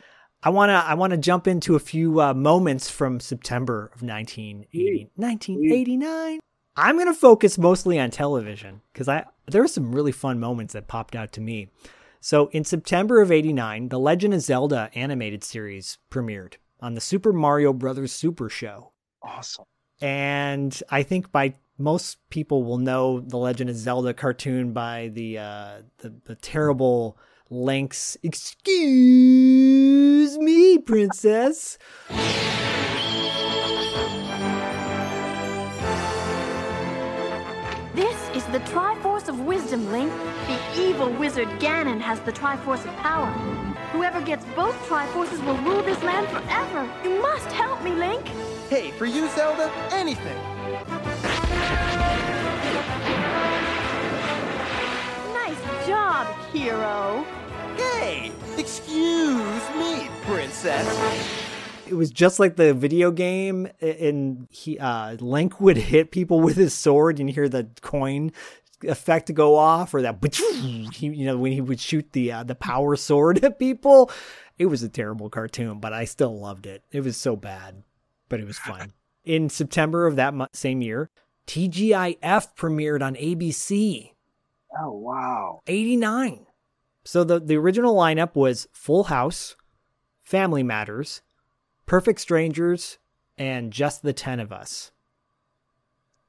I 0.41 0.49
wanna 0.49 0.83
I 0.85 0.95
wanna 0.95 1.17
jump 1.17 1.47
into 1.47 1.75
a 1.75 1.79
few 1.79 2.19
uh, 2.19 2.33
moments 2.33 2.89
from 2.89 3.19
September 3.19 3.91
of 3.93 4.01
1980, 4.01 5.11
1989. 5.15 6.39
I'm 6.75 6.97
gonna 6.97 7.13
focus 7.13 7.57
mostly 7.57 7.99
on 7.99 8.09
television 8.09 8.81
because 8.91 9.07
I 9.07 9.25
there 9.47 9.61
were 9.61 9.67
some 9.67 9.93
really 9.93 10.11
fun 10.11 10.39
moments 10.39 10.73
that 10.73 10.87
popped 10.87 11.15
out 11.15 11.31
to 11.33 11.41
me. 11.41 11.69
So 12.21 12.47
in 12.53 12.63
September 12.63 13.19
of 13.21 13.31
'89, 13.31 13.89
the 13.89 13.99
Legend 13.99 14.33
of 14.35 14.41
Zelda 14.41 14.91
animated 14.93 15.43
series 15.43 15.97
premiered 16.11 16.53
on 16.79 16.93
the 16.93 17.01
Super 17.01 17.33
Mario 17.33 17.73
Brothers 17.73 18.11
Super 18.11 18.47
Show. 18.47 18.91
awesome. 19.23 19.65
And 19.99 20.81
I 20.89 21.03
think 21.03 21.31
by 21.31 21.55
most 21.77 22.17
people 22.29 22.63
will 22.63 22.77
know 22.77 23.19
the 23.19 23.37
Legend 23.37 23.69
of 23.71 23.75
Zelda 23.75 24.13
cartoon 24.13 24.71
by 24.71 25.09
the 25.13 25.39
uh, 25.39 25.81
the, 25.97 26.13
the 26.25 26.35
terrible 26.35 27.17
Link's 27.49 28.17
"Excuse 28.23 28.77
me, 30.37 30.77
princess." 30.77 31.77
This 37.93 38.15
is 38.33 38.45
the 38.45 38.59
Triforce 38.59 39.27
of 39.27 39.41
Wisdom, 39.41 39.91
Link. 39.91 40.13
The 40.47 40.81
evil 40.81 41.09
wizard 41.09 41.49
Ganon 41.59 41.99
has 41.99 42.21
the 42.21 42.31
Triforce 42.31 42.85
of 42.85 42.95
Power. 42.97 43.27
Whoever 43.91 44.21
gets 44.21 44.45
both 44.55 44.75
Triforces 44.87 45.45
will 45.45 45.57
rule 45.57 45.83
this 45.83 46.01
land 46.01 46.25
forever. 46.29 46.89
You 47.03 47.21
must 47.21 47.47
help 47.47 47.83
me, 47.83 47.91
Link. 47.91 48.25
Hey, 48.69 48.91
for 48.91 49.05
you, 49.05 49.27
Zelda, 49.31 49.69
anything. 49.91 50.37
Nice 55.33 55.85
job, 55.85 56.27
hero. 56.53 57.25
Hey, 57.75 58.31
excuse 58.57 59.69
me, 59.75 60.07
princess. 60.23 61.50
It 61.87 61.93
was 61.93 62.11
just 62.11 62.39
like 62.39 62.55
the 62.55 62.73
video 62.73 63.11
game, 63.11 63.67
and 63.81 64.47
he 64.49 64.79
uh, 64.79 65.13
Link 65.19 65.59
would 65.59 65.77
hit 65.77 66.11
people 66.11 66.39
with 66.39 66.55
his 66.55 66.73
sword, 66.73 67.19
and 67.19 67.29
you 67.29 67.35
hear 67.35 67.49
the 67.49 67.67
coin 67.81 68.31
effect 68.83 69.33
go 69.33 69.55
off, 69.55 69.93
or 69.93 70.01
that 70.01 70.17
he, 70.33 71.07
you 71.07 71.25
know 71.25 71.37
when 71.37 71.51
he 71.51 71.61
would 71.61 71.79
shoot 71.79 72.11
the 72.13 72.31
uh, 72.31 72.43
the 72.43 72.55
power 72.55 72.95
sword 72.95 73.43
at 73.43 73.59
people. 73.59 74.11
It 74.57 74.65
was 74.67 74.83
a 74.83 74.89
terrible 74.89 75.29
cartoon, 75.29 75.79
but 75.79 75.93
I 75.93 76.05
still 76.05 76.37
loved 76.39 76.65
it. 76.65 76.83
It 76.91 77.01
was 77.01 77.17
so 77.17 77.35
bad, 77.35 77.83
but 78.29 78.39
it 78.39 78.47
was 78.47 78.59
fun. 78.59 78.93
In 79.23 79.49
September 79.49 80.07
of 80.07 80.15
that 80.15 80.33
same 80.53 80.81
year, 80.81 81.09
TGIF 81.47 82.55
premiered 82.55 83.01
on 83.01 83.15
ABC. 83.15 84.13
Oh 84.79 84.91
wow. 84.91 85.61
89. 85.67 86.45
So 87.03 87.23
the, 87.23 87.39
the 87.39 87.57
original 87.57 87.95
lineup 87.95 88.35
was 88.35 88.67
Full 88.71 89.05
House, 89.05 89.55
Family 90.23 90.63
Matters, 90.63 91.21
Perfect 91.91 92.21
Strangers, 92.21 92.99
and 93.37 93.73
Just 93.73 94.01
the 94.01 94.13
10 94.13 94.39
of 94.39 94.53
Us. 94.53 94.93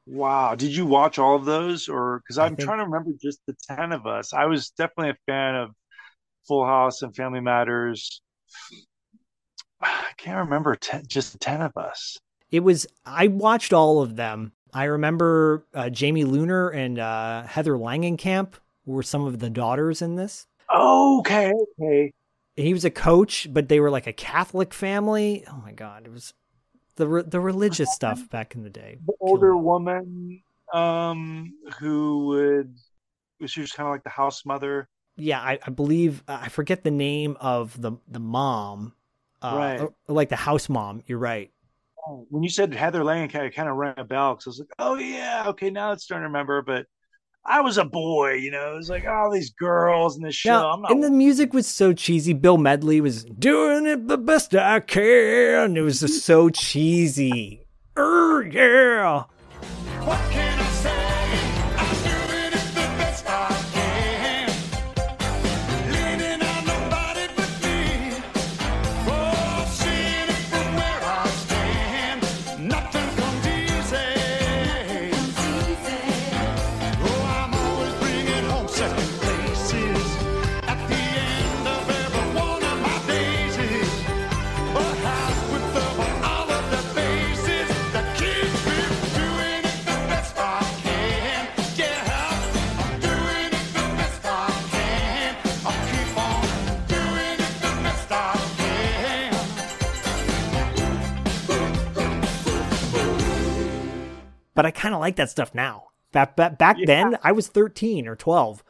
Wow. 0.08 0.56
Did 0.56 0.74
you 0.74 0.84
watch 0.86 1.20
all 1.20 1.36
of 1.36 1.44
those? 1.44 1.88
Or 1.88 2.18
because 2.18 2.36
I'm 2.36 2.56
think- 2.56 2.66
trying 2.66 2.78
to 2.78 2.84
remember 2.84 3.12
just 3.22 3.38
the 3.46 3.54
10 3.68 3.92
of 3.92 4.04
us. 4.04 4.32
I 4.32 4.46
was 4.46 4.70
definitely 4.70 5.10
a 5.10 5.16
fan 5.24 5.54
of 5.54 5.70
Full 6.48 6.66
House 6.66 7.02
and 7.02 7.14
Family 7.14 7.38
Matters. 7.38 8.22
I 9.80 10.10
can't 10.16 10.38
remember 10.38 10.74
ten, 10.74 11.04
just 11.06 11.32
the 11.32 11.38
10 11.38 11.62
of 11.62 11.76
us. 11.76 12.18
It 12.50 12.64
was, 12.64 12.84
I 13.06 13.28
watched 13.28 13.72
all 13.72 14.02
of 14.02 14.16
them. 14.16 14.50
I 14.74 14.86
remember 14.86 15.64
uh, 15.74 15.90
Jamie 15.90 16.24
Luner 16.24 16.74
and 16.74 16.98
uh, 16.98 17.44
Heather 17.44 17.74
Langenkamp 17.74 18.54
were 18.84 19.04
some 19.04 19.26
of 19.26 19.38
the 19.38 19.48
daughters 19.48 20.02
in 20.02 20.16
this. 20.16 20.48
Okay. 20.74 21.52
Okay. 21.80 22.12
He 22.56 22.72
was 22.72 22.84
a 22.84 22.90
coach, 22.90 23.48
but 23.50 23.68
they 23.68 23.80
were 23.80 23.90
like 23.90 24.06
a 24.06 24.12
Catholic 24.12 24.74
family. 24.74 25.44
Oh 25.50 25.60
my 25.64 25.72
God. 25.72 26.04
It 26.06 26.12
was 26.12 26.34
the, 26.96 27.08
re- 27.08 27.22
the 27.26 27.40
religious 27.40 27.90
stuff 27.94 28.28
back 28.30 28.54
in 28.54 28.62
the 28.62 28.70
day. 28.70 28.98
The 29.06 29.14
older 29.20 29.56
woman 29.56 30.42
um, 30.74 31.54
who 31.78 32.26
would, 32.26 32.76
she 33.46 33.60
was 33.60 33.72
kind 33.72 33.86
of 33.86 33.92
like 33.92 34.04
the 34.04 34.10
house 34.10 34.44
mother. 34.44 34.88
yeah, 35.16 35.40
I, 35.40 35.58
I 35.66 35.70
believe 35.70 36.22
I 36.28 36.48
forget 36.48 36.84
the 36.84 36.90
name 36.90 37.36
of 37.40 37.78
the 37.80 37.92
the 38.08 38.20
mom, 38.20 38.94
uh, 39.42 39.54
Right. 39.56 39.80
or- 39.80 39.94
like 40.08 40.28
the 40.28 40.36
house 40.36 40.68
mom. 40.68 41.02
You're 41.06 41.18
right. 41.18 41.50
Oh, 42.06 42.26
When 42.30 42.42
you 42.42 42.48
said 42.50 42.72
Heather 42.74 43.00
Langenkamp, 43.02 43.46
it 43.46 43.54
kind 43.54 43.68
of 43.68 43.76
rang 43.76 43.94
a 43.96 44.04
bell 44.04 44.34
because 44.34 44.46
I 44.46 44.50
was 44.50 44.58
like, 44.60 44.68
oh, 44.78 44.96
yeah. 44.96 45.44
Okay. 45.48 45.70
Now 45.70 45.92
it's 45.92 46.04
starting 46.04 46.22
to 46.24 46.28
remember. 46.28 46.60
But 46.62 46.86
I 47.44 47.60
was 47.60 47.76
a 47.76 47.84
boy, 47.84 48.34
you 48.34 48.52
know, 48.52 48.74
it 48.74 48.76
was 48.76 48.88
like 48.88 49.04
all 49.04 49.30
these 49.30 49.50
girls 49.50 50.16
in 50.16 50.22
this 50.22 50.34
show. 50.34 50.50
Now, 50.50 50.70
I'm 50.70 50.82
not 50.82 50.92
and 50.92 51.02
the 51.02 51.10
music 51.10 51.52
was 51.52 51.66
so 51.66 51.92
cheesy. 51.92 52.32
Bill 52.34 52.56
Medley 52.56 53.00
was 53.00 53.24
doing 53.24 53.84
it 53.86 54.06
the 54.06 54.18
best 54.18 54.54
I 54.54 54.78
can. 54.78 55.76
It 55.76 55.80
was 55.80 56.00
just 56.00 56.24
so 56.24 56.50
cheesy. 56.50 57.66
Er, 57.98 58.42
yeah. 58.42 59.24
But 104.54 104.66
I 104.66 104.70
kind 104.70 104.94
of 104.94 105.00
like 105.00 105.16
that 105.16 105.30
stuff 105.30 105.54
now. 105.54 105.88
Back, 106.12 106.36
back, 106.36 106.58
back 106.58 106.76
then, 106.84 107.16
I 107.22 107.32
was 107.32 107.48
13 107.48 108.06
or 108.06 108.16
12. 108.16 108.62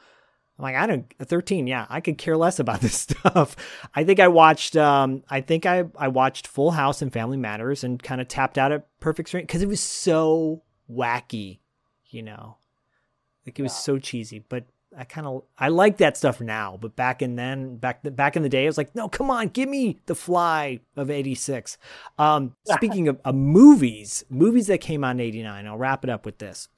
I'm 0.58 0.62
like, 0.62 0.76
I 0.76 0.86
don't, 0.86 1.12
13, 1.20 1.66
yeah, 1.66 1.86
I 1.88 2.00
could 2.00 2.18
care 2.18 2.36
less 2.36 2.60
about 2.60 2.80
this 2.82 2.94
stuff. 3.00 3.56
I 3.94 4.04
think 4.04 4.20
I 4.20 4.28
watched, 4.28 4.76
um, 4.76 5.24
I 5.28 5.40
think 5.40 5.66
I, 5.66 5.84
I 5.98 6.08
watched 6.08 6.46
Full 6.46 6.72
House 6.72 7.02
and 7.02 7.12
Family 7.12 7.36
Matters 7.36 7.82
and 7.82 8.02
kind 8.02 8.20
of 8.20 8.28
tapped 8.28 8.58
out 8.58 8.72
at 8.72 8.86
Perfect 9.00 9.28
Stranger 9.28 9.46
because 9.46 9.62
it 9.62 9.68
was 9.68 9.80
so 9.80 10.62
wacky, 10.90 11.58
you 12.06 12.22
know? 12.22 12.58
Like 13.44 13.58
it 13.58 13.62
was 13.62 13.74
so 13.74 13.98
cheesy, 13.98 14.38
but 14.38 14.66
I 14.96 15.04
kind 15.04 15.26
of, 15.26 15.44
I 15.58 15.68
like 15.68 15.98
that 15.98 16.16
stuff 16.16 16.40
now. 16.40 16.78
But 16.80 16.96
back 16.96 17.22
in 17.22 17.36
then, 17.36 17.76
back, 17.76 18.00
back 18.02 18.36
in 18.36 18.42
the 18.42 18.48
day, 18.48 18.64
I 18.64 18.66
was 18.66 18.78
like, 18.78 18.94
no, 18.94 19.08
come 19.08 19.30
on, 19.30 19.48
give 19.48 19.68
me 19.68 20.00
The 20.06 20.14
Fly 20.14 20.80
of 20.96 21.10
86. 21.10 21.78
Um, 22.18 22.54
speaking 22.64 23.08
of, 23.08 23.20
of 23.24 23.34
movies, 23.34 24.24
movies 24.28 24.66
that 24.66 24.80
came 24.80 25.04
out 25.04 25.12
in 25.12 25.20
89, 25.20 25.66
I'll 25.66 25.78
wrap 25.78 26.04
it 26.04 26.10
up 26.10 26.26
with 26.26 26.38
this. 26.38 26.68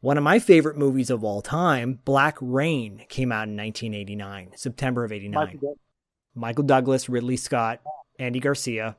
One 0.00 0.18
of 0.18 0.24
my 0.24 0.38
favorite 0.38 0.76
movies 0.76 1.08
of 1.08 1.24
all 1.24 1.40
time, 1.40 2.00
Black 2.04 2.36
Rain, 2.40 3.04
came 3.08 3.32
out 3.32 3.48
in 3.48 3.56
1989, 3.56 4.52
September 4.54 5.04
of 5.04 5.12
89. 5.12 5.32
Michael 5.32 5.78
Michael 6.34 6.64
Douglas, 6.64 7.08
Ridley 7.08 7.36
Scott, 7.36 7.80
Andy 8.18 8.40
Garcia. 8.40 8.96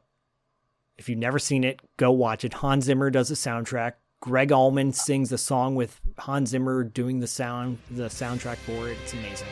If 0.98 1.10
you've 1.10 1.20
never 1.20 1.38
seen 1.38 1.64
it, 1.64 1.82
go 1.98 2.12
watch 2.12 2.46
it. 2.46 2.54
Hans 2.56 2.86
Zimmer 2.86 3.10
does 3.10 3.30
the 3.30 3.36
soundtrack. 3.36 3.94
Gregg 4.26 4.52
Allman 4.52 4.92
sings 4.92 5.30
the 5.30 5.38
song 5.38 5.76
with 5.76 6.02
Hans 6.18 6.50
Zimmer 6.50 6.84
doing 6.84 7.20
the 7.20 7.28
sound, 7.28 7.78
the 7.92 8.06
soundtrack 8.06 8.58
for 8.58 8.90
it. 8.90 8.98
It's 9.04 9.14
amazing. 9.14 9.48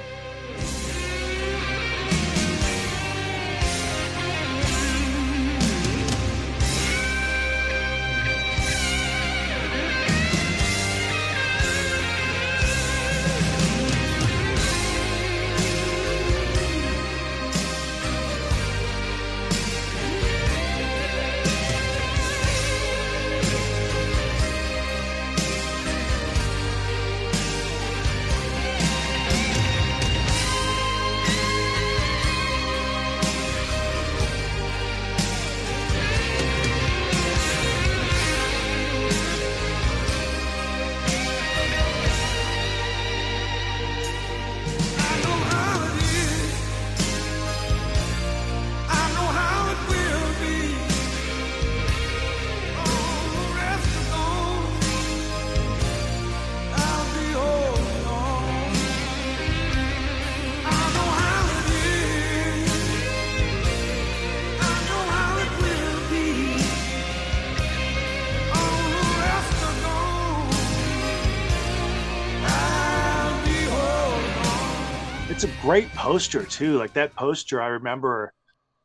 Poster 76.03 76.43
too. 76.45 76.77
Like 76.77 76.93
that 76.93 77.15
poster, 77.15 77.61
I 77.61 77.67
remember. 77.67 78.33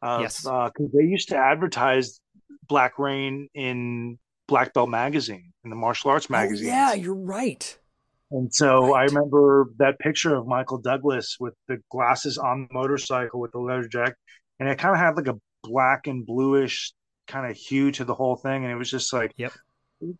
Of, 0.00 0.20
Yes. 0.20 0.46
uh, 0.46 0.70
they 0.78 1.02
used 1.04 1.28
to 1.30 1.36
advertise 1.36 2.20
Black 2.68 2.98
Rain 2.98 3.48
in 3.54 4.18
Black 4.46 4.72
Belt 4.72 4.88
magazine, 4.88 5.52
in 5.64 5.70
the 5.70 5.76
martial 5.76 6.10
arts 6.12 6.26
Oh, 6.30 6.32
magazine. 6.34 6.68
yeah, 6.68 6.94
you're 6.94 7.14
right. 7.14 7.76
And 8.30 8.54
so 8.54 8.94
I 8.94 9.04
remember 9.04 9.70
that 9.78 9.98
picture 9.98 10.34
of 10.36 10.46
Michael 10.46 10.78
Douglas 10.78 11.36
with 11.40 11.54
the 11.66 11.78
glasses 11.90 12.38
on 12.38 12.68
the 12.68 12.74
motorcycle 12.74 13.40
with 13.40 13.52
the 13.52 13.58
leather 13.58 13.88
jacket, 13.88 14.16
and 14.60 14.68
it 14.68 14.78
kind 14.78 14.94
of 14.94 15.00
had 15.00 15.16
like 15.16 15.26
a 15.28 15.38
black 15.64 16.06
and 16.06 16.24
bluish 16.24 16.92
kind 17.26 17.50
of 17.50 17.56
hue 17.56 17.90
to 17.92 18.04
the 18.04 18.14
whole 18.14 18.36
thing, 18.36 18.64
and 18.64 18.72
it 18.72 18.76
was 18.76 18.90
just 18.90 19.12
like, 19.12 19.32
Yep. 19.36 19.52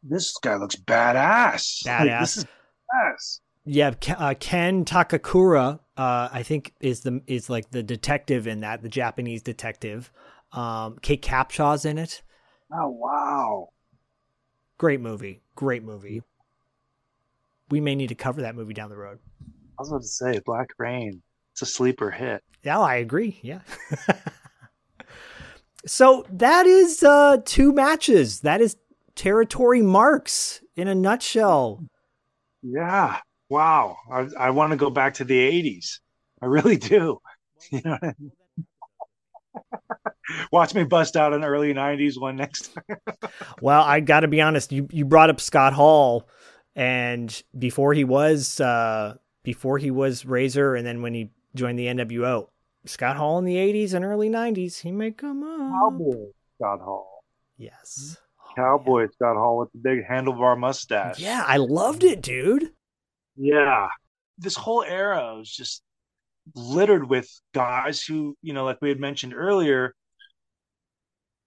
this 0.02 0.34
guy 0.42 0.56
looks 0.56 0.74
badass. 0.76 1.86
Like, 1.86 2.00
Badass. 2.08 2.20
this 2.20 2.36
is 2.38 2.44
badass. 2.92 3.40
Yeah, 3.70 3.92
uh, 4.16 4.34
Ken 4.40 4.86
Takakura, 4.86 5.78
uh, 5.98 6.28
I 6.32 6.42
think 6.42 6.72
is 6.80 7.00
the 7.00 7.20
is 7.26 7.50
like 7.50 7.70
the 7.70 7.82
detective 7.82 8.46
in 8.46 8.60
that, 8.60 8.82
the 8.82 8.88
Japanese 8.88 9.42
detective. 9.42 10.10
Um, 10.52 10.96
Kate 11.02 11.20
Capshaw's 11.20 11.84
in 11.84 11.98
it. 11.98 12.22
Oh 12.72 12.88
wow. 12.88 13.68
Great 14.78 15.02
movie. 15.02 15.42
Great 15.54 15.82
movie. 15.82 16.22
We 17.68 17.80
may 17.80 17.94
need 17.94 18.08
to 18.08 18.14
cover 18.14 18.40
that 18.40 18.54
movie 18.54 18.72
down 18.72 18.88
the 18.88 18.96
road. 18.96 19.18
I 19.78 19.82
was 19.82 19.90
about 19.90 20.00
to 20.00 20.08
say 20.08 20.40
Black 20.46 20.68
Rain. 20.78 21.20
It's 21.52 21.60
a 21.60 21.66
sleeper 21.66 22.10
hit. 22.10 22.42
Yeah, 22.62 22.80
I 22.80 22.96
agree. 22.96 23.38
Yeah. 23.42 23.60
so 25.86 26.24
that 26.32 26.64
is 26.64 27.02
uh 27.02 27.42
two 27.44 27.74
matches. 27.74 28.40
That 28.40 28.62
is 28.62 28.78
territory 29.14 29.82
marks 29.82 30.62
in 30.74 30.88
a 30.88 30.94
nutshell. 30.94 31.84
Yeah. 32.62 33.18
Wow. 33.48 33.96
I, 34.10 34.28
I 34.38 34.50
want 34.50 34.72
to 34.72 34.76
go 34.76 34.90
back 34.90 35.14
to 35.14 35.24
the 35.24 35.38
80s. 35.38 35.98
I 36.42 36.46
really 36.46 36.76
do. 36.76 37.20
You 37.72 37.80
know 37.84 37.98
I 38.00 38.14
mean? 38.20 38.30
Watch 40.52 40.74
me 40.74 40.84
bust 40.84 41.16
out 41.16 41.32
an 41.32 41.42
early 41.42 41.74
90s 41.74 42.20
one 42.20 42.36
next 42.36 42.72
time. 42.72 42.98
Well, 43.60 43.82
I 43.82 43.98
got 43.98 44.20
to 44.20 44.28
be 44.28 44.40
honest. 44.40 44.70
You 44.70 44.86
you 44.92 45.04
brought 45.04 45.30
up 45.30 45.40
Scott 45.40 45.72
Hall, 45.72 46.28
and 46.76 47.42
before 47.58 47.94
he 47.94 48.04
was 48.04 48.60
uh 48.60 49.14
before 49.42 49.78
he 49.78 49.90
was 49.90 50.24
Razor, 50.24 50.76
and 50.76 50.86
then 50.86 51.02
when 51.02 51.14
he 51.14 51.30
joined 51.56 51.78
the 51.78 51.86
NWO, 51.86 52.46
Scott 52.84 53.16
Hall 53.16 53.38
in 53.38 53.44
the 53.44 53.56
'80s 53.56 53.94
and 53.94 54.04
early 54.04 54.28
'90s, 54.30 54.80
he 54.80 54.92
may 54.92 55.10
come 55.10 55.42
up. 55.42 55.72
Cowboy 55.72 56.26
Scott 56.60 56.80
Hall. 56.80 57.24
Yes. 57.56 58.18
Cowboy 58.54 59.08
Scott 59.12 59.36
Hall 59.36 59.58
with 59.58 59.72
the 59.72 59.78
big 59.78 60.04
handlebar 60.08 60.56
mustache. 60.56 61.18
Yeah, 61.18 61.42
I 61.44 61.56
loved 61.56 62.04
it, 62.04 62.22
dude. 62.22 62.72
Yeah. 63.38 63.88
This 64.36 64.56
whole 64.56 64.82
era 64.82 65.36
was 65.36 65.50
just 65.50 65.82
littered 66.54 67.08
with 67.08 67.28
guys 67.54 68.02
who, 68.02 68.36
you 68.42 68.52
know, 68.52 68.64
like 68.64 68.78
we 68.80 68.88
had 68.88 69.00
mentioned 69.00 69.34
earlier, 69.34 69.94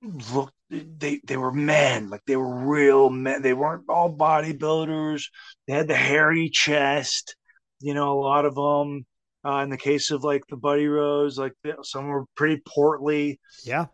look 0.01 0.51
they 0.69 1.19
they 1.25 1.37
were 1.37 1.51
men, 1.51 2.09
like 2.09 2.21
they 2.25 2.37
were 2.37 2.65
real 2.65 3.09
men. 3.09 3.41
They 3.41 3.53
weren't 3.53 3.83
all 3.89 4.15
bodybuilders. 4.15 5.25
They 5.67 5.73
had 5.73 5.87
the 5.87 5.95
hairy 5.95 6.49
chest, 6.49 7.35
you 7.79 7.93
know, 7.93 8.13
a 8.13 8.19
lot 8.19 8.45
of 8.45 8.55
them. 8.55 9.05
Uh, 9.43 9.63
in 9.63 9.69
the 9.71 9.77
case 9.77 10.11
of 10.11 10.23
like 10.23 10.43
the 10.49 10.55
Buddy 10.55 10.87
Rose, 10.87 11.37
like 11.37 11.53
some 11.81 12.07
were 12.07 12.25
pretty 12.35 12.61
portly. 12.65 13.39
Yeah. 13.65 13.87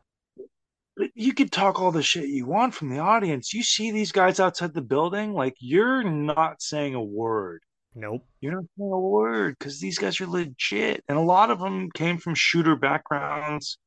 But 0.97 1.09
you 1.15 1.33
could 1.33 1.51
talk 1.51 1.79
all 1.79 1.91
the 1.91 2.03
shit 2.03 2.27
you 2.27 2.45
want 2.45 2.73
from 2.73 2.89
the 2.89 2.99
audience. 2.99 3.53
You 3.53 3.63
see 3.63 3.91
these 3.91 4.11
guys 4.11 4.39
outside 4.39 4.73
the 4.73 4.81
building, 4.81 5.33
like 5.33 5.55
you're 5.59 6.03
not 6.03 6.61
saying 6.61 6.95
a 6.95 7.03
word. 7.03 7.61
Nope. 7.97 8.23
You're 8.41 8.53
not 8.53 8.65
saying 8.77 8.91
a 8.91 8.99
word 8.99 9.55
because 9.57 9.79
these 9.79 9.97
guys 9.97 10.21
are 10.21 10.27
legit. 10.27 11.03
And 11.09 11.17
a 11.17 11.21
lot 11.21 11.49
of 11.49 11.59
them 11.59 11.89
came 11.91 12.19
from 12.19 12.35
shooter 12.35 12.75
backgrounds 12.75 13.79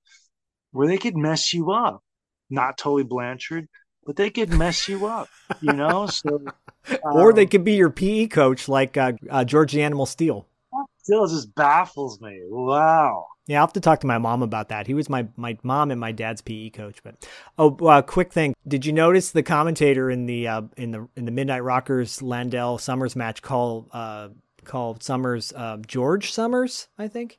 where 0.72 0.88
they 0.88 0.98
could 0.98 1.16
mess 1.16 1.54
you 1.54 1.70
up. 1.70 2.02
Not 2.50 2.76
Tully 2.76 3.04
Blanchard, 3.04 3.68
but 4.04 4.16
they 4.16 4.30
could 4.30 4.50
mess 4.50 4.88
you 4.88 5.06
up, 5.06 5.28
you 5.60 5.72
know? 5.72 6.08
So, 6.22 6.40
or 7.02 7.34
they 7.34 7.42
um, 7.42 7.48
could 7.48 7.62
be 7.62 7.74
your 7.74 7.90
PE 7.90 8.28
coach, 8.28 8.66
like 8.66 8.96
uh, 8.96 9.12
uh, 9.28 9.44
George 9.44 9.72
the 9.72 9.82
Animal 9.82 10.06
Steele. 10.06 10.46
still 11.02 11.26
just 11.26 11.54
baffles 11.54 12.20
me. 12.22 12.40
Wow. 12.48 13.26
Yeah, 13.46 13.58
I'll 13.58 13.66
have 13.66 13.72
to 13.72 13.80
talk 13.80 14.00
to 14.00 14.06
my 14.06 14.18
mom 14.18 14.42
about 14.42 14.68
that. 14.68 14.86
He 14.86 14.94
was 14.94 15.08
my 15.08 15.26
my 15.36 15.58
mom 15.62 15.90
and 15.90 15.98
my 16.00 16.12
dad's 16.12 16.40
PE 16.40 16.70
coach. 16.70 17.02
But 17.02 17.26
oh, 17.58 17.76
uh, 17.86 18.02
quick 18.02 18.32
thing: 18.32 18.54
did 18.68 18.86
you 18.86 18.92
notice 18.92 19.30
the 19.30 19.42
commentator 19.42 20.10
in 20.10 20.26
the 20.26 20.46
uh, 20.46 20.62
in 20.76 20.92
the 20.92 21.08
in 21.16 21.24
the 21.24 21.32
Midnight 21.32 21.64
Rockers 21.64 22.22
Landell 22.22 22.78
Somers 22.78 23.16
match 23.16 23.42
called 23.42 23.88
uh, 23.92 24.28
called 24.64 25.02
Somers 25.02 25.52
uh, 25.56 25.78
George 25.86 26.30
Somers? 26.32 26.88
I 26.98 27.08
think. 27.08 27.38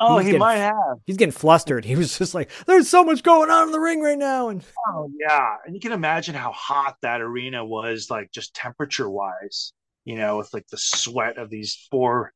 Oh, 0.00 0.16
was 0.16 0.24
he 0.24 0.32
getting- 0.32 0.40
might 0.40 0.56
have. 0.56 0.98
He's 1.06 1.16
getting 1.16 1.32
flustered. 1.32 1.84
He 1.84 1.96
was 1.96 2.18
just 2.18 2.34
like, 2.34 2.50
"There's 2.66 2.88
so 2.88 3.04
much 3.04 3.22
going 3.22 3.48
on 3.50 3.68
in 3.68 3.72
the 3.72 3.80
ring 3.80 4.02
right 4.02 4.18
now," 4.18 4.48
and 4.48 4.62
Oh, 4.88 5.08
yeah. 5.18 5.56
And 5.64 5.74
you 5.74 5.80
can 5.80 5.92
imagine 5.92 6.34
how 6.34 6.52
hot 6.52 6.96
that 7.02 7.20
arena 7.20 7.64
was, 7.64 8.10
like 8.10 8.30
just 8.32 8.54
temperature 8.54 9.08
wise, 9.08 9.72
you 10.04 10.16
know, 10.16 10.36
with 10.38 10.52
like 10.52 10.66
the 10.68 10.78
sweat 10.78 11.38
of 11.38 11.48
these 11.48 11.88
four 11.90 12.32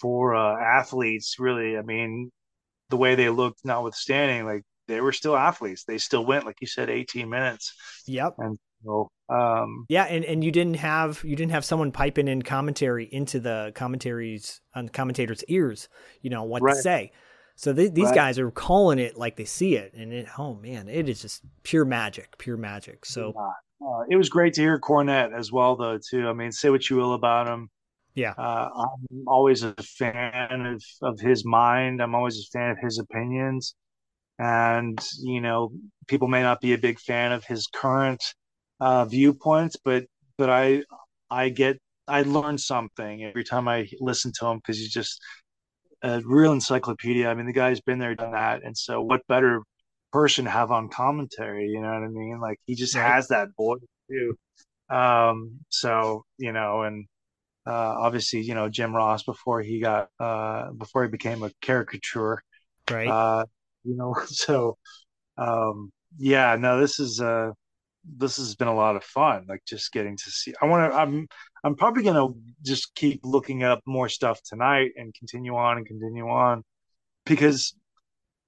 four 0.00 0.34
uh, 0.34 0.56
athletes. 0.60 1.36
Really, 1.38 1.76
I 1.76 1.82
mean, 1.82 2.30
the 2.90 2.96
way 2.96 3.14
they 3.14 3.28
looked, 3.30 3.60
notwithstanding, 3.64 4.44
like 4.46 4.62
they 4.86 5.00
were 5.00 5.12
still 5.12 5.36
athletes. 5.36 5.84
They 5.84 5.98
still 5.98 6.24
went, 6.24 6.46
like 6.46 6.56
you 6.60 6.66
said, 6.66 6.88
18 6.90 7.28
minutes. 7.28 7.74
yep. 8.06 8.34
And 8.38 8.58
so, 8.84 9.10
um, 9.28 9.84
Yeah, 9.88 10.04
and, 10.04 10.24
and 10.24 10.42
you 10.42 10.50
didn't 10.52 10.76
have 10.76 11.22
you 11.24 11.36
didn't 11.36 11.52
have 11.52 11.64
someone 11.64 11.92
piping 11.92 12.28
in 12.28 12.42
commentary 12.42 13.04
into 13.12 13.40
the 13.40 13.72
commentaries 13.74 14.60
on 14.74 14.86
the 14.86 14.90
commentators' 14.92 15.44
ears, 15.48 15.88
you 16.22 16.30
know 16.30 16.44
what 16.44 16.62
Right. 16.62 16.74
to 16.76 16.80
say. 16.82 17.12
So 17.56 17.74
th- 17.74 17.92
these 17.92 18.06
Right. 18.06 18.14
guys 18.14 18.38
are 18.38 18.52
calling 18.52 19.00
it 19.00 19.16
like 19.16 19.34
they 19.36 19.44
see 19.44 19.74
it, 19.76 19.92
and 19.94 20.12
it 20.12 20.28
oh 20.38 20.54
man, 20.54 20.88
it 20.88 21.08
is 21.08 21.20
just 21.22 21.42
pure 21.64 21.84
magic, 21.84 22.38
pure 22.38 22.56
magic. 22.56 23.04
So 23.04 23.34
uh, 23.36 24.04
it 24.08 24.16
was 24.16 24.28
great 24.28 24.54
to 24.54 24.60
hear 24.62 24.78
Cornette 24.78 25.32
as 25.36 25.50
well, 25.52 25.74
though. 25.76 25.98
Too. 25.98 26.28
I 26.28 26.32
mean, 26.32 26.52
say 26.52 26.70
what 26.70 26.88
you 26.88 26.96
will 26.96 27.14
about 27.14 27.48
him. 27.48 27.68
Yeah, 28.18 28.34
Uh, 28.36 28.68
I'm 28.76 29.24
always 29.28 29.62
a 29.64 29.74
fan 29.74 30.66
of, 30.66 30.82
of 31.02 31.20
his 31.20 31.44
mind. 31.44 32.02
I'm 32.02 32.14
always 32.14 32.38
a 32.38 32.58
fan 32.58 32.70
of 32.70 32.78
his 32.80 32.98
opinions. 32.98 33.74
And, 34.38 34.98
you 35.22 35.40
know, 35.40 35.72
people 36.08 36.28
may 36.28 36.42
not 36.42 36.60
be 36.60 36.74
a 36.74 36.78
big 36.78 37.00
fan 37.00 37.32
of 37.32 37.44
his 37.44 37.66
current 37.68 38.22
uh, 38.80 39.04
viewpoints, 39.06 39.76
but 39.84 40.06
but 40.38 40.50
I 40.50 40.82
I 41.30 41.50
get 41.50 41.78
I 42.08 42.22
learn 42.22 42.58
something 42.58 43.24
every 43.24 43.44
time 43.44 43.68
I 43.68 43.88
listen 44.00 44.32
to 44.40 44.46
him 44.48 44.58
because 44.58 44.78
he's 44.78 44.92
just 44.92 45.20
a 46.02 46.22
real 46.24 46.52
encyclopedia. 46.52 47.28
I 47.28 47.34
mean, 47.34 47.46
the 47.46 47.52
guy's 47.52 47.80
been 47.80 47.98
there, 47.98 48.14
done 48.14 48.32
that, 48.32 48.62
and 48.64 48.76
so 48.76 49.02
what 49.02 49.26
better 49.28 49.62
person 50.12 50.44
to 50.44 50.50
have 50.50 50.70
on 50.70 50.88
commentary? 50.88 51.66
You 51.68 51.80
know 51.80 51.88
what 51.92 52.02
I 52.04 52.08
mean? 52.08 52.40
Like 52.40 52.58
he 52.66 52.74
just 52.74 52.94
has 52.94 53.28
that 53.28 53.48
voice 53.56 53.80
too. 54.10 54.34
Um, 54.90 55.60
so 55.70 56.24
you 56.38 56.52
know, 56.52 56.82
and 56.82 57.06
uh, 57.68 57.94
obviously, 57.98 58.40
you 58.40 58.54
know, 58.54 58.68
Jim 58.68 58.96
Ross 58.96 59.22
before 59.22 59.60
he 59.60 59.80
got 59.80 60.08
uh, 60.18 60.72
before 60.72 61.02
he 61.02 61.10
became 61.10 61.42
a 61.42 61.50
caricature. 61.60 62.42
right. 62.90 63.08
Uh, 63.08 63.44
you 63.84 63.96
know, 63.96 64.14
so 64.26 64.78
um, 65.36 65.90
yeah, 66.16 66.56
no, 66.56 66.80
this 66.80 66.98
is 66.98 67.20
uh, 67.20 67.50
this 68.04 68.38
has 68.38 68.54
been 68.54 68.68
a 68.68 68.74
lot 68.74 68.96
of 68.96 69.04
fun. 69.04 69.44
Like 69.48 69.62
just 69.66 69.92
getting 69.92 70.16
to 70.16 70.30
see. 70.30 70.54
I 70.62 70.66
want 70.66 70.90
to. 70.90 70.98
I'm 70.98 71.26
I'm 71.62 71.76
probably 71.76 72.04
gonna 72.04 72.28
just 72.64 72.94
keep 72.94 73.20
looking 73.22 73.62
up 73.62 73.80
more 73.86 74.08
stuff 74.08 74.40
tonight 74.42 74.92
and 74.96 75.14
continue 75.14 75.54
on 75.54 75.76
and 75.76 75.86
continue 75.86 76.28
on 76.28 76.62
because 77.26 77.74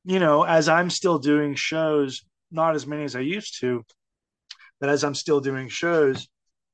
you 0.05 0.19
know, 0.19 0.45
as 0.45 0.67
I'm 0.69 0.89
still 0.89 1.19
doing 1.19 1.55
shows, 1.55 2.23
not 2.51 2.75
as 2.75 2.87
many 2.87 3.05
as 3.05 3.15
I 3.15 3.21
used 3.21 3.61
to, 3.61 3.85
but 4.81 4.89
as 4.89 5.05
I'm 5.05 5.15
still 5.15 5.41
doing 5.41 5.69
shows, 5.69 6.27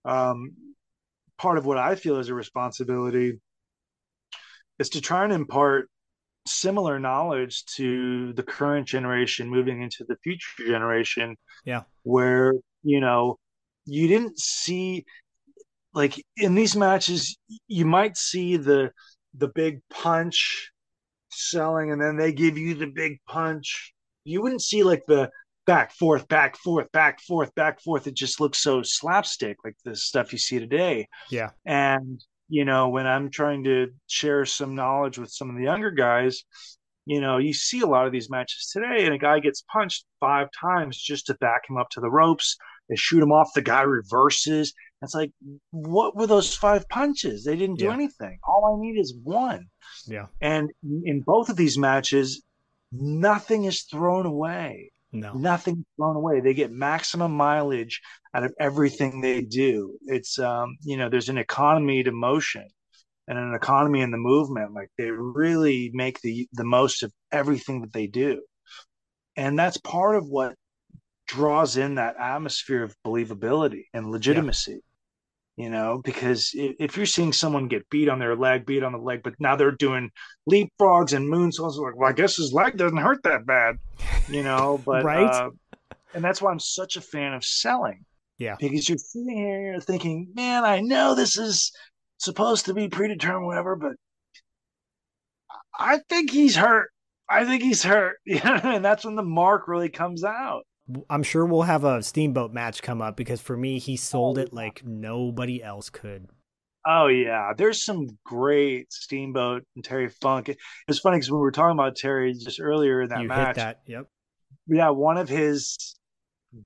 um, 0.05 0.53
part 1.39 1.59
of 1.59 1.67
what 1.67 1.79
I 1.79 1.95
feel 1.95 2.19
is 2.19 2.29
a 2.29 2.35
responsibility 2.35 3.41
is 4.79 4.91
to 4.91 5.01
try 5.01 5.25
and 5.25 5.33
impart 5.33 5.89
similar 6.47 6.99
knowledge 6.99 7.65
to 7.77 8.33
the 8.35 8.43
current 8.43 8.87
generation 8.87 9.49
moving 9.49 9.83
into 9.83 10.05
the 10.09 10.17
future 10.23 10.67
generation. 10.67 11.37
Yeah. 11.65 11.83
Where, 12.03 12.55
you 12.83 13.01
know, 13.01 13.39
you 13.85 14.09
didn't 14.09 14.39
see 14.39 15.05
like 15.95 16.23
in 16.37 16.55
these 16.55 16.77
matches, 16.77 17.39
you 17.69 17.87
might 17.87 18.17
see 18.17 18.57
the 18.57 18.93
the 19.35 19.49
big 19.49 19.81
punch 19.91 20.71
selling 21.31 21.91
and 21.91 22.01
then 22.01 22.17
they 22.17 22.33
give 22.33 22.57
you 22.59 22.75
the 22.75 22.87
big 22.87 23.19
punch. 23.27 23.93
You 24.25 24.43
wouldn't 24.43 24.63
see 24.63 24.83
like 24.83 25.05
the 25.07 25.31
back 25.67 25.93
forth, 25.93 26.27
back 26.29 26.57
forth, 26.57 26.91
back 26.93 27.21
forth, 27.21 27.55
back 27.55 27.81
forth. 27.81 28.07
It 28.07 28.15
just 28.15 28.41
looks 28.41 28.59
so 28.59 28.83
slapstick, 28.83 29.57
like 29.65 29.77
the 29.85 29.95
stuff 29.97 30.33
you 30.33 30.39
see 30.39 30.59
today. 30.59 31.09
yeah, 31.31 31.51
And, 31.65 32.25
you 32.49 32.65
know, 32.65 32.89
when 32.89 33.07
I'm 33.07 33.31
trying 33.31 33.65
to 33.65 33.89
share 34.07 34.45
some 34.47 34.75
knowledge 34.75 35.19
with 35.19 35.31
some 35.31 35.51
of 35.51 35.57
the 35.57 35.65
younger 35.65 35.91
guys, 35.91 36.45
you 37.05 37.21
know, 37.21 37.39
you 37.39 37.53
see 37.53 37.81
a 37.81 37.87
lot 37.87 38.07
of 38.07 38.13
these 38.13 38.31
matches 38.31 38.71
today, 38.73 39.05
and 39.05 39.15
a 39.15 39.19
guy 39.19 39.39
gets 39.41 39.63
punched 39.73 40.05
five 40.21 40.49
times 40.61 40.97
just 40.97 41.27
to 41.27 41.35
back 41.35 41.63
him 41.69 41.77
up 41.77 41.89
to 41.91 42.01
the 42.01 42.11
ropes, 42.11 42.57
They 42.89 42.97
shoot 42.97 43.23
him 43.23 43.33
off. 43.33 43.51
The 43.55 43.63
guy 43.63 43.83
reverses. 43.83 44.73
It's 45.03 45.15
like, 45.15 45.33
what 45.73 46.17
were 46.17 46.27
those 46.29 46.55
five 46.55 46.89
punches? 46.89 47.45
They 47.45 47.57
didn't 47.57 47.79
do 47.81 47.87
Yeah. 47.87 47.93
anything. 47.95 48.39
All 48.47 48.65
I 48.77 48.81
need 48.81 48.99
is 48.99 49.13
one. 49.23 49.67
Yeah. 50.07 50.27
And 50.41 50.71
in 51.05 51.23
both 51.27 51.49
of 51.49 51.57
these 51.57 51.77
matches, 51.77 52.43
nothing 52.93 53.65
is 53.65 53.83
thrown 53.83 54.27
away. 54.27 54.93
No. 55.13 55.33
Nothing 55.33 55.85
thrown 55.97 56.17
away. 56.17 56.41
They 56.41 56.55
get 56.55 56.73
maximum 56.73 57.33
mileage 57.33 58.01
out 58.35 58.45
of 58.45 58.53
everything 58.59 59.21
they 59.21 59.41
do. 59.41 59.97
It's 60.07 60.39
um, 60.39 60.77
you 60.83 60.97
know, 60.97 61.09
there's 61.09 61.29
an 61.29 61.39
economy 61.39 62.03
to 62.03 62.13
motion 62.13 62.67
and 63.29 63.39
an 63.39 63.55
economy 63.55 64.01
in 64.01 64.11
the 64.11 64.19
movement. 64.19 64.75
Like 64.75 64.91
they 64.99 65.11
really 65.11 65.91
make 65.95 66.21
the 66.21 66.49
the 66.53 66.65
most 66.65 67.03
of 67.03 67.13
everything 67.33 67.83
that 67.83 67.93
they 67.93 68.07
do. 68.07 68.43
And 69.37 69.59
that's 69.59 69.77
part 69.77 70.17
of 70.17 70.27
what 70.27 70.55
draws 71.27 71.77
in 71.77 71.97
that 71.97 72.17
atmosphere 72.19 72.83
of 72.83 72.95
believability 73.05 73.85
and 73.93 74.11
legitimacy. 74.11 74.81
You 75.57 75.71
know, 75.71 76.03
because 76.05 76.51
if, 76.53 76.99
you're 76.99 77.07
seeing 77.07 77.33
someone 77.33 77.69
get 77.69 77.89
beat 77.89 78.11
on 78.11 78.19
their 78.19 78.37
leg, 78.37 78.67
beat 78.67 78.83
on 78.83 78.93
the 78.93 78.99
leg, 78.99 79.23
but 79.25 79.33
now 79.41 79.57
they're 79.57 79.71
doing 79.71 80.11
leapfrogs 80.51 81.15
and 81.15 81.33
moonsaults, 81.33 81.79
like, 81.79 81.97
well, 81.97 82.11
I 82.11 82.13
guess 82.13 82.37
his 82.37 82.53
leg 82.53 82.77
doesn't 82.77 82.99
hurt 82.99 83.23
that 83.23 83.47
bad, 83.47 83.77
you 84.29 84.43
know. 84.43 84.83
But 84.85 85.03
Right. 85.05 85.25
uh, 85.25 85.49
and 86.13 86.23
that's 86.23 86.43
why 86.43 86.51
I'm 86.51 86.61
such 86.61 86.97
a 86.97 87.01
fan 87.01 87.33
of 87.33 87.43
selling 87.43 88.05
Yeah. 88.37 88.57
because 88.61 88.87
you're 88.87 88.99
sitting 88.99 89.35
here 89.35 89.73
you're 89.73 89.81
thinking, 89.81 90.29
man, 90.35 90.65
I 90.65 90.81
know 90.81 91.15
this 91.15 91.39
is 91.39 91.73
supposed 92.19 92.67
to 92.67 92.75
be 92.75 92.89
predetermined, 92.89 93.47
whatever, 93.47 93.77
but 93.77 93.93
I 95.79 96.01
think 96.11 96.31
he's 96.31 96.57
hurt. 96.57 96.91
I 97.31 97.45
think 97.45 97.63
he's 97.63 97.83
hurt. 97.83 98.19
And 98.27 98.85
that's 98.85 99.05
when 99.05 99.17
the 99.17 99.23
mark 99.23 99.69
really 99.69 99.89
comes 99.89 100.23
out. 100.23 100.67
I'm 101.11 101.23
sure 101.23 101.45
we'll 101.45 101.63
have 101.63 101.85
a 101.85 102.03
steamboat 102.03 102.53
match 102.53 102.83
come 102.83 103.03
up 103.03 103.17
because 103.17 103.41
for 103.41 103.57
me, 103.57 103.79
he 103.79 103.95
oh, 103.95 103.97
sold 103.97 104.39
it 104.39 104.53
like 104.53 104.83
nobody 104.85 105.63
else 105.63 105.91
could. 105.91 106.29
Oh 106.87 107.09
yeah, 107.09 107.53
there's 107.57 107.85
some 107.85 108.07
great 108.25 108.93
Steamboat 108.93 109.65
and 109.75 109.85
Terry 109.85 110.09
Funk. 110.09 110.49
It- 110.51 110.59
It's 110.87 111.01
funny 111.01 111.17
because 111.17 111.31
we 111.33 111.39
were 111.39 111.51
talking 111.51 111.77
about 111.77 111.97
Terry 111.97 112.33
just 112.33 112.61
earlier 112.61 113.03
in 113.03 113.09
that 113.09 113.23
you 113.23 113.29
match. 113.29 113.49
hit 113.49 113.57
that. 113.57 113.81
Yep. 113.87 114.07
Yeah, 114.69 114.91
one 114.91 115.17
of 115.17 115.29
his 115.29 115.97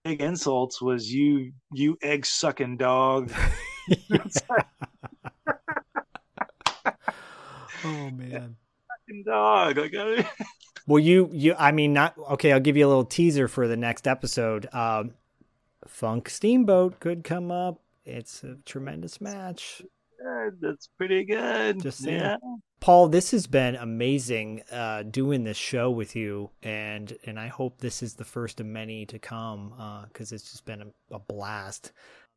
big 0.05 0.21
insults 0.21 0.83
was 0.83 1.11
"you, 1.11 1.53
you 1.73 1.97
egg 2.03 2.27
sucking 2.27 2.77
dog." 2.77 3.33
oh 7.85 8.11
man. 8.11 8.57
Fucking 9.09 9.25
dog. 9.27 9.79
Like, 9.79 9.95
I- 9.97 10.29
Well, 10.91 10.99
you 10.99 11.31
you 11.33 11.55
I 11.57 11.71
mean 11.71 11.93
not 11.93 12.19
okay. 12.33 12.51
I'll 12.51 12.59
give 12.59 12.77
you 12.77 12.85
a 12.85 12.89
little 12.89 13.05
teaser 13.05 13.47
for 13.47 13.69
the 13.69 13.77
next 13.77 14.09
episode. 14.09 14.69
Um, 14.75 15.13
Funk 15.87 16.29
Steamboat 16.29 16.99
could 16.99 17.23
come 17.23 17.53
up. 17.53 17.81
It's 18.05 18.43
a 18.43 18.57
tremendous 18.67 19.21
match. 19.21 19.83
good. 20.21 20.59
That's 20.61 20.89
pretty 20.99 21.25
good. 21.25 21.81
Just 21.81 22.01
saying. 22.01 22.19
yeah. 22.19 22.37
Paul, 22.81 23.07
this 23.07 23.31
has 23.31 23.47
been 23.47 23.77
amazing 23.77 24.65
uh, 24.73 25.05
doing 25.05 25.45
this 25.45 25.57
show 25.57 25.93
with 25.93 26.17
you, 26.17 26.51
and 26.61 27.17
and 27.25 27.39
I 27.39 27.47
hope 27.47 27.79
this 27.79 28.03
is 28.03 28.15
the 28.15 28.25
first 28.25 28.59
of 28.59 28.67
many 28.67 29.07
to 29.07 29.19
come 29.21 29.73
because 30.09 30.33
it's 30.33 30.51
just 30.51 30.65
been 30.65 30.83
a, 30.83 31.15
a 31.15 31.21
blast. 31.21 31.93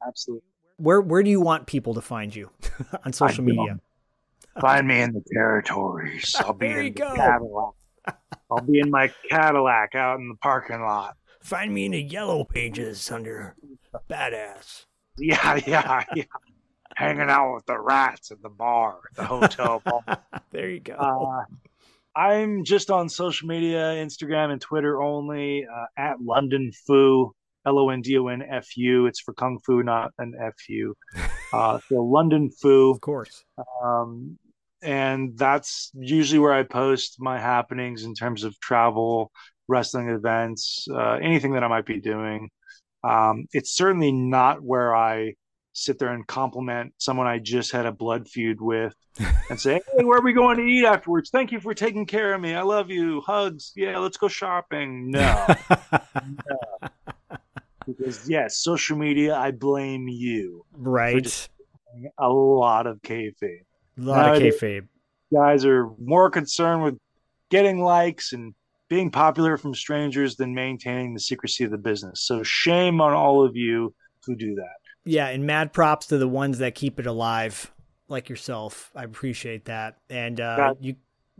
Absolutely. 0.05 0.47
Where 0.77 1.01
where 1.01 1.23
do 1.23 1.31
you 1.31 1.41
want 1.41 1.65
people 1.65 1.95
to 1.95 2.01
find 2.01 2.35
you 2.35 2.51
on 3.03 3.13
social 3.13 3.43
media? 3.43 3.79
Find 4.61 4.87
me 4.87 5.01
in 5.01 5.11
the 5.13 5.23
territories. 5.33 6.35
I'll 6.39 6.53
be 6.53 6.67
There 6.67 6.81
in 6.81 6.85
you 6.85 6.91
go. 6.91 7.15
Cadillac. 7.15 7.73
I'll 8.49 8.61
be 8.61 8.79
in 8.79 8.89
my 8.89 9.11
Cadillac 9.29 9.95
out 9.95 10.19
in 10.19 10.29
the 10.29 10.35
parking 10.35 10.81
lot. 10.81 11.15
Find 11.41 11.73
me 11.73 11.85
in 11.85 11.91
the 11.91 12.01
yellow 12.01 12.43
pages 12.43 13.11
under 13.11 13.55
badass. 14.09 14.85
Yeah, 15.19 15.59
yeah, 15.67 16.03
yeah. 16.15 16.23
Hanging 16.95 17.29
out 17.29 17.53
with 17.53 17.67
the 17.67 17.79
rats 17.79 18.31
at 18.31 18.41
the 18.41 18.49
bar, 18.49 18.97
at 19.11 19.15
the 19.15 19.25
hotel 19.25 19.79
bar. 19.85 20.03
there 20.51 20.71
you 20.71 20.79
go. 20.79 20.95
Uh, 20.95 21.43
I'm 22.19 22.63
just 22.63 22.89
on 22.89 23.09
social 23.09 23.47
media, 23.47 23.93
Instagram 24.03 24.51
and 24.51 24.59
Twitter 24.59 25.03
only, 25.03 25.67
uh, 25.67 25.85
at 25.97 26.19
London 26.19 26.71
Fu, 26.87 27.31
L 27.67 27.77
O 27.77 27.89
N 27.89 28.01
D 28.01 28.17
O 28.17 28.27
N 28.27 28.41
F 28.41 28.75
U. 28.75 29.05
It's 29.05 29.19
for 29.19 29.35
Kung 29.35 29.59
Fu, 29.63 29.83
not 29.83 30.13
an 30.17 30.33
F 30.39 30.55
U. 30.69 30.95
Uh, 31.53 31.77
so 31.87 31.97
London 32.03 32.49
Fu. 32.49 32.89
of 32.89 32.99
course. 32.99 33.45
Um, 33.83 34.39
and 34.83 35.37
that's 35.37 35.91
usually 35.93 36.39
where 36.39 36.53
I 36.53 36.63
post 36.63 37.17
my 37.19 37.39
happenings 37.39 38.03
in 38.03 38.13
terms 38.13 38.43
of 38.43 38.59
travel, 38.59 39.31
wrestling 39.67 40.09
events, 40.09 40.87
uh, 40.91 41.13
anything 41.13 41.53
that 41.53 41.63
I 41.63 41.67
might 41.67 41.85
be 41.85 41.99
doing. 41.99 42.49
Um, 43.03 43.47
it's 43.51 43.75
certainly 43.75 44.11
not 44.11 44.61
where 44.61 44.95
I 44.95 45.33
sit 45.73 45.99
there 45.99 46.13
and 46.13 46.25
compliment 46.27 46.93
someone 46.97 47.27
I 47.27 47.39
just 47.39 47.71
had 47.71 47.85
a 47.85 47.91
blood 47.91 48.27
feud 48.27 48.61
with 48.61 48.93
and 49.49 49.59
say, 49.59 49.81
Hey, 49.97 50.03
where 50.03 50.19
are 50.19 50.23
we 50.23 50.33
going 50.33 50.57
to 50.57 50.63
eat 50.63 50.85
afterwards? 50.85 51.29
Thank 51.29 51.51
you 51.51 51.59
for 51.59 51.73
taking 51.73 52.05
care 52.05 52.33
of 52.33 52.41
me. 52.41 52.53
I 52.53 52.61
love 52.61 52.91
you. 52.91 53.21
Hugs. 53.21 53.71
Yeah, 53.75 53.97
let's 53.97 54.17
go 54.17 54.27
shopping. 54.27 55.11
No. 55.11 55.47
because, 57.87 58.29
yes, 58.29 58.57
social 58.57 58.97
media, 58.97 59.35
I 59.35 59.51
blame 59.51 60.07
you. 60.07 60.65
right. 60.73 61.49
A 62.17 62.27
lot 62.27 62.87
of 62.87 62.99
kayfabe 63.03 63.65
A 63.97 64.01
lot 64.01 64.35
of 64.35 64.41
kayfabe. 64.41 64.87
guys 65.33 65.65
are 65.65 65.89
more 65.99 66.29
concerned 66.29 66.83
with 66.83 66.97
getting 67.49 67.79
likes 67.81 68.33
and 68.33 68.53
being 68.89 69.09
popular 69.11 69.57
from 69.57 69.73
strangers 69.73 70.35
than 70.35 70.53
maintaining 70.53 71.13
the 71.13 71.19
secrecy 71.19 71.63
of 71.63 71.71
the 71.71 71.77
business. 71.77 72.21
So 72.21 72.43
shame 72.43 73.01
on 73.01 73.13
all 73.13 73.43
of 73.43 73.55
you 73.55 73.93
who 74.25 74.35
do 74.35 74.55
that. 74.55 74.75
Yeah, 75.05 75.27
and 75.27 75.45
mad 75.45 75.73
props 75.73 76.07
to 76.07 76.17
the 76.17 76.27
ones 76.27 76.59
that 76.59 76.75
keep 76.75 76.99
it 76.99 77.05
alive, 77.05 77.71
like 78.07 78.29
yourself. 78.29 78.91
I 78.95 79.03
appreciate 79.03 79.65
that. 79.65 79.97
And 80.09 80.39
uh, 80.39 80.75
you 80.79 80.95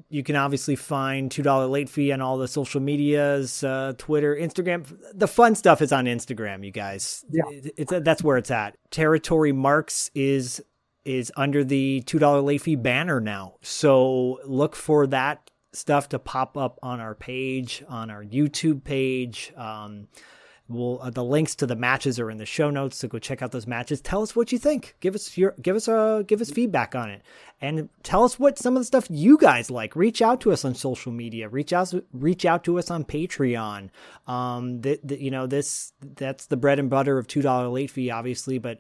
you 0.10 0.24
can 0.24 0.36
obviously 0.36 0.76
find 0.76 1.30
two 1.30 1.44
dollar 1.44 1.68
late 1.68 1.88
fee 1.88 2.12
on 2.12 2.20
all 2.20 2.38
the 2.38 2.48
social 2.48 2.82
medias, 2.82 3.64
uh, 3.64 3.94
Twitter, 3.98 4.36
Instagram. 4.36 4.86
The 5.14 5.28
fun 5.28 5.54
stuff 5.56 5.82
is 5.82 5.92
on 5.94 6.06
Instagram, 6.06 6.66
you 6.66 6.72
guys. 6.72 7.24
Yeah. 7.30 7.44
It- 7.52 7.74
it's 7.78 7.94
that's 8.04 8.24
where 8.24 8.38
it's 8.38 8.52
at. 8.52 8.76
Territory 8.92 9.52
Marks 9.52 10.10
is 10.16 10.62
is 11.06 11.32
under 11.36 11.64
the 11.64 12.02
two 12.02 12.20
dollar 12.20 12.42
late 12.42 12.62
fee 12.62 12.76
banner 12.76 13.20
now, 13.20 13.56
so 13.62 14.40
look 14.46 14.76
for 14.76 15.08
that 15.08 15.50
stuff 15.72 16.10
to 16.10 16.20
pop 16.20 16.58
up 16.58 16.80
on 16.84 17.00
our 17.00 17.16
page, 17.16 17.84
on 17.88 18.10
our 18.10 18.24
YouTube 18.24 18.84
page. 18.84 19.52
Um, 19.58 20.08
We'll, 20.70 21.02
uh, 21.02 21.10
the 21.10 21.24
links 21.24 21.56
to 21.56 21.68
the 21.68 21.76
matches 21.76 22.20
are 22.22 22.32
in 22.32 22.38
the 22.38 22.46
show 22.46 22.70
notes, 22.70 22.98
so 22.98 23.10
go 23.10 23.20
check 23.20 23.42
out 23.42 23.52
those 23.52 23.68
matches. 23.68 24.00
Tell 24.00 24.22
us 24.22 24.34
what 24.34 24.54
you 24.54 24.58
think. 24.58 24.96
Give 25.02 25.14
us 25.14 25.38
your 25.38 25.56
give 25.62 25.76
us 25.76 25.90
a 25.90 26.24
give 26.26 26.40
us 26.40 26.50
feedback 26.50 26.96
on 26.96 27.10
it, 27.10 27.22
and 27.60 27.90
tell 28.02 28.24
us 28.24 28.40
what 28.40 28.58
some 28.58 28.78
of 28.78 28.82
the 28.82 28.86
stuff 28.86 29.08
you 29.10 29.38
guys 29.38 29.70
like. 29.70 29.94
Reach 29.94 30.22
out 30.22 30.40
to 30.42 30.54
us 30.54 30.64
on 30.64 30.74
social 30.74 31.12
media. 31.12 31.50
Reach 31.50 31.74
out 31.74 31.94
reach 32.14 32.46
out 32.46 32.64
to 32.64 32.80
us 32.80 32.90
on 32.90 33.04
Patreon. 33.04 33.90
Um, 34.26 34.82
that 34.82 35.20
you 35.20 35.32
know 35.32 35.48
this 35.48 35.92
that's 36.02 36.46
the 36.46 36.58
bread 36.58 36.80
and 36.80 36.90
butter 36.90 37.18
of 37.18 37.28
two 37.28 37.42
dollar 37.42 37.68
late 37.68 37.92
fee, 37.92 38.10
obviously, 38.10 38.58
but 38.58 38.80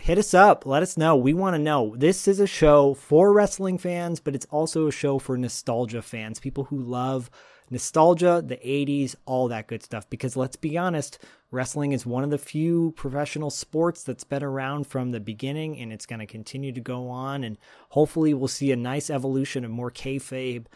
hit 0.00 0.18
us 0.18 0.34
up. 0.34 0.66
Let 0.66 0.82
us 0.82 0.96
know. 0.96 1.16
We 1.16 1.34
want 1.34 1.54
to 1.54 1.58
know. 1.58 1.94
This 1.96 2.26
is 2.26 2.40
a 2.40 2.46
show 2.46 2.94
for 2.94 3.32
wrestling 3.32 3.78
fans, 3.78 4.20
but 4.20 4.34
it's 4.34 4.46
also 4.50 4.86
a 4.86 4.92
show 4.92 5.18
for 5.18 5.36
nostalgia 5.36 6.02
fans, 6.02 6.40
people 6.40 6.64
who 6.64 6.80
love 6.80 7.30
nostalgia, 7.70 8.42
the 8.44 8.56
80s, 8.56 9.14
all 9.26 9.48
that 9.48 9.68
good 9.68 9.82
stuff. 9.82 10.08
Because 10.10 10.36
let's 10.36 10.56
be 10.56 10.76
honest, 10.76 11.18
wrestling 11.50 11.92
is 11.92 12.04
one 12.04 12.24
of 12.24 12.30
the 12.30 12.38
few 12.38 12.92
professional 12.96 13.50
sports 13.50 14.02
that's 14.02 14.24
been 14.24 14.42
around 14.42 14.86
from 14.86 15.10
the 15.12 15.20
beginning 15.20 15.78
and 15.78 15.92
it's 15.92 16.06
going 16.06 16.20
to 16.20 16.26
continue 16.26 16.72
to 16.72 16.80
go 16.80 17.08
on. 17.08 17.44
And 17.44 17.58
hopefully, 17.90 18.34
we'll 18.34 18.48
see 18.48 18.72
a 18.72 18.76
nice 18.76 19.10
evolution 19.10 19.64
of 19.64 19.70
more 19.70 19.90
kayfabe 19.90 20.66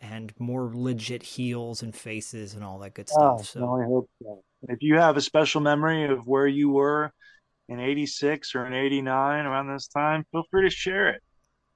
and 0.00 0.32
more 0.38 0.70
legit 0.74 1.22
heels 1.22 1.82
and 1.82 1.94
faces 1.94 2.54
and 2.54 2.62
all 2.62 2.78
that 2.80 2.94
good 2.94 3.08
Oh, 3.16 3.38
stuff. 3.38 3.48
so, 3.48 3.60
I 3.80 3.84
hope 3.84 4.10
so. 4.22 4.42
If 4.68 4.78
you 4.80 4.96
have 4.96 5.16
a 5.16 5.20
special 5.20 5.60
memory 5.60 6.04
of 6.04 6.26
where 6.26 6.46
you 6.46 6.70
were 6.70 7.12
in 7.68 7.80
86 7.80 8.54
or 8.54 8.66
in 8.66 8.74
89 8.74 9.46
around 9.46 9.72
this 9.72 9.88
time, 9.88 10.24
feel 10.32 10.44
free 10.50 10.68
to 10.68 10.74
share 10.74 11.08
it. 11.08 11.22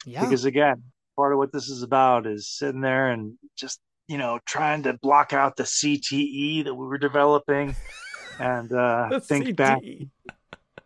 yeah. 0.04 0.22
Because 0.22 0.44
again, 0.44 0.82
part 1.16 1.32
of 1.32 1.38
what 1.38 1.52
this 1.52 1.68
is 1.68 1.82
about 1.82 2.26
is 2.26 2.48
sitting 2.48 2.80
there 2.80 3.10
and 3.10 3.34
just, 3.56 3.80
you 4.06 4.18
know, 4.18 4.38
trying 4.46 4.82
to 4.84 4.94
block 4.94 5.32
out 5.32 5.56
the 5.56 5.64
CTE 5.64 6.64
that 6.64 6.74
we 6.74 6.86
were 6.86 6.98
developing 6.98 7.74
and 8.38 8.72
uh, 8.72 9.20
think 9.20 9.56
back 9.56 9.80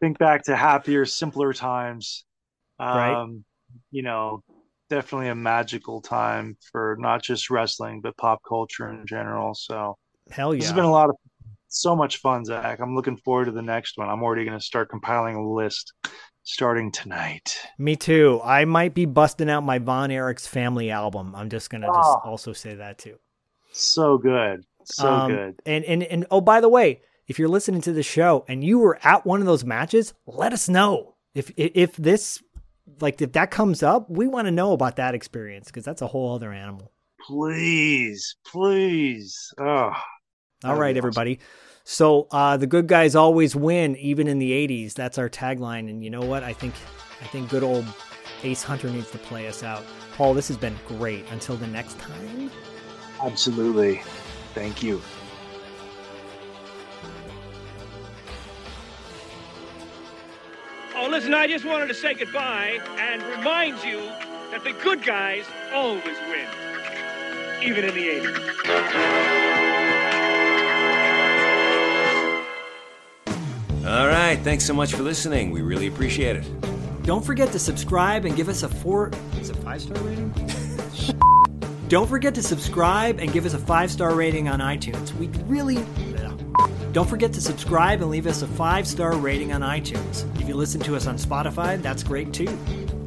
think 0.00 0.18
back 0.18 0.42
to 0.44 0.56
happier, 0.56 1.04
simpler 1.04 1.52
times. 1.52 2.24
Um, 2.78 2.96
Right. 2.96 3.28
You 3.90 4.02
know, 4.02 4.42
definitely 4.90 5.28
a 5.28 5.34
magical 5.34 6.02
time 6.02 6.58
for 6.70 6.96
not 6.98 7.22
just 7.22 7.48
wrestling, 7.48 8.00
but 8.02 8.16
pop 8.18 8.40
culture 8.46 8.90
in 8.90 9.06
general. 9.06 9.54
So 9.54 9.96
Hell 10.30 10.50
this 10.50 10.62
yeah. 10.62 10.66
has 10.66 10.74
been 10.74 10.84
a 10.84 10.90
lot 10.90 11.08
of 11.08 11.16
so 11.73 11.97
much 11.97 12.19
fun, 12.19 12.44
Zak. 12.44 12.81
I'm 12.81 12.94
looking 12.94 13.16
forward 13.16 13.47
to 13.47 13.53
the 13.53 13.62
next 13.62 13.97
one. 13.99 14.09
I'm 14.09 14.23
already 14.23 14.44
going 14.44 14.59
to 14.59 14.65
start 14.65 14.89
compiling 14.90 15.36
a 15.36 15.53
list 15.53 15.93
starting 16.44 16.90
tonight. 16.93 17.57
Me 17.78 17.94
too. 17.97 18.40
I 18.44 18.65
might 18.65 18.94
be 18.94 19.05
busting 19.07 19.49
out 19.49 19.62
my 19.65 19.78
Von 19.78 20.11
Erich's 20.11 20.47
family 20.47 20.90
album. 20.90 21.35
I'm 21.36 21.49
just 21.51 21.70
gonna 21.70 21.86
just 21.86 21.99
Oh. 22.03 22.20
also 22.24 22.53
say 22.53 22.74
that 22.74 22.99
too. 22.99 23.16
So 23.73 24.19
good. 24.19 24.65
So 24.85 25.09
Um, 25.09 25.31
good. 25.31 25.55
And 25.66 25.85
and 25.85 26.03
and 26.03 26.27
oh, 26.32 26.40
by 26.40 26.61
the 26.61 26.69
way, 26.69 27.01
if 27.28 27.39
you're 27.39 27.49
listening 27.49 27.81
to 27.82 27.93
the 27.93 28.03
show 28.03 28.44
and 28.49 28.65
you 28.65 28.81
were 28.81 28.99
at 29.05 29.24
one 29.24 29.39
of 29.40 29.47
those 29.47 29.65
matches, 29.65 30.15
let 30.27 30.53
us 30.53 30.69
know. 30.69 31.15
If 31.35 31.53
if 31.57 31.94
this 31.97 32.43
like 33.01 33.23
if 33.23 33.31
that 33.32 33.53
comes 33.53 33.82
up, 33.85 34.11
we 34.11 34.27
want 34.27 34.47
to 34.49 34.51
know 34.51 34.73
about 34.73 34.97
that 34.97 35.15
experience 35.15 35.69
because 35.69 35.85
that's 35.85 36.03
a 36.03 36.09
whole 36.09 36.35
other 36.35 36.53
animal. 36.53 36.90
Please, 37.24 38.35
please. 38.44 39.55
Oh, 39.61 39.93
All 40.64 40.70
That'd 40.70 40.80
right, 40.80 40.94
be 40.94 40.98
awesome. 41.01 41.09
everybody. 41.09 41.39
So 41.84 42.28
uh, 42.30 42.56
the 42.56 42.66
good 42.66 42.86
guys 42.86 43.16
always 43.16 43.56
win, 43.56 43.97
even 43.97 44.28
in 44.28 44.39
the 44.39 44.52
'80s. 44.52 44.94
That's 44.94 45.18
our 45.18 45.28
tagline. 45.28 45.90
And 45.90 46.02
you 46.05 46.10
know 46.10 46.22
what? 46.22 46.43
I 46.44 46.52
think 46.52 46.74
I 47.20 47.24
think 47.26 47.48
good 47.51 47.62
old 47.64 47.84
Ace 48.44 48.62
Hunter 48.62 48.89
needs 48.90 49.10
to 49.12 49.18
play 49.18 49.48
us 49.48 49.62
out. 49.62 49.82
Paul, 50.16 50.34
this 50.34 50.48
has 50.48 50.56
been 50.56 50.76
great. 50.86 51.24
Until 51.30 51.56
the 51.56 51.66
next 51.66 51.98
time. 51.98 52.51
absolutely. 53.20 54.02
Thank 54.55 54.82
you. 54.82 55.01
Oh, 60.94 61.09
listen, 61.10 61.34
I 61.34 61.47
just 61.47 61.64
wanted 61.64 61.89
to 61.89 61.94
say 61.94 62.14
goodbye 62.14 62.78
and 62.98 63.22
remind 63.24 63.82
you 63.82 63.98
that 64.51 64.62
the 64.62 64.72
good 64.82 65.02
guys 65.05 65.44
always 65.72 66.05
win, 66.05 66.48
even 67.62 67.84
in 67.84 67.94
the 67.94 68.09
80s. 68.09 69.51
All 73.84 74.06
right, 74.06 74.38
thanks 74.38 74.64
so 74.64 74.74
much 74.74 74.92
for 74.92 75.02
listening. 75.02 75.50
We 75.50 75.60
really 75.60 75.88
appreciate 75.88 76.36
it. 76.36 77.02
Don't 77.02 77.24
forget 77.24 77.50
to 77.50 77.59
subscribe 77.59 78.24
and 78.24 78.36
give 78.36 78.48
us 78.48 78.62
a 78.62 78.68
four. 78.68 79.10
Is 79.40 79.50
it 79.50 79.56
five 79.56 79.82
star 79.82 80.00
rating? 80.04 80.32
Don't 81.88 82.09
forget 82.09 82.32
to 82.36 82.44
subscribe 82.44 83.18
and 83.18 83.32
give 83.32 83.44
us 83.44 83.54
a 83.54 83.59
five 83.59 83.90
star 83.90 84.14
rating 84.14 84.48
on 84.48 84.60
iTunes. 84.60 85.12
We 85.14 85.26
really. 85.46 85.84
Don't 86.92 87.09
forget 87.09 87.32
to 87.32 87.40
subscribe 87.40 88.02
and 88.02 88.10
leave 88.10 88.28
us 88.28 88.42
a 88.42 88.46
five 88.46 88.86
star 88.86 89.16
rating 89.16 89.52
on 89.52 89.62
iTunes. 89.62 90.32
If 90.40 90.46
you 90.46 90.54
listen 90.54 90.80
to 90.82 90.94
us 90.94 91.09
on 91.09 91.16
Spotify, 91.16 91.82
that's 91.82 92.04
great 92.04 92.32
too. 92.32 92.56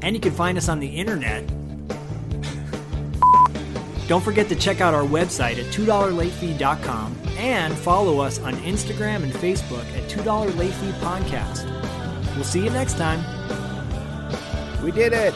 And 0.02 0.14
you 0.14 0.20
can 0.20 0.34
find 0.34 0.58
us 0.58 0.68
on 0.68 0.82
the 0.82 0.88
internet. 0.88 1.48
Don't 4.08 4.24
forget 4.24 4.50
to 4.50 4.56
check 4.56 4.82
out 4.82 4.94
our 4.94 5.04
website 5.04 5.58
at 5.58 5.74
$2latefee.com 5.74 7.25
and 7.38 7.74
follow 7.74 8.20
us 8.20 8.40
on 8.40 8.56
Instagram 8.58 9.24
and 9.24 9.34
Facebook 9.34 9.86
at 9.98 10.10
$2 10.10 10.58
Late 10.58 10.74
Fee 10.74 10.92
Podcast. 11.00 11.66
We'll 12.36 12.44
see 12.44 12.64
you 12.64 12.70
next 12.70 12.98
time. 12.98 13.24
We 14.84 14.92
did 14.92 15.14
it. 15.14 15.34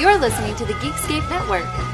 You're 0.00 0.18
listening 0.18 0.54
to 0.56 0.64
the 0.64 0.74
Geekscape 0.74 1.28
Network. 1.30 1.93